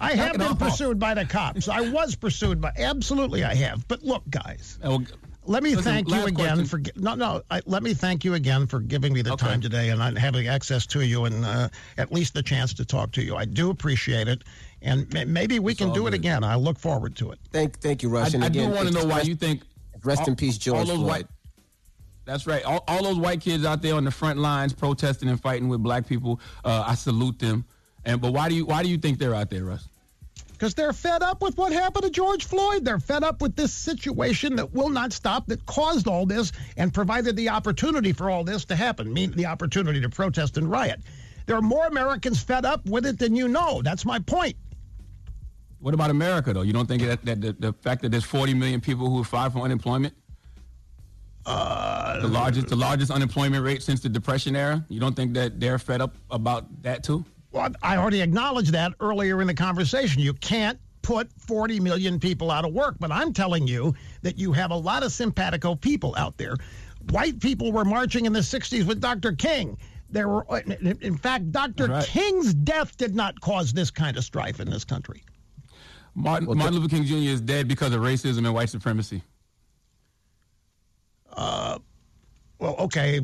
I 0.00 0.14
have 0.14 0.18
Knock 0.18 0.34
it 0.34 0.38
been 0.38 0.46
off. 0.48 0.58
pursued 0.58 0.98
by 0.98 1.14
the 1.14 1.24
cops. 1.24 1.68
I 1.68 1.80
was 1.90 2.14
pursued 2.14 2.60
by. 2.60 2.72
Absolutely, 2.76 3.44
I 3.44 3.54
have. 3.54 3.86
But 3.88 4.02
look, 4.02 4.22
guys. 4.30 4.78
Oh, 4.82 5.00
Let 5.46 5.62
me 5.62 5.70
Listen, 5.76 5.92
thank 5.92 6.08
you 6.10 6.24
again 6.26 6.66
question. 6.66 6.66
for 6.66 6.80
no 7.00 7.14
no. 7.14 7.42
I, 7.50 7.60
let 7.66 7.82
me 7.82 7.94
thank 7.94 8.24
you 8.24 8.34
again 8.34 8.66
for 8.66 8.78
giving 8.80 9.12
me 9.12 9.22
the 9.22 9.32
Okay. 9.32 9.46
time 9.46 9.60
today 9.60 9.90
and 9.90 10.18
having 10.18 10.48
access 10.48 10.86
to 10.86 11.00
you 11.04 11.24
and 11.24 11.44
uh, 11.44 11.68
at 11.98 12.12
least 12.12 12.34
the 12.34 12.42
chance 12.42 12.74
to 12.74 12.84
talk 12.84 13.12
to 13.12 13.22
you. 13.22 13.36
I 13.36 13.44
do 13.44 13.70
appreciate 13.70 14.28
it, 14.28 14.42
and 14.82 15.12
maybe 15.26 15.58
we 15.58 15.74
can 15.74 15.88
all 15.88 15.94
do 15.94 16.06
it 16.08 16.14
again. 16.14 16.44
I 16.44 16.56
look 16.56 16.78
forward 16.78 17.16
to 17.16 17.30
it. 17.32 17.38
Thank, 17.52 17.78
thank 17.80 18.02
you, 18.02 18.08
I, 18.10 18.20
Rush. 18.22 18.34
And 18.34 18.44
I 18.44 18.48
do 18.48 18.68
want 18.68 18.88
to 18.88 18.94
know 18.94 19.04
why 19.06 19.22
you 19.22 19.34
think. 19.34 19.62
Rest 20.04 20.28
in 20.28 20.36
peace, 20.36 20.58
George 20.58 20.78
All 20.78 20.84
those 20.84 20.96
Floyd. 20.96 21.08
white. 21.08 21.26
That's 22.24 22.46
right. 22.46 22.64
All, 22.64 22.84
all 22.86 23.02
those 23.02 23.18
white 23.18 23.40
kids 23.40 23.64
out 23.64 23.82
there 23.82 23.94
on 23.94 24.04
the 24.04 24.10
front 24.10 24.38
lines 24.38 24.72
protesting 24.72 25.28
and 25.28 25.40
fighting 25.40 25.68
with 25.68 25.82
black 25.82 26.06
people. 26.06 26.40
Uh, 26.64 26.84
I 26.86 26.94
salute 26.94 27.38
them. 27.38 27.64
And 28.04 28.20
but 28.20 28.32
why 28.32 28.48
do 28.48 28.54
you 28.54 28.66
why 28.66 28.82
do 28.82 28.88
you 28.88 28.98
think 28.98 29.18
they're 29.18 29.34
out 29.34 29.50
there, 29.50 29.64
Russ? 29.64 29.88
Because 30.52 30.74
they're 30.74 30.92
fed 30.92 31.22
up 31.22 31.40
with 31.40 31.56
what 31.56 31.72
happened 31.72 32.04
to 32.04 32.10
George 32.10 32.44
Floyd. 32.44 32.84
They're 32.84 32.98
fed 32.98 33.24
up 33.24 33.40
with 33.40 33.56
this 33.56 33.72
situation 33.72 34.56
that 34.56 34.74
will 34.74 34.90
not 34.90 35.12
stop, 35.12 35.46
that 35.46 35.64
caused 35.64 36.06
all 36.06 36.26
this 36.26 36.52
and 36.76 36.92
provided 36.92 37.34
the 37.34 37.48
opportunity 37.48 38.12
for 38.12 38.28
all 38.28 38.44
this 38.44 38.66
to 38.66 38.76
happen, 38.76 39.10
mean 39.10 39.30
the 39.32 39.46
opportunity 39.46 40.02
to 40.02 40.10
protest 40.10 40.58
and 40.58 40.70
riot. 40.70 41.00
There 41.46 41.56
are 41.56 41.62
more 41.62 41.86
Americans 41.86 42.42
fed 42.42 42.66
up 42.66 42.84
with 42.86 43.06
it 43.06 43.18
than 43.18 43.34
you 43.34 43.48
know. 43.48 43.80
That's 43.82 44.04
my 44.04 44.18
point. 44.18 44.56
What 45.80 45.94
about 45.94 46.10
America 46.10 46.52
though? 46.52 46.62
You 46.62 46.72
don't 46.72 46.86
think 46.86 47.02
that, 47.02 47.24
that 47.24 47.40
the, 47.40 47.52
the 47.58 47.72
fact 47.72 48.02
that 48.02 48.10
there's 48.10 48.24
40 48.24 48.54
million 48.54 48.80
people 48.80 49.08
who 49.08 49.20
are 49.22 49.24
filed 49.24 49.52
for 49.54 49.60
unemployment, 49.60 50.14
Uh, 51.46 52.20
the 52.20 52.28
largest 52.28 52.68
the 52.68 52.76
largest 52.76 53.10
unemployment 53.10 53.64
rate 53.64 53.82
since 53.82 54.00
the 54.00 54.08
Depression 54.08 54.54
era, 54.54 54.84
you 54.88 55.00
don't 55.00 55.16
think 55.16 55.32
that 55.34 55.58
they're 55.58 55.78
fed 55.78 56.00
up 56.02 56.14
about 56.30 56.66
that 56.82 57.02
too? 57.02 57.24
Well, 57.50 57.70
I 57.82 57.96
already 57.96 58.20
acknowledged 58.20 58.72
that 58.72 58.92
earlier 59.00 59.40
in 59.40 59.46
the 59.46 59.54
conversation. 59.54 60.20
You 60.20 60.34
can't 60.34 60.78
put 61.02 61.32
40 61.38 61.80
million 61.80 62.20
people 62.20 62.50
out 62.50 62.64
of 62.66 62.72
work, 62.74 62.96
but 63.00 63.10
I'm 63.10 63.32
telling 63.32 63.66
you 63.66 63.94
that 64.22 64.38
you 64.38 64.52
have 64.52 64.70
a 64.70 64.76
lot 64.76 65.02
of 65.02 65.12
simpatico 65.12 65.74
people 65.74 66.14
out 66.16 66.36
there. 66.36 66.56
White 67.08 67.40
people 67.40 67.72
were 67.72 67.86
marching 67.86 68.26
in 68.26 68.32
the 68.34 68.40
60s 68.40 68.86
with 68.86 69.00
Dr. 69.00 69.32
King. 69.32 69.78
There 70.10 70.28
were, 70.28 70.44
in 71.00 71.16
fact, 71.16 71.50
Dr. 71.50 71.86
Right. 71.86 72.04
King's 72.04 72.52
death 72.52 72.96
did 72.98 73.14
not 73.14 73.40
cause 73.40 73.72
this 73.72 73.90
kind 73.90 74.16
of 74.18 74.24
strife 74.24 74.60
in 74.60 74.68
this 74.68 74.84
country. 74.84 75.22
Martin, 76.14 76.46
Well, 76.48 76.56
Martin 76.56 76.78
Luther 76.78 76.88
King 76.88 77.04
Jr. 77.04 77.14
is 77.30 77.40
dead 77.40 77.68
because 77.68 77.94
of 77.94 78.00
racism 78.00 78.38
and 78.38 78.54
white 78.54 78.68
supremacy. 78.70 79.22
Uh, 81.32 81.78
Well, 82.58 82.76
okay, 82.78 83.20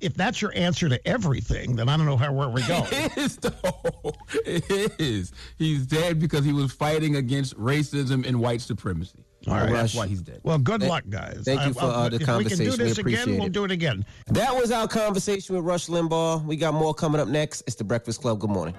if 0.00 0.12
that's 0.14 0.42
your 0.42 0.52
answer 0.54 0.88
to 0.90 1.08
everything, 1.08 1.74
then 1.76 1.88
I 1.88 1.96
don't 1.96 2.04
know 2.04 2.16
how 2.18 2.32
where 2.32 2.48
we 2.50 2.60
go. 2.66 2.86
It 2.92 3.16
is 3.16 3.36
though. 3.36 3.52
It 4.44 5.00
is. 5.00 5.32
He's 5.56 5.86
dead 5.86 6.18
because 6.20 6.44
he 6.44 6.52
was 6.52 6.72
fighting 6.72 7.16
against 7.16 7.56
racism 7.58 8.26
and 8.26 8.40
white 8.40 8.60
supremacy. 8.60 9.24
All 9.46 9.54
right. 9.54 9.70
That's 9.72 9.94
why 9.94 10.06
he's 10.06 10.20
dead. 10.20 10.40
Well, 10.42 10.58
good 10.58 10.80
Thank- 10.80 10.90
luck, 10.90 11.04
guys. 11.08 11.42
thank 11.46 11.64
you 11.66 11.72
for, 11.72 11.82
I'll- 11.84 11.90
uh, 11.90 12.08
the 12.10 12.16
if 12.16 12.26
conversation. 12.26 12.58
we 12.58 12.64
can 12.66 12.76
do 12.76 12.82
We 12.82 12.88
this 12.88 12.98
again, 12.98 13.12
appreciate 13.14 13.40
we'll 13.40 13.48
do 13.48 13.64
it 13.64 13.70
again. 13.70 14.04
That 14.26 14.54
was 14.54 14.70
our 14.70 14.86
conversation 14.88 15.54
with 15.56 15.64
Rush 15.64 15.86
Limbaugh. 15.86 16.44
We 16.44 16.56
got 16.56 16.74
more 16.74 16.92
coming 16.92 17.20
up 17.20 17.28
next. 17.28 17.62
It's 17.66 17.76
the 17.76 17.84
Breakfast 17.84 18.20
Club. 18.20 18.40
Good 18.40 18.50
morning. 18.50 18.74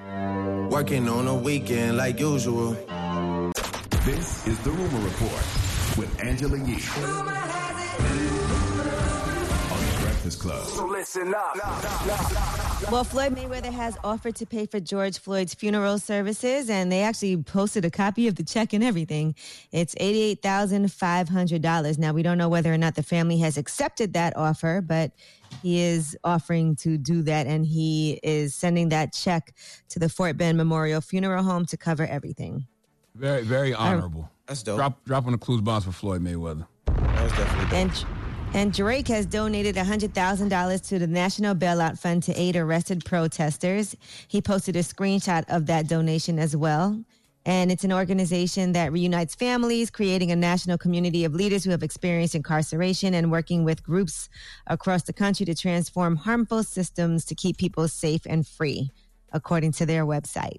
Working 0.69 1.07
on 1.09 1.27
a 1.27 1.33
weekend 1.35 1.97
like 1.97 2.19
usual. 2.19 2.75
This 4.05 4.47
is 4.47 4.57
the 4.59 4.71
Rumor 4.71 5.05
Report 5.05 5.43
with 5.97 6.23
Angela 6.23 6.57
Yee. 6.57 6.79
On 9.69 9.77
the 9.77 9.97
Breakfast 10.01 10.39
Club. 10.39 10.65
So 10.67 10.85
listen 10.85 11.35
up. 11.35 11.57
Well, 12.89 13.03
Floyd 13.03 13.35
Mayweather 13.35 13.73
has 13.73 13.97
offered 14.01 14.37
to 14.37 14.45
pay 14.45 14.67
for 14.67 14.79
George 14.79 15.19
Floyd's 15.19 15.53
funeral 15.53 15.99
services, 15.99 16.69
and 16.69 16.89
they 16.89 17.01
actually 17.01 17.35
posted 17.43 17.83
a 17.83 17.91
copy 17.91 18.29
of 18.29 18.35
the 18.35 18.43
check 18.43 18.71
and 18.71 18.85
everything. 18.85 19.35
It's 19.73 19.95
$88,500. 19.95 21.97
Now, 21.97 22.13
we 22.13 22.23
don't 22.23 22.37
know 22.37 22.47
whether 22.47 22.73
or 22.73 22.77
not 22.77 22.95
the 22.95 23.03
family 23.03 23.39
has 23.39 23.57
accepted 23.57 24.13
that 24.13 24.37
offer, 24.37 24.79
but 24.79 25.11
he 25.61 25.81
is 25.81 26.17
offering 26.23 26.77
to 26.77 26.97
do 26.97 27.21
that, 27.23 27.47
and 27.47 27.65
he 27.65 28.21
is 28.23 28.55
sending 28.55 28.87
that 28.89 29.11
check 29.11 29.53
to 29.89 29.99
the 29.99 30.07
Fort 30.07 30.37
Bend 30.37 30.57
Memorial 30.57 31.01
Funeral 31.01 31.43
Home 31.43 31.65
to 31.65 31.75
cover 31.75 32.07
everything. 32.07 32.65
Very, 33.19 33.43
very 33.43 33.73
oh. 33.73 33.79
honorable. 33.79 34.29
That's 34.47 34.63
dope. 34.63 34.77
Drop 34.77 35.05
drop 35.05 35.25
on 35.25 35.33
the 35.33 35.37
clues 35.37 35.61
bombs 35.61 35.83
for 35.83 35.91
Floyd 35.91 36.21
Mayweather. 36.23 36.65
That's 36.85 37.37
definitely 37.37 37.65
dope. 37.65 37.73
And 37.73 38.05
and 38.51 38.73
Drake 38.73 39.07
has 39.09 39.27
donated 39.27 39.75
$100,000 39.75 40.87
to 40.87 40.97
the 40.97 41.05
National 41.05 41.53
Bailout 41.53 41.99
Fund 41.99 42.23
to 42.23 42.33
aid 42.33 42.55
arrested 42.55 43.05
protesters. 43.05 43.95
He 44.27 44.41
posted 44.41 44.75
a 44.75 44.79
screenshot 44.79 45.45
of 45.49 45.67
that 45.67 45.87
donation 45.87 46.39
as 46.39 46.55
well. 46.55 46.99
And 47.45 47.71
it's 47.71 47.83
an 47.83 47.93
organization 47.93 48.71
that 48.71 48.91
reunites 48.91 49.35
families, 49.35 49.91
creating 49.91 50.31
a 50.31 50.35
national 50.35 50.79
community 50.79 51.25
of 51.25 51.35
leaders 51.35 51.63
who 51.63 51.69
have 51.69 51.83
experienced 51.83 52.33
incarceration 52.33 53.13
and 53.13 53.31
working 53.31 53.63
with 53.63 53.83
groups 53.83 54.29
across 54.65 55.03
the 55.03 55.13
country 55.13 55.45
to 55.45 55.53
transform 55.53 56.15
harmful 56.15 56.63
systems 56.63 57.25
to 57.25 57.35
keep 57.35 57.57
people 57.57 57.87
safe 57.87 58.21
and 58.25 58.47
free, 58.47 58.89
according 59.31 59.73
to 59.73 59.85
their 59.85 60.05
website. 60.07 60.57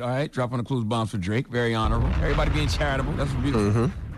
All 0.00 0.06
right, 0.06 0.30
dropping 0.30 0.54
on 0.54 0.58
the 0.58 0.64
clues 0.64 0.84
bombs 0.84 1.10
for 1.10 1.18
Drake. 1.18 1.48
Very 1.48 1.74
honorable. 1.74 2.08
Everybody 2.22 2.50
being 2.50 2.68
charitable. 2.68 3.12
That's 3.14 3.32
beautiful. 3.34 3.70
Mm-hmm. 3.70 4.08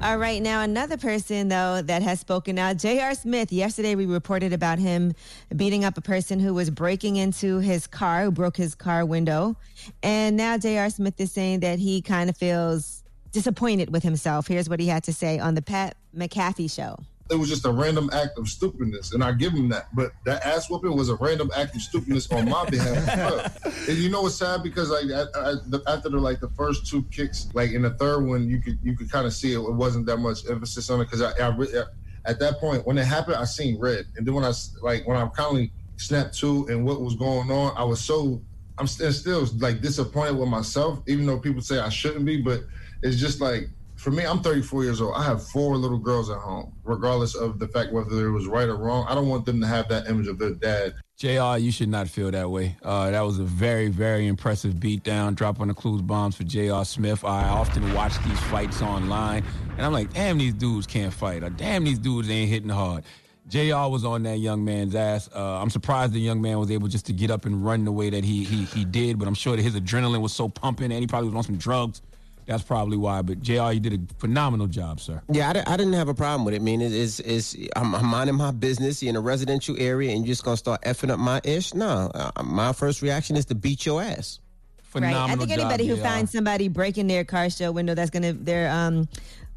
All 0.00 0.16
right, 0.16 0.40
now 0.40 0.62
another 0.62 0.96
person 0.96 1.48
though 1.48 1.82
that 1.82 2.02
has 2.02 2.20
spoken 2.20 2.56
out, 2.56 2.76
J.R. 2.76 3.14
Smith. 3.16 3.52
Yesterday 3.52 3.96
we 3.96 4.06
reported 4.06 4.52
about 4.52 4.78
him 4.78 5.12
beating 5.56 5.84
up 5.84 5.98
a 5.98 6.00
person 6.00 6.38
who 6.38 6.54
was 6.54 6.70
breaking 6.70 7.16
into 7.16 7.58
his 7.58 7.88
car, 7.88 8.22
who 8.22 8.30
broke 8.30 8.56
his 8.56 8.76
car 8.76 9.04
window, 9.04 9.56
and 10.04 10.36
now 10.36 10.56
J.R. 10.56 10.88
Smith 10.90 11.20
is 11.20 11.32
saying 11.32 11.60
that 11.60 11.80
he 11.80 12.00
kind 12.00 12.30
of 12.30 12.36
feels 12.36 13.02
disappointed 13.32 13.92
with 13.92 14.04
himself. 14.04 14.46
Here's 14.46 14.68
what 14.68 14.78
he 14.78 14.86
had 14.86 15.02
to 15.04 15.12
say 15.12 15.40
on 15.40 15.54
the 15.54 15.62
Pat 15.62 15.96
McAfee 16.16 16.70
show. 16.70 16.96
It 17.30 17.34
was 17.34 17.48
just 17.48 17.66
a 17.66 17.70
random 17.70 18.08
act 18.12 18.38
of 18.38 18.48
stupidness, 18.48 19.12
and 19.12 19.22
I 19.22 19.32
give 19.32 19.52
him 19.52 19.68
that. 19.68 19.94
But 19.94 20.12
that 20.24 20.44
ass 20.44 20.70
whooping 20.70 20.96
was 20.96 21.10
a 21.10 21.16
random 21.16 21.50
act 21.54 21.74
of 21.74 21.82
stupidness 21.82 22.30
on 22.32 22.48
my 22.48 22.64
behalf. 22.64 23.64
and 23.88 23.98
you 23.98 24.08
know 24.08 24.22
what's 24.22 24.36
sad 24.36 24.62
because 24.62 24.90
like 24.90 25.04
I, 25.06 25.22
I, 25.38 25.54
the, 25.66 25.82
after 25.86 26.08
the 26.08 26.18
like 26.18 26.40
the 26.40 26.48
first 26.50 26.86
two 26.86 27.02
kicks, 27.10 27.48
like 27.54 27.72
in 27.72 27.82
the 27.82 27.90
third 27.90 28.26
one, 28.26 28.48
you 28.48 28.60
could 28.60 28.78
you 28.82 28.96
could 28.96 29.10
kind 29.10 29.26
of 29.26 29.32
see 29.32 29.52
it, 29.52 29.58
it 29.58 29.74
wasn't 29.74 30.06
that 30.06 30.18
much 30.18 30.48
emphasis 30.48 30.88
on 30.90 31.00
it 31.00 31.04
because 31.04 31.22
I, 31.22 31.32
I, 31.38 31.48
re- 31.48 31.82
at 32.24 32.38
that 32.40 32.58
point 32.58 32.86
when 32.86 32.96
it 32.98 33.04
happened, 33.04 33.36
I 33.36 33.44
seen 33.44 33.78
red, 33.78 34.06
and 34.16 34.26
then 34.26 34.34
when 34.34 34.44
I 34.44 34.52
like 34.82 35.06
when 35.06 35.16
I 35.16 35.28
finally 35.36 35.72
snapped 35.96 36.38
to 36.38 36.66
and 36.68 36.84
what 36.84 37.00
was 37.00 37.14
going 37.14 37.50
on, 37.50 37.76
I 37.76 37.84
was 37.84 38.00
so 38.00 38.40
I'm 38.78 38.86
st- 38.86 39.12
still 39.12 39.46
like 39.58 39.80
disappointed 39.80 40.38
with 40.38 40.48
myself, 40.48 41.02
even 41.06 41.26
though 41.26 41.38
people 41.38 41.60
say 41.60 41.78
I 41.78 41.88
shouldn't 41.88 42.24
be, 42.24 42.40
but 42.40 42.62
it's 43.02 43.16
just 43.16 43.40
like 43.40 43.68
for 43.98 44.12
me, 44.12 44.24
I'm 44.24 44.40
34 44.40 44.84
years 44.84 45.00
old. 45.00 45.14
I 45.16 45.24
have 45.24 45.44
four 45.48 45.76
little 45.76 45.98
girls 45.98 46.30
at 46.30 46.38
home, 46.38 46.72
regardless 46.84 47.34
of 47.34 47.58
the 47.58 47.66
fact 47.66 47.92
whether 47.92 48.28
it 48.28 48.30
was 48.30 48.46
right 48.46 48.68
or 48.68 48.76
wrong. 48.76 49.04
I 49.08 49.14
don't 49.14 49.28
want 49.28 49.44
them 49.44 49.60
to 49.60 49.66
have 49.66 49.88
that 49.88 50.06
image 50.08 50.28
of 50.28 50.38
their 50.38 50.54
dad. 50.54 50.94
JR, 51.16 51.58
you 51.58 51.72
should 51.72 51.88
not 51.88 52.08
feel 52.08 52.30
that 52.30 52.48
way. 52.48 52.76
Uh, 52.84 53.10
that 53.10 53.22
was 53.22 53.40
a 53.40 53.42
very, 53.42 53.88
very 53.88 54.28
impressive 54.28 54.74
beatdown. 54.74 55.34
Drop 55.34 55.60
on 55.60 55.66
the 55.66 55.74
clues 55.74 56.00
bombs 56.00 56.36
for 56.36 56.44
JR 56.44 56.84
Smith. 56.84 57.24
I 57.24 57.48
often 57.48 57.92
watch 57.92 58.16
these 58.24 58.38
fights 58.42 58.80
online, 58.82 59.44
and 59.76 59.84
I'm 59.84 59.92
like, 59.92 60.12
damn, 60.14 60.38
these 60.38 60.54
dudes 60.54 60.86
can't 60.86 61.12
fight. 61.12 61.42
Or 61.42 61.50
damn, 61.50 61.82
these 61.82 61.98
dudes 61.98 62.30
ain't 62.30 62.48
hitting 62.48 62.68
hard. 62.68 63.02
JR 63.48 63.88
was 63.88 64.04
on 64.04 64.22
that 64.22 64.38
young 64.38 64.64
man's 64.64 64.94
ass. 64.94 65.28
Uh, 65.34 65.60
I'm 65.60 65.70
surprised 65.70 66.12
the 66.12 66.20
young 66.20 66.40
man 66.40 66.60
was 66.60 66.70
able 66.70 66.86
just 66.86 67.06
to 67.06 67.12
get 67.12 67.32
up 67.32 67.46
and 67.46 67.64
run 67.64 67.84
the 67.84 67.92
way 67.92 68.10
that 68.10 68.22
he 68.22 68.44
he 68.44 68.64
he 68.66 68.84
did, 68.84 69.18
but 69.18 69.26
I'm 69.26 69.34
sure 69.34 69.56
that 69.56 69.62
his 69.62 69.74
adrenaline 69.74 70.20
was 70.20 70.32
so 70.32 70.48
pumping, 70.48 70.92
and 70.92 71.00
he 71.00 71.08
probably 71.08 71.30
was 71.30 71.36
on 71.36 71.42
some 71.42 71.56
drugs. 71.56 72.00
That's 72.48 72.62
probably 72.62 72.96
why. 72.96 73.20
But 73.20 73.42
JR, 73.42 73.72
you 73.72 73.78
did 73.78 73.92
a 73.92 74.14
phenomenal 74.14 74.68
job, 74.68 75.00
sir. 75.00 75.20
Yeah, 75.30 75.52
I, 75.54 75.74
I 75.74 75.76
didn't 75.76 75.92
have 75.92 76.08
a 76.08 76.14
problem 76.14 76.46
with 76.46 76.54
it. 76.54 76.62
I 76.62 76.64
mean, 76.64 76.80
it 76.80 76.92
is 76.92 77.20
is 77.20 77.54
I'm, 77.76 77.94
I'm 77.94 78.06
minding 78.06 78.36
my 78.36 78.52
business 78.52 79.02
You're 79.02 79.10
in 79.10 79.16
a 79.16 79.20
residential 79.20 79.76
area, 79.78 80.12
and 80.12 80.20
you're 80.20 80.32
just 80.32 80.44
gonna 80.44 80.56
start 80.56 80.80
effing 80.80 81.10
up 81.10 81.18
my 81.18 81.42
ish. 81.44 81.74
No, 81.74 82.10
uh, 82.14 82.42
my 82.42 82.72
first 82.72 83.02
reaction 83.02 83.36
is 83.36 83.44
to 83.46 83.54
beat 83.54 83.84
your 83.84 84.00
ass. 84.00 84.40
Phenomenal 84.82 85.26
right. 85.26 85.34
I 85.34 85.36
think 85.36 85.50
anybody 85.50 85.86
who 85.86 85.96
finds 85.96 86.32
somebody 86.32 86.68
breaking 86.68 87.06
their 87.06 87.22
car 87.22 87.50
show 87.50 87.70
window, 87.70 87.94
that's 87.94 88.08
gonna 88.08 88.32
their 88.32 88.70
um 88.70 89.06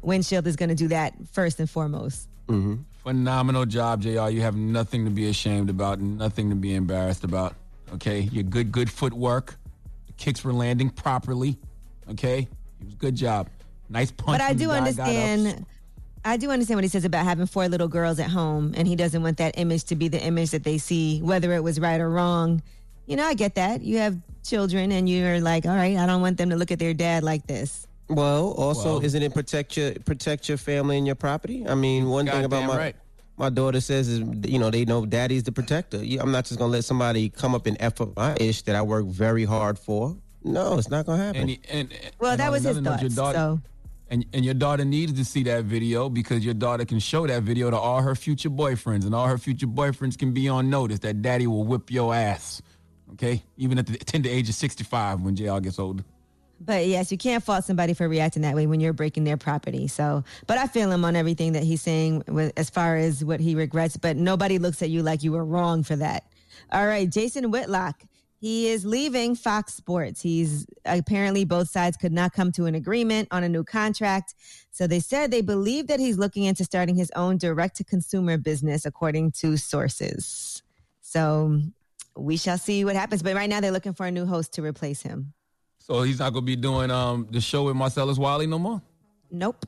windshield 0.02 0.46
is 0.46 0.56
gonna 0.56 0.74
do 0.74 0.88
that 0.88 1.14
first 1.32 1.60
and 1.60 1.70
foremost. 1.70 2.28
Mm-hmm. 2.48 2.74
Phenomenal 3.04 3.64
job, 3.64 4.02
JR. 4.02 4.28
You 4.28 4.42
have 4.42 4.54
nothing 4.54 5.06
to 5.06 5.10
be 5.10 5.30
ashamed 5.30 5.70
about, 5.70 5.98
nothing 5.98 6.50
to 6.50 6.56
be 6.56 6.74
embarrassed 6.74 7.24
about. 7.24 7.54
Okay, 7.94 8.20
your 8.20 8.42
good, 8.42 8.70
good 8.70 8.90
footwork. 8.90 9.56
The 10.08 10.12
kicks 10.12 10.44
were 10.44 10.52
landing 10.52 10.90
properly. 10.90 11.56
Okay, 12.10 12.48
it 12.82 12.86
was 12.86 12.94
good 12.94 13.14
job. 13.14 13.48
Nice 13.88 14.10
punch. 14.10 14.38
But 14.38 14.40
I 14.40 14.52
do 14.52 14.66
the 14.66 14.72
guy, 14.72 14.92
got 14.92 15.00
up. 15.00 15.08
understand. 15.08 15.66
I 16.24 16.36
do 16.36 16.50
understand 16.50 16.76
what 16.76 16.84
he 16.84 16.88
says 16.88 17.04
about 17.04 17.24
having 17.24 17.46
four 17.46 17.68
little 17.68 17.88
girls 17.88 18.18
at 18.20 18.30
home, 18.30 18.74
and 18.76 18.86
he 18.86 18.94
doesn't 18.96 19.22
want 19.22 19.38
that 19.38 19.58
image 19.58 19.84
to 19.84 19.96
be 19.96 20.08
the 20.08 20.22
image 20.22 20.50
that 20.50 20.62
they 20.62 20.78
see, 20.78 21.20
whether 21.20 21.52
it 21.52 21.62
was 21.64 21.80
right 21.80 22.00
or 22.00 22.08
wrong. 22.08 22.62
You 23.06 23.16
know, 23.16 23.24
I 23.24 23.34
get 23.34 23.56
that. 23.56 23.82
You 23.82 23.98
have 23.98 24.16
children, 24.44 24.92
and 24.92 25.08
you're 25.08 25.40
like, 25.40 25.66
all 25.66 25.74
right, 25.74 25.96
I 25.96 26.06
don't 26.06 26.22
want 26.22 26.38
them 26.38 26.50
to 26.50 26.56
look 26.56 26.70
at 26.70 26.78
their 26.78 26.94
dad 26.94 27.24
like 27.24 27.46
this. 27.46 27.86
Well, 28.08 28.52
also, 28.52 28.94
Well- 28.94 29.04
isn't 29.04 29.22
it 29.22 29.34
protect 29.34 29.76
your 29.76 29.94
protect 30.04 30.48
your 30.48 30.58
family 30.58 30.96
and 30.98 31.06
your 31.06 31.16
property? 31.16 31.66
I 31.66 31.74
mean, 31.74 32.08
one 32.08 32.26
thing 32.26 32.44
about 32.44 32.66
my 32.66 32.76
right. 32.76 32.96
my 33.36 33.48
daughter 33.48 33.80
says 33.80 34.08
is, 34.08 34.20
you 34.44 34.58
know, 34.58 34.70
they 34.70 34.84
know 34.84 35.06
daddy's 35.06 35.42
the 35.42 35.52
protector. 35.52 35.98
I'm 36.20 36.30
not 36.30 36.44
just 36.44 36.58
gonna 36.58 36.72
let 36.72 36.84
somebody 36.84 37.30
come 37.30 37.54
up 37.54 37.66
and 37.66 37.76
f 37.80 38.00
up 38.00 38.14
my 38.16 38.36
ish 38.38 38.62
that 38.62 38.76
I 38.76 38.82
work 38.82 39.06
very 39.06 39.44
hard 39.44 39.78
for. 39.78 40.16
No, 40.44 40.78
it's 40.78 40.90
not 40.90 41.06
gonna 41.06 41.22
happen. 41.24 41.40
And, 41.42 41.50
he- 41.50 41.60
and, 41.70 41.92
Well, 42.18 42.32
and 42.32 42.40
that 42.40 42.50
was 42.50 42.64
his 42.64 42.76
another 42.76 43.00
your 43.02 43.10
thoughts. 43.10 43.34
daughter- 43.34 43.38
So 43.38 43.60
And, 44.10 44.26
and 44.34 44.44
your 44.44 44.54
daughter 44.54 44.84
needs 44.84 45.12
to 45.14 45.24
see 45.24 45.42
that 45.44 45.64
video 45.64 46.08
because 46.10 46.44
your 46.44 46.52
daughter 46.54 46.84
can 46.84 46.98
show 46.98 47.26
that 47.26 47.44
video 47.44 47.70
to 47.70 47.78
all 47.78 48.02
her 48.02 48.14
future 48.14 48.50
boyfriends, 48.50 49.06
and 49.06 49.14
all 49.14 49.26
her 49.26 49.38
future 49.38 49.66
boyfriends 49.66 50.18
can 50.18 50.32
be 50.32 50.48
on 50.48 50.68
notice 50.68 50.98
that 51.00 51.22
daddy 51.22 51.46
will 51.46 51.64
whip 51.64 51.90
your 51.90 52.14
ass. 52.14 52.60
Okay? 53.14 53.42
Even 53.56 53.78
at 53.78 53.86
the 53.86 53.96
tender 54.12 54.28
age 54.28 54.48
of 54.50 54.54
65 54.54 55.22
when 55.22 55.34
JR 55.34 55.58
gets 55.60 55.78
older. 55.78 56.04
But 56.60 56.86
yes, 56.86 57.10
you 57.10 57.18
can't 57.18 57.42
fault 57.42 57.64
somebody 57.64 57.92
for 57.94 58.08
reacting 58.08 58.42
that 58.42 58.54
way 58.54 58.66
when 58.66 58.78
you're 58.80 58.92
breaking 58.92 59.24
their 59.24 59.36
property. 59.36 59.88
So, 59.88 60.22
but 60.46 60.58
I 60.58 60.66
feel 60.68 60.92
him 60.92 61.04
on 61.04 61.16
everything 61.16 61.52
that 61.54 61.62
he's 61.64 61.82
saying 61.82 62.22
with, 62.28 62.52
as 62.56 62.70
far 62.70 62.96
as 62.96 63.24
what 63.24 63.40
he 63.40 63.54
regrets. 63.56 63.96
But 63.96 64.16
nobody 64.16 64.58
looks 64.58 64.80
at 64.82 64.90
you 64.90 65.02
like 65.02 65.22
you 65.24 65.32
were 65.32 65.44
wrong 65.44 65.82
for 65.82 65.96
that. 65.96 66.24
All 66.70 66.86
right, 66.86 67.08
Jason 67.10 67.50
Whitlock. 67.50 68.02
He 68.42 68.66
is 68.66 68.84
leaving 68.84 69.36
Fox 69.36 69.72
Sports. 69.72 70.20
He's 70.20 70.66
apparently 70.84 71.44
both 71.44 71.70
sides 71.70 71.96
could 71.96 72.10
not 72.10 72.32
come 72.32 72.50
to 72.52 72.64
an 72.66 72.74
agreement 72.74 73.28
on 73.30 73.44
a 73.44 73.48
new 73.48 73.62
contract. 73.62 74.34
So 74.72 74.88
they 74.88 74.98
said 74.98 75.30
they 75.30 75.42
believe 75.42 75.86
that 75.86 76.00
he's 76.00 76.18
looking 76.18 76.42
into 76.42 76.64
starting 76.64 76.96
his 76.96 77.12
own 77.14 77.38
direct 77.38 77.76
to 77.76 77.84
consumer 77.84 78.36
business, 78.38 78.84
according 78.84 79.30
to 79.42 79.56
sources. 79.56 80.60
So 81.02 81.60
we 82.16 82.36
shall 82.36 82.58
see 82.58 82.84
what 82.84 82.96
happens. 82.96 83.22
But 83.22 83.36
right 83.36 83.48
now 83.48 83.60
they're 83.60 83.70
looking 83.70 83.94
for 83.94 84.06
a 84.06 84.10
new 84.10 84.26
host 84.26 84.54
to 84.54 84.62
replace 84.62 85.00
him. 85.02 85.34
So 85.78 86.02
he's 86.02 86.18
not 86.18 86.32
going 86.32 86.44
to 86.44 86.46
be 86.46 86.56
doing 86.56 86.90
um, 86.90 87.28
the 87.30 87.40
show 87.40 87.66
with 87.66 87.76
Marcellus 87.76 88.18
Wiley 88.18 88.48
no 88.48 88.58
more? 88.58 88.82
Nope. 89.30 89.66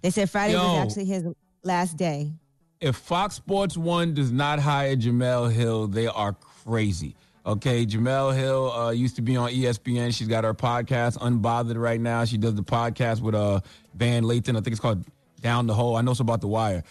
They 0.00 0.08
said 0.08 0.30
Friday 0.30 0.54
was 0.54 0.78
actually 0.78 1.04
his 1.04 1.24
last 1.62 1.98
day. 1.98 2.32
if 2.80 2.96
Fox 2.96 3.34
Sports 3.34 3.76
One 3.76 4.14
does 4.14 4.32
not 4.32 4.60
hire 4.60 4.96
Jemele 4.96 5.52
Hill, 5.52 5.88
they 5.88 6.06
are 6.06 6.32
crazy. 6.64 7.16
Okay, 7.46 7.84
Jemele 7.84 8.34
Hill 8.34 8.72
uh, 8.72 8.90
used 8.90 9.16
to 9.16 9.22
be 9.22 9.36
on 9.36 9.50
ESPN. 9.50 10.14
She's 10.14 10.28
got 10.28 10.44
her 10.44 10.54
podcast 10.54 11.18
Unbothered 11.18 11.80
right 11.80 12.00
now. 12.00 12.24
She 12.24 12.38
does 12.38 12.54
the 12.54 12.62
podcast 12.62 13.20
with 13.20 13.34
uh, 13.34 13.60
Van 13.94 14.22
Lathan. 14.24 14.50
I 14.56 14.60
think 14.60 14.68
it's 14.68 14.80
called 14.80 15.04
Down 15.42 15.66
the 15.66 15.74
Hole. 15.74 15.96
I 15.96 16.00
know 16.00 16.12
it's 16.12 16.20
about 16.20 16.40
the 16.40 16.46
wire. 16.48 16.82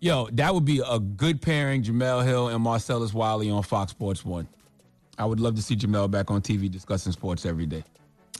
Yo, 0.00 0.28
that 0.32 0.52
would 0.52 0.64
be 0.64 0.82
a 0.88 0.98
good 0.98 1.40
pairing, 1.40 1.84
Jemele 1.84 2.24
Hill 2.24 2.48
and 2.48 2.60
Marcellus 2.62 3.12
Wiley 3.14 3.50
on 3.50 3.62
Fox 3.62 3.92
Sports 3.92 4.24
One. 4.24 4.48
I 5.16 5.26
would 5.26 5.38
love 5.38 5.54
to 5.56 5.62
see 5.62 5.76
Jemele 5.76 6.10
back 6.10 6.30
on 6.30 6.40
TV 6.40 6.68
discussing 6.70 7.12
sports 7.12 7.46
every 7.46 7.66
day. 7.66 7.84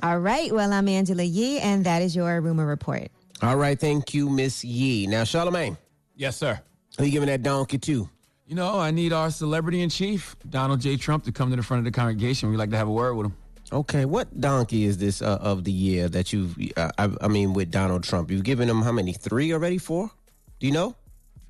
All 0.03 0.18
right. 0.18 0.53
Well, 0.53 0.73
I'm 0.73 0.89
Angela 0.89 1.23
Yee, 1.23 1.61
and 1.61 1.85
that 1.85 2.01
is 2.03 2.16
your 2.16 2.41
rumor 2.41 2.64
report. 2.66 3.09
All 3.43 3.57
right, 3.57 3.79
thank 3.79 4.12
you, 4.12 4.29
Miss 4.29 4.64
Yee. 4.64 5.07
Now, 5.07 5.23
Charlamagne, 5.23 5.77
Yes, 6.16 6.37
sir. 6.37 6.59
who 6.99 7.05
you 7.05 7.11
giving 7.11 7.29
that 7.29 7.43
donkey 7.43 7.79
to? 7.79 8.09
You 8.51 8.57
know, 8.57 8.80
I 8.80 8.90
need 8.90 9.12
our 9.12 9.30
celebrity 9.30 9.80
in 9.80 9.90
chief, 9.90 10.34
Donald 10.48 10.80
J. 10.80 10.96
Trump, 10.96 11.22
to 11.22 11.30
come 11.30 11.51
to 11.51 11.57
the 11.57 11.62
front 11.62 11.78
of 11.78 11.84
the 11.84 11.96
congregation. 11.96 12.51
We'd 12.51 12.57
like 12.57 12.70
to 12.70 12.76
have 12.76 12.88
a 12.88 12.90
word 12.90 13.14
with 13.14 13.26
him. 13.26 13.36
Okay, 13.70 14.05
what 14.05 14.40
donkey 14.40 14.86
is 14.86 14.98
this 14.98 15.22
uh, 15.22 15.38
of 15.40 15.62
the 15.62 15.70
year 15.70 16.09
that 16.09 16.32
you've? 16.32 16.59
Uh, 16.76 16.90
I, 16.98 17.11
I 17.20 17.28
mean, 17.28 17.53
with 17.53 17.70
Donald 17.70 18.03
Trump, 18.03 18.28
you've 18.28 18.42
given 18.42 18.68
him 18.68 18.82
how 18.82 18.90
many? 18.90 19.12
Three 19.12 19.53
already? 19.53 19.78
Four? 19.78 20.11
Do 20.59 20.66
you 20.66 20.72
know? 20.72 20.96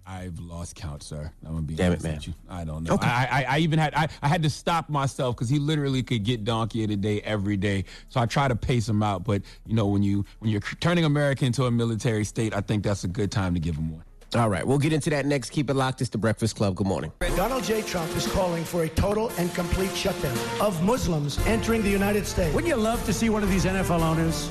I've 0.06 0.38
lost 0.40 0.76
count, 0.76 1.02
sir. 1.02 1.32
I'm 1.46 1.52
gonna 1.52 1.62
be 1.62 1.74
Damn 1.74 1.92
it, 1.92 2.02
man. 2.02 2.20
you. 2.22 2.34
I 2.50 2.64
don't 2.64 2.84
know. 2.84 2.92
Okay. 2.92 3.08
I, 3.08 3.44
I 3.44 3.46
I 3.48 3.58
even 3.60 3.78
had 3.78 3.94
I, 3.94 4.08
I 4.20 4.28
had 4.28 4.42
to 4.42 4.50
stop 4.50 4.90
myself 4.90 5.36
because 5.36 5.48
he 5.48 5.58
literally 5.58 6.02
could 6.02 6.22
get 6.22 6.44
donkey 6.44 6.82
of 6.82 6.90
the 6.90 6.96
day 6.96 7.22
every 7.22 7.56
day. 7.56 7.86
So 8.10 8.20
I 8.20 8.26
try 8.26 8.46
to 8.46 8.56
pace 8.56 8.86
him 8.86 9.02
out. 9.02 9.24
But 9.24 9.40
you 9.64 9.74
know, 9.74 9.86
when 9.86 10.02
you 10.02 10.26
when 10.40 10.50
you're 10.50 10.60
turning 10.80 11.06
America 11.06 11.46
into 11.46 11.64
a 11.64 11.70
military 11.70 12.24
state, 12.24 12.54
I 12.54 12.60
think 12.60 12.84
that's 12.84 13.04
a 13.04 13.08
good 13.08 13.32
time 13.32 13.54
to 13.54 13.60
give 13.60 13.76
him 13.76 13.90
one. 13.90 14.04
All 14.36 14.48
right, 14.48 14.64
we'll 14.64 14.78
get 14.78 14.92
into 14.92 15.10
that 15.10 15.26
next. 15.26 15.50
Keep 15.50 15.70
it 15.70 15.74
locked. 15.74 16.00
It's 16.00 16.10
the 16.10 16.18
Breakfast 16.18 16.54
Club. 16.54 16.76
Good 16.76 16.86
morning. 16.86 17.12
Donald 17.34 17.64
J. 17.64 17.82
Trump 17.82 18.14
is 18.16 18.26
calling 18.28 18.64
for 18.64 18.84
a 18.84 18.88
total 18.88 19.30
and 19.38 19.52
complete 19.54 19.94
shutdown 19.96 20.36
of 20.60 20.80
Muslims 20.84 21.44
entering 21.46 21.82
the 21.82 21.90
United 21.90 22.24
States. 22.26 22.54
Wouldn't 22.54 22.68
you 22.68 22.76
love 22.76 23.04
to 23.06 23.12
see 23.12 23.28
one 23.28 23.42
of 23.42 23.50
these 23.50 23.64
NFL 23.64 24.02
owners, 24.02 24.46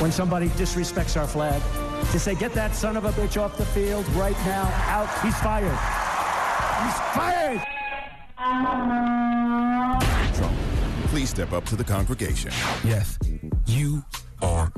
when 0.00 0.10
somebody 0.10 0.48
disrespects 0.50 1.20
our 1.20 1.28
flag, 1.28 1.62
to 2.10 2.18
say, 2.18 2.34
get 2.34 2.52
that 2.54 2.74
son 2.74 2.96
of 2.96 3.04
a 3.04 3.12
bitch 3.12 3.40
off 3.40 3.56
the 3.56 3.64
field 3.66 4.08
right 4.10 4.36
now, 4.44 4.64
out, 4.88 5.08
he's 5.22 5.38
fired. 5.38 5.78
He's 6.82 6.98
fired! 7.14 7.62
Trump, 10.34 10.58
please 11.10 11.30
step 11.30 11.52
up 11.52 11.64
to 11.66 11.76
the 11.76 11.84
congregation. 11.84 12.50
Yes, 12.82 13.18
you 13.66 14.02
are 14.42 14.72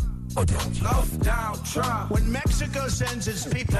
When 2.09 2.33
Mexico 2.33 2.89
sends 2.89 3.29
its 3.29 3.47
people, 3.47 3.79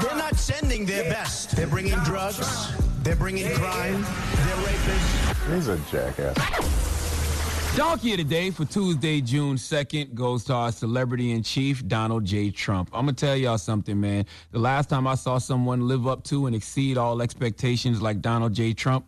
they're 0.00 0.16
not 0.16 0.36
sending 0.36 0.84
their 0.84 1.04
best. 1.04 1.56
They're 1.56 1.66
bringing 1.66 1.98
drugs, 2.00 2.72
they're 3.02 3.16
bringing 3.16 3.50
crime, 3.54 4.02
they're 4.02 4.56
rapists. 4.66 5.54
He's 5.54 5.68
a 5.68 5.78
jackass. 5.90 6.36
Donkey 7.74 8.12
of 8.12 8.18
the 8.18 8.24
day 8.24 8.50
for 8.50 8.66
Tuesday, 8.66 9.22
June 9.22 9.56
2nd 9.56 10.14
goes 10.14 10.44
to 10.44 10.52
our 10.52 10.72
celebrity 10.72 11.32
in 11.32 11.42
chief, 11.42 11.86
Donald 11.88 12.24
J. 12.26 12.50
Trump. 12.50 12.90
I'm 12.92 13.06
going 13.06 13.14
to 13.14 13.26
tell 13.26 13.36
y'all 13.36 13.56
something, 13.56 13.98
man. 13.98 14.26
The 14.52 14.58
last 14.58 14.90
time 14.90 15.06
I 15.06 15.14
saw 15.14 15.38
someone 15.38 15.88
live 15.88 16.06
up 16.06 16.22
to 16.24 16.46
and 16.46 16.54
exceed 16.54 16.98
all 16.98 17.22
expectations 17.22 18.02
like 18.02 18.20
Donald 18.20 18.52
J. 18.52 18.74
Trump 18.74 19.06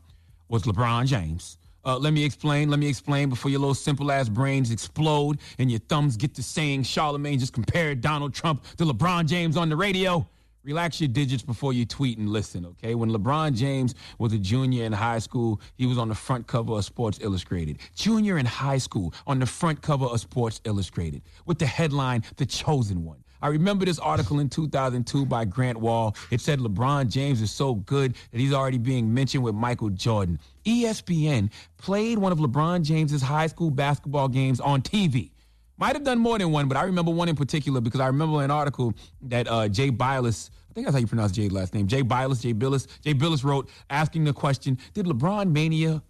was 0.49 0.63
LeBron 0.63 1.07
James. 1.07 1.59
Uh, 1.87 1.97
let 1.97 2.13
me 2.13 2.25
explain. 2.25 2.69
Let 2.69 2.81
me 2.81 2.89
explain 2.89 3.29
before 3.29 3.49
your 3.49 3.61
little 3.61 3.73
simple 3.75 4.11
ass 4.11 4.29
brains 4.29 4.73
explode 4.73 5.39
and 5.59 5.71
your 5.71 5.79
thumbs 5.79 6.17
get 6.17 6.35
to 6.35 6.43
saying 6.43 6.83
Charlamagne 6.83 7.39
just 7.39 7.53
compared 7.53 8.01
Donald 8.01 8.35
Trump 8.35 8.65
to 8.79 8.85
LeBron 8.85 9.27
James 9.27 9.57
on 9.57 9.69
the 9.69 9.77
radio. 9.77 10.27
Relax 10.65 11.01
your 11.01 11.07
digits 11.07 11.45
before 11.45 11.73
you 11.73 11.87
tweet 11.87 12.19
and 12.19 12.29
listen, 12.29 12.67
okay? 12.67 12.97
When 12.97 13.11
LeBron 13.11 13.55
James 13.55 13.95
was 14.19 14.33
a 14.33 14.39
junior 14.39 14.83
in 14.83 14.93
high 14.93 15.21
school, 15.21 15.61
he 15.77 15.87
was 15.87 15.97
on 15.97 16.09
the 16.09 16.15
front 16.17 16.49
cover 16.49 16.73
of 16.73 16.85
Sports 16.85 17.21
Illustrated. 17.23 17.79
Junior 17.95 18.37
in 18.39 18.47
high 18.47 18.79
school, 18.79 19.15
on 19.29 19.39
the 19.39 19.47
front 19.47 19.81
cover 19.81 20.07
of 20.07 20.19
Sports 20.19 20.61
Illustrated, 20.65 21.23
with 21.45 21.61
the 21.61 21.67
headline, 21.67 22.25
The 22.35 22.47
Chosen 22.47 23.05
One. 23.05 23.23
I 23.43 23.49
remember 23.49 23.85
this 23.85 23.99
article 23.99 24.41
in 24.41 24.49
2002 24.49 25.27
by 25.27 25.45
Grant 25.45 25.79
Wahl. 25.79 26.17
It 26.31 26.41
said 26.41 26.59
LeBron 26.59 27.11
James 27.11 27.43
is 27.43 27.51
so 27.51 27.75
good 27.75 28.15
that 28.33 28.39
he's 28.39 28.53
already 28.53 28.79
being 28.79 29.13
mentioned 29.13 29.45
with 29.45 29.55
Michael 29.55 29.91
Jordan. 29.91 30.39
ESPN 30.65 31.51
played 31.79 32.19
one 32.19 32.33
of 32.33 32.39
LeBron 32.39 32.83
James's 32.83 33.23
high 33.23 33.47
school 33.47 33.71
basketball 33.71 34.29
games 34.29 34.61
on 34.61 34.83
TV. 34.83 35.31
Might 35.79 35.95
have 35.95 36.05
done 36.05 36.19
more 36.19 36.39
than 36.39 36.53
one, 36.53 36.69
but 36.69 36.77
I 36.77 36.85
remember 36.85 37.11
one 37.11 37.29
in 37.29 37.37
particular 37.37 37.81
because 37.81 38.01
I 38.01 38.07
remember 38.07 38.43
an 38.43 38.51
article 38.51 38.95
that 39.23 39.47
uh, 39.47 39.69
Jay 39.69 39.91
Bilas, 39.91 40.49
I 40.71 40.75
think 40.75 40.87
that's 40.87 40.95
how 40.95 41.01
you 41.01 41.07
pronounce 41.07 41.33
Jay's 41.33 41.53
last 41.53 41.75
name, 41.75 41.87
Jay 41.87 42.03
Bilas, 42.03 42.41
Jay 42.41 42.53
Billis, 42.53 42.87
Jay 43.03 43.13
Billis 43.13 43.45
wrote 43.45 43.69
asking 43.91 44.25
the 44.25 44.33
question, 44.33 44.79
did 44.95 45.05
LeBron 45.05 45.53
mania 45.53 46.03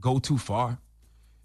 go 0.00 0.18
too 0.18 0.38
far? 0.38 0.78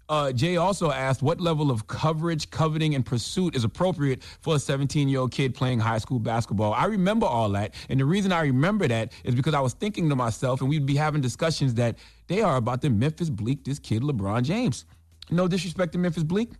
Uh, 0.08 0.32
Jay 0.32 0.56
also 0.56 0.90
asked 0.90 1.22
what 1.22 1.40
level 1.40 1.70
of 1.70 1.86
coverage, 1.86 2.50
coveting, 2.50 2.94
and 2.94 3.04
pursuit 3.04 3.54
is 3.54 3.62
appropriate 3.64 4.22
for 4.40 4.56
a 4.56 4.58
17 4.58 5.08
year 5.08 5.20
old 5.20 5.32
kid 5.32 5.54
playing 5.54 5.78
high 5.80 5.98
school 5.98 6.18
basketball. 6.18 6.72
I 6.72 6.86
remember 6.86 7.26
all 7.26 7.50
that. 7.50 7.74
And 7.90 8.00
the 8.00 8.06
reason 8.06 8.32
I 8.32 8.40
remember 8.42 8.88
that 8.88 9.12
is 9.24 9.34
because 9.34 9.54
I 9.54 9.60
was 9.60 9.74
thinking 9.74 10.08
to 10.08 10.16
myself, 10.16 10.60
and 10.60 10.70
we'd 10.70 10.86
be 10.86 10.96
having 10.96 11.20
discussions 11.20 11.74
that 11.74 11.98
they 12.26 12.40
are 12.40 12.56
about 12.56 12.80
to 12.82 12.90
Memphis 12.90 13.28
Bleek 13.28 13.64
this 13.64 13.78
kid, 13.78 14.02
LeBron 14.02 14.42
James. 14.42 14.86
No 15.30 15.46
disrespect 15.46 15.92
to 15.92 15.98
Memphis 15.98 16.22
Bleek. 16.24 16.52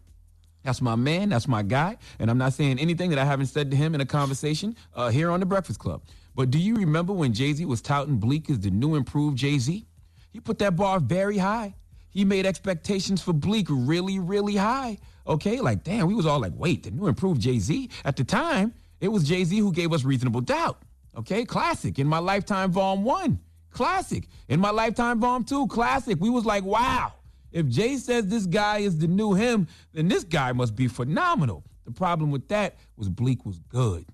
That's 0.63 0.83
my 0.83 0.97
man. 0.97 1.31
That's 1.31 1.49
my 1.49 1.63
guy. 1.63 1.97
And 2.19 2.31
I'm 2.31 2.37
not 2.37 2.53
saying 2.53 2.79
anything 2.79 3.09
that 3.11 3.19
I 3.19 3.25
haven't 3.25 3.47
said 3.47 3.71
to 3.71 3.77
him 3.77 3.95
in 3.95 4.03
a 4.03 4.07
conversation 4.07 4.77
uh, 4.95 5.09
here 5.09 5.31
on 5.31 5.41
the 5.41 5.47
Breakfast 5.47 5.79
Club. 5.79 6.03
But 6.35 6.51
do 6.51 6.59
you 6.59 6.75
remember 6.75 7.15
when 7.15 7.33
Jay 7.33 7.53
Z 7.55 7.65
was 7.65 7.81
touting 7.81 8.19
Bleek 8.19 8.51
as 8.51 8.61
the 8.61 8.71
new 8.71 8.95
improved 8.95 9.39
Jay 9.39 9.59
Z? 9.59 9.87
He 10.31 10.41
put 10.41 10.59
that 10.59 10.77
bar 10.77 11.01
very 11.01 11.39
high. 11.39 11.75
He 12.11 12.25
made 12.25 12.47
expectations 12.47 13.23
for 13.23 13.33
Bleek 13.33 13.67
really, 13.69 14.19
really 14.19 14.57
high. 14.57 14.99
Okay, 15.27 15.61
like 15.61 15.85
damn, 15.85 16.07
we 16.07 16.15
was 16.15 16.27
all 16.27 16.41
like, 16.41 16.53
wait, 16.57 16.83
the 16.83 16.91
new 16.91 17.07
improved 17.07 17.41
Jay 17.41 17.59
Z. 17.59 17.91
At 18.05 18.17
the 18.17 18.25
time, 18.25 18.73
it 19.01 19.09
was 19.09 19.25
Jay 19.25 19.45
Z 19.45 19.59
who 19.59 19.73
gave 19.73 19.93
us 19.93 20.05
reasonable 20.05 20.41
doubt. 20.41 20.83
Okay, 21.17 21.45
classic 21.45 21.99
in 21.99 22.07
my 22.07 22.19
lifetime, 22.19 22.73
Volume 22.73 23.05
One, 23.05 23.41
classic 23.71 24.29
in 24.49 24.61
my 24.61 24.71
lifetime, 24.71 25.21
Volume 25.21 25.45
Two, 25.45 25.67
classic. 25.67 26.19
We 26.21 26.31
was 26.31 26.45
like, 26.45 26.65
wow. 26.65 27.13
If 27.51 27.67
Jay 27.69 27.97
says 27.97 28.27
this 28.27 28.47
guy 28.47 28.79
is 28.79 28.99
the 28.99 29.07
new 29.07 29.35
him, 29.35 29.69
then 29.93 30.09
this 30.09 30.25
guy 30.25 30.53
must 30.53 30.77
be 30.77 30.87
phenomenal. 30.87 31.65
The 31.87 31.93
problem 31.93 32.31
with 32.31 32.49
that 32.49 32.77
was 32.97 33.09
Bleek 33.09 33.47
was 33.47 33.59
good, 33.59 34.05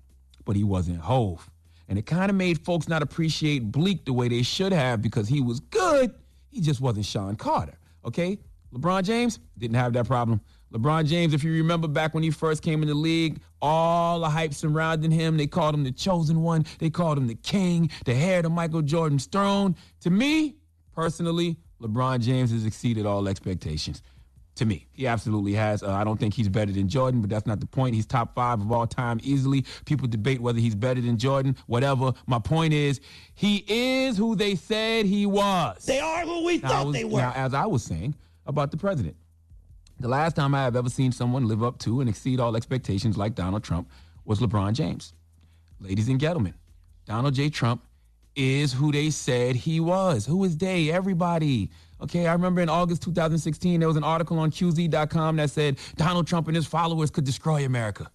but 0.45 0.55
he 0.55 0.63
wasn't 0.63 1.01
Hove. 1.01 1.49
And 1.87 1.99
it 1.99 2.05
kind 2.05 2.29
of 2.29 2.37
made 2.37 2.63
folks 2.63 2.87
not 2.87 3.01
appreciate 3.01 3.71
Bleek 3.71 4.05
the 4.05 4.13
way 4.13 4.27
they 4.29 4.41
should 4.41 4.71
have 4.71 5.01
because 5.01 5.27
he 5.27 5.41
was 5.41 5.59
good. 5.59 6.15
He 6.49 6.61
just 6.61 6.79
wasn't 6.79 7.05
Shawn 7.05 7.35
Carter. 7.35 7.77
Okay? 8.05 8.37
LeBron 8.73 9.03
James 9.03 9.39
didn't 9.57 9.75
have 9.75 9.93
that 9.93 10.05
problem. 10.05 10.41
LeBron 10.73 11.05
James, 11.05 11.33
if 11.33 11.43
you 11.43 11.53
remember 11.53 11.87
back 11.87 12.13
when 12.13 12.23
he 12.23 12.29
first 12.29 12.61
came 12.61 12.81
in 12.81 12.89
the 12.89 12.95
league, 12.95 13.39
all 13.61 14.19
the 14.19 14.29
hype 14.29 14.53
surrounding 14.53 15.11
him, 15.11 15.37
they 15.37 15.47
called 15.47 15.73
him 15.73 15.83
the 15.83 15.91
chosen 15.91 16.41
one. 16.41 16.65
They 16.79 16.89
called 16.89 17.17
him 17.17 17.27
the 17.27 17.35
king, 17.35 17.89
the 18.03 18.13
heir 18.13 18.41
to 18.41 18.49
Michael 18.49 18.81
Jordan's 18.81 19.25
throne. 19.25 19.75
To 20.01 20.09
me, 20.09 20.55
personally, 20.93 21.57
LeBron 21.81 22.19
James 22.19 22.51
has 22.51 22.65
exceeded 22.65 23.05
all 23.05 23.27
expectations. 23.29 24.01
To 24.55 24.65
me, 24.65 24.87
he 24.93 25.05
absolutely 25.05 25.51
has. 25.53 25.83
Uh, 25.83 25.91
I 25.91 26.05
don't 26.05 26.17
think 26.17 26.33
he's 26.33 26.47
better 26.47 26.71
than 26.71 26.87
Jordan, 26.87 27.19
but 27.19 27.29
that's 27.29 27.45
not 27.45 27.59
the 27.59 27.65
point. 27.65 27.93
He's 27.93 28.05
top 28.05 28.33
five 28.35 28.61
of 28.61 28.71
all 28.71 28.87
time 28.87 29.19
easily. 29.21 29.65
People 29.85 30.07
debate 30.07 30.39
whether 30.39 30.59
he's 30.59 30.75
better 30.75 31.01
than 31.01 31.17
Jordan, 31.17 31.57
whatever. 31.67 32.13
My 32.25 32.39
point 32.39 32.73
is, 32.73 33.01
he 33.33 33.65
is 33.67 34.15
who 34.17 34.35
they 34.37 34.55
said 34.55 35.05
he 35.07 35.25
was. 35.25 35.83
They 35.85 35.99
are 35.99 36.21
who 36.21 36.45
we 36.45 36.59
Now, 36.59 36.69
thought 36.69 36.85
was- 36.87 36.93
they 36.95 37.03
were. 37.03 37.19
Now, 37.19 37.33
as 37.35 37.53
I 37.53 37.65
was 37.65 37.83
saying 37.83 38.15
about 38.45 38.71
the 38.71 38.77
president, 38.77 39.17
the 39.99 40.07
last 40.07 40.37
time 40.37 40.55
I 40.55 40.63
have 40.63 40.77
ever 40.77 40.89
seen 40.89 41.11
someone 41.11 41.47
live 41.49 41.61
up 41.63 41.77
to 41.79 41.99
and 41.99 42.09
exceed 42.09 42.39
all 42.39 42.55
expectations 42.55 43.17
like 43.17 43.35
Donald 43.35 43.63
Trump 43.63 43.89
was 44.23 44.39
LeBron 44.39 44.71
James. 44.73 45.13
Ladies 45.81 46.07
and 46.07 46.19
gentlemen, 46.19 46.53
Donald 47.05 47.33
J. 47.33 47.49
Trump 47.49 47.81
is 48.37 48.71
who 48.73 48.91
they 48.93 49.09
said 49.09 49.55
he 49.57 49.79
was. 49.81 50.25
Who 50.25 50.43
is 50.45 50.57
they? 50.57 50.91
Everybody. 50.91 51.71
Okay, 52.05 52.27
I 52.27 52.33
remember 52.33 52.61
in 52.61 52.69
August 52.69 53.01
2016, 53.01 53.79
there 53.79 53.87
was 53.87 53.97
an 53.97 54.03
article 54.03 54.37
on 54.37 54.51
QZ.com 54.51 55.37
that 55.37 55.49
said 55.49 55.79
Donald 55.95 56.27
Trump 56.27 56.47
and 56.47 56.55
his 56.55 56.67
followers 56.67 57.09
could 57.09 57.23
destroy 57.23 57.65
America. 57.65 58.11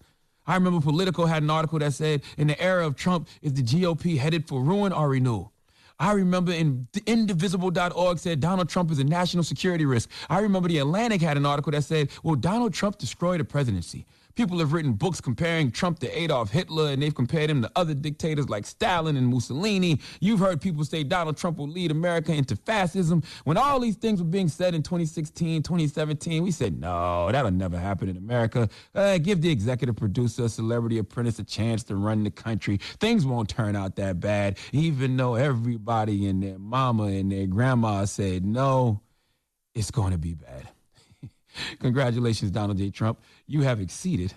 I 0.47 0.55
remember 0.55 0.79
Politico 0.79 1.25
had 1.25 1.43
an 1.43 1.49
article 1.49 1.77
that 1.79 1.91
said, 1.91 2.21
in 2.37 2.47
the 2.47 2.59
era 2.61 2.87
of 2.87 2.95
Trump, 2.95 3.27
is 3.41 3.53
the 3.53 3.61
GOP 3.61 4.17
headed 4.17 4.47
for 4.47 4.63
ruin 4.63 4.93
or 4.93 5.09
renewal? 5.09 5.51
I 5.99 6.13
remember 6.13 6.53
in 6.53 6.87
indivisible.org 7.05 8.17
said 8.17 8.39
Donald 8.39 8.69
Trump 8.69 8.91
is 8.91 8.99
a 8.99 9.03
national 9.03 9.43
security 9.43 9.83
risk. 9.83 10.09
I 10.29 10.39
remember 10.39 10.69
the 10.69 10.77
Atlantic 10.77 11.21
had 11.21 11.35
an 11.35 11.45
article 11.45 11.73
that 11.73 11.83
said, 11.83 12.11
will 12.23 12.35
Donald 12.35 12.73
Trump 12.73 12.97
destroy 12.97 13.37
the 13.37 13.43
presidency? 13.43 14.05
People 14.35 14.59
have 14.59 14.73
written 14.73 14.93
books 14.93 15.21
comparing 15.21 15.71
Trump 15.71 15.99
to 15.99 16.19
Adolf 16.19 16.51
Hitler, 16.51 16.89
and 16.91 17.01
they've 17.01 17.13
compared 17.13 17.49
him 17.49 17.61
to 17.61 17.71
other 17.75 17.93
dictators 17.93 18.49
like 18.49 18.65
Stalin 18.65 19.17
and 19.17 19.27
Mussolini. 19.27 19.99
You've 20.19 20.39
heard 20.39 20.61
people 20.61 20.83
say 20.85 21.03
Donald 21.03 21.37
Trump 21.37 21.57
will 21.57 21.67
lead 21.67 21.91
America 21.91 22.33
into 22.33 22.55
fascism. 22.55 23.23
When 23.43 23.57
all 23.57 23.79
these 23.79 23.95
things 23.95 24.21
were 24.21 24.27
being 24.27 24.47
said 24.47 24.73
in 24.73 24.83
2016, 24.83 25.63
2017, 25.63 26.43
we 26.43 26.51
said, 26.51 26.79
no, 26.79 27.31
that'll 27.31 27.51
never 27.51 27.77
happen 27.77 28.09
in 28.09 28.17
America. 28.17 28.69
Uh, 28.95 29.17
give 29.17 29.41
the 29.41 29.49
executive 29.49 29.95
producer, 29.95 30.47
celebrity 30.49 30.97
apprentice 30.97 31.39
a 31.39 31.43
chance 31.43 31.83
to 31.83 31.95
run 31.95 32.23
the 32.23 32.31
country. 32.31 32.77
Things 32.99 33.25
won't 33.25 33.49
turn 33.49 33.75
out 33.75 33.95
that 33.97 34.19
bad, 34.19 34.57
even 34.71 35.17
though 35.17 35.35
everybody 35.35 36.27
and 36.27 36.41
their 36.41 36.59
mama 36.59 37.03
and 37.03 37.31
their 37.31 37.47
grandma 37.47 38.05
said, 38.05 38.45
no, 38.45 39.01
it's 39.73 39.91
going 39.91 40.11
to 40.11 40.17
be 40.17 40.33
bad. 40.33 40.69
Congratulations, 41.79 42.51
Donald 42.51 42.77
J. 42.77 42.89
Trump. 42.89 43.19
You 43.47 43.61
have 43.61 43.79
exceeded 43.79 44.33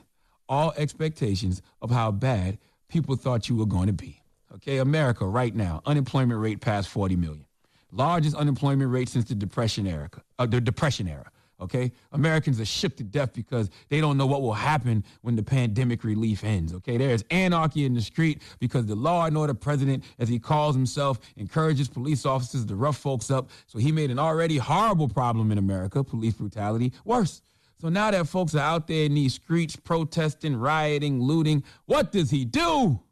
all 0.49 0.73
expectations 0.77 1.63
of 1.81 1.91
how 1.91 2.11
bad 2.11 2.59
people 2.89 3.17
thought 3.17 3.49
you 3.49 3.57
were 3.57 3.67
going 3.67 3.87
to 3.87 3.93
be. 3.93 4.21
Okay, 4.55 4.79
America 4.79 5.27
right 5.27 5.55
now, 5.55 5.83
unemployment 5.85 6.41
rate 6.41 6.61
past 6.61 6.89
40 6.89 7.17
million. 7.17 7.47
Largest 7.91 8.37
unemployment 8.37 8.91
rate 8.91 9.09
since 9.09 9.27
the 9.27 9.35
Depression 9.35 9.87
era. 9.87 10.11
Uh, 10.39 10.47
the 10.47 10.61
Depression 10.61 11.09
era. 11.09 11.31
Okay, 11.61 11.93
Americans 12.11 12.61
are 12.61 12.65
shipped 12.65 12.97
to 12.97 13.05
death 13.05 13.33
because 13.33 13.71
they 13.89 14.01
don't 14.01 14.17
know 14.17 14.27
what 14.27 14.43
will 14.43 14.55
happen 14.55 15.05
when 15.23 15.37
the 15.37 15.43
pandemic 15.43 16.03
relief 16.03 16.43
ends. 16.43 16.75
Okay, 16.75 16.97
there 16.97 17.11
is 17.11 17.25
anarchy 17.31 17.85
in 17.85 17.95
the 17.95 18.03
street 18.03 18.43
because 18.59 18.87
the 18.87 18.97
law 18.97 19.27
and 19.27 19.37
order 19.37 19.55
president, 19.55 20.03
as 20.19 20.29
he 20.29 20.41
calls 20.41 20.75
himself, 20.75 21.21
encourages 21.37 21.89
police 21.89 22.27
officers 22.27 22.65
to 22.67 22.75
rough 22.75 22.97
folks 22.97 23.31
up. 23.31 23.51
So 23.67 23.79
he 23.79 23.93
made 23.93 24.11
an 24.11 24.19
already 24.19 24.59
horrible 24.59 25.09
problem 25.09 25.53
in 25.53 25.59
America, 25.59 26.03
police 26.03 26.35
brutality, 26.35 26.93
worse. 27.05 27.41
So 27.81 27.89
now 27.89 28.11
that 28.11 28.27
folks 28.27 28.55
are 28.55 28.61
out 28.61 28.89
there 28.89 29.05
in 29.05 29.15
these 29.15 29.35
streets 29.35 29.77
protesting, 29.77 30.57
rioting, 30.57 31.21
looting, 31.21 31.63
what 31.87 32.13
does 32.13 32.31
he 32.31 32.45
do? 32.45 33.01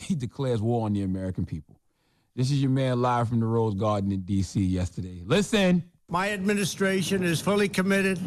He 0.00 0.14
declares 0.14 0.62
war 0.62 0.86
on 0.86 0.92
the 0.92 1.02
American 1.02 1.44
people. 1.44 1.80
This 2.36 2.52
is 2.52 2.62
your 2.62 2.70
man 2.70 3.02
live 3.02 3.28
from 3.28 3.40
the 3.40 3.46
Rose 3.46 3.74
Garden 3.74 4.12
in 4.12 4.20
D.C. 4.20 4.62
yesterday. 4.62 5.22
Listen. 5.24 5.82
My 6.10 6.30
administration 6.30 7.22
is 7.22 7.42
fully 7.42 7.68
committed 7.68 8.18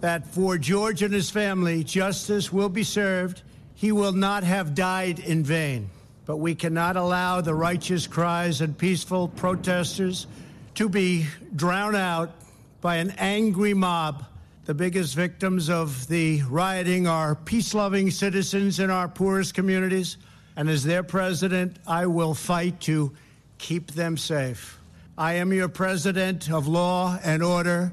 that 0.00 0.26
for 0.26 0.58
George 0.58 1.04
and 1.04 1.14
his 1.14 1.30
family, 1.30 1.84
justice 1.84 2.52
will 2.52 2.68
be 2.68 2.82
served. 2.82 3.42
He 3.76 3.92
will 3.92 4.10
not 4.10 4.42
have 4.42 4.74
died 4.74 5.20
in 5.20 5.44
vain. 5.44 5.88
But 6.26 6.38
we 6.38 6.56
cannot 6.56 6.96
allow 6.96 7.40
the 7.40 7.54
righteous 7.54 8.08
cries 8.08 8.60
and 8.60 8.76
peaceful 8.76 9.28
protesters 9.28 10.26
to 10.74 10.88
be 10.88 11.26
drowned 11.54 11.94
out 11.94 12.32
by 12.80 12.96
an 12.96 13.14
angry 13.18 13.72
mob. 13.72 14.24
The 14.64 14.74
biggest 14.74 15.14
victims 15.14 15.70
of 15.70 16.08
the 16.08 16.42
rioting 16.50 17.06
are 17.06 17.36
peace 17.36 17.72
loving 17.72 18.10
citizens 18.10 18.80
in 18.80 18.90
our 18.90 19.06
poorest 19.06 19.54
communities. 19.54 20.16
And 20.56 20.68
as 20.68 20.82
their 20.82 21.04
president, 21.04 21.76
I 21.86 22.06
will 22.06 22.34
fight 22.34 22.80
to 22.80 23.12
keep 23.58 23.92
them 23.92 24.16
safe. 24.16 24.77
I 25.18 25.32
am 25.32 25.52
your 25.52 25.68
president 25.68 26.48
of 26.48 26.68
law 26.68 27.18
and 27.24 27.42
order, 27.42 27.92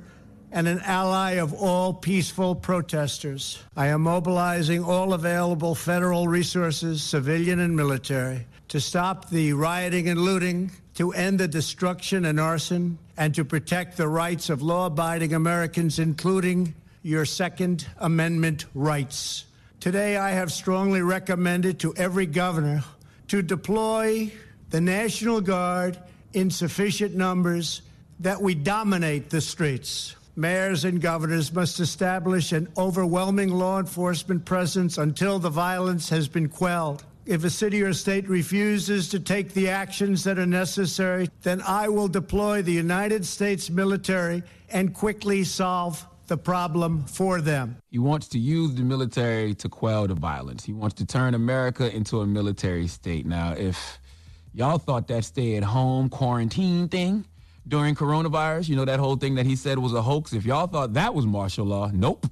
and 0.52 0.68
an 0.68 0.80
ally 0.82 1.32
of 1.32 1.56
all 1.56 1.92
peaceful 1.92 2.54
protesters. 2.54 3.64
I 3.76 3.88
am 3.88 4.02
mobilizing 4.02 4.84
all 4.84 5.12
available 5.12 5.74
federal 5.74 6.28
resources, 6.28 7.02
civilian 7.02 7.60
and 7.62 7.76
military, 7.76 8.46
to 8.68 8.80
stop 8.80 9.32
the 9.32 9.54
rioting 9.54 10.08
and 10.08 10.22
looting, 10.22 10.70
to 10.94 11.14
end 11.14 11.40
the 11.40 11.48
destruction 11.48 12.26
and 12.26 12.40
arson, 12.40 13.00
and 13.18 13.34
to 13.34 13.44
protect 13.44 13.98
the 13.98 14.08
rights 14.08 14.52
of 14.52 14.62
law 14.62 14.86
abiding 14.86 15.34
Americans, 15.34 15.98
including 15.98 16.76
your 17.02 17.26
Second 17.26 17.88
Amendment 17.98 18.66
rights. 18.76 19.46
Today, 19.80 20.18
I 20.18 20.30
have 20.30 20.52
strongly 20.52 21.02
recommended 21.02 21.80
to 21.80 21.96
every 21.96 22.28
governor 22.28 22.84
to 23.30 23.42
deploy 23.42 24.32
the 24.70 24.80
National 24.80 25.42
Guard 25.42 25.98
in 26.36 26.52
sufficient 26.52 27.16
numbers 27.16 27.82
that 28.20 28.42
we 28.42 28.54
dominate 28.54 29.30
the 29.30 29.42
streets. 29.42 30.16
Mayors 30.36 30.84
and 30.84 31.02
governors 31.02 31.54
must 31.54 31.80
establish 31.80 32.52
an 32.52 32.68
overwhelming 32.78 33.52
law 33.52 33.80
enforcement 33.80 34.44
presence 34.44 34.98
until 34.98 35.40
the 35.40 35.50
violence 35.50 36.10
has 36.10 36.28
been 36.28 36.50
quelled. 36.50 37.06
If 37.26 37.46
a 37.46 37.50
city 37.50 37.82
or 37.82 37.94
state 37.94 38.28
refuses 38.28 39.08
to 39.10 39.20
take 39.20 39.54
the 39.54 39.70
actions 39.70 40.26
that 40.26 40.38
are 40.38 40.46
necessary, 40.46 41.30
then 41.42 41.62
I 41.62 41.88
will 41.88 42.10
deploy 42.10 42.62
the 42.62 42.74
United 42.74 43.26
States 43.26 43.70
military 43.70 44.44
and 44.70 44.94
quickly 44.94 45.46
solve 45.46 46.06
the 46.28 46.38
problem 46.38 47.06
for 47.06 47.40
them. 47.40 47.78
He 47.90 48.00
wants 48.00 48.28
to 48.30 48.40
use 48.40 48.76
the 48.76 48.84
military 48.84 49.54
to 49.56 49.70
quell 49.70 50.06
the 50.06 50.16
violence. 50.16 50.66
He 50.66 50.74
wants 50.74 50.96
to 50.96 51.06
turn 51.06 51.34
America 51.34 51.96
into 51.96 52.20
a 52.20 52.28
military 52.28 52.88
state. 52.88 53.26
Now, 53.26 53.54
if 53.54 54.00
y'all 54.56 54.78
thought 54.78 55.08
that 55.10 55.26
stay 55.26 55.58
at 55.58 55.64
home 55.64 56.10
quarantine 56.10 56.88
thing 56.88 57.26
during 57.68 57.94
coronavirus, 57.96 58.70
you 58.70 58.76
know, 58.76 58.86
that 58.86 59.00
whole 59.00 59.18
thing 59.18 59.36
that 59.36 59.46
he 59.46 59.56
said 59.56 59.78
was 59.78 59.94
a 59.94 60.02
hoax, 60.02 60.34
if 60.34 60.46
y'all 60.46 60.68
thought 60.68 60.94
that 60.94 61.14
was 61.14 61.26
martial 61.26 61.66
law, 61.66 61.90
nope. 61.94 62.26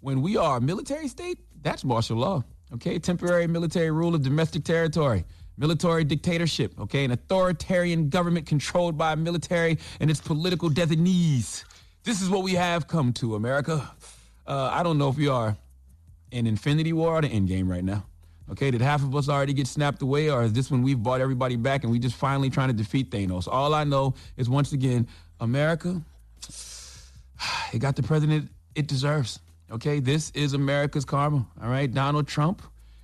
When 0.00 0.22
we 0.22 0.36
are 0.36 0.58
a 0.58 0.60
military 0.60 1.08
state, 1.08 1.38
that's 1.60 1.84
martial 1.84 2.18
law. 2.18 2.44
Okay, 2.72 2.98
temporary 2.98 3.46
military 3.48 3.90
rule 3.90 4.14
of 4.14 4.22
domestic 4.22 4.64
territory 4.64 5.24
military 5.60 6.04
dictatorship, 6.04 6.72
okay, 6.80 7.04
an 7.04 7.10
authoritarian 7.10 8.08
government 8.08 8.46
controlled 8.46 8.96
by 8.96 9.12
a 9.12 9.16
military 9.16 9.78
and 10.00 10.10
its 10.10 10.20
political 10.20 10.70
designees. 10.70 11.66
This 12.02 12.22
is 12.22 12.30
what 12.30 12.42
we 12.42 12.54
have 12.54 12.88
come 12.88 13.12
to, 13.14 13.34
America. 13.34 13.90
Uh, 14.46 14.70
I 14.72 14.82
don't 14.82 14.96
know 14.96 15.10
if 15.10 15.16
we 15.16 15.28
are 15.28 15.54
in 16.30 16.46
Infinity 16.46 16.94
War 16.94 17.16
or 17.16 17.20
the 17.20 17.28
Endgame 17.28 17.68
right 17.68 17.84
now. 17.84 18.06
Okay, 18.50 18.70
did 18.72 18.80
half 18.80 19.02
of 19.02 19.14
us 19.14 19.28
already 19.28 19.52
get 19.52 19.68
snapped 19.68 20.02
away, 20.02 20.28
or 20.28 20.42
is 20.42 20.52
this 20.52 20.70
when 20.70 20.82
we've 20.82 21.00
brought 21.00 21.20
everybody 21.20 21.54
back 21.54 21.84
and 21.84 21.92
we 21.92 22.00
just 22.00 22.16
finally 22.16 22.50
trying 22.50 22.68
to 22.68 22.74
defeat 22.74 23.10
Thanos? 23.10 23.46
All 23.46 23.74
I 23.74 23.84
know 23.84 24.14
is 24.36 24.50
once 24.50 24.72
again, 24.72 25.06
America, 25.38 26.02
it 27.72 27.78
got 27.78 27.94
the 27.94 28.02
president 28.02 28.50
it 28.74 28.88
deserves. 28.88 29.38
Okay, 29.70 30.00
this 30.00 30.30
is 30.30 30.52
America's 30.52 31.04
karma. 31.04 31.46
All 31.62 31.68
right, 31.68 31.92
Donald 31.92 32.26
Trump 32.26 32.62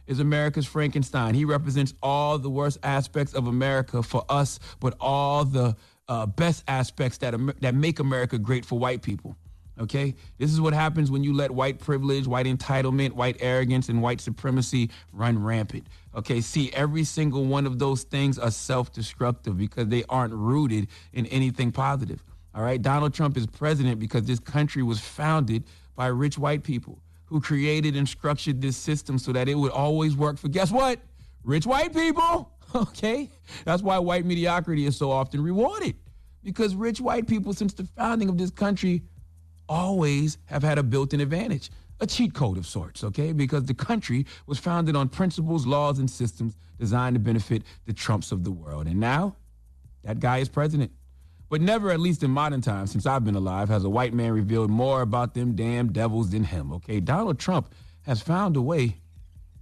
is 0.09 0.19
America's 0.19 0.67
Frankenstein. 0.67 1.35
He 1.35 1.45
represents 1.45 1.95
all 2.03 2.39
the 2.39 2.51
worst 2.51 2.79
aspects 2.83 3.33
of 3.33 3.47
America 3.47 4.03
for 4.03 4.25
us, 4.29 4.59
but 4.81 4.95
all 5.01 5.45
the 5.45 5.77
uh, 6.09 6.27
best 6.27 6.65
aspects 6.67 7.19
that 7.19 7.35
that 7.61 7.75
make 7.75 8.01
America 8.01 8.37
great 8.39 8.65
for 8.65 8.79
white 8.79 9.03
people. 9.03 9.37
Okay, 9.79 10.15
this 10.39 10.51
is 10.51 10.61
what 10.61 10.73
happens 10.73 11.11
when 11.11 11.23
you 11.23 11.35
let 11.35 11.51
white 11.51 11.79
privilege, 11.79 12.27
white 12.27 12.47
entitlement, 12.47 13.13
white 13.13 13.37
arrogance, 13.41 13.91
and 13.91 14.01
white 14.01 14.23
supremacy 14.23 14.91
run 15.13 15.43
rampant. 15.43 15.87
Okay, 16.15 16.41
see, 16.41 16.73
every 16.73 17.05
single 17.05 17.45
one 17.45 17.67
of 17.67 17.79
those 17.79 18.03
things 18.05 18.39
are 18.39 18.51
self-destructive 18.51 19.59
because 19.59 19.89
they 19.89 20.03
aren't 20.09 20.33
rooted 20.33 20.89
in 21.13 21.27
anything 21.27 21.73
positive. 21.73 22.25
All 22.55 22.63
right, 22.63 22.81
Donald 22.81 23.13
Trump 23.13 23.37
is 23.37 23.47
president 23.47 23.99
because 23.99 24.25
this 24.25 24.41
country 24.41 24.83
was 24.83 24.99
founded 24.99 25.65
by 25.95 26.07
rich 26.07 26.39
white 26.39 26.63
people 26.63 27.03
who 27.27 27.41
created 27.41 27.97
and 27.97 28.09
structured 28.09 28.63
this 28.63 28.79
system 28.79 29.19
so 29.19 29.33
that 29.33 29.47
it 29.47 29.55
would 29.57 29.73
always 29.73 30.17
work 30.17 30.39
for 30.39 30.49
guess 30.49 30.71
what? 30.73 31.01
Rich 31.45 31.67
white 31.67 31.93
people. 31.93 32.53
Okay? 32.75 33.31
That's 33.65 33.81
why 33.81 33.97
white 33.99 34.27
mediocrity 34.27 34.87
is 34.87 34.97
so 34.97 35.11
often 35.11 35.41
rewarded. 35.41 35.95
Because 36.43 36.75
rich 36.75 37.01
white 37.01 37.27
people, 37.27 37.55
since 37.55 37.73
the 37.73 37.85
founding 37.85 38.29
of 38.29 38.37
this 38.37 38.51
country, 38.51 39.03
always 39.69 40.39
have 40.47 40.63
had 40.63 40.79
a 40.79 40.83
built 40.83 41.15
in 41.15 41.21
advantage, 41.21 41.71
a 42.01 42.07
cheat 42.07 42.35
code 42.35 42.59
of 42.59 42.67
sorts, 42.67 43.03
okay? 43.05 43.33
Because 43.33 43.65
the 43.65 43.75
country 43.75 44.27
was 44.47 44.59
founded 44.59 44.97
on 44.97 45.09
principles, 45.09 45.67
laws, 45.67 45.99
and 45.99 46.11
systems 46.11 46.57
designed 46.79 47.15
to 47.15 47.21
benefit 47.21 47.63
the 47.87 47.93
Trumps 47.93 48.33
of 48.33 48.45
the 48.45 48.51
world. 48.51 48.87
And 48.87 49.01
now, 49.01 49.37
that 50.05 50.21
guy 50.21 50.39
is 50.39 50.49
president. 50.49 50.93
But 51.49 51.61
never, 51.61 51.91
at 51.91 52.01
least 52.01 52.23
in 52.23 52.31
modern 52.31 52.61
times, 52.61 52.91
since 52.91 53.07
I've 53.07 53.25
been 53.25 53.37
alive, 53.37 53.69
has 53.69 53.85
a 53.85 53.89
white 53.89 54.13
man 54.13 54.33
revealed 54.33 54.71
more 54.71 55.01
about 55.03 55.35
them 55.35 55.55
damn 55.55 55.93
devils 55.93 56.31
than 56.31 56.45
him, 56.45 56.73
okay? 56.75 57.01
Donald 57.01 57.39
Trump 57.39 57.73
has 58.03 58.21
found 58.21 58.57
a 58.57 58.63
way 58.63 58.97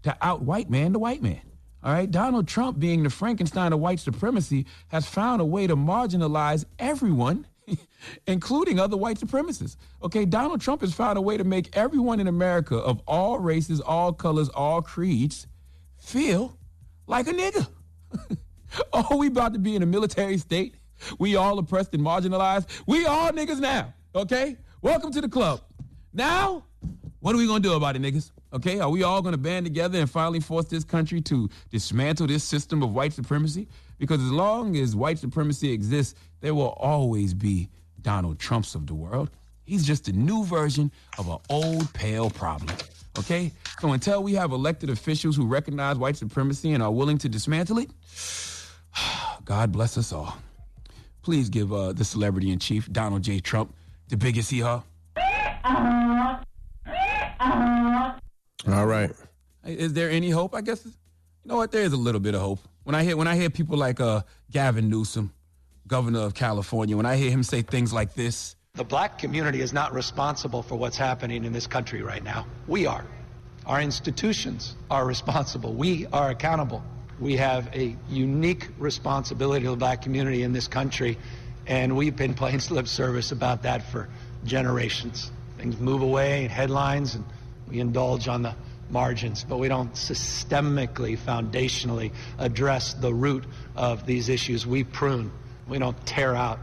to 0.02 0.16
out 0.20 0.42
white 0.42 0.70
man 0.70 0.92
the 0.92 0.98
white 0.98 1.22
man. 1.22 1.40
All 1.82 1.92
right, 1.92 2.11
Donald 2.11 2.48
Trump, 2.48 2.78
being 2.78 3.02
the 3.02 3.11
Frankenstein 3.11 3.74
of 3.74 3.80
white 3.80 4.00
supremacy, 4.00 4.64
has 4.88 5.07
found 5.07 5.42
a 5.42 5.44
way 5.44 5.66
to 5.66 5.76
marginalize 5.76 6.64
everyone, 6.78 7.46
including 8.26 8.78
other 8.78 8.96
white 8.96 9.18
supremacists. 9.18 9.76
Okay, 10.02 10.24
Donald 10.24 10.60
Trump 10.60 10.80
has 10.80 10.92
found 10.94 11.18
a 11.18 11.20
way 11.20 11.36
to 11.36 11.44
make 11.44 11.76
everyone 11.76 12.20
in 12.20 12.26
America 12.26 12.76
of 12.76 13.00
all 13.06 13.38
races, 13.38 13.80
all 13.80 14.12
colors, 14.12 14.48
all 14.50 14.82
creeds 14.82 15.46
feel 15.98 16.58
like 17.06 17.26
a 17.26 17.32
nigga. 17.32 17.66
oh, 18.92 19.16
we 19.16 19.28
about 19.28 19.52
to 19.54 19.58
be 19.58 19.76
in 19.76 19.82
a 19.82 19.86
military 19.86 20.38
state. 20.38 20.76
We 21.18 21.36
all 21.36 21.58
oppressed 21.58 21.94
and 21.94 22.02
marginalized. 22.02 22.66
We 22.86 23.06
all 23.06 23.30
niggas 23.30 23.60
now. 23.60 23.94
Okay, 24.14 24.56
welcome 24.80 25.12
to 25.12 25.20
the 25.20 25.28
club. 25.28 25.60
Now, 26.12 26.64
what 27.20 27.34
are 27.34 27.38
we 27.38 27.46
gonna 27.46 27.60
do 27.60 27.72
about 27.72 27.96
it, 27.96 28.02
niggas? 28.02 28.30
Okay, 28.52 28.78
are 28.78 28.88
we 28.88 29.02
all 29.02 29.20
to 29.20 29.36
band 29.36 29.66
together 29.66 29.98
and 29.98 30.08
finally 30.08 30.38
force 30.38 30.66
this 30.66 30.84
country 30.84 31.20
to 31.22 31.48
dismantle 31.70 32.28
this 32.28 32.44
system 32.44 32.82
of 32.84 32.92
white 32.92 33.12
supremacy? 33.12 33.66
Because 33.98 34.20
as 34.22 34.30
long 34.30 34.76
as 34.76 34.94
white 34.94 35.18
supremacy 35.18 35.72
exists, 35.72 36.14
there 36.45 36.55
will 36.55 36.76
always 36.76 37.32
be 37.32 37.70
Donald 38.03 38.38
Trumps 38.38 38.74
of 38.74 38.86
the 38.86 38.92
world. 38.92 39.30
He's 39.64 39.82
just 39.82 40.09
a 40.09 40.12
new 40.12 40.45
version 40.45 40.92
of 41.16 41.26
an 41.26 41.38
old 41.49 41.90
pale 41.95 42.28
problem. 42.28 42.76
Okay? 43.18 43.51
So 43.80 43.92
until 43.92 44.22
we 44.22 44.34
have 44.34 44.53
elected 44.53 44.90
officials 44.90 45.36
who 45.36 45.47
recognize 45.47 45.97
white 45.97 46.18
supremacy 46.18 46.74
and 46.74 46.82
are 46.82 46.90
willing 46.90 47.16
to 47.16 47.30
dismantle 47.30 47.78
it, 47.78 47.88
God 49.47 49.72
bless 49.72 49.97
us 49.97 50.12
all. 50.12 50.36
Please 51.22 51.49
give 51.49 51.72
uh, 51.72 51.95
the 51.95 52.05
celebrity 52.05 52.53
in 52.53 52.59
chief, 52.59 52.92
Donald 52.92 53.22
J. 53.22 53.40
Trump, 53.40 53.74
the 54.09 54.18
biggest 54.18 54.51
hee 54.51 54.61
haw. 54.61 54.82
All 58.68 58.86
right. 58.86 59.11
Is 59.64 59.95
there 59.95 60.11
any 60.11 60.28
hope? 60.28 60.55
I 60.55 60.61
guess 60.61 60.84
you 60.84 60.92
know 61.47 61.57
what. 61.57 61.72
There 61.72 61.84
is 61.84 61.95
a 61.95 61.97
little 61.97 62.20
bit 62.20 62.34
of 62.34 62.42
hope. 62.42 62.59
When 62.82 62.95
I 62.95 63.03
hear 63.03 63.16
when 63.16 63.28
I 63.28 63.34
hear 63.34 63.49
people 63.49 63.78
like 63.78 63.99
uh, 63.99 64.20
Gavin 64.51 64.90
Newsom, 64.90 65.32
governor 65.87 66.20
of 66.20 66.35
California, 66.35 66.97
when 66.97 67.07
I 67.07 67.16
hear 67.16 67.30
him 67.30 67.43
say 67.43 67.62
things 67.62 67.93
like 67.93 68.14
this, 68.14 68.57
the 68.74 68.85
black 68.85 69.18
community 69.18 69.61
is 69.61 69.72
not 69.72 69.95
responsible 69.95 70.62
for 70.62 70.74
what's 70.74 70.97
happening 70.97 71.45
in 71.45 71.53
this 71.53 71.66
country 71.66 72.03
right 72.03 72.24
now. 72.24 72.45
We 72.66 72.87
are. 72.87 73.05
Our 73.66 73.80
institutions 73.80 74.74
are 74.91 75.07
responsible. 75.07 75.72
We 75.72 76.07
are 76.12 76.30
accountable. 76.30 76.82
We 77.20 77.37
have 77.37 77.68
a 77.72 77.97
unique 78.09 78.68
responsibility 78.78 79.64
to 79.64 79.70
the 79.70 79.76
black 79.76 80.03
community 80.03 80.43
in 80.43 80.53
this 80.53 80.66
country, 80.66 81.18
and 81.68 81.97
we've 81.97 82.16
been 82.16 82.35
playing 82.35 82.59
slip 82.59 82.89
service 82.89 83.30
about 83.30 83.62
that 83.62 83.82
for 83.91 84.09
generations. 84.45 85.30
Things 85.57 85.78
move 85.78 86.03
away 86.03 86.45
in 86.45 86.51
headlines 86.51 87.14
and 87.14 87.24
we 87.68 87.78
indulge 87.78 88.26
on 88.26 88.43
the 88.43 88.57
margins, 88.91 89.45
but 89.45 89.59
we 89.59 89.68
don't 89.68 89.93
systemically, 89.95 91.16
foundationally 91.16 92.12
address 92.39 92.95
the 92.95 93.14
root 93.14 93.45
of 93.76 94.05
these 94.05 94.28
issues. 94.28 94.66
We 94.66 94.85
prune. 94.85 95.30
We 95.68 95.78
don't 95.78 96.06
tear 96.06 96.34
out 96.34 96.58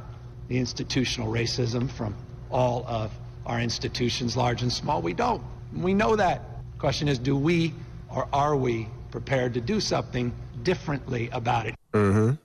the 0.48 0.58
institutional 0.58 1.32
racism 1.32 1.90
from 1.90 2.16
all 2.50 2.86
of 2.88 3.12
our 3.46 3.60
institutions, 3.60 4.38
large 4.38 4.62
and 4.62 4.72
small. 4.72 5.02
We 5.02 5.14
don't. 5.14 5.44
We 5.76 5.94
know 5.94 6.16
that. 6.16 6.42
Question 6.78 7.08
is, 7.08 7.18
do 7.18 7.36
we 7.36 7.74
or 8.10 8.28
are 8.34 8.56
we 8.56 8.88
prepared 9.12 9.54
to 9.54 9.62
do 9.62 9.80
something 9.80 10.34
differently 10.64 11.30
about 11.32 11.68
it? 11.68 11.76
Mm-hmm. 11.94 12.36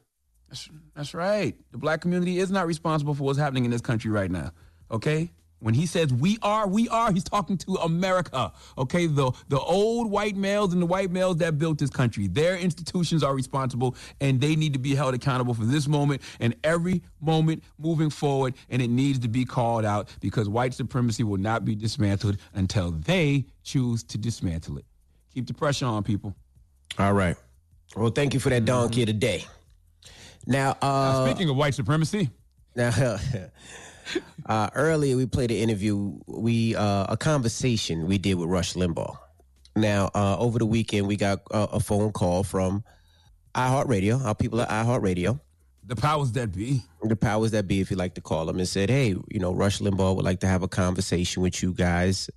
That's, 0.49 0.69
that's 0.95 1.15
right. 1.15 1.55
The 1.73 1.79
black 1.79 2.01
community 2.01 2.39
is 2.39 2.51
not 2.51 2.67
responsible 2.67 3.15
for 3.15 3.25
what's 3.25 3.39
happening 3.39 3.65
in 3.65 3.71
this 3.71 3.81
country 3.81 4.11
right 4.11 4.31
now. 4.31 4.53
Okay? 4.91 5.31
When 5.67 5.75
he 5.75 5.87
says 5.87 6.13
we 6.13 6.39
are, 6.43 6.69
we 6.69 6.89
are, 6.91 7.11
he's 7.13 7.25
talking 7.25 7.59
to 7.59 7.75
America. 7.79 8.53
Okay, 8.79 9.07
the 9.07 9.33
the 9.49 9.59
old 9.59 10.09
white 10.09 10.37
males 10.37 10.73
and 10.73 10.81
the 10.81 10.87
white 10.87 11.11
males 11.11 11.39
that 11.39 11.59
built 11.59 11.79
this 11.79 11.91
country. 11.91 12.29
Their 12.29 12.57
institutions 12.57 13.25
are 13.25 13.35
responsible 13.35 13.97
and 14.21 14.41
they 14.41 14.55
need 14.55 14.75
to 14.75 14.79
be 14.79 14.95
held 14.95 15.15
accountable 15.15 15.55
for 15.55 15.65
this 15.65 15.89
moment 15.89 16.23
and 16.39 16.55
every 16.63 17.03
moment 17.21 17.65
moving 17.79 18.11
forward. 18.11 18.55
And 18.71 18.81
it 18.81 18.91
needs 18.91 19.19
to 19.19 19.29
be 19.29 19.45
called 19.45 19.85
out 19.85 20.09
because 20.21 20.49
white 20.49 20.73
supremacy 20.73 21.25
will 21.25 21.41
not 21.41 21.65
be 21.65 21.75
dismantled 21.75 22.37
until 22.55 22.93
they 22.93 23.47
choose 23.65 24.05
to 24.05 24.19
dismantle 24.19 24.79
it. 24.79 24.85
Keep 25.35 25.49
the 25.49 25.55
pressure 25.55 25.87
on 25.87 26.05
people. 26.05 26.33
All 26.97 27.13
right. 27.13 27.35
Well, 27.97 28.11
thank 28.11 28.35
you 28.35 28.39
for 28.39 28.51
that 28.51 28.67
donkey 28.67 29.05
today. 29.05 29.45
Now, 30.47 30.77
uh, 30.81 30.87
now 30.87 31.27
speaking 31.27 31.49
of 31.49 31.57
white 31.57 31.75
supremacy, 31.75 32.31
now 32.77 32.91
uh, 34.47 34.71
earlier 34.75 35.17
we 35.17 35.27
played 35.27 35.51
an 35.51 35.57
interview, 35.57 36.19
we 36.27 36.75
uh, 36.75 37.07
a 37.09 37.17
conversation 37.17 38.07
we 38.07 38.19
did 38.19 38.35
with 38.35 38.49
Rush 38.49 38.75
Limbaugh. 38.75 39.17
Now, 39.75 40.11
uh, 40.15 40.39
over 40.39 40.59
the 40.59 40.67
weekend, 40.67 41.07
we 41.07 41.17
got 41.17 41.41
uh, 41.51 41.67
a 41.73 41.81
phone 41.81 42.13
call 42.13 42.43
from 42.43 42.83
iHeartRadio, 43.55 44.25
our 44.25 44.35
people 44.35 44.61
at 44.61 44.69
iHeartRadio. 44.69 45.41
The 45.85 45.97
powers 45.97 46.33
that 46.33 46.53
be. 46.53 46.83
The 47.03 47.15
powers 47.15 47.53
that 47.53 47.69
be, 47.69 47.81
if 47.81 47.91
you 47.91 47.97
like 47.97 48.15
to 48.15 48.21
call 48.21 48.47
them, 48.47 48.59
and 48.59 48.67
said, 48.67 48.91
"Hey, 48.91 49.09
you 49.29 49.39
know, 49.39 49.53
Rush 49.53 49.79
Limbaugh 49.79 50.17
would 50.17 50.25
like 50.25 50.41
to 50.41 50.49
have 50.49 50.63
a 50.63 50.69
conversation 50.69 51.43
with 51.43 51.63
you 51.63 51.73
guys. 51.73 52.29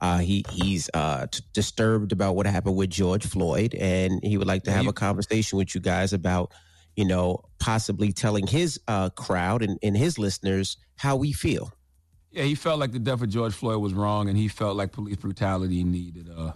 Uh, 0.00 0.18
he 0.18 0.44
he's 0.50 0.88
uh, 0.94 1.26
t- 1.26 1.42
disturbed 1.52 2.12
about 2.12 2.36
what 2.36 2.46
happened 2.46 2.76
with 2.76 2.90
George 2.90 3.26
Floyd, 3.26 3.74
and 3.74 4.20
he 4.22 4.38
would 4.38 4.46
like 4.46 4.64
to 4.64 4.72
have 4.72 4.86
a 4.86 4.92
conversation 4.92 5.58
with 5.58 5.74
you 5.74 5.80
guys 5.80 6.12
about, 6.12 6.52
you 6.98 7.04
know, 7.04 7.44
possibly 7.60 8.12
telling 8.12 8.48
his 8.48 8.80
uh, 8.88 9.08
crowd 9.10 9.62
and, 9.62 9.78
and 9.84 9.96
his 9.96 10.18
listeners 10.18 10.76
how 10.96 11.14
we 11.14 11.32
feel." 11.32 11.72
Yeah, 12.32 12.42
he 12.42 12.56
felt 12.56 12.80
like 12.80 12.92
the 12.92 12.98
death 12.98 13.22
of 13.22 13.28
George 13.28 13.54
Floyd 13.54 13.80
was 13.80 13.94
wrong, 13.94 14.28
and 14.28 14.36
he 14.36 14.48
felt 14.48 14.76
like 14.76 14.90
police 14.90 15.16
brutality 15.16 15.84
needed 15.84 16.28
uh, 16.36 16.52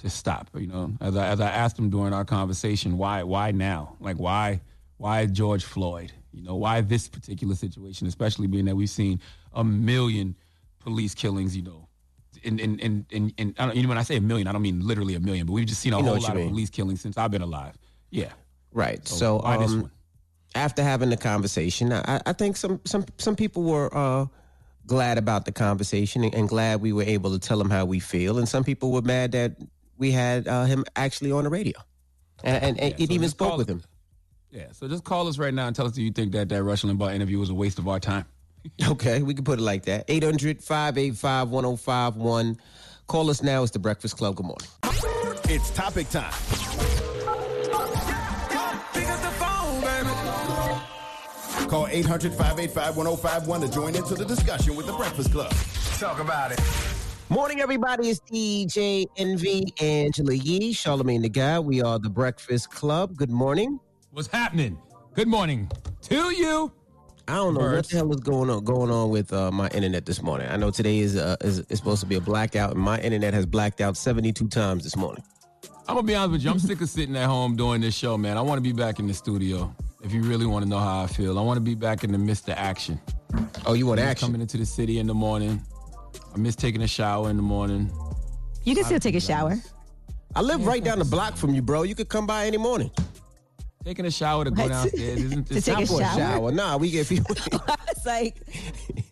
to 0.00 0.10
stop. 0.10 0.50
You 0.54 0.66
know, 0.66 0.92
as 1.00 1.16
I 1.16 1.28
as 1.28 1.40
I 1.40 1.48
asked 1.48 1.78
him 1.78 1.90
during 1.90 2.12
our 2.12 2.24
conversation, 2.24 2.98
why 2.98 3.22
why 3.22 3.52
now? 3.52 3.96
Like 4.00 4.16
why 4.16 4.60
why 4.96 5.26
George 5.26 5.64
Floyd? 5.64 6.12
You 6.32 6.42
know, 6.42 6.56
why 6.56 6.80
this 6.80 7.08
particular 7.08 7.54
situation, 7.54 8.08
especially 8.08 8.48
being 8.48 8.64
that 8.64 8.74
we've 8.74 8.90
seen 8.90 9.20
a 9.52 9.62
million 9.62 10.34
police 10.80 11.14
killings. 11.14 11.56
You 11.56 11.62
know, 11.62 11.88
and 12.44 12.58
in 12.58 12.78
in 12.80 13.06
in, 13.10 13.32
in 13.36 13.54
I 13.58 13.66
don't, 13.66 13.76
you 13.76 13.84
know, 13.84 13.90
when 13.90 13.98
I 13.98 14.02
say 14.02 14.16
a 14.16 14.20
million, 14.20 14.48
I 14.48 14.52
don't 14.52 14.62
mean 14.62 14.84
literally 14.84 15.14
a 15.14 15.20
million, 15.20 15.46
but 15.46 15.52
we've 15.52 15.66
just 15.66 15.80
seen 15.80 15.92
a 15.92 15.98
You 15.98 16.04
whole 16.04 16.20
lot 16.20 16.36
of 16.36 16.48
police 16.48 16.70
killings 16.70 17.00
since 17.00 17.16
I've 17.16 17.30
been 17.30 17.42
alive. 17.42 17.78
Yeah, 18.10 18.32
Right. 18.74 19.06
So 19.08 19.16
So, 19.16 19.40
um, 19.40 19.90
after 20.54 20.82
having 20.82 21.08
the 21.10 21.16
conversation, 21.16 21.90
I, 21.92 22.20
I 22.26 22.32
think 22.34 22.56
some 22.58 22.80
some 22.84 23.04
some 23.18 23.34
people 23.36 23.62
were 23.62 23.88
uh, 23.96 24.26
glad 24.86 25.16
about 25.16 25.44
the 25.46 25.52
conversation 25.52 26.24
and, 26.24 26.34
and 26.34 26.46
glad 26.48 26.80
we 26.82 26.92
were 26.92 27.04
able 27.04 27.30
to 27.32 27.38
tell 27.38 27.56
them 27.58 27.70
how 27.70 27.84
we 27.86 28.00
feel, 28.00 28.36
and 28.38 28.46
some 28.48 28.64
people 28.64 28.90
were 28.92 29.00
mad 29.02 29.32
that 29.32 29.56
we 29.96 30.10
had 30.10 30.46
uh, 30.48 30.64
him 30.64 30.84
actually 30.96 31.30
on 31.32 31.44
the 31.44 31.50
radio, 31.50 31.78
and, 32.42 32.62
and, 32.62 32.78
and 32.80 32.90
Yeah, 32.98 33.04
it 33.04 33.08
so 33.08 33.14
even 33.14 33.28
spoke 33.30 33.56
with 33.56 33.68
it- 33.70 33.72
him. 33.72 33.82
Yeah, 34.50 34.70
so 34.72 34.86
just 34.86 35.02
call 35.02 35.26
us 35.26 35.38
right 35.38 35.52
now 35.54 35.66
and 35.66 35.74
tell 35.74 35.86
us 35.86 35.92
do 35.92 36.02
you 36.02 36.12
think 36.12 36.30
that 36.32 36.48
that 36.50 36.62
Rush 36.62 36.82
Limbaugh 36.82 37.12
interview 37.14 37.38
was 37.40 37.48
a 37.50 37.54
waste 37.54 37.78
of 37.80 37.88
our 37.88 37.98
time? 38.00 38.24
Okay, 38.88 39.22
we 39.22 39.34
can 39.34 39.44
put 39.44 39.58
it 39.58 39.62
like 39.62 39.82
that. 39.84 40.06
800-585-1051. 40.08 42.56
Call 43.06 43.28
us 43.30 43.42
now. 43.42 43.62
It's 43.62 43.72
the 43.72 43.78
Breakfast 43.78 44.16
Club. 44.16 44.36
Good 44.36 44.46
morning. 44.46 44.66
It's 45.50 45.68
topic 45.70 46.08
time. 46.08 46.32
Call 51.74 51.88
800 51.88 52.32
585 52.32 52.96
1051 52.96 53.60
to 53.62 53.68
join 53.68 53.96
into 53.96 54.14
the 54.14 54.24
discussion 54.24 54.76
with 54.76 54.86
the 54.86 54.92
Breakfast 54.92 55.32
Club. 55.32 55.52
Talk 55.98 56.20
about 56.20 56.52
it. 56.52 56.60
Morning, 57.30 57.60
everybody. 57.60 58.10
It's 58.10 58.20
DJ 58.20 59.06
Envy, 59.16 59.64
Angela 59.80 60.34
Yee, 60.34 60.72
Charlamagne 60.72 61.22
the 61.22 61.28
Guy. 61.28 61.58
We 61.58 61.82
are 61.82 61.98
the 61.98 62.08
Breakfast 62.08 62.70
Club. 62.70 63.16
Good 63.16 63.32
morning. 63.32 63.80
What's 64.12 64.28
happening? 64.28 64.78
Good 65.14 65.26
morning 65.26 65.68
to 66.02 66.30
you. 66.30 66.70
I 67.26 67.34
don't 67.34 67.54
know 67.54 67.72
what 67.72 67.88
the 67.88 67.96
hell 67.96 68.12
is 68.12 68.20
going 68.20 68.50
on 68.50 68.62
going 68.62 68.92
on 68.92 69.10
with 69.10 69.32
uh, 69.32 69.50
my 69.50 69.66
internet 69.70 70.06
this 70.06 70.22
morning. 70.22 70.46
I 70.48 70.56
know 70.56 70.70
today 70.70 71.00
is, 71.00 71.16
uh, 71.16 71.34
is 71.40 71.58
is 71.58 71.78
supposed 71.78 72.02
to 72.02 72.06
be 72.06 72.14
a 72.14 72.20
blackout, 72.20 72.70
and 72.70 72.80
my 72.80 73.00
internet 73.00 73.34
has 73.34 73.46
blacked 73.46 73.80
out 73.80 73.96
seventy 73.96 74.32
two 74.32 74.46
times 74.46 74.84
this 74.84 74.94
morning. 74.94 75.24
I'm 75.88 75.96
gonna 75.96 76.06
be 76.06 76.14
honest 76.14 76.30
with 76.30 76.44
you. 76.44 76.52
I'm 76.52 76.60
sick 76.60 76.80
of 76.80 76.88
sitting 76.88 77.16
at 77.16 77.26
home 77.26 77.56
doing 77.56 77.80
this 77.80 77.96
show, 77.96 78.16
man. 78.16 78.38
I 78.38 78.42
want 78.42 78.58
to 78.58 78.62
be 78.62 78.72
back 78.72 79.00
in 79.00 79.08
the 79.08 79.14
studio. 79.14 79.74
If 80.04 80.12
you 80.12 80.22
really 80.22 80.44
want 80.46 80.62
to 80.64 80.68
know 80.68 80.78
how 80.78 81.02
I 81.02 81.06
feel, 81.06 81.38
I 81.38 81.42
want 81.42 81.56
to 81.56 81.62
be 81.62 81.74
back 81.74 82.04
in 82.04 82.12
the 82.12 82.18
midst 82.18 82.48
of 82.48 82.54
action. 82.58 83.00
Oh, 83.64 83.72
you 83.72 83.86
want 83.86 84.00
I 84.00 84.02
miss 84.04 84.10
action? 84.12 84.28
Coming 84.28 84.40
into 84.42 84.58
the 84.58 84.66
city 84.66 84.98
in 84.98 85.06
the 85.06 85.14
morning. 85.14 85.62
I 86.34 86.38
miss 86.38 86.54
taking 86.56 86.82
a 86.82 86.86
shower 86.86 87.30
in 87.30 87.36
the 87.36 87.42
morning. 87.42 87.90
You 88.64 88.74
can 88.74 88.84
still 88.84 89.00
take 89.00 89.14
a 89.14 89.20
shower. 89.20 89.56
I 90.36 90.42
live 90.42 90.66
right 90.66 90.84
down 90.84 90.98
the 90.98 91.04
block 91.06 91.36
from 91.36 91.54
you, 91.54 91.62
bro. 91.62 91.84
You 91.84 91.94
could 91.94 92.08
come 92.08 92.26
by 92.26 92.46
any 92.46 92.58
morning. 92.58 92.90
Taking 93.84 94.04
a 94.06 94.10
shower 94.10 94.44
to 94.44 94.50
go 94.50 94.62
What? 94.62 94.68
downstairs 94.70 95.22
isn't 95.22 95.44
To 95.48 95.56
it's 95.56 95.66
take 95.66 95.74
not 95.74 95.82
a 95.84 95.86
for 95.86 96.00
shower? 96.00 96.50
Nah, 96.52 96.76
we 96.76 96.90
get 96.90 97.08
people. 97.08 97.36
It's 97.88 98.04
like 98.06 98.36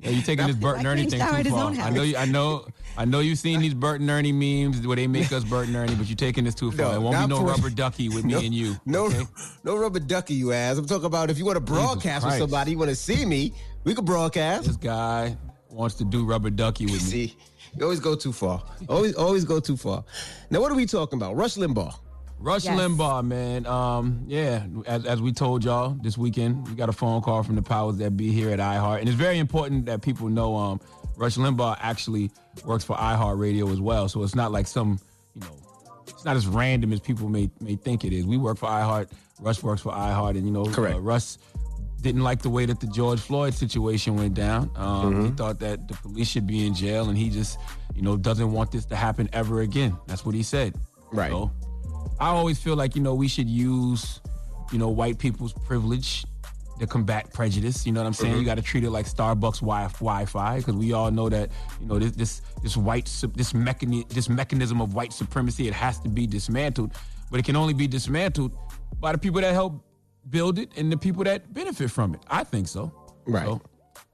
Yeah, 0.00 0.10
you 0.10 0.22
taking 0.22 0.46
this 0.46 0.56
Bert 0.56 0.76
and 0.78 0.84
Why 0.86 0.90
Ernie 0.92 1.02
can't 1.02 1.10
thing 1.12 1.20
he 1.20 1.26
shower 1.26 1.36
at 1.38 1.42
too 1.44 1.48
his 1.50 1.58
far. 1.58 1.70
own 1.70 1.80
I 1.80 1.90
know, 1.90 2.02
you, 2.02 2.16
I 2.16 2.24
know, 2.26 2.66
I 2.96 3.04
know. 3.04 3.20
You've 3.20 3.38
seen 3.38 3.60
these 3.60 3.74
Bert 3.74 4.00
and 4.00 4.10
Ernie 4.10 4.32
memes 4.32 4.86
where 4.86 4.96
they 4.96 5.06
make 5.06 5.32
us 5.32 5.44
Bert 5.44 5.66
and 5.66 5.76
Ernie, 5.76 5.94
but 5.94 6.06
you're 6.06 6.16
taking 6.16 6.44
this 6.44 6.54
too 6.54 6.70
far. 6.72 6.86
No, 6.86 6.90
there 6.92 7.00
won't 7.00 7.20
be 7.20 7.26
no 7.26 7.40
for- 7.40 7.46
rubber 7.46 7.70
ducky 7.70 8.08
with 8.08 8.24
me 8.24 8.34
no, 8.34 8.38
and 8.40 8.54
you. 8.54 8.76
No, 8.84 9.06
okay? 9.06 9.22
no 9.64 9.76
rubber 9.76 9.98
ducky, 10.00 10.34
you 10.34 10.52
ass. 10.52 10.76
I'm 10.78 10.86
talking 10.86 11.06
about 11.06 11.30
if 11.30 11.38
you 11.38 11.44
want 11.44 11.56
to 11.56 11.60
broadcast 11.60 12.24
with 12.26 12.38
somebody, 12.38 12.72
you 12.72 12.78
want 12.78 12.90
to 12.90 12.96
see 12.96 13.24
me, 13.24 13.54
we 13.84 13.94
could 13.94 14.04
broadcast. 14.04 14.66
This 14.66 14.76
guy 14.76 15.36
wants 15.70 15.94
to 15.96 16.04
do 16.04 16.24
rubber 16.24 16.50
ducky 16.50 16.84
with 16.84 16.94
me. 16.94 16.98
See, 17.28 17.36
you 17.76 17.84
always 17.84 18.00
go 18.00 18.14
too 18.14 18.32
far. 18.32 18.62
Always, 18.88 19.14
always 19.14 19.44
go 19.44 19.58
too 19.60 19.76
far. 19.76 20.04
Now, 20.50 20.60
what 20.60 20.70
are 20.70 20.74
we 20.74 20.84
talking 20.86 21.18
about? 21.18 21.34
Rush 21.36 21.54
Limbaugh. 21.54 21.94
Rush 22.38 22.64
Yes. 22.64 22.78
Limbaugh, 22.78 23.24
man. 23.24 23.66
Um, 23.66 24.24
yeah, 24.26 24.66
as, 24.86 25.06
as 25.06 25.22
we 25.22 25.32
told 25.32 25.64
y'all 25.64 25.90
this 26.02 26.18
weekend, 26.18 26.68
we 26.68 26.74
got 26.74 26.88
a 26.88 26.92
phone 26.92 27.22
call 27.22 27.42
from 27.44 27.54
the 27.54 27.62
powers 27.62 27.96
that 27.98 28.16
be 28.16 28.32
here 28.32 28.50
at 28.50 28.58
iHeart, 28.58 28.98
and 28.98 29.08
it's 29.08 29.16
very 29.16 29.38
important 29.38 29.86
that 29.86 30.02
people 30.02 30.28
know 30.28 30.56
um, 30.56 30.80
Rush 31.16 31.36
Limbaugh 31.36 31.76
actually 31.80 32.30
works 32.64 32.84
for 32.84 32.96
iHeart 32.96 33.38
Radio 33.38 33.70
as 33.70 33.80
well. 33.80 34.08
So 34.08 34.22
it's 34.22 34.34
not 34.34 34.52
like 34.52 34.66
some, 34.66 34.98
you 35.34 35.40
know, 35.42 35.56
it's 36.08 36.24
not 36.24 36.36
as 36.36 36.46
random 36.46 36.92
as 36.92 37.00
people 37.00 37.28
may 37.28 37.50
may 37.60 37.76
think 37.76 38.04
it 38.04 38.12
is. 38.12 38.26
We 38.26 38.36
work 38.36 38.58
for 38.58 38.68
iHeart. 38.68 39.10
Rush 39.40 39.62
works 39.62 39.82
for 39.82 39.92
iHeart, 39.92 40.30
and 40.36 40.46
you 40.46 40.52
know, 40.52 40.66
Correct. 40.66 40.96
Uh, 40.96 41.00
Russ 41.00 41.38
didn't 42.00 42.22
like 42.22 42.42
the 42.42 42.50
way 42.50 42.66
that 42.66 42.80
the 42.80 42.86
George 42.88 43.20
Floyd 43.20 43.54
situation 43.54 44.16
went 44.16 44.34
down. 44.34 44.70
Um, 44.76 45.24
He 45.26 45.30
thought 45.32 45.60
that 45.60 45.86
the 45.88 45.94
police 45.94 46.28
should 46.28 46.46
be 46.46 46.66
in 46.66 46.74
jail, 46.74 47.08
and 47.08 47.16
he 47.16 47.30
just, 47.30 47.58
you 47.94 48.02
know, 48.02 48.16
doesn't 48.16 48.50
want 48.52 48.72
this 48.72 48.84
to 48.86 48.96
happen 48.96 49.28
ever 49.32 49.60
again. 49.60 49.96
That's 50.06 50.24
what 50.26 50.34
he 50.34 50.42
said. 50.42 50.74
Right. 51.12 51.30
So, 51.30 51.50
I 52.18 52.28
always 52.28 52.58
feel 52.58 52.74
like 52.76 52.96
you 52.96 53.02
know 53.02 53.14
we 53.14 53.28
should 53.28 53.48
use, 53.48 54.20
you 54.72 54.78
know, 54.78 54.88
white 54.88 55.18
people's 55.18 55.52
privilege 55.52 56.24
to 56.78 56.86
combat 56.86 57.32
prejudice. 57.32 57.86
You 57.86 57.92
know 57.92 58.00
what 58.00 58.06
I'm 58.06 58.12
saying? 58.12 58.36
You 58.36 58.44
got 58.44 58.56
to 58.56 58.62
treat 58.62 58.84
it 58.84 58.90
like 58.90 59.06
Starbucks 59.06 59.60
wi- 59.60 59.88
Wi-Fi 59.88 60.58
because 60.58 60.74
we 60.74 60.92
all 60.92 61.10
know 61.10 61.28
that 61.28 61.50
you 61.80 61.86
know 61.86 61.98
this 61.98 62.12
this 62.12 62.42
this 62.62 62.76
white 62.76 63.10
this 63.34 63.54
mechanism 63.54 64.08
this 64.08 64.28
mechanism 64.28 64.80
of 64.80 64.94
white 64.94 65.12
supremacy 65.12 65.68
it 65.68 65.74
has 65.74 65.98
to 66.00 66.08
be 66.08 66.26
dismantled, 66.26 66.92
but 67.30 67.40
it 67.40 67.44
can 67.44 67.56
only 67.56 67.74
be 67.74 67.86
dismantled 67.86 68.52
by 69.00 69.12
the 69.12 69.18
people 69.18 69.40
that 69.40 69.52
help 69.52 69.84
build 70.30 70.58
it 70.58 70.70
and 70.76 70.90
the 70.90 70.96
people 70.96 71.24
that 71.24 71.52
benefit 71.52 71.90
from 71.90 72.14
it. 72.14 72.20
I 72.28 72.44
think 72.44 72.68
so. 72.68 72.92
Right. 73.26 73.44
So, 73.46 73.60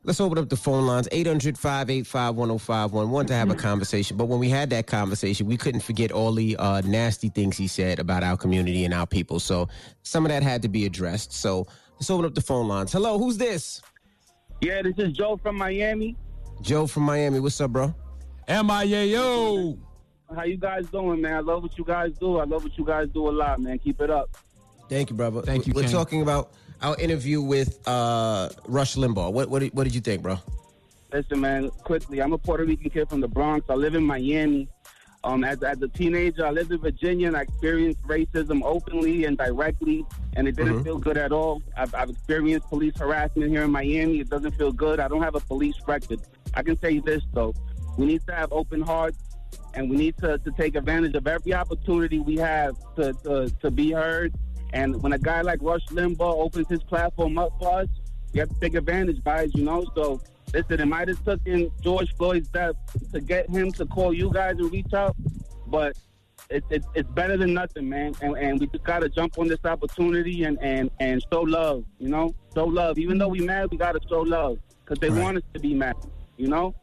Let's 0.05 0.21
open 0.21 0.39
up 0.39 0.49
the 0.49 0.57
phone 0.57 0.87
lines 0.87 1.09
800 1.13 1.59
585 1.59 2.37
1051. 2.37 3.11
Want 3.11 3.29
to 3.29 3.35
have 3.35 3.51
a 3.51 3.55
conversation. 3.55 4.17
But 4.17 4.25
when 4.27 4.39
we 4.39 4.49
had 4.49 4.71
that 4.71 4.87
conversation, 4.87 5.47
we 5.47 5.57
couldn't 5.57 5.81
forget 5.81 6.13
all 6.13 6.33
the 6.33 6.57
uh, 6.57 6.81
nasty 6.83 7.29
things 7.29 7.59
he 7.59 7.67
said 7.67 7.99
about 7.99 8.23
our 8.23 8.37
community 8.37 8.85
and 8.85 8.95
our 8.95 9.07
people. 9.07 9.39
So 9.41 9.69
some 10.05 10.25
of 10.25 10.31
that 10.31 10.43
had 10.43 10.63
to 10.63 10.69
be 10.69 10.87
addressed. 10.87 11.33
So 11.33 11.67
let's 11.99 12.11
open 12.11 12.25
up 12.25 12.35
the 12.35 12.41
phone 12.41 12.69
lines. 12.69 12.93
Hello, 12.93 13.19
who's 13.19 13.37
this? 13.37 13.83
Yeah, 14.61 14.83
this 14.83 14.95
is 14.99 15.13
Joe 15.13 15.37
from 15.37 15.57
Miami. 15.57 16.17
Joe 16.63 16.87
from 16.87 17.05
Miami. 17.05 17.41
What's 17.41 17.61
up, 17.61 17.73
bro? 17.73 17.95
M-I-A-O. 18.47 19.79
How 20.35 20.45
you 20.45 20.57
guys 20.57 20.87
doing, 20.89 21.21
man? 21.21 21.35
I 21.35 21.41
love 21.41 21.63
what 21.63 21.77
you 21.79 21.85
guys 21.85 22.13
do. 22.19 22.39
I 22.39 22.45
love 22.45 22.63
what 22.63 22.77
you 22.77 22.85
guys 22.85 23.09
do 23.13 23.29
a 23.29 23.31
lot, 23.31 23.61
man. 23.61 23.79
Keep 23.79 24.01
it 24.01 24.11
up. 24.11 24.37
Thank 24.89 25.11
you, 25.11 25.17
brother. 25.17 25.43
Thank 25.43 25.67
you, 25.67 25.73
We're 25.75 25.83
King. 25.83 25.93
talking 25.93 26.23
about 26.23 26.53
our 26.83 26.97
interview 26.99 27.41
with 27.41 27.87
uh, 27.87 28.49
Rush 28.67 28.97
Limbaugh. 28.97 29.33
What, 29.33 29.49
what, 29.51 29.61
did, 29.61 29.75
what 29.75 29.85
did 29.85 29.95
you 29.95 30.01
think, 30.01 30.23
bro? 30.23 30.39
Listen, 31.13 31.41
man, 31.41 31.71
quickly. 31.71 32.21
I'm 32.21 32.33
a 32.33 32.39
Puerto 32.39 32.65
Rican 32.65 32.91
kid 32.91 33.09
from 33.09 33.21
the 33.21 33.29
Bronx. 33.29 33.67
I 33.71 33.75
live 33.75 33.95
in 33.95 34.03
Miami. 34.05 34.69
Um, 35.25 35.43
as, 35.43 35.63
as 35.63 35.83
a 35.83 35.89
teenager, 35.89 36.47
I 36.47 36.51
lived 36.51 36.71
in 36.71 36.79
Virginia 36.79 37.27
and 37.27 37.37
I 37.37 37.43
experienced 37.43 38.01
racism 38.03 38.63
openly 38.63 39.25
and 39.25 39.37
directly, 39.37 40.07
and 40.37 40.47
it 40.47 40.55
didn't 40.57 40.79
Mhm. 40.81 40.85
feel 40.85 40.99
good 40.99 41.17
at 41.17 41.33
all. 41.33 41.61
I've, 41.77 41.93
I've 41.95 42.11
experienced 42.11 42.69
police 42.69 42.97
harassment 42.97 43.51
here 43.51 43.65
in 43.65 43.71
Miami. 43.73 44.21
It 44.21 44.31
doesn't 44.31 44.53
feel 44.53 44.73
good. 44.73 45.01
I 45.01 45.09
don't 45.09 45.23
have 45.23 45.35
a 45.35 45.41
police 45.41 45.75
record. 45.87 46.21
I 46.55 46.63
can 46.63 46.79
say 46.79 47.01
this, 47.01 47.23
though. 47.35 47.53
We 47.97 48.07
need 48.07 48.23
to 48.29 48.35
have 48.35 48.53
open 48.53 48.81
hearts, 48.81 49.19
and 49.75 49.91
we 49.91 49.97
need 49.97 50.17
to, 50.19 50.39
to 50.39 50.51
take 50.53 50.77
advantage 50.77 51.15
of 51.17 51.27
every 51.27 51.53
opportunity 51.53 52.21
we 52.21 52.37
have 52.37 52.77
to, 52.97 53.13
to, 53.25 53.51
to 53.61 53.71
be 53.73 53.91
heard. 53.91 54.33
And 54.73 55.03
when 55.03 55.13
a 55.15 55.19
guy 55.19 55.41
like 55.41 55.59
Rush 55.63 55.85
Limbaugh 55.87 56.21
opens 56.45 56.69
his 56.69 56.83
platform 56.85 57.39
up 57.39 57.53
for 57.59 57.81
us, 57.81 57.89
we 58.33 58.39
have 58.39 58.51
to 58.51 58.61
take 58.61 58.75
advantage, 58.75 59.23
guys, 59.25 59.51
you 59.55 59.65
know? 59.65 59.85
So, 59.97 60.21
listen, 60.53 60.81
it 60.81 60.87
might 60.87 61.09
have 61.09 61.25
taken 61.25 61.71
George 61.83 62.15
Floyd's 62.17 62.49
death 62.49 62.75
to 63.13 63.21
get 63.21 63.49
him 63.51 63.73
to 63.73 63.87
call 63.87 64.13
you 64.13 64.31
guys 64.33 64.57
and 64.59 64.73
reach 64.73 64.93
out, 64.93 65.15
but 65.67 65.97
it, 66.51 66.65
it, 66.71 66.85
it's 66.95 67.09
better 67.11 67.37
than 67.37 67.53
nothing, 67.55 67.89
man. 67.89 68.15
And, 68.23 68.37
and 68.37 68.61
we 68.61 68.67
just 68.69 68.85
got 68.85 69.01
to 69.01 69.09
jump 69.09 69.39
on 69.39 69.49
this 69.49 69.63
opportunity 69.65 70.45
and, 70.45 70.59
and, 70.63 70.91
and 71.01 71.23
show 71.33 71.43
love, 71.43 71.85
you 71.99 72.09
know? 72.09 72.35
Show 72.55 72.65
love. 72.65 72.99
Even 72.99 73.19
though 73.19 73.29
we 73.29 73.41
mad, 73.41 73.71
we 73.71 73.77
got 73.77 73.93
to 73.93 74.01
show 74.09 74.21
love 74.21 74.59
because 74.85 74.99
they 74.99 75.11
Right. 75.11 75.23
want 75.23 75.37
us 75.39 75.43
to 75.55 75.61
be 75.61 75.75
mad, 75.75 75.97
you 76.37 76.49
know? 76.49 76.75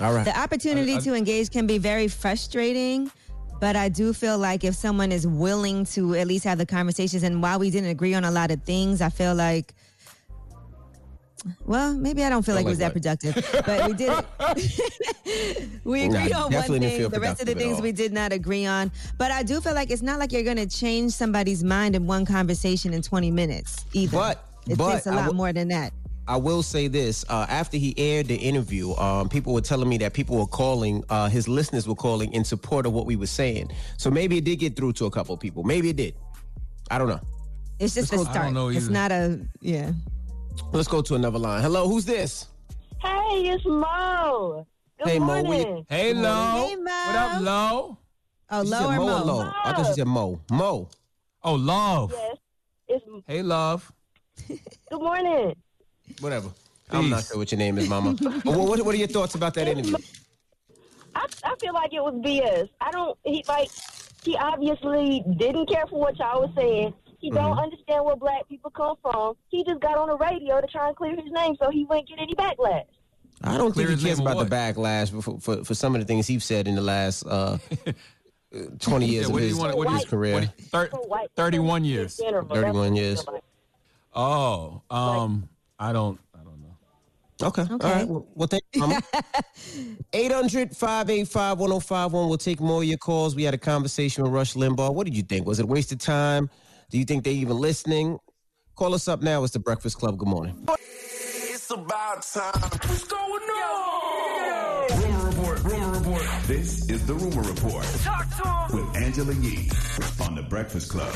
All 0.00 0.12
right. 0.12 0.24
The 0.24 0.36
opportunity 0.38 0.94
I- 0.94 0.96
I- 0.96 1.00
to 1.00 1.14
engage 1.14 1.50
can 1.50 1.66
be 1.68 1.78
very 1.78 2.08
frustrating, 2.08 3.10
but 3.60 3.76
I 3.76 3.88
do 3.88 4.12
feel 4.12 4.36
like 4.36 4.64
if 4.64 4.74
someone 4.74 5.12
is 5.12 5.26
willing 5.26 5.84
to 5.86 6.16
at 6.16 6.26
least 6.26 6.42
have 6.44 6.58
the 6.58 6.66
conversations, 6.66 7.22
and 7.22 7.40
while 7.40 7.60
we 7.60 7.70
didn't 7.70 7.90
agree 7.90 8.14
on 8.14 8.24
a 8.24 8.30
lot 8.32 8.50
of 8.50 8.62
things, 8.64 9.00
I 9.00 9.10
feel 9.10 9.34
like 9.36 9.72
Well, 11.66 11.94
maybe 11.94 12.24
I 12.24 12.30
don't 12.30 12.42
feel 12.42 12.54
Feel 12.56 12.64
like, 12.64 12.66
it 12.66 12.70
was 12.70 12.80
like 12.80 12.94
that 12.94 13.22
productive, 13.34 13.64
but 13.66 13.86
we 13.86 13.92
did 13.94 14.12
it. 14.46 15.80
we 15.84 16.08
Nah, 16.08 16.18
agreed 16.20 16.32
on 16.32 16.52
one 16.52 16.62
thing. 16.80 17.08
The 17.10 17.20
rest 17.20 17.40
of 17.40 17.46
the 17.46 17.54
things 17.54 17.80
we 17.80 17.92
did 17.92 18.12
not 18.12 18.32
agree 18.32 18.64
on. 18.66 18.90
But 19.18 19.30
I 19.30 19.42
do 19.42 19.60
feel 19.60 19.74
like 19.74 19.90
it's 19.90 20.02
not 20.02 20.18
like 20.18 20.32
you're 20.32 20.42
going 20.42 20.56
to 20.56 20.66
change 20.66 21.12
somebody's 21.12 21.62
mind 21.62 21.96
in 21.96 22.06
one 22.06 22.24
conversation 22.24 22.94
in 22.94 23.02
20 23.02 23.30
minutes 23.30 23.84
either. 23.92 24.16
But- 24.16 24.48
it 24.66 24.78
but 24.78 24.92
takes 24.94 25.06
a 25.06 25.12
lot 25.12 25.26
will- 25.26 25.34
more 25.34 25.52
than 25.52 25.68
that. 25.68 25.92
I 26.26 26.38
will 26.38 26.62
say 26.62 26.88
this: 26.88 27.22
uh, 27.28 27.44
after 27.50 27.76
he 27.76 27.92
aired 27.98 28.28
the 28.28 28.34
interview, 28.36 28.94
um, 28.94 29.28
people 29.28 29.52
were 29.52 29.60
telling 29.60 29.90
me 29.90 29.98
that 29.98 30.14
people 30.14 30.38
were 30.38 30.46
calling, 30.46 31.04
uh, 31.10 31.28
his 31.28 31.46
listeners 31.48 31.86
were 31.86 31.94
calling 31.94 32.32
in 32.32 32.44
support 32.44 32.86
of 32.86 32.94
what 32.94 33.04
we 33.04 33.14
were 33.14 33.26
saying. 33.26 33.70
So 33.98 34.10
maybe 34.10 34.38
it 34.38 34.44
did 34.44 34.56
get 34.58 34.74
through 34.74 34.94
to 34.94 35.04
a 35.04 35.10
couple 35.10 35.34
of 35.34 35.40
people. 35.40 35.64
Maybe 35.64 35.90
it 35.90 35.96
did. 35.96 36.14
I 36.90 36.96
don't 36.96 37.08
know. 37.08 37.20
It's 37.78 37.92
just 37.94 38.10
a 38.10 38.16
Let's 38.16 38.24
go- 38.24 38.30
I 38.30 38.32
start. 38.32 38.46
don't 38.46 38.54
know 38.54 38.68
it's 38.68 38.88
not 38.88 39.12
a 39.12 39.38
yeah. 39.60 39.92
Let's 40.72 40.88
go 40.88 41.02
to 41.02 41.14
another 41.14 41.38
line. 41.38 41.62
Hello, 41.62 41.88
who's 41.88 42.04
this? 42.04 42.46
Hey, 43.00 43.50
it's 43.52 43.64
Mo. 43.64 44.66
Good 44.98 45.08
Hey, 45.08 45.18
Mo, 45.18 45.26
morning. 45.26 45.46
what 45.46 45.58
you- 45.58 45.86
Hey, 45.88 46.12
Good 46.12 46.22
Lo. 46.22 46.52
morning. 46.52 46.84
What 46.84 47.16
up, 47.16 47.42
Lo? 47.42 47.98
Oh, 48.50 48.62
She 48.62 48.68
Lo 48.70 48.78
said 48.78 48.86
or 48.86 48.96
Mo 48.96 49.06
Mo? 49.06 49.12
or 49.14 49.24
Lo? 49.24 49.50
I 49.64 49.72
thought 49.72 49.86
she 49.86 49.92
said 49.94 50.06
Mo. 50.06 50.40
Mo. 50.50 50.88
Oh, 51.42 51.54
love. 51.54 52.12
Yes. 52.12 52.36
It's 52.88 53.04
Hey, 53.26 53.42
love. 53.42 53.90
good 54.48 55.00
morning. 55.00 55.54
Whatever. 56.20 56.50
I'm 56.90 57.10
not 57.10 57.24
sure 57.24 57.38
what 57.38 57.50
your 57.50 57.58
name 57.58 57.78
is, 57.78 57.88
Mama. 57.88 58.12
what, 58.44 58.84
what 58.84 58.94
are 58.94 58.98
your 58.98 59.08
thoughts 59.08 59.34
about 59.34 59.54
that 59.54 59.66
interview? 59.68 59.96
I, 61.14 61.26
I 61.44 61.54
feel 61.60 61.72
like 61.74 61.92
it 61.92 62.00
was 62.00 62.14
BS. 62.24 62.68
I 62.80 62.90
don't. 62.92 63.18
He 63.24 63.44
like 63.48 63.70
he 64.22 64.36
obviously 64.36 65.24
didn't 65.38 65.68
care 65.68 65.86
for 65.88 65.98
what 66.00 66.18
y'all 66.18 66.42
was 66.42 66.50
saying. 66.56 66.94
He 67.24 67.30
don't 67.30 67.52
Mm-hmm. 67.52 67.58
understand 67.60 68.04
where 68.04 68.16
black 68.16 68.46
people 68.50 68.70
come 68.70 68.96
from. 69.00 69.34
He 69.48 69.64
just 69.64 69.80
got 69.80 69.96
on 69.96 70.08
the 70.08 70.16
radio 70.18 70.60
to 70.60 70.66
try 70.66 70.88
and 70.88 70.94
clear 70.96 71.16
his 71.16 71.30
name 71.32 71.56
so 71.58 71.70
he 71.70 71.84
wouldn't 71.86 72.06
get 72.06 72.18
any 72.20 72.34
backlash. 72.34 72.84
I 73.42 73.56
don't 73.56 73.72
Clear 73.72 73.86
think 73.86 73.96
his 73.98 74.02
he 74.02 74.08
cares 74.08 74.18
name 74.18 74.26
of 74.26 74.32
about 74.34 74.50
the 74.50 74.54
backlash 74.54 75.22
for, 75.22 75.40
for, 75.40 75.64
for 75.64 75.74
some 75.74 75.94
of 75.94 76.02
the 76.02 76.06
things 76.06 76.26
he's 76.26 76.44
said 76.44 76.68
in 76.68 76.74
the 76.74 76.82
last 76.82 77.24
uh, 77.26 77.56
20 78.78 79.06
years 79.06 79.28
Yeah, 79.28 79.34
of 79.34 79.40
his, 79.40 79.54
want? 79.56 79.76
What 79.76 79.90
his 79.92 80.04
career. 80.04 80.34
What, 80.68 80.90
thir- 80.90 81.26
31 81.34 81.84
years. 81.84 82.18
in 82.18 82.26
general, 82.26 82.46
that's 82.46 82.60
31 82.60 82.94
years. 82.96 83.22
feel 83.24 83.32
like. 83.34 83.42
Oh, 84.14 84.82
um, 84.90 85.48
I 85.78 85.92
don't. 85.94 86.20
Know. 86.20 87.48
Okay. 87.48 87.62
All 87.68 87.78
right. 87.78 88.06
Well, 88.06 88.26
well 88.34 88.46
thank 88.46 88.62
you, 88.74 88.80
Mama. 88.82 89.00
800 90.12 90.76
585 90.76 91.58
1051. 91.58 92.28
We'll 92.28 92.38
take 92.38 92.60
more 92.60 92.78
of 92.82 92.84
your 92.88 92.96
calls. 92.98 93.34
We 93.34 93.42
had 93.42 93.54
a 93.54 93.58
conversation 93.58 94.22
with 94.22 94.32
Rush 94.32 94.54
Limbaugh. 94.54 94.94
What 94.94 95.04
did 95.04 95.16
you 95.16 95.22
think? 95.24 95.44
Was 95.46 95.58
it 95.58 95.64
a 95.64 95.66
waste 95.66 95.90
of 95.90 95.98
time? 95.98 96.48
Do 96.94 97.00
you 97.00 97.04
think 97.04 97.24
they 97.24 97.32
even 97.32 97.58
listening? 97.58 98.20
Call 98.76 98.94
us 98.94 99.08
up 99.08 99.20
now. 99.20 99.42
It's 99.42 99.52
the 99.52 99.58
Breakfast 99.58 99.98
Club. 99.98 100.16
Good 100.16 100.28
morning. 100.28 100.64
It's 100.78 101.68
about 101.68 102.22
time. 102.22 102.52
What's 102.54 103.02
going 103.02 103.42
on? 103.42 105.02
Rumor 105.02 105.26
report. 105.28 105.64
Rumor 105.64 105.90
report. 105.90 106.22
This 106.46 106.88
is 106.88 107.04
the 107.04 107.14
rumor 107.14 107.42
report 107.42 107.84
Talk 108.04 108.28
to 108.36 108.76
him. 108.76 108.86
with 108.86 108.96
Angela 108.96 109.34
Yee 109.34 109.68
on 110.24 110.36
the 110.36 110.42
Breakfast 110.42 110.88
Club. 110.88 111.12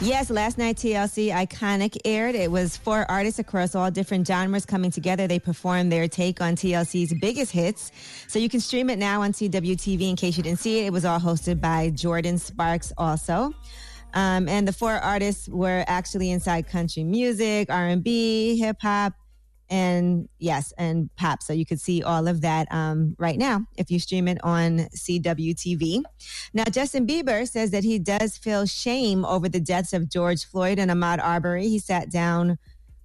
Yes, 0.00 0.30
last 0.30 0.58
night 0.58 0.78
TLC 0.78 1.28
Iconic 1.30 1.96
aired. 2.04 2.34
It 2.34 2.50
was 2.50 2.76
four 2.76 3.08
artists 3.08 3.38
across 3.38 3.76
all 3.76 3.88
different 3.88 4.26
genres 4.26 4.66
coming 4.66 4.90
together. 4.90 5.28
They 5.28 5.38
performed 5.38 5.92
their 5.92 6.08
take 6.08 6.40
on 6.40 6.56
TLC's 6.56 7.14
biggest 7.20 7.52
hits. 7.52 7.92
So 8.26 8.40
you 8.40 8.48
can 8.48 8.58
stream 8.58 8.90
it 8.90 8.98
now 8.98 9.22
on 9.22 9.32
CWTV 9.32 10.10
in 10.10 10.16
case 10.16 10.36
you 10.36 10.42
didn't 10.42 10.58
see 10.58 10.80
it. 10.80 10.86
It 10.86 10.92
was 10.92 11.04
all 11.04 11.20
hosted 11.20 11.60
by 11.60 11.90
Jordin 11.90 12.40
Sparks 12.40 12.92
also. 12.98 13.54
Um, 14.14 14.48
and 14.48 14.66
the 14.66 14.72
four 14.72 14.92
artists 14.92 15.48
were 15.48 15.84
actually 15.86 16.30
inside 16.30 16.68
country 16.68 17.04
music, 17.04 17.70
R&B, 17.70 18.58
hip 18.58 18.76
hop, 18.80 19.14
and 19.72 20.28
yes, 20.38 20.74
and 20.76 21.08
pop. 21.16 21.42
So 21.42 21.54
you 21.54 21.64
could 21.64 21.80
see 21.80 22.02
all 22.02 22.28
of 22.28 22.42
that 22.42 22.68
um, 22.70 23.16
right 23.18 23.38
now 23.38 23.64
if 23.76 23.90
you 23.90 23.98
stream 23.98 24.28
it 24.28 24.36
on 24.44 24.80
CWTV. 24.94 26.02
Now, 26.52 26.64
Justin 26.64 27.06
Bieber 27.06 27.48
says 27.48 27.70
that 27.70 27.82
he 27.82 27.98
does 27.98 28.36
feel 28.36 28.66
shame 28.66 29.24
over 29.24 29.48
the 29.48 29.60
deaths 29.60 29.94
of 29.94 30.10
George 30.10 30.44
Floyd 30.44 30.78
and 30.78 30.90
Ahmaud 30.90 31.22
Arbery. 31.22 31.68
He 31.68 31.78
sat 31.78 32.10
down 32.10 32.58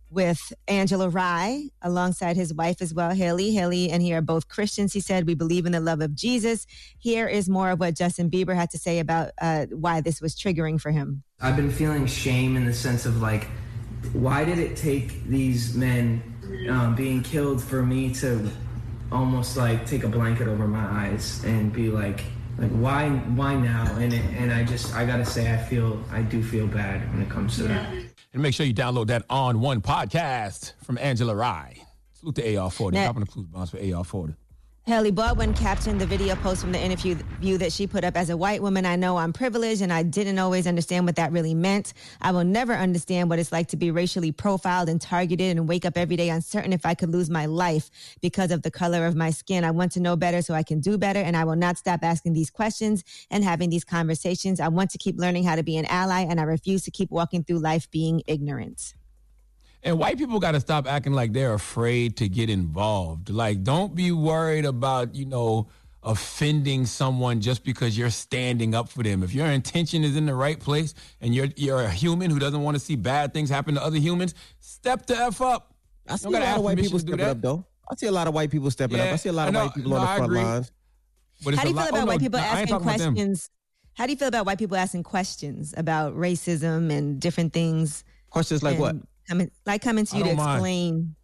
with 0.10 0.53
Angela 0.68 1.10
Rye 1.10 1.70
alongside 1.82 2.36
his 2.36 2.53
wife 2.53 2.82
as 2.82 2.93
well, 2.93 3.12
Hailey. 3.12 3.51
Hailey 3.53 3.89
and 3.89 4.01
he 4.01 4.14
are 4.14 4.22
both 4.22 4.47
Christians. 4.47 4.93
He 4.93 4.99
said, 4.99 5.28
We 5.28 5.36
believe 5.36 5.66
in 5.66 5.72
the 5.72 5.80
love 5.80 6.01
of 6.01 6.16
Jesus. 6.16 6.66
Here 6.97 7.28
is 7.28 7.49
more 7.49 7.72
of 7.72 7.80
what 7.80 7.95
Justin 7.95 8.30
Bieber 8.30 8.55
had 8.55 8.70
to 8.72 8.78
say 8.78 8.99
about 8.99 9.32
uh, 9.41 9.66
why 9.72 10.01
this 10.01 10.22
was 10.22 10.36
triggering 10.36 10.80
for 10.80 10.91
him. 10.91 11.24
I've 11.41 11.55
been 11.55 11.72
feeling 11.72 12.05
shame 12.05 12.55
in 12.55 12.66
the 12.66 12.74
sense 12.74 13.05
of 13.05 13.22
like, 13.22 13.47
why 14.14 14.45
did 14.45 14.60
it 14.60 14.78
take 14.78 15.24
these 15.26 15.76
men 15.76 16.22
um, 16.70 16.95
being 16.95 17.22
killed 17.22 17.62
for 17.62 17.84
me 17.84 18.14
to 18.16 18.49
almost 19.12 19.58
like 19.58 19.86
take 19.86 20.03
a 20.03 20.10
blanket 20.10 20.47
over 20.47 20.68
my 20.68 21.05
eyes 21.05 21.43
and 21.43 21.72
be 21.72 21.89
like, 21.89 22.24
like 22.58 22.72
why, 22.72 23.10
why 23.10 23.55
now? 23.55 23.86
And 23.97 24.14
and 24.14 24.51
I 24.51 24.64
just, 24.64 24.95
I 24.95 25.05
gotta 25.05 25.26
say, 25.26 25.53
I 25.53 25.58
feel, 25.58 26.01
I 26.12 26.22
do 26.22 26.41
feel 26.41 26.68
bad 26.68 27.12
when 27.12 27.22
it 27.22 27.30
comes 27.30 27.58
to 27.58 27.64
that. 27.64 28.07
And 28.38 28.43
make 28.43 28.53
sure 28.53 28.67
you 28.67 28.73
download 28.75 29.07
that 29.07 29.23
On 29.31 29.61
One 29.61 29.81
podcast 29.81 30.73
from 30.83 30.99
Angela 30.99 31.33
Rye. 31.33 31.75
Salute 32.13 32.35
to 32.35 32.43
AR40. 32.43 32.91
Now- 32.93 33.05
Dropping 33.05 33.21
the 33.21 33.25
clues 33.31 33.47
bombs 33.47 33.71
for 33.71 33.77
AR40. 33.77 34.35
Hailey 34.88 35.11
Baldwin 35.11 35.53
captioned 35.53 35.99
the 35.99 36.05
video 36.05 36.33
post 36.38 36.61
from 36.61 36.71
the 36.71 36.79
interview 36.79 37.15
view 37.41 37.57
that 37.57 37.73
she 37.73 37.88
put 37.88 38.05
up 38.05 38.15
as 38.15 38.29
a 38.29 38.38
white 38.38 38.61
woman. 38.61 38.85
I 38.85 38.95
know 38.95 39.17
I'm 39.17 39.33
privileged 39.33 39.81
and 39.81 39.91
I 39.91 40.01
didn't 40.01 40.39
always 40.39 40.65
understand 40.65 41.05
what 41.05 41.17
that 41.17 41.33
really 41.33 41.53
meant. 41.53 41.91
I 42.21 42.31
will 42.31 42.45
never 42.45 42.71
understand 42.71 43.29
what 43.29 43.38
it's 43.38 43.51
like 43.51 43.67
to 43.67 43.75
be 43.75 43.91
racially 43.91 44.31
profiled 44.31 44.88
and 44.88 45.01
targeted 45.01 45.57
and 45.57 45.67
wake 45.67 45.83
up 45.83 45.97
every 45.97 46.15
day 46.15 46.29
uncertain 46.29 46.71
if 46.71 46.85
I 46.85 46.93
could 46.93 47.09
lose 47.09 47.29
my 47.29 47.47
life 47.47 47.91
because 48.21 48.49
of 48.49 48.61
the 48.61 48.71
color 48.71 49.05
of 49.05 49.13
my 49.13 49.29
skin. 49.29 49.65
I 49.65 49.71
want 49.71 49.91
to 49.91 49.99
know 49.99 50.15
better 50.15 50.41
so 50.41 50.53
I 50.53 50.63
can 50.63 50.79
do 50.79 50.97
better 50.97 51.19
and 51.19 51.35
I 51.35 51.43
will 51.43 51.57
not 51.57 51.77
stop 51.77 51.99
asking 52.01 52.31
these 52.31 52.49
questions 52.49 53.03
and 53.29 53.43
having 53.43 53.69
these 53.69 53.83
conversations. 53.83 54.61
I 54.61 54.69
want 54.69 54.91
to 54.91 54.97
keep 54.97 55.17
learning 55.17 55.43
how 55.43 55.57
to 55.57 55.63
be 55.63 55.75
an 55.75 55.85
ally 55.88 56.21
and 56.21 56.39
I 56.39 56.43
refuse 56.43 56.83
to 56.83 56.91
keep 56.91 57.11
walking 57.11 57.43
through 57.43 57.59
life 57.59 57.91
being 57.91 58.21
ignorant. 58.25 58.93
And 59.88 59.97
white 59.97 60.17
people 60.17 60.39
got 60.41 60.51
to 60.51 60.59
stop 60.59 60.85
acting 60.85 61.13
like 61.13 61.31
they're 61.31 61.53
afraid 61.53 62.17
to 62.17 62.27
get 62.27 62.49
involved. 62.49 63.29
Like, 63.29 63.63
don't 63.63 63.95
be 63.95 64.11
worried 64.11 64.65
about, 64.65 65.15
you 65.15 65.25
know, 65.25 65.69
offending 66.03 66.85
someone 66.85 67.39
just 67.39 67.63
because 67.63 67.97
you're 67.97 68.09
standing 68.09 68.75
up 68.75 68.89
for 68.89 69.01
them. 69.01 69.23
If 69.23 69.33
your 69.33 69.47
intention 69.47 70.03
is 70.03 70.17
in 70.17 70.25
the 70.25 70.35
right 70.35 70.59
place 70.59 70.93
and 71.21 71.33
you're 71.33 71.47
you're 71.55 71.81
a 71.81 71.89
human 71.89 72.29
who 72.29 72.38
doesn't 72.38 72.61
want 72.61 72.75
to 72.75 72.79
see 72.81 72.97
bad 72.97 73.33
things 73.33 73.49
happen 73.49 73.75
to 73.75 73.83
other 73.83 73.97
humans, 73.97 74.33
step 74.59 75.05
the 75.05 75.15
f 75.17 75.39
up. 75.39 75.73
I 76.05 76.17
see 76.17 76.29
Don't 76.29 76.35
a 76.41 76.45
lot 76.45 76.57
of 76.57 76.63
white 76.65 76.77
people 76.77 76.99
stepping 76.99 77.21
up, 77.21 77.39
though. 77.41 77.65
I 77.89 77.95
see 77.95 78.07
a 78.07 78.11
lot 78.11 78.27
of 78.27 78.33
white 78.33 78.51
people 78.51 78.69
stepping 78.71 78.99
up. 78.99 79.07
I 79.07 79.15
see 79.15 79.29
a 79.29 79.33
lot 79.33 79.47
of 79.47 79.53
know- 79.53 79.65
white 79.67 79.73
people 79.73 79.91
no, 79.91 79.97
on 79.97 80.03
the 80.03 80.09
I 80.11 80.17
front 80.17 80.31
agree. 80.33 80.43
lines. 80.43 80.71
But 81.45 81.53
How 81.55 81.61
do 81.63 81.69
you 81.69 81.73
feel 81.75 81.81
lot- 81.83 81.89
about 81.91 81.97
oh, 81.97 82.01
no, 82.01 82.07
white 82.07 82.19
people 82.19 82.39
no, 82.39 82.45
asking 82.45 82.67
talking 82.67 82.88
about 82.88 82.97
them. 82.99 83.13
questions? 83.15 83.49
How 83.93 84.05
do 84.05 84.11
you 84.11 84.17
feel 84.17 84.27
about 84.27 84.45
white 84.45 84.59
people 84.59 84.75
asking 84.75 85.03
questions 85.03 85.73
about 85.77 86.13
racism 86.15 86.91
and 86.91 87.21
different 87.21 87.53
things? 87.53 88.03
Questions 88.29 88.62
like 88.63 88.78
what? 88.79 88.97
Coming, 89.28 89.51
like 89.66 89.82
coming 89.82 90.05
to 90.05 90.17
you 90.17 90.24
to 90.24 90.33
mind. 90.36 90.58
explain. 90.58 91.16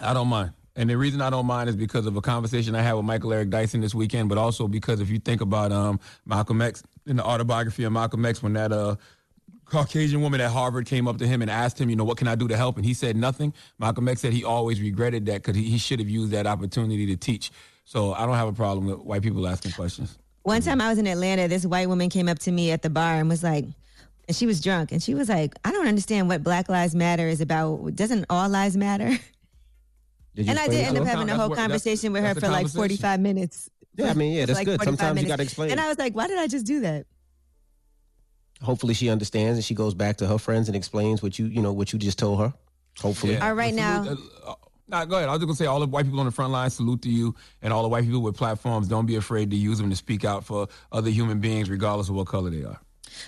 I 0.00 0.12
don't 0.12 0.28
mind. 0.28 0.52
And 0.76 0.90
the 0.90 0.96
reason 0.96 1.20
I 1.20 1.30
don't 1.30 1.46
mind 1.46 1.68
is 1.68 1.76
because 1.76 2.04
of 2.06 2.16
a 2.16 2.20
conversation 2.20 2.74
I 2.74 2.82
had 2.82 2.94
with 2.94 3.04
Michael 3.04 3.32
Eric 3.32 3.50
Dyson 3.50 3.80
this 3.80 3.94
weekend, 3.94 4.28
but 4.28 4.38
also 4.38 4.66
because 4.66 5.00
if 5.00 5.08
you 5.08 5.20
think 5.20 5.40
about 5.40 5.70
um, 5.70 6.00
Malcolm 6.26 6.60
X 6.60 6.82
in 7.06 7.16
the 7.16 7.24
autobiography 7.24 7.84
of 7.84 7.92
Malcolm 7.92 8.26
X, 8.26 8.42
when 8.42 8.54
that 8.54 8.72
uh, 8.72 8.96
Caucasian 9.66 10.20
woman 10.20 10.40
at 10.40 10.50
Harvard 10.50 10.86
came 10.86 11.06
up 11.06 11.18
to 11.18 11.26
him 11.28 11.42
and 11.42 11.50
asked 11.50 11.80
him, 11.80 11.90
you 11.90 11.96
know, 11.96 12.04
what 12.04 12.18
can 12.18 12.26
I 12.26 12.34
do 12.34 12.48
to 12.48 12.56
help? 12.56 12.76
And 12.76 12.84
he 12.84 12.92
said 12.92 13.16
nothing. 13.16 13.54
Malcolm 13.78 14.08
X 14.08 14.20
said 14.20 14.32
he 14.32 14.44
always 14.44 14.80
regretted 14.80 15.26
that 15.26 15.42
because 15.42 15.54
he, 15.54 15.64
he 15.64 15.78
should 15.78 16.00
have 16.00 16.08
used 16.08 16.32
that 16.32 16.46
opportunity 16.46 17.06
to 17.06 17.16
teach. 17.16 17.52
So 17.84 18.12
I 18.12 18.26
don't 18.26 18.34
have 18.34 18.48
a 18.48 18.52
problem 18.52 18.86
with 18.86 18.98
white 18.98 19.22
people 19.22 19.46
asking 19.46 19.72
questions. 19.72 20.18
One 20.42 20.60
time 20.60 20.80
I 20.80 20.90
was 20.90 20.98
in 20.98 21.06
Atlanta, 21.06 21.48
this 21.48 21.64
white 21.64 21.88
woman 21.88 22.10
came 22.10 22.28
up 22.28 22.38
to 22.40 22.52
me 22.52 22.70
at 22.70 22.82
the 22.82 22.90
bar 22.90 23.14
and 23.14 23.28
was 23.28 23.42
like, 23.42 23.64
and 24.26 24.36
she 24.36 24.46
was 24.46 24.60
drunk, 24.60 24.92
and 24.92 25.02
she 25.02 25.14
was 25.14 25.28
like, 25.28 25.54
I 25.64 25.72
don't 25.72 25.86
understand 25.86 26.28
what 26.28 26.42
Black 26.42 26.68
Lives 26.68 26.94
Matter 26.94 27.28
is 27.28 27.40
about. 27.40 27.94
Doesn't 27.94 28.26
all 28.30 28.48
lives 28.48 28.76
matter? 28.76 29.10
And 30.36 30.58
I 30.58 30.66
did 30.66 30.86
end 30.86 30.98
up 30.98 31.06
having 31.06 31.30
a 31.30 31.36
whole 31.36 31.48
what- 31.48 31.58
conversation 31.58 32.12
with 32.12 32.24
her 32.24 32.34
for 32.34 32.48
like 32.48 32.68
45 32.68 33.20
minutes. 33.20 33.70
Yeah, 33.96 34.10
I 34.10 34.14
mean, 34.14 34.32
yeah, 34.32 34.42
It 34.42 34.48
was 34.48 34.56
that's 34.56 34.64
good. 34.66 34.80
45 34.80 34.98
Sometimes 34.98 35.22
you 35.22 35.28
gotta 35.28 35.42
explain 35.44 35.70
And. 35.70 35.80
I 35.80 35.86
was 35.86 35.98
like, 35.98 36.16
why 36.16 36.26
did 36.26 36.38
I 36.38 36.48
just 36.48 36.66
do 36.66 36.80
that? 36.80 37.06
Hopefully 38.60 38.94
she 38.94 39.08
understands 39.10 39.56
and 39.58 39.64
she 39.64 39.74
goes 39.74 39.94
back 39.94 40.16
to 40.16 40.26
her 40.26 40.38
friends 40.38 40.68
and 40.68 40.74
explains 40.76 41.22
what 41.22 41.38
you, 41.38 41.46
you 41.46 41.62
know, 41.62 41.72
what 41.72 41.92
you 41.92 41.98
just 42.00 42.18
told 42.18 42.40
her. 42.40 42.52
Hopefully. 43.00 43.38
All 43.38 43.54
right, 43.54 43.72
now. 43.72 44.02
Salute, 44.02 44.32
uh, 44.44 44.50
uh, 44.50 44.54
Nah, 44.86 45.04
go 45.04 45.16
ahead. 45.16 45.28
I 45.28 45.32
was 45.32 45.40
just 45.40 45.46
gonna 45.46 45.56
say 45.56 45.66
all 45.66 45.80
the 45.80 45.86
white 45.86 46.04
people 46.04 46.20
on 46.20 46.26
the 46.26 46.32
front 46.32 46.52
line 46.52 46.68
salute 46.68 47.02
to 47.02 47.08
you, 47.10 47.34
and 47.62 47.72
all 47.72 47.82
the 47.82 47.88
white 47.88 48.04
people 48.04 48.20
with 48.20 48.36
platforms. 48.36 48.86
Don't 48.86 49.06
be 49.06 49.16
afraid 49.16 49.50
to 49.50 49.56
use 49.56 49.78
them 49.78 49.88
to 49.88 49.96
speak 49.96 50.24
out 50.24 50.44
for 50.44 50.68
other 50.92 51.08
human 51.10 51.40
beings, 51.40 51.70
regardless 51.70 52.08
of 52.10 52.16
what 52.16 52.26
color 52.26 52.50
they 52.50 52.64
are. 52.64 52.78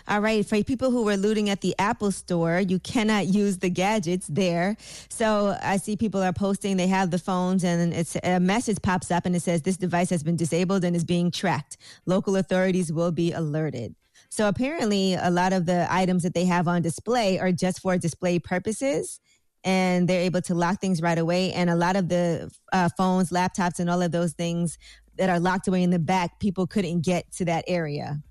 All 0.08 0.20
right, 0.20 0.46
for 0.46 0.62
people 0.62 0.90
who 0.90 1.04
were 1.04 1.16
looting 1.16 1.50
at 1.50 1.60
the 1.60 1.74
Apple 1.78 2.10
store, 2.12 2.60
you 2.60 2.78
cannot 2.78 3.26
use 3.26 3.58
the 3.58 3.70
gadgets 3.70 4.26
there. 4.28 4.76
So 5.08 5.56
I 5.62 5.76
see 5.76 5.96
people 5.96 6.22
are 6.22 6.32
posting, 6.32 6.76
they 6.76 6.86
have 6.86 7.10
the 7.10 7.18
phones, 7.18 7.64
and 7.64 7.92
it's 7.92 8.16
a 8.22 8.40
message 8.40 8.78
pops 8.82 9.10
up 9.10 9.26
and 9.26 9.34
it 9.36 9.42
says, 9.42 9.62
This 9.62 9.76
device 9.76 10.10
has 10.10 10.22
been 10.22 10.36
disabled 10.36 10.84
and 10.84 10.94
is 10.96 11.04
being 11.04 11.30
tracked. 11.30 11.76
Local 12.06 12.36
authorities 12.36 12.92
will 12.92 13.12
be 13.12 13.32
alerted. 13.32 13.94
So 14.28 14.48
apparently, 14.48 15.14
a 15.14 15.30
lot 15.30 15.52
of 15.52 15.66
the 15.66 15.86
items 15.90 16.22
that 16.22 16.34
they 16.34 16.44
have 16.46 16.68
on 16.68 16.82
display 16.82 17.38
are 17.38 17.52
just 17.52 17.80
for 17.80 17.96
display 17.98 18.38
purposes. 18.38 19.20
and 19.64 20.06
they're 20.08 20.20
able 20.20 20.40
to 20.42 20.54
lock 20.54 20.80
things 20.80 21.02
right 21.02 21.18
away. 21.18 21.52
And 21.52 21.68
a 21.68 21.74
lot 21.74 21.96
of 21.96 22.08
the 22.08 22.48
uh, 22.72 22.88
phones, 22.96 23.30
laptops, 23.30 23.80
and 23.80 23.90
all 23.90 24.00
of 24.00 24.12
those 24.12 24.32
things 24.32 24.78
that 25.16 25.28
are 25.28 25.40
locked 25.40 25.66
away 25.66 25.82
in 25.82 25.90
the 25.90 25.98
back, 25.98 26.38
people 26.38 26.66
couldn't 26.68 27.00
get 27.04 27.32
to 27.32 27.44
that 27.46 27.64
area. 27.66 28.22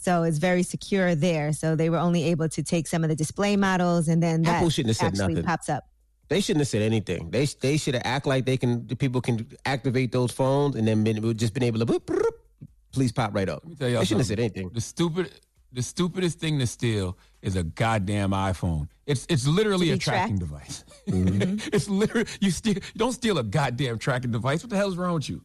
So 0.00 0.22
it's 0.22 0.38
very 0.38 0.62
secure 0.62 1.14
there. 1.14 1.52
So 1.52 1.76
they 1.76 1.90
were 1.90 1.98
only 1.98 2.24
able 2.24 2.48
to 2.48 2.62
take 2.62 2.88
some 2.88 3.04
of 3.04 3.10
the 3.10 3.16
display 3.16 3.54
models, 3.54 4.08
and 4.08 4.22
then 4.22 4.42
that 4.42 4.60
shouldn't 4.72 4.88
have 4.88 4.96
said 4.96 5.06
actually 5.08 5.34
nothing. 5.34 5.44
pops 5.44 5.68
up. 5.68 5.84
They 6.28 6.40
shouldn't 6.40 6.62
have 6.62 6.68
said 6.68 6.80
anything. 6.80 7.30
They 7.30 7.44
they 7.44 7.76
should 7.76 7.92
have 7.92 8.02
act 8.06 8.26
like 8.26 8.46
they 8.46 8.56
can. 8.56 8.86
The 8.86 8.96
people 8.96 9.20
can 9.20 9.46
activate 9.66 10.10
those 10.10 10.32
phones, 10.32 10.76
and 10.76 10.88
then 10.88 11.04
been, 11.04 11.36
just 11.36 11.52
been 11.52 11.64
able 11.64 11.80
to. 11.80 11.86
Boop, 11.86 12.00
boop, 12.00 12.30
please 12.92 13.12
pop 13.12 13.34
right 13.34 13.48
up. 13.48 13.62
Tell 13.78 13.90
y'all 13.90 13.98
They 14.00 14.06
shouldn't 14.06 14.20
have 14.20 14.28
said 14.28 14.38
anything. 14.38 14.70
The 14.72 14.80
stupid, 14.80 15.32
the 15.70 15.82
stupidest 15.82 16.38
thing 16.38 16.58
to 16.60 16.66
steal 16.66 17.18
is 17.42 17.56
a 17.56 17.64
goddamn 17.64 18.30
iPhone. 18.30 18.88
It's 19.04 19.26
it's 19.28 19.46
literally 19.46 19.90
a 19.90 19.98
tracking 19.98 20.38
tracked? 20.38 20.50
device. 20.50 20.84
Mm-hmm. 21.08 21.58
it's 21.74 21.90
literally 21.90 22.26
you 22.40 22.50
steal. 22.50 22.76
Don't 22.96 23.12
steal 23.12 23.36
a 23.36 23.44
goddamn 23.44 23.98
tracking 23.98 24.30
device. 24.30 24.62
What 24.62 24.70
the 24.70 24.76
hell's 24.76 24.96
wrong 24.96 25.12
with 25.12 25.28
you? 25.28 25.44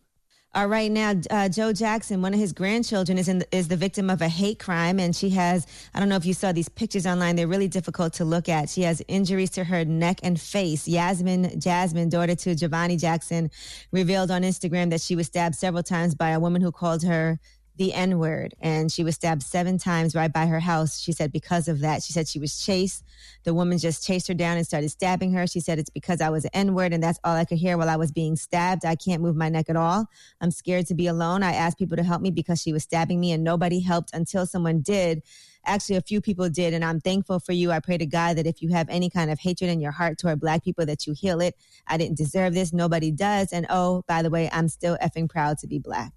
All 0.56 0.68
right, 0.68 0.90
now 0.90 1.14
uh, 1.32 1.49
Joe 1.49 1.73
Jackson, 1.73 2.22
one 2.22 2.34
of 2.34 2.40
his 2.40 2.53
grandchildren, 2.53 3.18
is 3.18 3.27
in 3.27 3.44
is 3.52 3.68
the 3.68 3.76
victim 3.76 4.10
of 4.10 4.22
a 4.22 4.30
hate 4.30 4.57
crime, 4.57 5.02
and 5.02 5.14
she 5.14 5.32
has 5.32 5.68
I 5.94 5.99
don't 5.99 6.07
know 6.07 6.15
if 6.15 6.26
you 6.26 6.34
saw 6.34 6.53
these 6.53 6.69
pictures 6.69 7.06
online. 7.06 7.36
They're 7.36 7.45
really 7.45 7.68
difficult 7.68 8.14
to 8.14 8.23
look 8.23 8.48
at. 8.48 8.69
She 8.69 8.84
has 8.84 9.02
injuries 9.10 9.49
to 9.49 9.65
her 9.65 9.84
neck 9.84 10.22
and 10.23 10.40
face. 10.40 10.88
Yasmin 10.88 11.60
Jasmine, 11.60 12.07
daughter 12.07 12.36
to 12.36 12.56
Giovanni 12.56 12.95
Jackson, 12.95 13.52
revealed 13.91 14.32
on 14.32 14.44
Instagram 14.44 14.91
that 14.91 15.02
she 15.02 15.18
was 15.18 15.27
stabbed 15.27 15.56
several 15.56 15.84
times 15.84 16.15
by 16.15 16.30
a 16.30 16.40
woman 16.40 16.61
who 16.61 16.72
called 16.72 17.03
her 17.03 17.38
the 17.78 17.94
N 17.94 18.20
word, 18.20 18.56
and 18.60 18.92
she 18.92 19.04
was 19.04 19.16
stabbed 19.16 19.44
seven 19.44 19.78
times 19.78 20.16
right 20.16 20.32
by 20.32 20.46
her 20.46 20.60
house. 20.60 21.00
She 21.00 21.12
said 21.12 21.32
because 21.32 21.68
of 21.68 21.82
that, 21.82 22.04
she 22.04 22.14
said 22.14 22.28
she 22.28 22.40
was 22.40 22.58
chased. 22.58 23.04
The 23.44 23.54
woman 23.54 23.78
just 23.78 24.06
chased 24.06 24.28
her 24.30 24.34
down 24.34 24.58
and 24.58 24.66
started 24.66 24.90
stabbing 24.90 25.34
her. 25.34 25.46
She 25.46 25.60
said 25.60 25.78
it's 25.78 25.90
because 25.90 26.22
I 26.22 26.30
was 26.30 26.46
an 26.46 26.52
N 26.54 26.74
word, 26.74 26.94
and 26.94 27.04
that's 27.04 27.20
all 27.24 27.36
I 27.36 27.46
could 27.46 27.58
hear 27.58 27.78
while 27.78 27.90
I 27.90 27.98
was 27.98 28.12
being 28.12 28.36
stabbed. 28.36 28.86
I 28.86 28.96
can't 28.96 29.22
move 29.22 29.36
my 29.36 29.50
neck 29.50 29.70
at 29.70 29.76
all. 29.76 30.06
I'm 30.42 30.52
scared 30.52 30.88
to 30.88 30.96
be 30.96 31.08
alone. 31.08 31.44
I 31.44 31.54
asked 31.54 31.78
people 31.78 31.98
to 31.98 32.04
help 32.04 32.22
me 32.22 32.32
because 32.32 32.62
she 32.62 32.72
was 32.72 32.84
stabbing 32.84 33.20
me, 33.20 33.32
and 33.32 33.44
nobody 33.44 33.82
helped 33.82 34.12
until 34.14 34.46
someone 34.46 34.82
did. 34.82 35.22
Actually, 35.66 35.98
a 35.98 36.02
few 36.02 36.22
people 36.22 36.50
did, 36.50 36.74
and 36.74 36.86
I'm 36.86 37.02
thankful 37.02 37.40
for 37.40 37.52
you. 37.52 37.72
I 37.72 37.80
pray 37.80 37.98
to 37.98 38.06
God 38.06 38.38
that 38.38 38.48
if 38.48 38.62
you 38.62 38.70
have 38.70 38.88
any 38.90 39.10
kind 39.10 39.32
of 39.32 39.40
hatred 39.40 39.70
in 39.70 39.82
your 39.82 39.92
heart 39.92 40.18
toward 40.18 40.40
Black 40.40 40.64
people, 40.64 40.86
that 40.86 41.06
you 41.08 41.14
heal 41.14 41.42
it. 41.42 41.56
I 41.88 41.98
didn't 41.98 42.18
deserve 42.18 42.54
this. 42.54 42.72
Nobody 42.72 43.12
does. 43.12 43.52
And 43.52 43.66
oh, 43.70 44.04
by 44.08 44.22
the 44.22 44.30
way, 44.30 44.50
I'm 44.54 44.70
still 44.70 44.98
effing 45.02 45.30
proud 45.30 45.58
to 45.60 45.68
be 45.68 45.80
Black. 45.80 46.15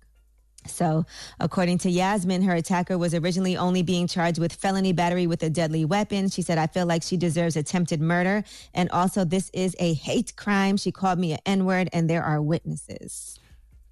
So, 0.70 1.06
according 1.40 1.78
to 1.78 1.90
Yasmin, 1.90 2.42
her 2.42 2.54
attacker 2.54 2.98
was 2.98 3.14
originally 3.14 3.56
only 3.56 3.82
being 3.82 4.06
charged 4.06 4.38
with 4.38 4.52
felony 4.52 4.92
battery 4.92 5.26
with 5.26 5.42
a 5.42 5.50
deadly 5.50 5.84
weapon. 5.84 6.28
She 6.28 6.42
said, 6.42 6.58
I 6.58 6.66
feel 6.66 6.86
like 6.86 7.02
she 7.02 7.16
deserves 7.16 7.56
attempted 7.56 8.00
murder. 8.00 8.44
And 8.74 8.90
also, 8.90 9.24
this 9.24 9.50
is 9.52 9.74
a 9.78 9.94
hate 9.94 10.36
crime. 10.36 10.76
She 10.76 10.92
called 10.92 11.18
me 11.18 11.32
an 11.32 11.38
N 11.46 11.64
word, 11.64 11.88
and 11.92 12.08
there 12.08 12.22
are 12.22 12.40
witnesses. 12.40 13.38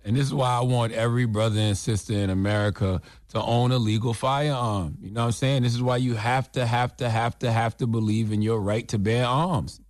And 0.04 0.16
this 0.16 0.26
is 0.26 0.32
why 0.32 0.56
I 0.56 0.60
want 0.60 0.92
every 0.92 1.24
brother 1.24 1.58
and 1.58 1.76
sister 1.76 2.12
in 2.12 2.30
America 2.30 3.00
to 3.30 3.42
own 3.42 3.72
a 3.72 3.78
legal 3.78 4.14
firearm. 4.14 4.98
You 5.02 5.10
know 5.10 5.22
what 5.22 5.26
I'm 5.26 5.32
saying? 5.32 5.64
This 5.64 5.74
is 5.74 5.82
why 5.82 5.96
you 5.96 6.14
have 6.14 6.52
to, 6.52 6.64
have 6.64 6.96
to, 6.98 7.10
have 7.10 7.36
to, 7.40 7.50
have 7.50 7.76
to 7.78 7.88
believe 7.88 8.30
in 8.30 8.40
your 8.40 8.60
right 8.60 8.86
to 8.88 8.98
bear 8.98 9.26
arms. 9.26 9.80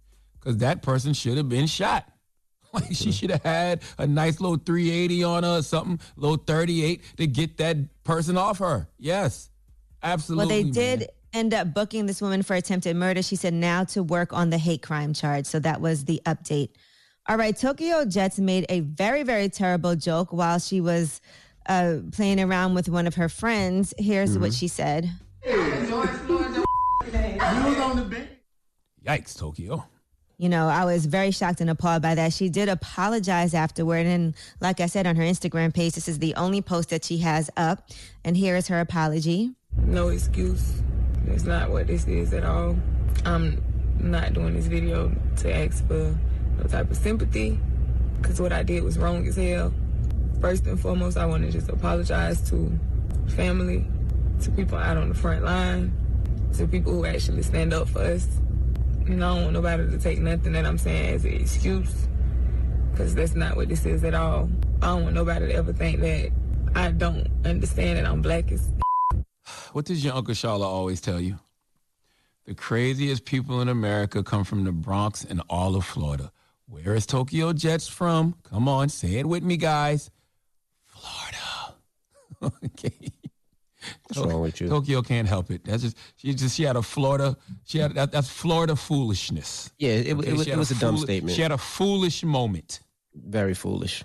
Because 0.41 0.57
that 0.59 0.81
person 0.81 1.13
should 1.13 1.37
have 1.37 1.51
been 1.51 1.67
shot. 1.67 2.09
Like 2.77 2.93
she 2.93 3.11
should 3.11 3.31
have 3.31 3.43
had 3.43 3.83
a 3.97 4.07
nice 4.07 4.39
little 4.39 4.59
380 4.59 5.25
on 5.25 5.43
her 5.45 5.59
or 5.59 5.63
something, 5.63 5.99
little 6.17 6.37
38 6.37 7.01
to 7.17 7.27
get 7.27 7.57
that 7.57 7.79
person 8.05 8.37
off 8.37 8.59
her. 8.59 8.87
Yes, 8.99 9.49
absolutely. 10.03 10.47
well, 10.47 10.57
they 10.57 10.65
man. 10.65 10.73
did 10.73 11.09
end 11.33 11.55
up 11.55 11.73
booking 11.73 12.05
this 12.05 12.21
woman 12.21 12.43
for 12.43 12.55
attempted 12.55 12.95
murder. 12.97 13.23
She 13.23 13.37
said 13.37 13.55
now 13.55 13.85
to 13.85 14.03
work 14.03 14.33
on 14.35 14.51
the 14.51 14.59
hate 14.59 14.83
crime 14.83 15.15
charge. 15.15 15.47
So 15.47 15.59
that 15.61 15.81
was 15.81 16.05
the 16.05 16.21
update. 16.27 16.71
All 17.29 17.37
right, 17.37 17.57
Tokyo 17.57 18.05
Jetz 18.05 18.39
made 18.39 18.67
a 18.69 18.81
very, 18.81 19.23
very 19.23 19.49
terrible 19.49 19.97
joke 19.97 20.33
while 20.33 20.59
she 20.59 20.81
was 20.81 21.21
uh, 21.69 21.97
playing 22.13 22.41
around 22.41 22.75
with 22.75 22.89
one 22.89 23.07
of 23.07 23.17
her 23.17 23.29
friends. 23.29 23.93
Here's 23.99 24.39
what 24.39 24.53
she 24.53 24.69
said. 24.69 25.11
Yikes, 29.05 29.37
Tokyo. 29.37 29.85
You 30.39 30.51
know, 30.51 30.69
I 30.69 30.85
was 30.85 31.07
very 31.07 31.31
shocked 31.31 31.63
and 31.63 31.71
appalled 31.71 32.03
by 32.03 32.15
that. 32.15 32.33
She 32.33 32.51
did 32.51 32.69
apologize 32.69 33.55
afterward. 33.55 34.05
And 34.05 34.35
like 34.61 34.81
I 34.81 34.87
said 34.87 35.07
on 35.07 35.17
her 35.17 35.23
Instagram 35.23 35.73
page, 35.73 35.95
this 35.95 36.09
is 36.09 36.19
the 36.19 36.35
only 36.35 36.61
post 36.61 36.91
that 36.91 37.05
she 37.05 37.19
has 37.19 37.49
up. 37.57 37.89
And 38.23 38.37
here 38.37 38.55
is 38.55 38.69
her 38.69 38.81
apology. 38.81 39.53
No 39.79 40.09
excuse. 40.09 40.83
It's 41.27 41.45
not 41.45 41.71
what 41.71 41.87
this 41.87 42.07
is 42.07 42.35
at 42.35 42.45
all. 42.45 42.77
I'm 43.25 43.63
not 43.99 44.35
doing 44.35 44.55
this 44.55 44.67
video 44.67 45.11
to 45.39 45.55
ask 45.55 45.87
for 45.87 46.15
no 46.59 46.65
type 46.69 46.91
of 46.91 46.97
sympathy 46.99 47.59
because 48.21 48.41
what 48.41 48.53
I 48.53 48.63
did 48.63 48.83
was 48.83 48.99
wrong 48.99 49.27
as 49.27 49.37
hell. 49.37 49.73
First 50.41 50.67
and 50.67 50.79
foremost, 50.79 51.17
I 51.17 51.25
want 51.25 51.45
to 51.45 51.51
just 51.51 51.71
apologize 51.71 52.47
to 52.51 52.79
family, 53.29 53.87
to 54.43 54.51
people 54.51 54.77
out 54.77 54.99
on 54.99 55.09
the 55.09 55.15
front 55.15 55.45
line, 55.45 55.93
to 56.59 56.67
people 56.67 56.93
who 56.93 57.07
actually 57.07 57.43
stand 57.43 57.73
up 57.73 57.89
for 57.89 58.01
us. 58.01 58.27
And 59.07 59.23
I 59.25 59.35
don't 59.35 59.43
want 59.43 59.53
nobody 59.53 59.89
to 59.89 59.99
take 59.99 60.19
nothing 60.19 60.53
that 60.53 60.67
I'm 60.67 60.79
saying 60.79 61.15
as 61.15 61.25
an 61.25 61.33
excuse 61.35 62.09
because 62.91 63.15
that's 63.15 63.35
not 63.35 63.57
what 63.57 63.69
this 63.69 63.87
is 63.87 64.03
at 64.05 64.15
all. 64.15 64.49
I 64.83 64.87
don't 64.87 65.05
want 65.05 65.15
nobody 65.15 65.49
to 65.49 65.55
ever 65.55 65.73
think 65.73 66.01
that 66.01 66.33
I 66.75 66.91
don't 66.91 67.29
understand 67.45 67.99
that 67.99 68.07
I'm 68.07 68.21
black 68.23 68.51
as 68.51 68.69
What 69.73 69.85
does 69.85 70.05
your 70.05 70.15
Uncle 70.15 70.35
Charla 70.35 70.65
always 70.65 71.01
tell 71.01 71.21
you? 71.21 71.39
The 72.47 72.55
craziest 72.55 73.25
people 73.25 73.61
in 73.61 73.69
America 73.69 74.23
come 74.23 74.45
from 74.45 74.65
the 74.65 74.73
Bronx 74.73 75.25
and 75.25 75.43
all 75.49 75.77
of 75.77 75.85
Florida. 75.85 76.33
Where 76.69 76.95
is 76.95 77.07
Tokyo 77.07 77.53
Jetz 77.53 77.89
from? 77.89 78.35
Come 78.43 78.69
on, 78.69 78.89
say 78.89 79.15
it 79.15 79.27
with 79.27 79.43
me, 79.43 79.57
guys. 79.57 80.11
Florida. 80.85 81.75
okay. 82.65 83.13
What's 84.09 84.19
wrong 84.33 84.41
with 84.43 84.61
you? 84.61 84.69
Tokyo 84.69 85.03
can't 85.03 85.29
help 85.29 85.51
it. 85.51 85.65
That's 85.65 85.83
just 85.83 85.97
she 86.17 86.35
just 86.35 86.57
she 86.57 86.63
had 86.65 86.77
a 86.77 86.83
Florida. 86.83 87.37
She 87.65 87.79
had 87.79 87.95
that, 87.95 88.13
that's 88.13 88.29
Florida 88.29 88.77
foolishness. 88.77 89.71
Yeah, 89.79 89.91
it, 89.91 90.07
it, 90.09 90.15
Okay, 90.19 90.33
was, 90.33 90.47
it 90.47 90.57
was 90.57 90.71
a 90.71 90.75
dumb 90.79 90.97
fooli- 90.97 91.03
statement. 91.03 91.37
She 91.37 91.43
had 91.43 91.53
a 91.53 91.59
foolish 91.59 92.25
moment. 92.25 92.81
Very 93.15 93.55
foolish. 93.55 94.05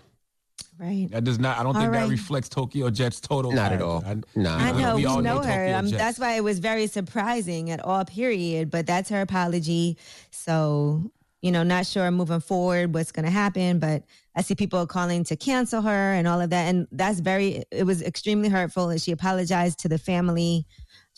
Right. 0.80 1.08
That 1.12 1.24
does 1.26 1.38
not. 1.38 1.60
I 1.60 1.64
don't 1.64 1.76
All 1.76 1.82
think 1.82 1.94
right. 1.94 2.02
that 2.06 2.10
reflects 2.10 2.50
Tokyo 2.50 2.90
Jetz 2.90 3.22
total. 3.22 3.52
Not 3.52 3.72
at 3.72 3.82
all. 3.84 4.04
I, 4.06 4.16
Nah. 4.36 4.58
I 4.58 4.72
know 4.72 4.96
we, 4.96 5.06
all 5.06 5.22
know, 5.22 5.38
her. 5.38 5.44
Tokyo 5.68 5.78
Um, 5.78 5.86
Jets. 5.88 5.98
that's 6.02 6.20
why 6.20 6.34
it 6.38 6.44
was 6.44 6.58
very 6.60 6.88
surprising 6.88 7.70
at 7.70 7.80
all. 7.86 8.04
Period. 8.04 8.72
But 8.72 8.88
that's 8.88 9.10
her 9.10 9.22
apology. 9.22 9.98
So 10.32 11.12
you 11.44 11.52
know, 11.52 11.64
not 11.64 11.86
sure 11.88 12.10
moving 12.12 12.40
forward 12.40 12.94
what's 12.94 13.12
going 13.12 13.26
to 13.26 13.32
happen. 13.32 13.80
But 13.80 14.04
I 14.36 14.42
see 14.42 14.56
people 14.56 14.86
calling 14.88 15.24
to 15.26 15.36
cancel 15.36 15.82
her 15.82 16.14
and 16.14 16.28
all 16.28 16.40
of 16.40 16.50
that, 16.52 16.70
and 16.70 16.88
that's 16.92 17.20
very. 17.20 17.64
It 17.72 17.84
was 17.84 18.02
extremely 18.02 18.50
hurtful. 18.50 18.90
And 18.90 19.02
she 19.02 19.12
apologized 19.12 19.80
to 19.80 19.90
the 19.90 19.98
family. 19.98 20.66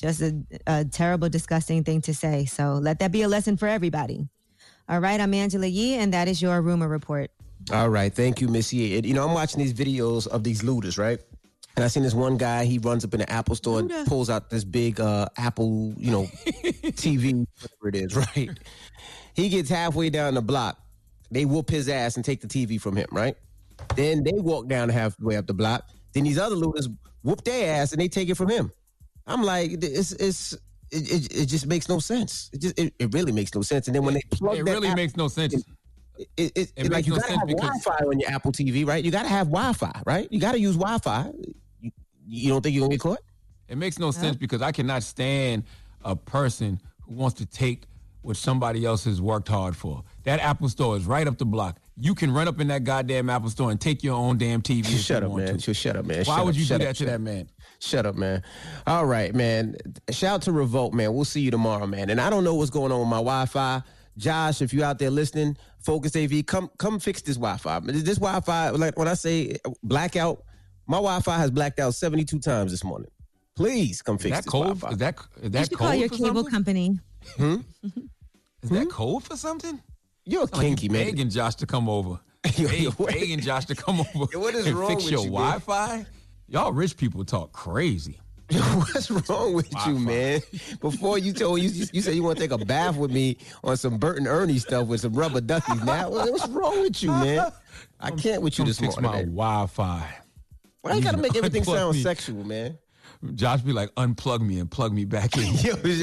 Just 0.02 0.22
a, 0.22 0.36
a 0.66 0.86
terrible, 0.86 1.30
disgusting 1.30 1.84
thing 1.84 2.02
to 2.02 2.16
say. 2.16 2.46
So 2.46 2.74
let 2.82 2.98
that 3.00 3.12
be 3.12 3.22
a 3.22 3.28
lesson 3.28 3.58
for 3.58 3.68
everybody. 3.68 4.28
All 4.90 5.00
right, 5.00 5.22
I'm 5.22 5.34
Angela 5.34 5.68
Yee, 5.68 5.96
and 5.96 6.12
that 6.14 6.28
is 6.28 6.42
your 6.42 6.62
rumor 6.62 6.88
report. 6.88 7.30
All 7.72 7.90
right, 7.90 8.14
thank 8.14 8.42
you, 8.42 8.48
Miss 8.48 8.74
Yee. 8.74 8.98
And, 8.98 9.06
You 9.06 9.14
know, 9.14 9.26
I'm 9.26 9.34
watching 9.34 9.60
these 9.60 9.74
videos 9.74 10.28
of 10.28 10.44
these 10.44 10.64
looters, 10.64 10.98
right? 10.98 11.20
And 11.76 11.84
I 11.84 11.88
seen 11.88 12.04
this 12.04 12.14
one 12.14 12.38
guy. 12.38 12.66
He 12.66 12.78
runs 12.78 13.06
up 13.06 13.14
in 13.14 13.20
the 13.20 13.32
Apple 13.32 13.56
store 13.56 13.80
and 13.80 13.92
pulls 14.08 14.30
out 14.30 14.50
this 14.50 14.64
big 14.64 15.00
uh, 15.00 15.28
Apple, 15.38 15.94
you 15.98 16.12
know, 16.12 16.24
TV, 16.94 17.46
whatever 17.62 17.88
it 17.90 17.96
is, 17.96 18.16
right? 18.16 18.50
He 19.34 19.50
gets 19.50 19.70
halfway 19.70 20.10
down 20.10 20.36
the 20.36 20.42
block. 20.42 20.80
They 21.34 21.46
whoop 21.46 21.70
his 21.70 21.90
ass 21.90 22.16
and 22.16 22.24
take 22.24 22.42
the 22.42 22.48
TV 22.48 22.80
from 22.80 22.96
him, 22.96 23.08
right? 23.12 23.36
Then 23.96 24.24
they 24.24 24.34
walk 24.34 24.68
down 24.68 24.90
halfway 24.90 25.36
up 25.36 25.48
the 25.48 25.54
block. 25.54 25.86
Then 26.14 26.24
these 26.24 26.38
other 26.38 26.56
looters 26.56 26.88
whoop 27.24 27.44
their 27.44 27.82
ass 27.82 27.92
and 27.92 28.00
they 28.02 28.08
take 28.08 28.30
it 28.30 28.36
from 28.36 28.50
him. 28.50 28.72
I'm 29.26 29.42
like, 29.44 29.72
it's 29.84 30.12
it's 30.14 30.54
it, 30.92 31.12
it, 31.12 31.36
it 31.42 31.46
just 31.48 31.66
makes 31.66 31.90
no 31.90 31.98
sense. 32.00 32.50
It 32.54 32.62
just 32.62 32.80
it, 32.80 32.94
it 33.00 33.14
really 33.14 33.32
makes 33.32 33.56
no 33.56 33.62
sense. 33.64 33.88
And 33.88 33.96
then 33.96 34.04
when 34.04 34.14
they 34.14 34.22
plug 34.30 34.58
It 34.58 34.66
that 34.66 34.72
really 34.72 34.88
Apple- 34.90 34.98
makes 35.04 35.18
no 35.18 35.28
sense. 35.28 35.54
it, 35.56 35.64
it, 36.38 36.52
it, 36.56 36.74
It 36.76 36.84
like 36.84 36.92
makes 36.92 37.08
you 37.08 37.14
no 37.14 37.20
gotta 37.20 37.28
sense 37.30 37.40
have 37.40 37.48
because- 37.48 37.84
Wi-Fi 37.84 38.06
on 38.06 38.20
your 38.20 38.30
Apple 38.30 38.52
TV, 38.52 38.86
right? 38.86 39.04
You 39.04 39.10
gotta 39.12 39.30
have 39.30 39.48
Wi-Fi, 39.48 40.02
right? 40.06 40.28
You 40.32 40.40
gotta 40.40 40.60
use 40.60 40.76
Wi-Fi. 40.76 41.32
You, 41.82 41.92
you 42.28 42.50
don't 42.50 42.62
think 42.62 42.76
you're 42.76 42.82
gonna 42.84 42.92
get 42.94 43.02
caught? 43.02 43.20
It 43.68 43.78
makes 43.78 43.98
no 43.98 44.12
sense 44.12 44.36
because 44.36 44.62
I 44.62 44.72
cannot 44.72 45.02
stand 45.02 45.64
a 46.04 46.16
person 46.16 46.80
who 47.02 47.16
wants 47.16 47.38
to 47.40 47.46
take 47.48 47.86
what 48.22 48.38
somebody 48.38 48.86
else 48.86 49.06
has 49.06 49.20
worked 49.20 49.48
hard 49.48 49.76
for. 49.76 50.04
That 50.24 50.40
Apple 50.40 50.70
store 50.70 50.96
is 50.98 51.06
right 51.06 51.28
up 51.28 51.38
the 51.38 51.46
block. 51.46 51.80
You 51.98 52.16
can 52.16 52.32
run 52.32 52.48
up 52.48 52.60
in 52.60 52.68
that 52.70 52.84
goddamn 52.86 53.30
Apple 53.30 53.50
store 53.50 53.72
and 53.72 53.80
take 53.80 54.04
your 54.04 54.16
own 54.16 54.38
damn 54.38 54.62
TV. 54.62 54.80
if 54.82 55.02
Shut 55.02 55.22
you 55.22 55.28
up, 55.28 55.32
want 55.34 55.46
man. 55.46 55.58
to. 55.58 55.74
Shut 55.74 55.96
up, 55.96 56.06
man. 56.06 56.20
Why 56.20 56.24
Shut 56.24 56.46
would 56.46 56.50
up, 56.52 56.56
you 56.56 56.62
do 56.62 56.68
shut 56.68 56.80
that 56.82 56.90
up, 56.92 56.96
to 56.96 57.06
that 57.06 57.22
man? 57.22 57.50
Shut 57.80 58.06
up, 58.06 58.16
man. 58.16 58.42
All 58.88 59.06
right, 59.06 59.36
man. 59.36 59.76
Shout 60.12 60.36
out 60.36 60.42
to 60.44 60.52
Revolt, 60.54 60.94
man. 60.94 61.14
We'll 61.14 61.26
see 61.26 61.42
you 61.42 61.52
tomorrow, 61.52 61.86
man. 61.86 62.10
And 62.10 62.22
I 62.22 62.30
don't 62.30 62.44
know 62.46 62.56
what's 62.56 62.70
going 62.72 62.92
on 62.92 63.00
with 63.02 63.10
my 63.10 63.18
Wi-Fi. 63.18 63.82
Josh, 64.18 64.62
if 64.62 64.74
you're 64.74 64.86
out 64.86 65.00
there 65.00 65.10
listening, 65.10 65.58
Focus 65.80 66.16
AV, 66.16 66.46
come 66.46 66.70
come 66.78 67.00
fix 67.00 67.22
this 67.22 67.36
Wi-Fi. 67.36 67.80
This 67.82 68.18
Wi-Fi, 68.20 68.70
like 68.70 68.98
when 68.98 69.08
I 69.10 69.16
say 69.16 69.58
blackout, 69.84 70.44
my 70.88 70.98
Wi-Fi 70.98 71.38
has 71.38 71.52
blacked 71.52 71.80
out 71.80 71.94
72 71.96 72.40
times 72.40 72.72
this 72.72 72.84
morning. 72.84 73.10
Please 73.56 74.02
come 74.02 74.18
fix 74.18 74.38
that 74.38 74.44
this 74.46 74.52
code? 74.52 74.80
Wi-Fi. 74.80 74.90
Is 74.92 74.98
that 75.00 75.16
is 75.38 75.44
You 75.44 75.50
that 75.50 75.70
should 75.70 75.78
call 75.78 75.94
your 75.96 76.08
for 76.10 76.16
cable 76.16 76.36
something? 76.44 76.52
company. 76.52 77.00
Hmm? 77.38 77.56
Is 78.64 78.70
that 78.70 78.90
code 78.90 79.24
for 79.24 79.36
something? 79.36 79.82
You're 80.26 80.48
kinky, 80.48 80.90
man. 80.90 81.06
Begging 81.06 81.30
Josh 81.30 81.56
to 81.56 81.66
come 81.66 81.90
over. 81.90 82.20
Beg- 82.44 82.98
begging 83.06 83.40
Josh 83.40 83.66
to 83.66 83.76
come 83.76 84.02
over 84.02 84.26
what 84.40 84.54
is 84.56 84.72
wrong 84.72 84.90
fix 84.90 85.04
with 85.04 85.12
your 85.12 85.26
you, 85.26 85.32
man? 85.32 85.60
Wi-Fi. 85.60 86.06
Y'all 86.48 86.72
rich 86.74 86.98
people 86.98 87.24
talk 87.26 87.52
crazy. 87.52 88.20
What's 88.52 89.10
wrong 89.10 89.54
with 89.54 89.74
you, 89.88 89.98
man? 89.98 90.42
Before 90.80 91.18
you 91.18 91.34
told 91.34 91.62
you, 91.62 91.70
you 91.92 92.02
said 92.02 92.14
you 92.14 92.22
want 92.22 92.38
to 92.38 92.44
take 92.44 92.52
a 92.52 92.64
bath 92.64 92.98
with 92.98 93.10
me 93.12 93.38
on 93.64 93.78
some 93.78 93.98
Bert 93.98 94.18
and 94.18 94.28
Ernie 94.28 94.60
stuff 94.60 94.88
with 94.88 95.02
some 95.02 95.14
rubber 95.14 95.42
duckies. 95.42 95.84
Now, 95.84 96.10
what's 96.12 96.48
wrong 96.50 96.82
with 96.82 97.02
you, 97.02 97.10
man? 97.10 97.52
I 98.00 98.12
can't 98.12 98.42
with 98.44 98.58
you 98.60 98.64
Come 98.64 98.68
this 98.68 98.80
fix 98.80 98.96
morning. 98.96 99.12
my 99.12 99.18
man. 99.18 99.26
Wi-Fi. 99.36 100.16
Why 100.82 100.94
you 100.94 101.02
gotta 101.02 101.18
make 101.18 101.36
everything 101.36 101.64
sound 101.64 101.96
me. 101.96 102.04
sexual, 102.04 102.44
man? 102.44 102.78
Josh 103.36 103.62
be 103.62 103.72
like, 103.72 103.90
unplug 103.96 104.42
me 104.42 104.60
and 104.60 104.70
plug 104.70 104.92
me 104.92 105.06
back 105.06 105.38
in. 105.38 105.56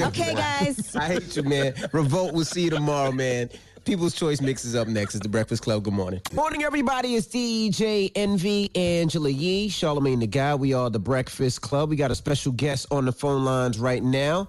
Okay, 0.03 0.33
guys. 0.33 0.95
I 0.95 1.05
hate 1.05 1.35
you, 1.37 1.43
man. 1.43 1.73
Revolt. 1.93 2.33
We'll 2.33 2.45
see 2.45 2.63
you 2.63 2.71
tomorrow, 2.71 3.11
man. 3.11 3.49
People's 3.85 4.13
Choice 4.13 4.41
mixes 4.41 4.75
up 4.75 4.87
next. 4.87 5.15
It's 5.15 5.23
the 5.23 5.29
Breakfast 5.29 5.63
Club. 5.63 5.83
Good 5.83 5.93
morning. 5.93 6.21
Morning, 6.33 6.63
everybody. 6.63 7.15
It's 7.15 7.27
DJ 7.27 8.11
Envy, 8.15 8.69
Angela 8.75 9.29
Yee, 9.29 9.69
Charlamagne 9.69 10.19
the 10.19 10.27
Guy. 10.27 10.53
We 10.55 10.73
are 10.73 10.89
the 10.89 10.99
Breakfast 10.99 11.61
Club. 11.61 11.89
We 11.89 11.95
got 11.95 12.11
a 12.11 12.15
special 12.15 12.51
guest 12.51 12.85
on 12.91 13.05
the 13.05 13.11
phone 13.11 13.43
lines 13.43 13.79
right 13.79 14.03
now. 14.03 14.47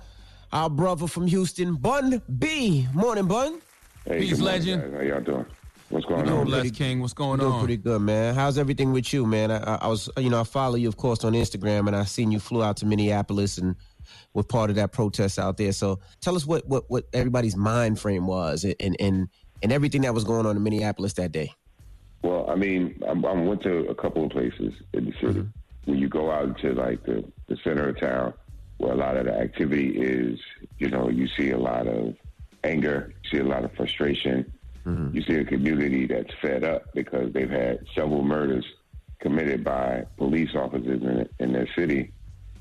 Our 0.52 0.68
brother 0.68 1.06
from 1.06 1.26
Houston, 1.26 1.76
Bun 1.76 2.20
B. 2.38 2.86
Morning, 2.92 3.26
Bun. 3.26 3.60
Hey, 4.04 4.18
Peace, 4.20 4.38
morning, 4.38 4.44
legend. 4.44 4.82
guys. 4.82 4.92
How 4.92 5.00
y'all 5.00 5.20
doing? 5.22 5.46
What's 5.88 6.06
going 6.06 6.24
Doing 6.26 6.38
on? 6.38 6.46
pretty- 6.50 6.68
Bless 6.70 6.78
King, 6.78 7.00
what's 7.00 7.12
going 7.14 7.32
on? 7.32 7.38
Doing 7.40 7.52
on? 7.52 7.58
pretty 7.60 7.76
good, 7.78 8.00
man. 8.02 8.34
How's 8.34 8.58
everything 8.58 8.92
with 8.92 9.12
you, 9.12 9.26
man? 9.26 9.50
I, 9.50 9.58
I, 9.62 9.74
I 9.82 9.86
was, 9.88 10.08
you 10.18 10.28
know, 10.30 10.40
I 10.40 10.44
follow 10.44 10.76
you, 10.76 10.88
of 10.88 10.96
course, 10.98 11.24
on 11.24 11.32
Instagram, 11.32 11.86
and 11.86 11.96
I 11.96 12.04
seen 12.04 12.32
you 12.32 12.38
flew 12.38 12.62
out 12.62 12.76
to 12.78 12.86
Minneapolis 12.86 13.56
and 13.58 13.76
were 14.34 14.42
part 14.42 14.70
of 14.70 14.76
that 14.76 14.92
protest 14.92 15.38
out 15.38 15.56
there. 15.56 15.72
So 15.72 16.00
tell 16.20 16.36
us 16.36 16.46
what 16.46 16.66
what, 16.66 16.84
what 16.88 17.04
everybody's 17.12 17.56
mind 17.56 17.98
frame 17.98 18.26
was, 18.26 18.64
and 18.64 18.96
and 19.00 19.28
and 19.62 19.72
everything 19.72 20.02
that 20.02 20.14
was 20.14 20.24
going 20.24 20.46
on 20.46 20.56
in 20.56 20.62
Minneapolis 20.62 21.14
that 21.14 21.32
day. 21.32 21.52
Well, 22.22 22.48
I 22.48 22.54
mean, 22.54 23.00
I, 23.06 23.10
I 23.10 23.32
went 23.32 23.62
to 23.62 23.88
a 23.88 23.94
couple 23.94 24.24
of 24.24 24.30
places 24.30 24.72
in 24.92 25.06
the 25.06 25.12
city. 25.20 25.40
Mm-hmm. 25.40 25.90
When 25.90 25.98
you 25.98 26.08
go 26.08 26.30
out 26.30 26.60
to 26.60 26.74
like 26.74 27.02
the, 27.04 27.24
the 27.48 27.56
center 27.64 27.88
of 27.88 27.98
town, 27.98 28.34
where 28.78 28.92
a 28.92 28.96
lot 28.96 29.16
of 29.16 29.24
the 29.24 29.34
activity 29.34 29.98
is, 29.98 30.38
you 30.78 30.88
know, 30.88 31.08
you 31.08 31.26
see 31.36 31.50
a 31.50 31.58
lot 31.58 31.88
of 31.88 32.14
anger, 32.62 33.12
you 33.24 33.30
see 33.30 33.44
a 33.44 33.48
lot 33.48 33.64
of 33.64 33.72
frustration. 33.72 34.52
Mm-hmm. 34.86 35.16
You 35.16 35.22
see 35.22 35.34
a 35.34 35.44
community 35.44 36.06
that's 36.06 36.32
fed 36.40 36.64
up 36.64 36.92
because 36.94 37.32
they've 37.32 37.50
had 37.50 37.84
several 37.94 38.22
murders 38.22 38.64
committed 39.20 39.64
by 39.64 40.04
police 40.16 40.50
officers 40.54 41.02
in, 41.02 41.28
in 41.38 41.52
their 41.52 41.68
city 41.76 42.12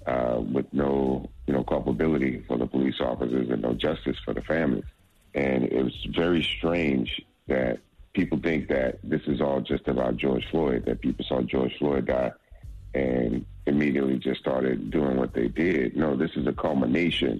uh, 0.05 0.39
with 0.39 0.65
no, 0.73 1.29
you 1.47 1.53
know, 1.53 1.63
culpability 1.63 2.43
for 2.47 2.57
the 2.57 2.65
police 2.65 2.99
officers 2.99 3.49
and 3.49 3.61
no 3.61 3.73
justice 3.73 4.17
for 4.23 4.33
the 4.33 4.41
families. 4.41 4.83
And 5.33 5.65
it 5.65 5.83
was 5.83 5.95
very 6.15 6.43
strange 6.43 7.21
that 7.47 7.79
people 8.13 8.39
think 8.39 8.67
that 8.69 8.99
this 9.03 9.21
is 9.27 9.41
all 9.41 9.61
just 9.61 9.87
about 9.87 10.17
George 10.17 10.45
Floyd, 10.51 10.85
that 10.85 11.01
people 11.01 11.25
saw 11.25 11.41
George 11.41 11.77
Floyd 11.77 12.07
die 12.07 12.31
and 12.93 13.45
immediately 13.65 14.17
just 14.17 14.39
started 14.39 14.91
doing 14.91 15.17
what 15.17 15.33
they 15.33 15.47
did. 15.47 15.95
No, 15.95 16.15
this 16.15 16.31
is 16.35 16.45
a 16.47 16.51
culmination 16.51 17.39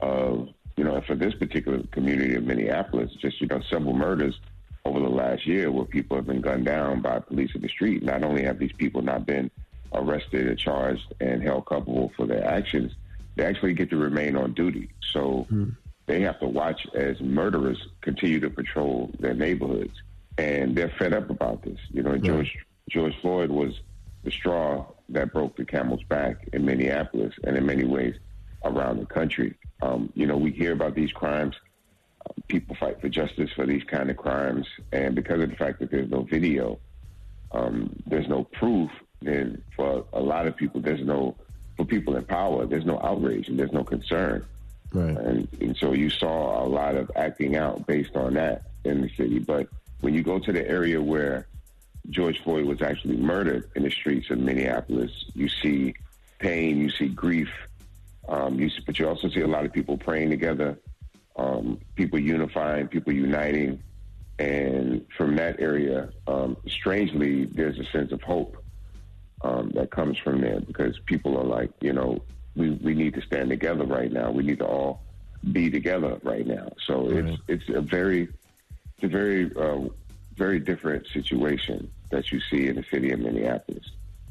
of, 0.00 0.48
you 0.76 0.84
know, 0.84 1.00
for 1.06 1.14
this 1.14 1.34
particular 1.34 1.82
community 1.90 2.34
of 2.34 2.44
Minneapolis, 2.44 3.10
just, 3.20 3.40
you 3.40 3.46
know, 3.48 3.60
several 3.70 3.94
murders 3.94 4.38
over 4.84 5.00
the 5.00 5.08
last 5.08 5.46
year 5.46 5.70
where 5.70 5.84
people 5.84 6.16
have 6.16 6.26
been 6.26 6.42
gunned 6.42 6.66
down 6.66 7.00
by 7.00 7.18
police 7.18 7.50
in 7.54 7.62
the 7.62 7.68
street. 7.68 8.02
Not 8.02 8.22
only 8.22 8.42
have 8.44 8.58
these 8.58 8.72
people 8.72 9.02
not 9.02 9.26
been 9.26 9.50
arrested 9.94 10.46
or 10.46 10.54
charged 10.54 11.12
and 11.20 11.42
held 11.42 11.66
culpable 11.66 12.12
for 12.16 12.26
their 12.26 12.44
actions, 12.44 12.92
they 13.36 13.44
actually 13.44 13.74
get 13.74 13.90
to 13.90 13.96
remain 13.96 14.36
on 14.36 14.54
duty. 14.54 14.90
So 15.12 15.46
they 16.06 16.20
have 16.22 16.38
to 16.40 16.46
watch 16.46 16.86
as 16.94 17.20
murderers 17.20 17.78
continue 18.00 18.40
to 18.40 18.50
patrol 18.50 19.10
their 19.18 19.34
neighborhoods. 19.34 19.94
And 20.36 20.76
they're 20.76 20.92
fed 20.98 21.14
up 21.14 21.30
about 21.30 21.62
this. 21.62 21.78
You 21.90 22.02
know, 22.02 22.16
George 22.18 22.56
George 22.90 23.14
Floyd 23.20 23.50
was 23.50 23.72
the 24.24 24.30
straw 24.30 24.84
that 25.10 25.32
broke 25.32 25.56
the 25.56 25.64
camel's 25.64 26.02
back 26.04 26.48
in 26.52 26.64
Minneapolis 26.64 27.34
and 27.44 27.56
in 27.56 27.64
many 27.66 27.84
ways 27.84 28.16
around 28.64 28.98
the 28.98 29.06
country. 29.06 29.54
Um, 29.82 30.10
you 30.14 30.26
know, 30.26 30.36
we 30.36 30.50
hear 30.50 30.72
about 30.72 30.94
these 30.94 31.12
crimes. 31.12 31.54
Uh, 32.26 32.32
people 32.48 32.74
fight 32.80 33.00
for 33.00 33.08
justice 33.08 33.50
for 33.54 33.66
these 33.66 33.84
kind 33.84 34.10
of 34.10 34.16
crimes. 34.16 34.66
And 34.92 35.14
because 35.14 35.42
of 35.42 35.50
the 35.50 35.56
fact 35.56 35.78
that 35.80 35.90
there's 35.90 36.10
no 36.10 36.22
video, 36.22 36.78
um, 37.52 37.94
there's 38.06 38.28
no 38.28 38.44
proof, 38.44 38.90
then 39.22 39.62
for 39.74 40.04
a 40.12 40.20
lot 40.20 40.46
of 40.46 40.56
people, 40.56 40.80
there's 40.80 41.04
no, 41.04 41.36
for 41.76 41.84
people 41.84 42.16
in 42.16 42.24
power, 42.24 42.66
there's 42.66 42.84
no 42.84 43.00
outrage 43.00 43.48
and 43.48 43.58
there's 43.58 43.72
no 43.72 43.84
concern. 43.84 44.44
Right. 44.92 45.16
And, 45.16 45.48
and 45.60 45.76
so 45.76 45.92
you 45.92 46.10
saw 46.10 46.64
a 46.64 46.68
lot 46.68 46.94
of 46.94 47.10
acting 47.16 47.56
out 47.56 47.86
based 47.86 48.16
on 48.16 48.34
that 48.34 48.62
in 48.84 49.00
the 49.02 49.08
city. 49.16 49.38
But 49.38 49.68
when 50.00 50.14
you 50.14 50.22
go 50.22 50.38
to 50.38 50.52
the 50.52 50.66
area 50.68 51.02
where 51.02 51.46
George 52.10 52.42
Floyd 52.42 52.66
was 52.66 52.82
actually 52.82 53.16
murdered 53.16 53.70
in 53.74 53.82
the 53.82 53.90
streets 53.90 54.30
of 54.30 54.38
Minneapolis, 54.38 55.10
you 55.34 55.48
see 55.48 55.94
pain, 56.38 56.78
you 56.78 56.90
see 56.90 57.08
grief, 57.08 57.48
um, 58.28 58.58
you 58.58 58.68
see, 58.68 58.82
but 58.86 58.98
you 58.98 59.08
also 59.08 59.28
see 59.28 59.40
a 59.40 59.46
lot 59.46 59.64
of 59.64 59.72
people 59.72 59.96
praying 59.96 60.30
together, 60.30 60.78
um, 61.36 61.80
people 61.94 62.18
unifying, 62.18 62.88
people 62.88 63.12
uniting. 63.12 63.82
And 64.38 65.06
from 65.16 65.36
that 65.36 65.60
area, 65.60 66.10
um, 66.26 66.56
strangely, 66.68 67.44
there's 67.46 67.78
a 67.78 67.84
sense 67.86 68.12
of 68.12 68.20
hope 68.22 68.63
um, 69.44 69.70
that 69.74 69.90
comes 69.90 70.18
from 70.18 70.40
there 70.40 70.60
because 70.60 70.98
people 71.04 71.38
are 71.38 71.44
like, 71.44 71.70
you 71.80 71.92
know, 71.92 72.22
we, 72.56 72.70
we 72.70 72.94
need 72.94 73.14
to 73.14 73.20
stand 73.20 73.50
together 73.50 73.84
right 73.84 74.10
now. 74.10 74.30
We 74.30 74.42
need 74.42 74.58
to 74.60 74.66
all 74.66 75.02
be 75.52 75.70
together 75.70 76.18
right 76.22 76.46
now. 76.46 76.72
So 76.86 77.10
it's 77.10 77.38
it's 77.48 77.68
a 77.68 77.82
very 77.82 78.22
it's 78.22 79.04
a 79.04 79.08
very 79.08 79.54
uh, 79.54 79.88
very 80.36 80.58
different 80.58 81.06
situation 81.12 81.90
that 82.10 82.32
you 82.32 82.40
see 82.50 82.68
in 82.68 82.76
the 82.76 82.84
city 82.90 83.10
of 83.10 83.20
Minneapolis. 83.20 83.84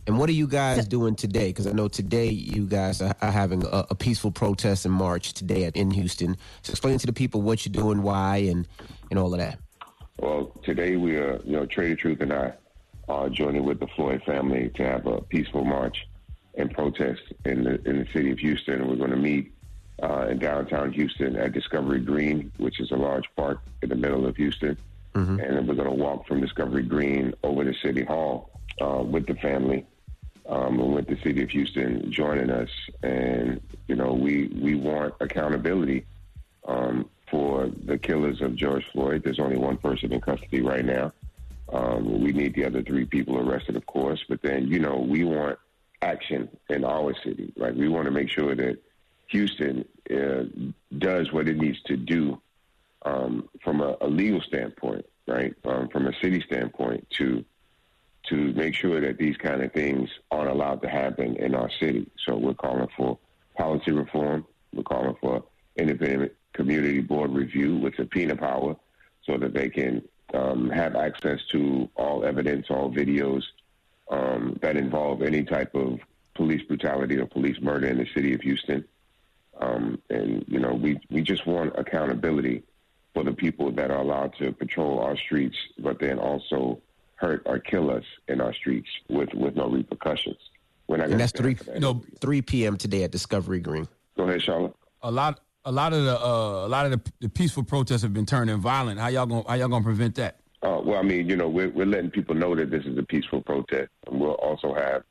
And 0.07 0.17
what 0.17 0.27
are 0.29 0.33
you 0.33 0.47
guys 0.47 0.85
doing 0.87 1.15
today? 1.15 1.47
Because 1.47 1.67
I 1.67 1.71
know 1.71 1.87
today 1.87 2.29
you 2.29 2.65
guys 2.65 3.01
are, 3.01 3.15
are 3.21 3.31
having 3.31 3.63
a, 3.65 3.85
a 3.91 3.95
peaceful 3.95 4.31
protest 4.31 4.83
and 4.83 4.93
march 4.93 5.33
today 5.33 5.63
at, 5.63 5.77
in 5.77 5.91
Houston. 5.91 6.35
So 6.63 6.71
explain 6.71 6.97
to 6.97 7.05
the 7.05 7.13
people 7.13 7.41
what 7.41 7.65
you're 7.65 7.71
doing, 7.71 8.01
why, 8.01 8.37
and 8.37 8.67
and 9.11 9.19
all 9.19 9.31
of 9.33 9.39
that. 9.39 9.59
Well, 10.17 10.51
today 10.63 10.95
we 10.95 11.17
are, 11.17 11.39
you 11.45 11.53
know, 11.53 11.65
Trae 11.65 11.89
tha 11.89 11.95
Truth 11.95 12.21
and 12.21 12.33
I 12.33 12.53
are 13.09 13.29
joining 13.29 13.65
with 13.65 13.79
the 13.79 13.87
Floyd 13.87 14.21
family 14.25 14.69
to 14.75 14.83
have 14.83 15.05
a 15.05 15.21
peaceful 15.21 15.63
march 15.63 16.07
and 16.55 16.71
protest 16.71 17.21
in 17.45 17.63
the 17.63 17.81
in 17.87 17.99
the 17.99 18.07
city 18.13 18.31
of 18.31 18.39
Houston. 18.39 18.87
We're 18.87 18.95
going 18.95 19.11
to 19.11 19.17
meet 19.17 19.51
uh, 20.01 20.27
in 20.29 20.39
downtown 20.39 20.91
Houston 20.93 21.35
at 21.35 21.53
Discovery 21.53 21.99
Green, 21.99 22.51
which 22.57 22.79
is 22.79 22.91
a 22.91 22.95
large 22.95 23.25
park 23.35 23.59
in 23.81 23.89
the 23.89 23.95
middle 23.95 24.25
of 24.25 24.35
Houston, 24.37 24.77
and 25.39 25.57
then 25.57 25.67
we're 25.67 25.75
going 25.75 25.89
to 25.89 25.95
walk 25.95 26.27
from 26.27 26.41
Discovery 26.41 26.83
Green 26.83 27.33
over 27.43 27.63
to 27.63 27.73
City 27.79 28.03
Hall 28.03 28.51
uh, 28.81 29.03
with 29.03 29.27
the 29.27 29.35
family. 29.35 29.85
Um, 30.45 30.77
and 30.81 30.93
with 30.93 31.07
the 31.07 31.15
city 31.23 31.41
of 31.41 31.49
Houston 31.51 32.11
joining 32.11 32.49
us, 32.49 32.69
and 33.01 33.61
you 33.87 33.95
know 33.95 34.11
we 34.11 34.47
we 34.47 34.75
want 34.75 35.13
accountability 35.21 36.05
um, 36.67 37.09
for 37.31 37.69
the 37.85 37.97
killers 37.97 38.41
of 38.41 38.53
George 38.55 38.85
Floyd. 38.91 39.23
There's 39.23 39.39
only 39.39 39.57
one 39.57 39.77
person 39.77 40.11
in 40.11 40.19
custody 40.19 40.61
right 40.61 40.83
now. 40.83 41.13
Um, 41.73 42.21
we 42.21 42.31
need 42.31 42.53
the 42.53 42.65
other 42.65 42.83
three 42.83 43.05
people 43.05 43.37
arrested, 43.37 43.75
of 43.75 43.85
course. 43.85 44.23
But 44.29 44.41
then, 44.43 44.67
you 44.67 44.79
know, 44.79 44.97
we 44.97 45.23
want 45.23 45.57
action 46.01 46.49
in 46.69 46.83
our 46.85 47.13
city. 47.23 47.51
Like 47.57 47.73
we 47.73 47.89
want 47.89 48.05
to 48.05 48.11
make 48.11 48.29
sure 48.29 48.55
that 48.55 48.77
Houston 49.27 49.85
uh, 50.11 50.43
does 50.97 51.31
what 51.31 51.47
it 51.47 51.57
needs 51.57 51.81
to 51.83 51.97
do 51.97 52.39
um, 53.05 53.49
from 53.63 53.81
a, 53.81 53.97
a 54.01 54.07
legal 54.07 54.41
standpoint, 54.41 55.05
right? 55.27 55.53
Um, 55.65 55.89
from 55.89 56.07
a 56.07 56.13
city 56.21 56.41
standpoint, 56.41 57.07
to 57.17 57.43
to 58.29 58.53
make 58.53 58.73
sure 58.73 59.01
that 59.01 59.17
these 59.17 59.35
kind 59.35 59.61
of 59.61 59.73
things 59.73 60.09
aren't 60.31 60.49
allowed 60.49 60.81
to 60.81 60.87
happen 60.87 61.35
in 61.35 61.53
our 61.53 61.69
city. 61.81 62.09
So 62.25 62.37
we're 62.37 62.53
calling 62.53 62.87
for 62.95 63.17
policy 63.57 63.91
reform. 63.91 64.45
We're 64.73 64.83
calling 64.83 65.15
for 65.19 65.43
independent 65.75 66.31
community 66.53 67.01
board 67.01 67.33
review 67.33 67.75
with 67.75 67.95
subpoena 67.95 68.37
power 68.37 68.77
so 69.25 69.37
that 69.37 69.53
they 69.53 69.69
can 69.69 70.03
um, 70.33 70.69
have 70.69 70.95
access 70.95 71.39
to 71.51 71.89
all 71.95 72.25
evidence, 72.25 72.67
all 72.69 72.91
videos 72.91 73.43
um, 74.09 74.57
that 74.61 74.75
involve 74.75 75.21
any 75.21 75.43
type 75.43 75.73
of 75.75 75.99
police 76.35 76.61
brutality 76.63 77.17
or 77.17 77.25
police 77.25 77.57
murder 77.61 77.87
in 77.87 77.97
the 77.97 78.07
city 78.13 78.33
of 78.33 78.41
Houston. 78.41 78.83
Um, 79.59 80.01
and, 80.09 80.43
you 80.47 80.59
know, 80.59 80.73
we, 80.73 80.99
we 81.09 81.21
just 81.21 81.45
want 81.45 81.77
accountability 81.77 82.63
for 83.13 83.23
the 83.23 83.33
people 83.33 83.71
that 83.71 83.91
are 83.91 83.99
allowed 83.99 84.33
to 84.39 84.51
patrol 84.51 84.99
our 84.99 85.15
streets, 85.15 85.55
but 85.77 85.99
then 85.99 86.17
also 86.17 86.81
hurt 87.15 87.43
or 87.45 87.59
kill 87.59 87.91
us 87.91 88.03
in 88.27 88.41
our 88.41 88.53
streets 88.53 88.89
with, 89.09 89.33
with 89.33 89.55
no 89.55 89.69
repercussions. 89.69 90.37
We're 90.87 90.97
not 90.97 91.09
And 91.11 91.19
that's 91.19 91.31
three 91.31 91.53
that. 91.53 91.79
No, 91.79 92.01
3 92.19 92.41
p.m. 92.41 92.77
today 92.77 93.03
at 93.03 93.11
Discovery 93.11 93.59
Green. 93.59 93.87
Go 94.17 94.23
ahead, 94.23 94.41
Charla. 94.41 94.73
a 95.01 95.11
lot 95.11 95.39
a 95.65 95.71
lot 95.71 95.93
of 95.93 96.03
the 96.03 96.19
uh, 96.19 96.65
a 96.65 96.69
lot 96.69 96.85
of 96.85 96.91
the, 96.91 97.11
the 97.21 97.29
peaceful 97.29 97.63
protests 97.63 98.01
have 98.01 98.13
been 98.13 98.25
turning 98.25 98.57
violent. 98.57 98.99
How 98.99 99.07
y'all 99.07 99.25
gonna 99.25 99.43
how 99.47 99.55
y'all 99.55 99.69
gonna 99.69 99.83
prevent 99.83 100.15
that? 100.15 100.39
Uh, 100.63 100.79
well, 100.83 100.97
I 100.97 101.01
mean, 101.01 101.29
you 101.29 101.35
know, 101.35 101.49
we're, 101.49 101.69
we're 101.69 101.85
letting 101.85 102.09
people 102.09 102.35
know 102.35 102.55
that 102.55 102.71
this 102.71 102.85
is 102.85 102.97
a 102.97 103.03
peaceful 103.03 103.41
protest. 103.41 103.89
And 104.07 104.19
we'll 104.19 104.31
also 104.31 104.73
have 104.73 105.03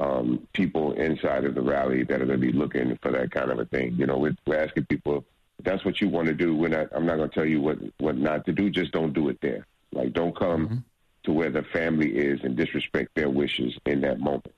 um, 0.00 0.48
people 0.54 0.92
inside 0.92 1.44
of 1.44 1.54
the 1.54 1.60
rally 1.60 2.04
that 2.04 2.22
are 2.22 2.26
going 2.26 2.40
to 2.40 2.46
be 2.46 2.52
looking 2.52 2.98
for 3.02 3.12
that 3.12 3.30
kind 3.30 3.50
of 3.50 3.58
a 3.58 3.66
thing. 3.66 3.96
You 3.96 4.06
know, 4.06 4.16
we're, 4.16 4.36
we're 4.46 4.64
asking 4.64 4.86
people 4.86 5.24
If 5.58 5.64
that's 5.66 5.84
what 5.84 6.00
you 6.00 6.08
want 6.08 6.28
to 6.28 6.34
do. 6.34 6.56
We're 6.56 6.68
not. 6.68 6.88
I'm 6.92 7.04
not 7.04 7.16
going 7.16 7.28
to 7.28 7.34
tell 7.34 7.44
you 7.44 7.60
what 7.60 7.78
what 7.98 8.16
not 8.16 8.46
to 8.46 8.52
do. 8.52 8.70
Just 8.70 8.92
don't 8.92 9.12
do 9.12 9.28
it 9.28 9.38
there. 9.42 9.66
Like 9.92 10.14
don't 10.14 10.34
come 10.34 10.84
to 11.24 11.32
where 11.32 11.50
the 11.50 11.62
family 11.64 12.16
is 12.16 12.40
and 12.42 12.56
disrespect 12.56 13.14
their 13.14 13.28
wishes 13.28 13.76
in 13.84 14.00
that 14.02 14.20
moment. 14.20 14.54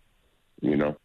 You 0.61 0.77
know. 0.77 0.97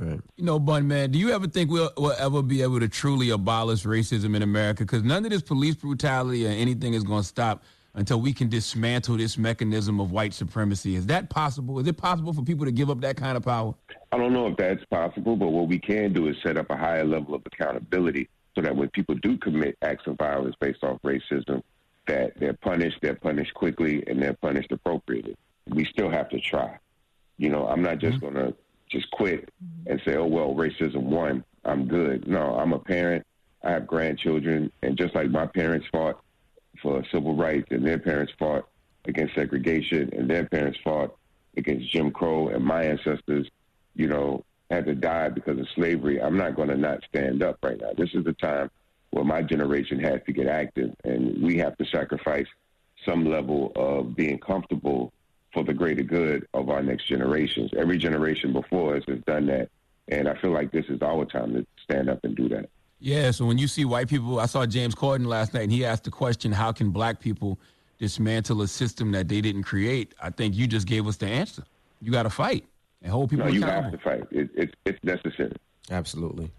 Right. 0.00 0.20
You 0.36 0.44
know, 0.44 0.58
Bun 0.58 0.88
man, 0.88 1.10
do 1.10 1.18
you 1.18 1.30
ever 1.30 1.46
think 1.46 1.70
we'll, 1.70 1.92
we'll 1.98 2.12
ever 2.12 2.42
be 2.42 2.62
able 2.62 2.80
to 2.80 2.88
truly 2.88 3.30
abolish 3.30 3.84
racism 3.84 4.34
in 4.34 4.42
America? 4.42 4.82
Because 4.82 5.02
none 5.02 5.24
of 5.24 5.30
this 5.30 5.42
police 5.42 5.74
brutality 5.74 6.46
or 6.46 6.50
anything 6.50 6.94
is 6.94 7.04
going 7.04 7.20
to 7.20 7.28
stop 7.28 7.62
until 7.94 8.20
we 8.20 8.32
can 8.32 8.48
dismantle 8.48 9.18
this 9.18 9.36
mechanism 9.36 10.00
of 10.00 10.10
white 10.10 10.32
supremacy. 10.32 10.94
Is 10.94 11.06
that 11.06 11.28
possible? 11.28 11.78
Is 11.80 11.86
it 11.86 11.98
possible 11.98 12.32
for 12.32 12.42
people 12.42 12.64
to 12.64 12.72
give 12.72 12.88
up 12.88 13.00
that 13.02 13.16
kind 13.16 13.36
of 13.36 13.44
power? 13.44 13.74
I 14.12 14.16
don't 14.16 14.32
know 14.32 14.46
if 14.46 14.56
that's 14.56 14.84
possible, 14.86 15.36
but 15.36 15.48
what 15.48 15.68
we 15.68 15.78
can 15.78 16.12
do 16.12 16.28
is 16.28 16.36
set 16.42 16.56
up 16.56 16.70
a 16.70 16.76
higher 16.76 17.04
level 17.04 17.34
of 17.34 17.42
accountability 17.44 18.28
so 18.54 18.62
that 18.62 18.74
when 18.74 18.88
people 18.90 19.16
do 19.16 19.36
commit 19.36 19.76
acts 19.82 20.06
of 20.06 20.16
violence 20.16 20.54
based 20.60 20.82
off 20.82 20.98
racism, 21.02 21.62
that 22.06 22.38
they're 22.38 22.54
punished, 22.54 22.98
they're 23.02 23.14
punished 23.14 23.52
quickly, 23.54 24.02
and 24.06 24.22
they're 24.22 24.34
punished 24.34 24.72
appropriately. 24.72 25.36
We 25.66 25.84
still 25.84 26.10
have 26.10 26.28
to 26.30 26.40
try. 26.40 26.78
You 27.38 27.50
know, 27.50 27.66
I'm 27.66 27.82
not 27.82 27.98
just 27.98 28.18
mm-hmm. 28.18 28.34
going 28.34 28.52
to 28.52 28.56
just 28.90 29.10
quit 29.10 29.48
mm-hmm. 29.62 29.90
and 29.90 30.02
say, 30.04 30.16
oh, 30.16 30.26
well, 30.26 30.54
racism 30.54 31.02
won. 31.02 31.44
I'm 31.64 31.86
good. 31.86 32.26
No, 32.26 32.54
I'm 32.56 32.72
a 32.72 32.78
parent. 32.78 33.26
I 33.62 33.72
have 33.72 33.86
grandchildren. 33.86 34.72
And 34.82 34.96
just 34.96 35.14
like 35.14 35.30
my 35.30 35.46
parents 35.46 35.86
fought 35.92 36.22
for 36.82 37.04
civil 37.12 37.34
rights 37.34 37.68
and 37.70 37.86
their 37.86 37.98
parents 37.98 38.32
fought 38.38 38.68
against 39.06 39.34
segregation 39.34 40.10
and 40.16 40.28
their 40.28 40.46
parents 40.46 40.78
fought 40.82 41.16
against 41.56 41.90
Jim 41.90 42.10
Crow 42.10 42.48
and 42.48 42.64
my 42.64 42.84
ancestors, 42.84 43.48
you 43.94 44.06
know, 44.06 44.44
had 44.70 44.86
to 44.86 44.94
die 44.94 45.28
because 45.28 45.58
of 45.58 45.66
slavery, 45.74 46.22
I'm 46.22 46.36
not 46.36 46.54
going 46.54 46.68
to 46.68 46.76
not 46.76 47.02
stand 47.08 47.42
up 47.42 47.58
right 47.62 47.80
now. 47.80 47.90
This 47.96 48.14
is 48.14 48.24
the 48.24 48.34
time 48.34 48.70
where 49.10 49.24
my 49.24 49.42
generation 49.42 49.98
has 50.00 50.20
to 50.26 50.32
get 50.32 50.46
active 50.46 50.94
and 51.04 51.42
we 51.42 51.58
have 51.58 51.76
to 51.78 51.84
sacrifice 51.84 52.46
some 53.04 53.24
level 53.24 53.72
of 53.74 54.14
being 54.14 54.38
comfortable 54.38 55.12
for 55.52 55.64
the 55.64 55.74
greater 55.74 56.02
good 56.02 56.46
of 56.54 56.68
our 56.70 56.82
next 56.82 57.06
generations. 57.06 57.70
Every 57.76 57.98
generation 57.98 58.52
before 58.52 58.96
us 58.96 59.02
has 59.08 59.18
done 59.26 59.46
that. 59.46 59.68
And 60.08 60.28
I 60.28 60.34
feel 60.40 60.50
like 60.50 60.72
this 60.72 60.86
is 60.88 61.02
our 61.02 61.24
time 61.24 61.54
to 61.54 61.66
stand 61.82 62.08
up 62.08 62.20
and 62.24 62.36
do 62.36 62.48
that. 62.48 62.68
Yeah, 62.98 63.30
so 63.30 63.46
when 63.46 63.58
you 63.58 63.66
see 63.66 63.84
white 63.84 64.08
people, 64.08 64.40
I 64.40 64.46
saw 64.46 64.66
James 64.66 64.94
Corden 64.94 65.26
last 65.26 65.54
night, 65.54 65.62
and 65.62 65.72
he 65.72 65.84
asked 65.84 66.04
the 66.04 66.10
question, 66.10 66.52
how 66.52 66.70
can 66.70 66.90
black 66.90 67.18
people 67.18 67.58
dismantle 67.98 68.60
a 68.62 68.68
system 68.68 69.12
that 69.12 69.28
they 69.28 69.40
didn't 69.40 69.62
create? 69.62 70.14
I 70.22 70.30
think 70.30 70.54
you 70.54 70.66
just 70.66 70.86
gave 70.86 71.06
us 71.06 71.16
the 71.16 71.26
answer. 71.26 71.64
You 72.02 72.12
got 72.12 72.24
to 72.24 72.30
fight 72.30 72.64
and 73.02 73.10
hold 73.10 73.30
people 73.30 73.46
no, 73.46 73.52
you 73.52 73.62
accountable. 73.62 73.90
have 73.90 73.92
to 73.92 74.04
fight. 74.04 74.22
It, 74.30 74.50
it, 74.54 74.76
it's 74.84 75.02
necessary. 75.02 75.56
Absolutely. 75.90 76.50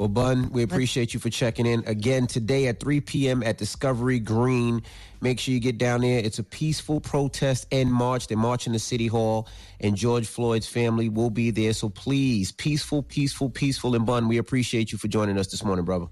Well, 0.00 0.08
Bun, 0.08 0.48
we 0.50 0.62
appreciate 0.62 1.12
you 1.12 1.20
for 1.20 1.28
checking 1.28 1.66
in 1.66 1.84
again 1.86 2.26
today 2.26 2.68
at 2.68 2.80
3 2.80 3.02
p.m. 3.02 3.42
at 3.42 3.58
Discovery 3.58 4.18
Green. 4.18 4.82
Make 5.20 5.38
sure 5.38 5.52
you 5.52 5.60
get 5.60 5.76
down 5.76 6.00
there. 6.00 6.20
It's 6.20 6.38
a 6.38 6.42
peaceful 6.42 7.02
protest 7.02 7.66
and 7.70 7.92
march. 7.92 8.26
They're 8.26 8.38
marching 8.38 8.72
to 8.72 8.78
City 8.78 9.08
Hall, 9.08 9.46
and 9.78 9.94
George 9.94 10.26
Floyd's 10.26 10.66
family 10.66 11.10
will 11.10 11.28
be 11.28 11.50
there. 11.50 11.74
So 11.74 11.90
please, 11.90 12.50
peaceful, 12.50 13.02
peaceful, 13.02 13.50
peaceful. 13.50 13.94
And 13.94 14.06
Bun, 14.06 14.26
we 14.26 14.38
appreciate 14.38 14.90
you 14.90 14.96
for 14.96 15.06
joining 15.06 15.36
us 15.36 15.48
this 15.48 15.62
morning, 15.62 15.84
brother. 15.84 16.06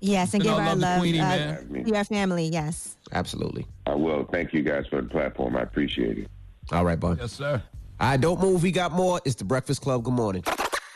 Yes, 0.00 0.34
and 0.34 0.42
Send 0.42 0.42
give 0.42 0.54
our 0.54 0.60
our 0.60 0.66
love 0.74 0.78
to 0.78 0.84
love 0.84 0.98
Queenie, 0.98 1.20
uh, 1.20 1.56
to 1.58 1.90
your 1.94 2.02
family. 2.02 2.46
Yes. 2.52 2.96
Absolutely. 3.12 3.68
I 3.86 3.94
will. 3.94 4.24
Thank 4.32 4.52
you 4.52 4.62
guys 4.64 4.86
for 4.90 5.00
the 5.00 5.08
platform. 5.08 5.56
I 5.56 5.62
appreciate 5.62 6.18
it. 6.18 6.28
All 6.72 6.84
right, 6.84 6.98
Bun. 6.98 7.18
Yes, 7.20 7.30
sir. 7.30 7.62
All 8.00 8.08
right, 8.08 8.20
don't 8.20 8.40
move. 8.40 8.64
We 8.64 8.72
got 8.72 8.90
more. 8.90 9.20
It's 9.24 9.36
the 9.36 9.44
Breakfast 9.44 9.80
Club. 9.80 10.02
Good 10.02 10.14
morning. 10.14 10.42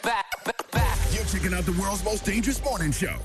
You're 0.07 1.25
checking 1.25 1.53
out 1.53 1.65
the 1.65 1.77
world's 1.81 2.05
most 2.05 2.25
dangerous 2.25 2.63
morning 2.63 2.93
show. 2.93 3.17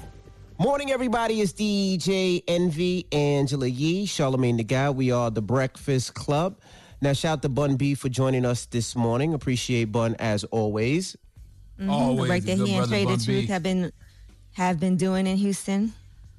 Morning, 0.58 0.90
everybody. 0.90 1.40
It's 1.42 1.54
DJ 1.54 2.44
Envy, 2.48 3.06
Angela 3.12 3.68
Yee, 3.68 4.08
Charlamagne 4.08 4.58
the 4.58 4.64
Guy. 4.64 4.90
We 4.90 5.12
are 5.12 5.30
the 5.30 5.44
Breakfast 5.44 6.16
Club. 6.16 6.58
Now, 7.00 7.14
shout 7.14 7.34
out 7.34 7.42
to 7.44 7.50
Bun 7.50 7.76
B 7.76 7.94
for 7.94 8.10
joining 8.10 8.46
us 8.46 8.66
this 8.66 8.96
morning. 8.96 9.36
Appreciate 9.36 9.92
Bun 9.92 10.16
as 10.18 10.44
always. 10.46 11.16
Mhm, 11.80 12.16
the 12.16 12.22
work 12.24 12.42
that 12.42 12.58
he 12.58 12.74
and 12.74 12.92
Trae 12.92 13.08
tha 13.08 13.26
Truth 13.26 13.50
have 13.50 13.62
been 13.62 13.92
have 14.54 14.80
been 14.80 14.98
doing 14.98 15.28
in 15.28 15.38
Houston. 15.38 15.94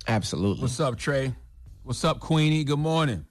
Absolutely. 0.08 0.62
What's 0.62 0.80
up, 0.80 0.96
Trae? 0.96 1.36
What's 1.84 2.02
up, 2.04 2.18
Queenie? 2.18 2.64
Good 2.64 2.80
morning. 2.80 3.26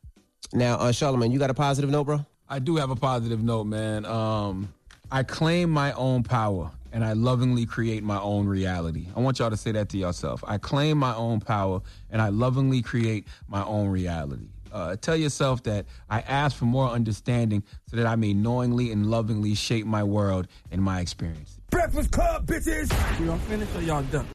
Now, 0.53 0.75
uh, 0.75 0.93
Charlamagne, 0.93 1.33
you 1.33 1.39
got 1.39 1.49
a 1.49 1.53
positive 1.53 1.89
note, 1.89 2.05
bro? 2.05 2.25
I 2.47 2.59
do 2.59 2.77
have 2.77 2.89
a 2.89 2.95
positive 2.95 3.43
note, 3.43 3.65
man. 3.65 4.05
Um, 4.05 4.73
I 5.11 5.23
claim 5.23 5.69
my 5.69 5.91
own 5.93 6.23
power 6.23 6.71
and 6.91 7.03
I 7.03 7.13
lovingly 7.13 7.65
create 7.65 8.03
my 8.03 8.19
own 8.19 8.47
reality. 8.47 9.07
I 9.15 9.19
want 9.19 9.39
y'all 9.39 9.49
to 9.49 9.57
say 9.57 9.71
that 9.73 9.89
to 9.89 9.97
yourself. 9.97 10.43
I 10.47 10.57
claim 10.57 10.97
my 10.97 11.15
own 11.15 11.39
power 11.39 11.81
and 12.09 12.21
I 12.21 12.29
lovingly 12.29 12.81
create 12.81 13.27
my 13.47 13.63
own 13.63 13.87
reality. 13.87 14.49
Uh, 14.71 14.95
tell 14.95 15.15
yourself 15.15 15.63
that 15.63 15.85
I 16.09 16.21
ask 16.21 16.55
for 16.55 16.65
more 16.65 16.89
understanding 16.89 17.63
so 17.89 17.97
that 17.97 18.07
I 18.07 18.15
may 18.15 18.33
knowingly 18.33 18.91
and 18.91 19.07
lovingly 19.07 19.53
shape 19.53 19.85
my 19.85 20.03
world 20.03 20.47
and 20.71 20.81
my 20.81 21.01
experience. 21.01 21.59
Breakfast 21.69 22.11
Club, 22.11 22.45
bitches. 22.45 23.19
We 23.19 23.29
all 23.29 23.37
finished 23.37 23.75
or 23.75 23.81
y'all 23.81 24.03
done? 24.03 24.27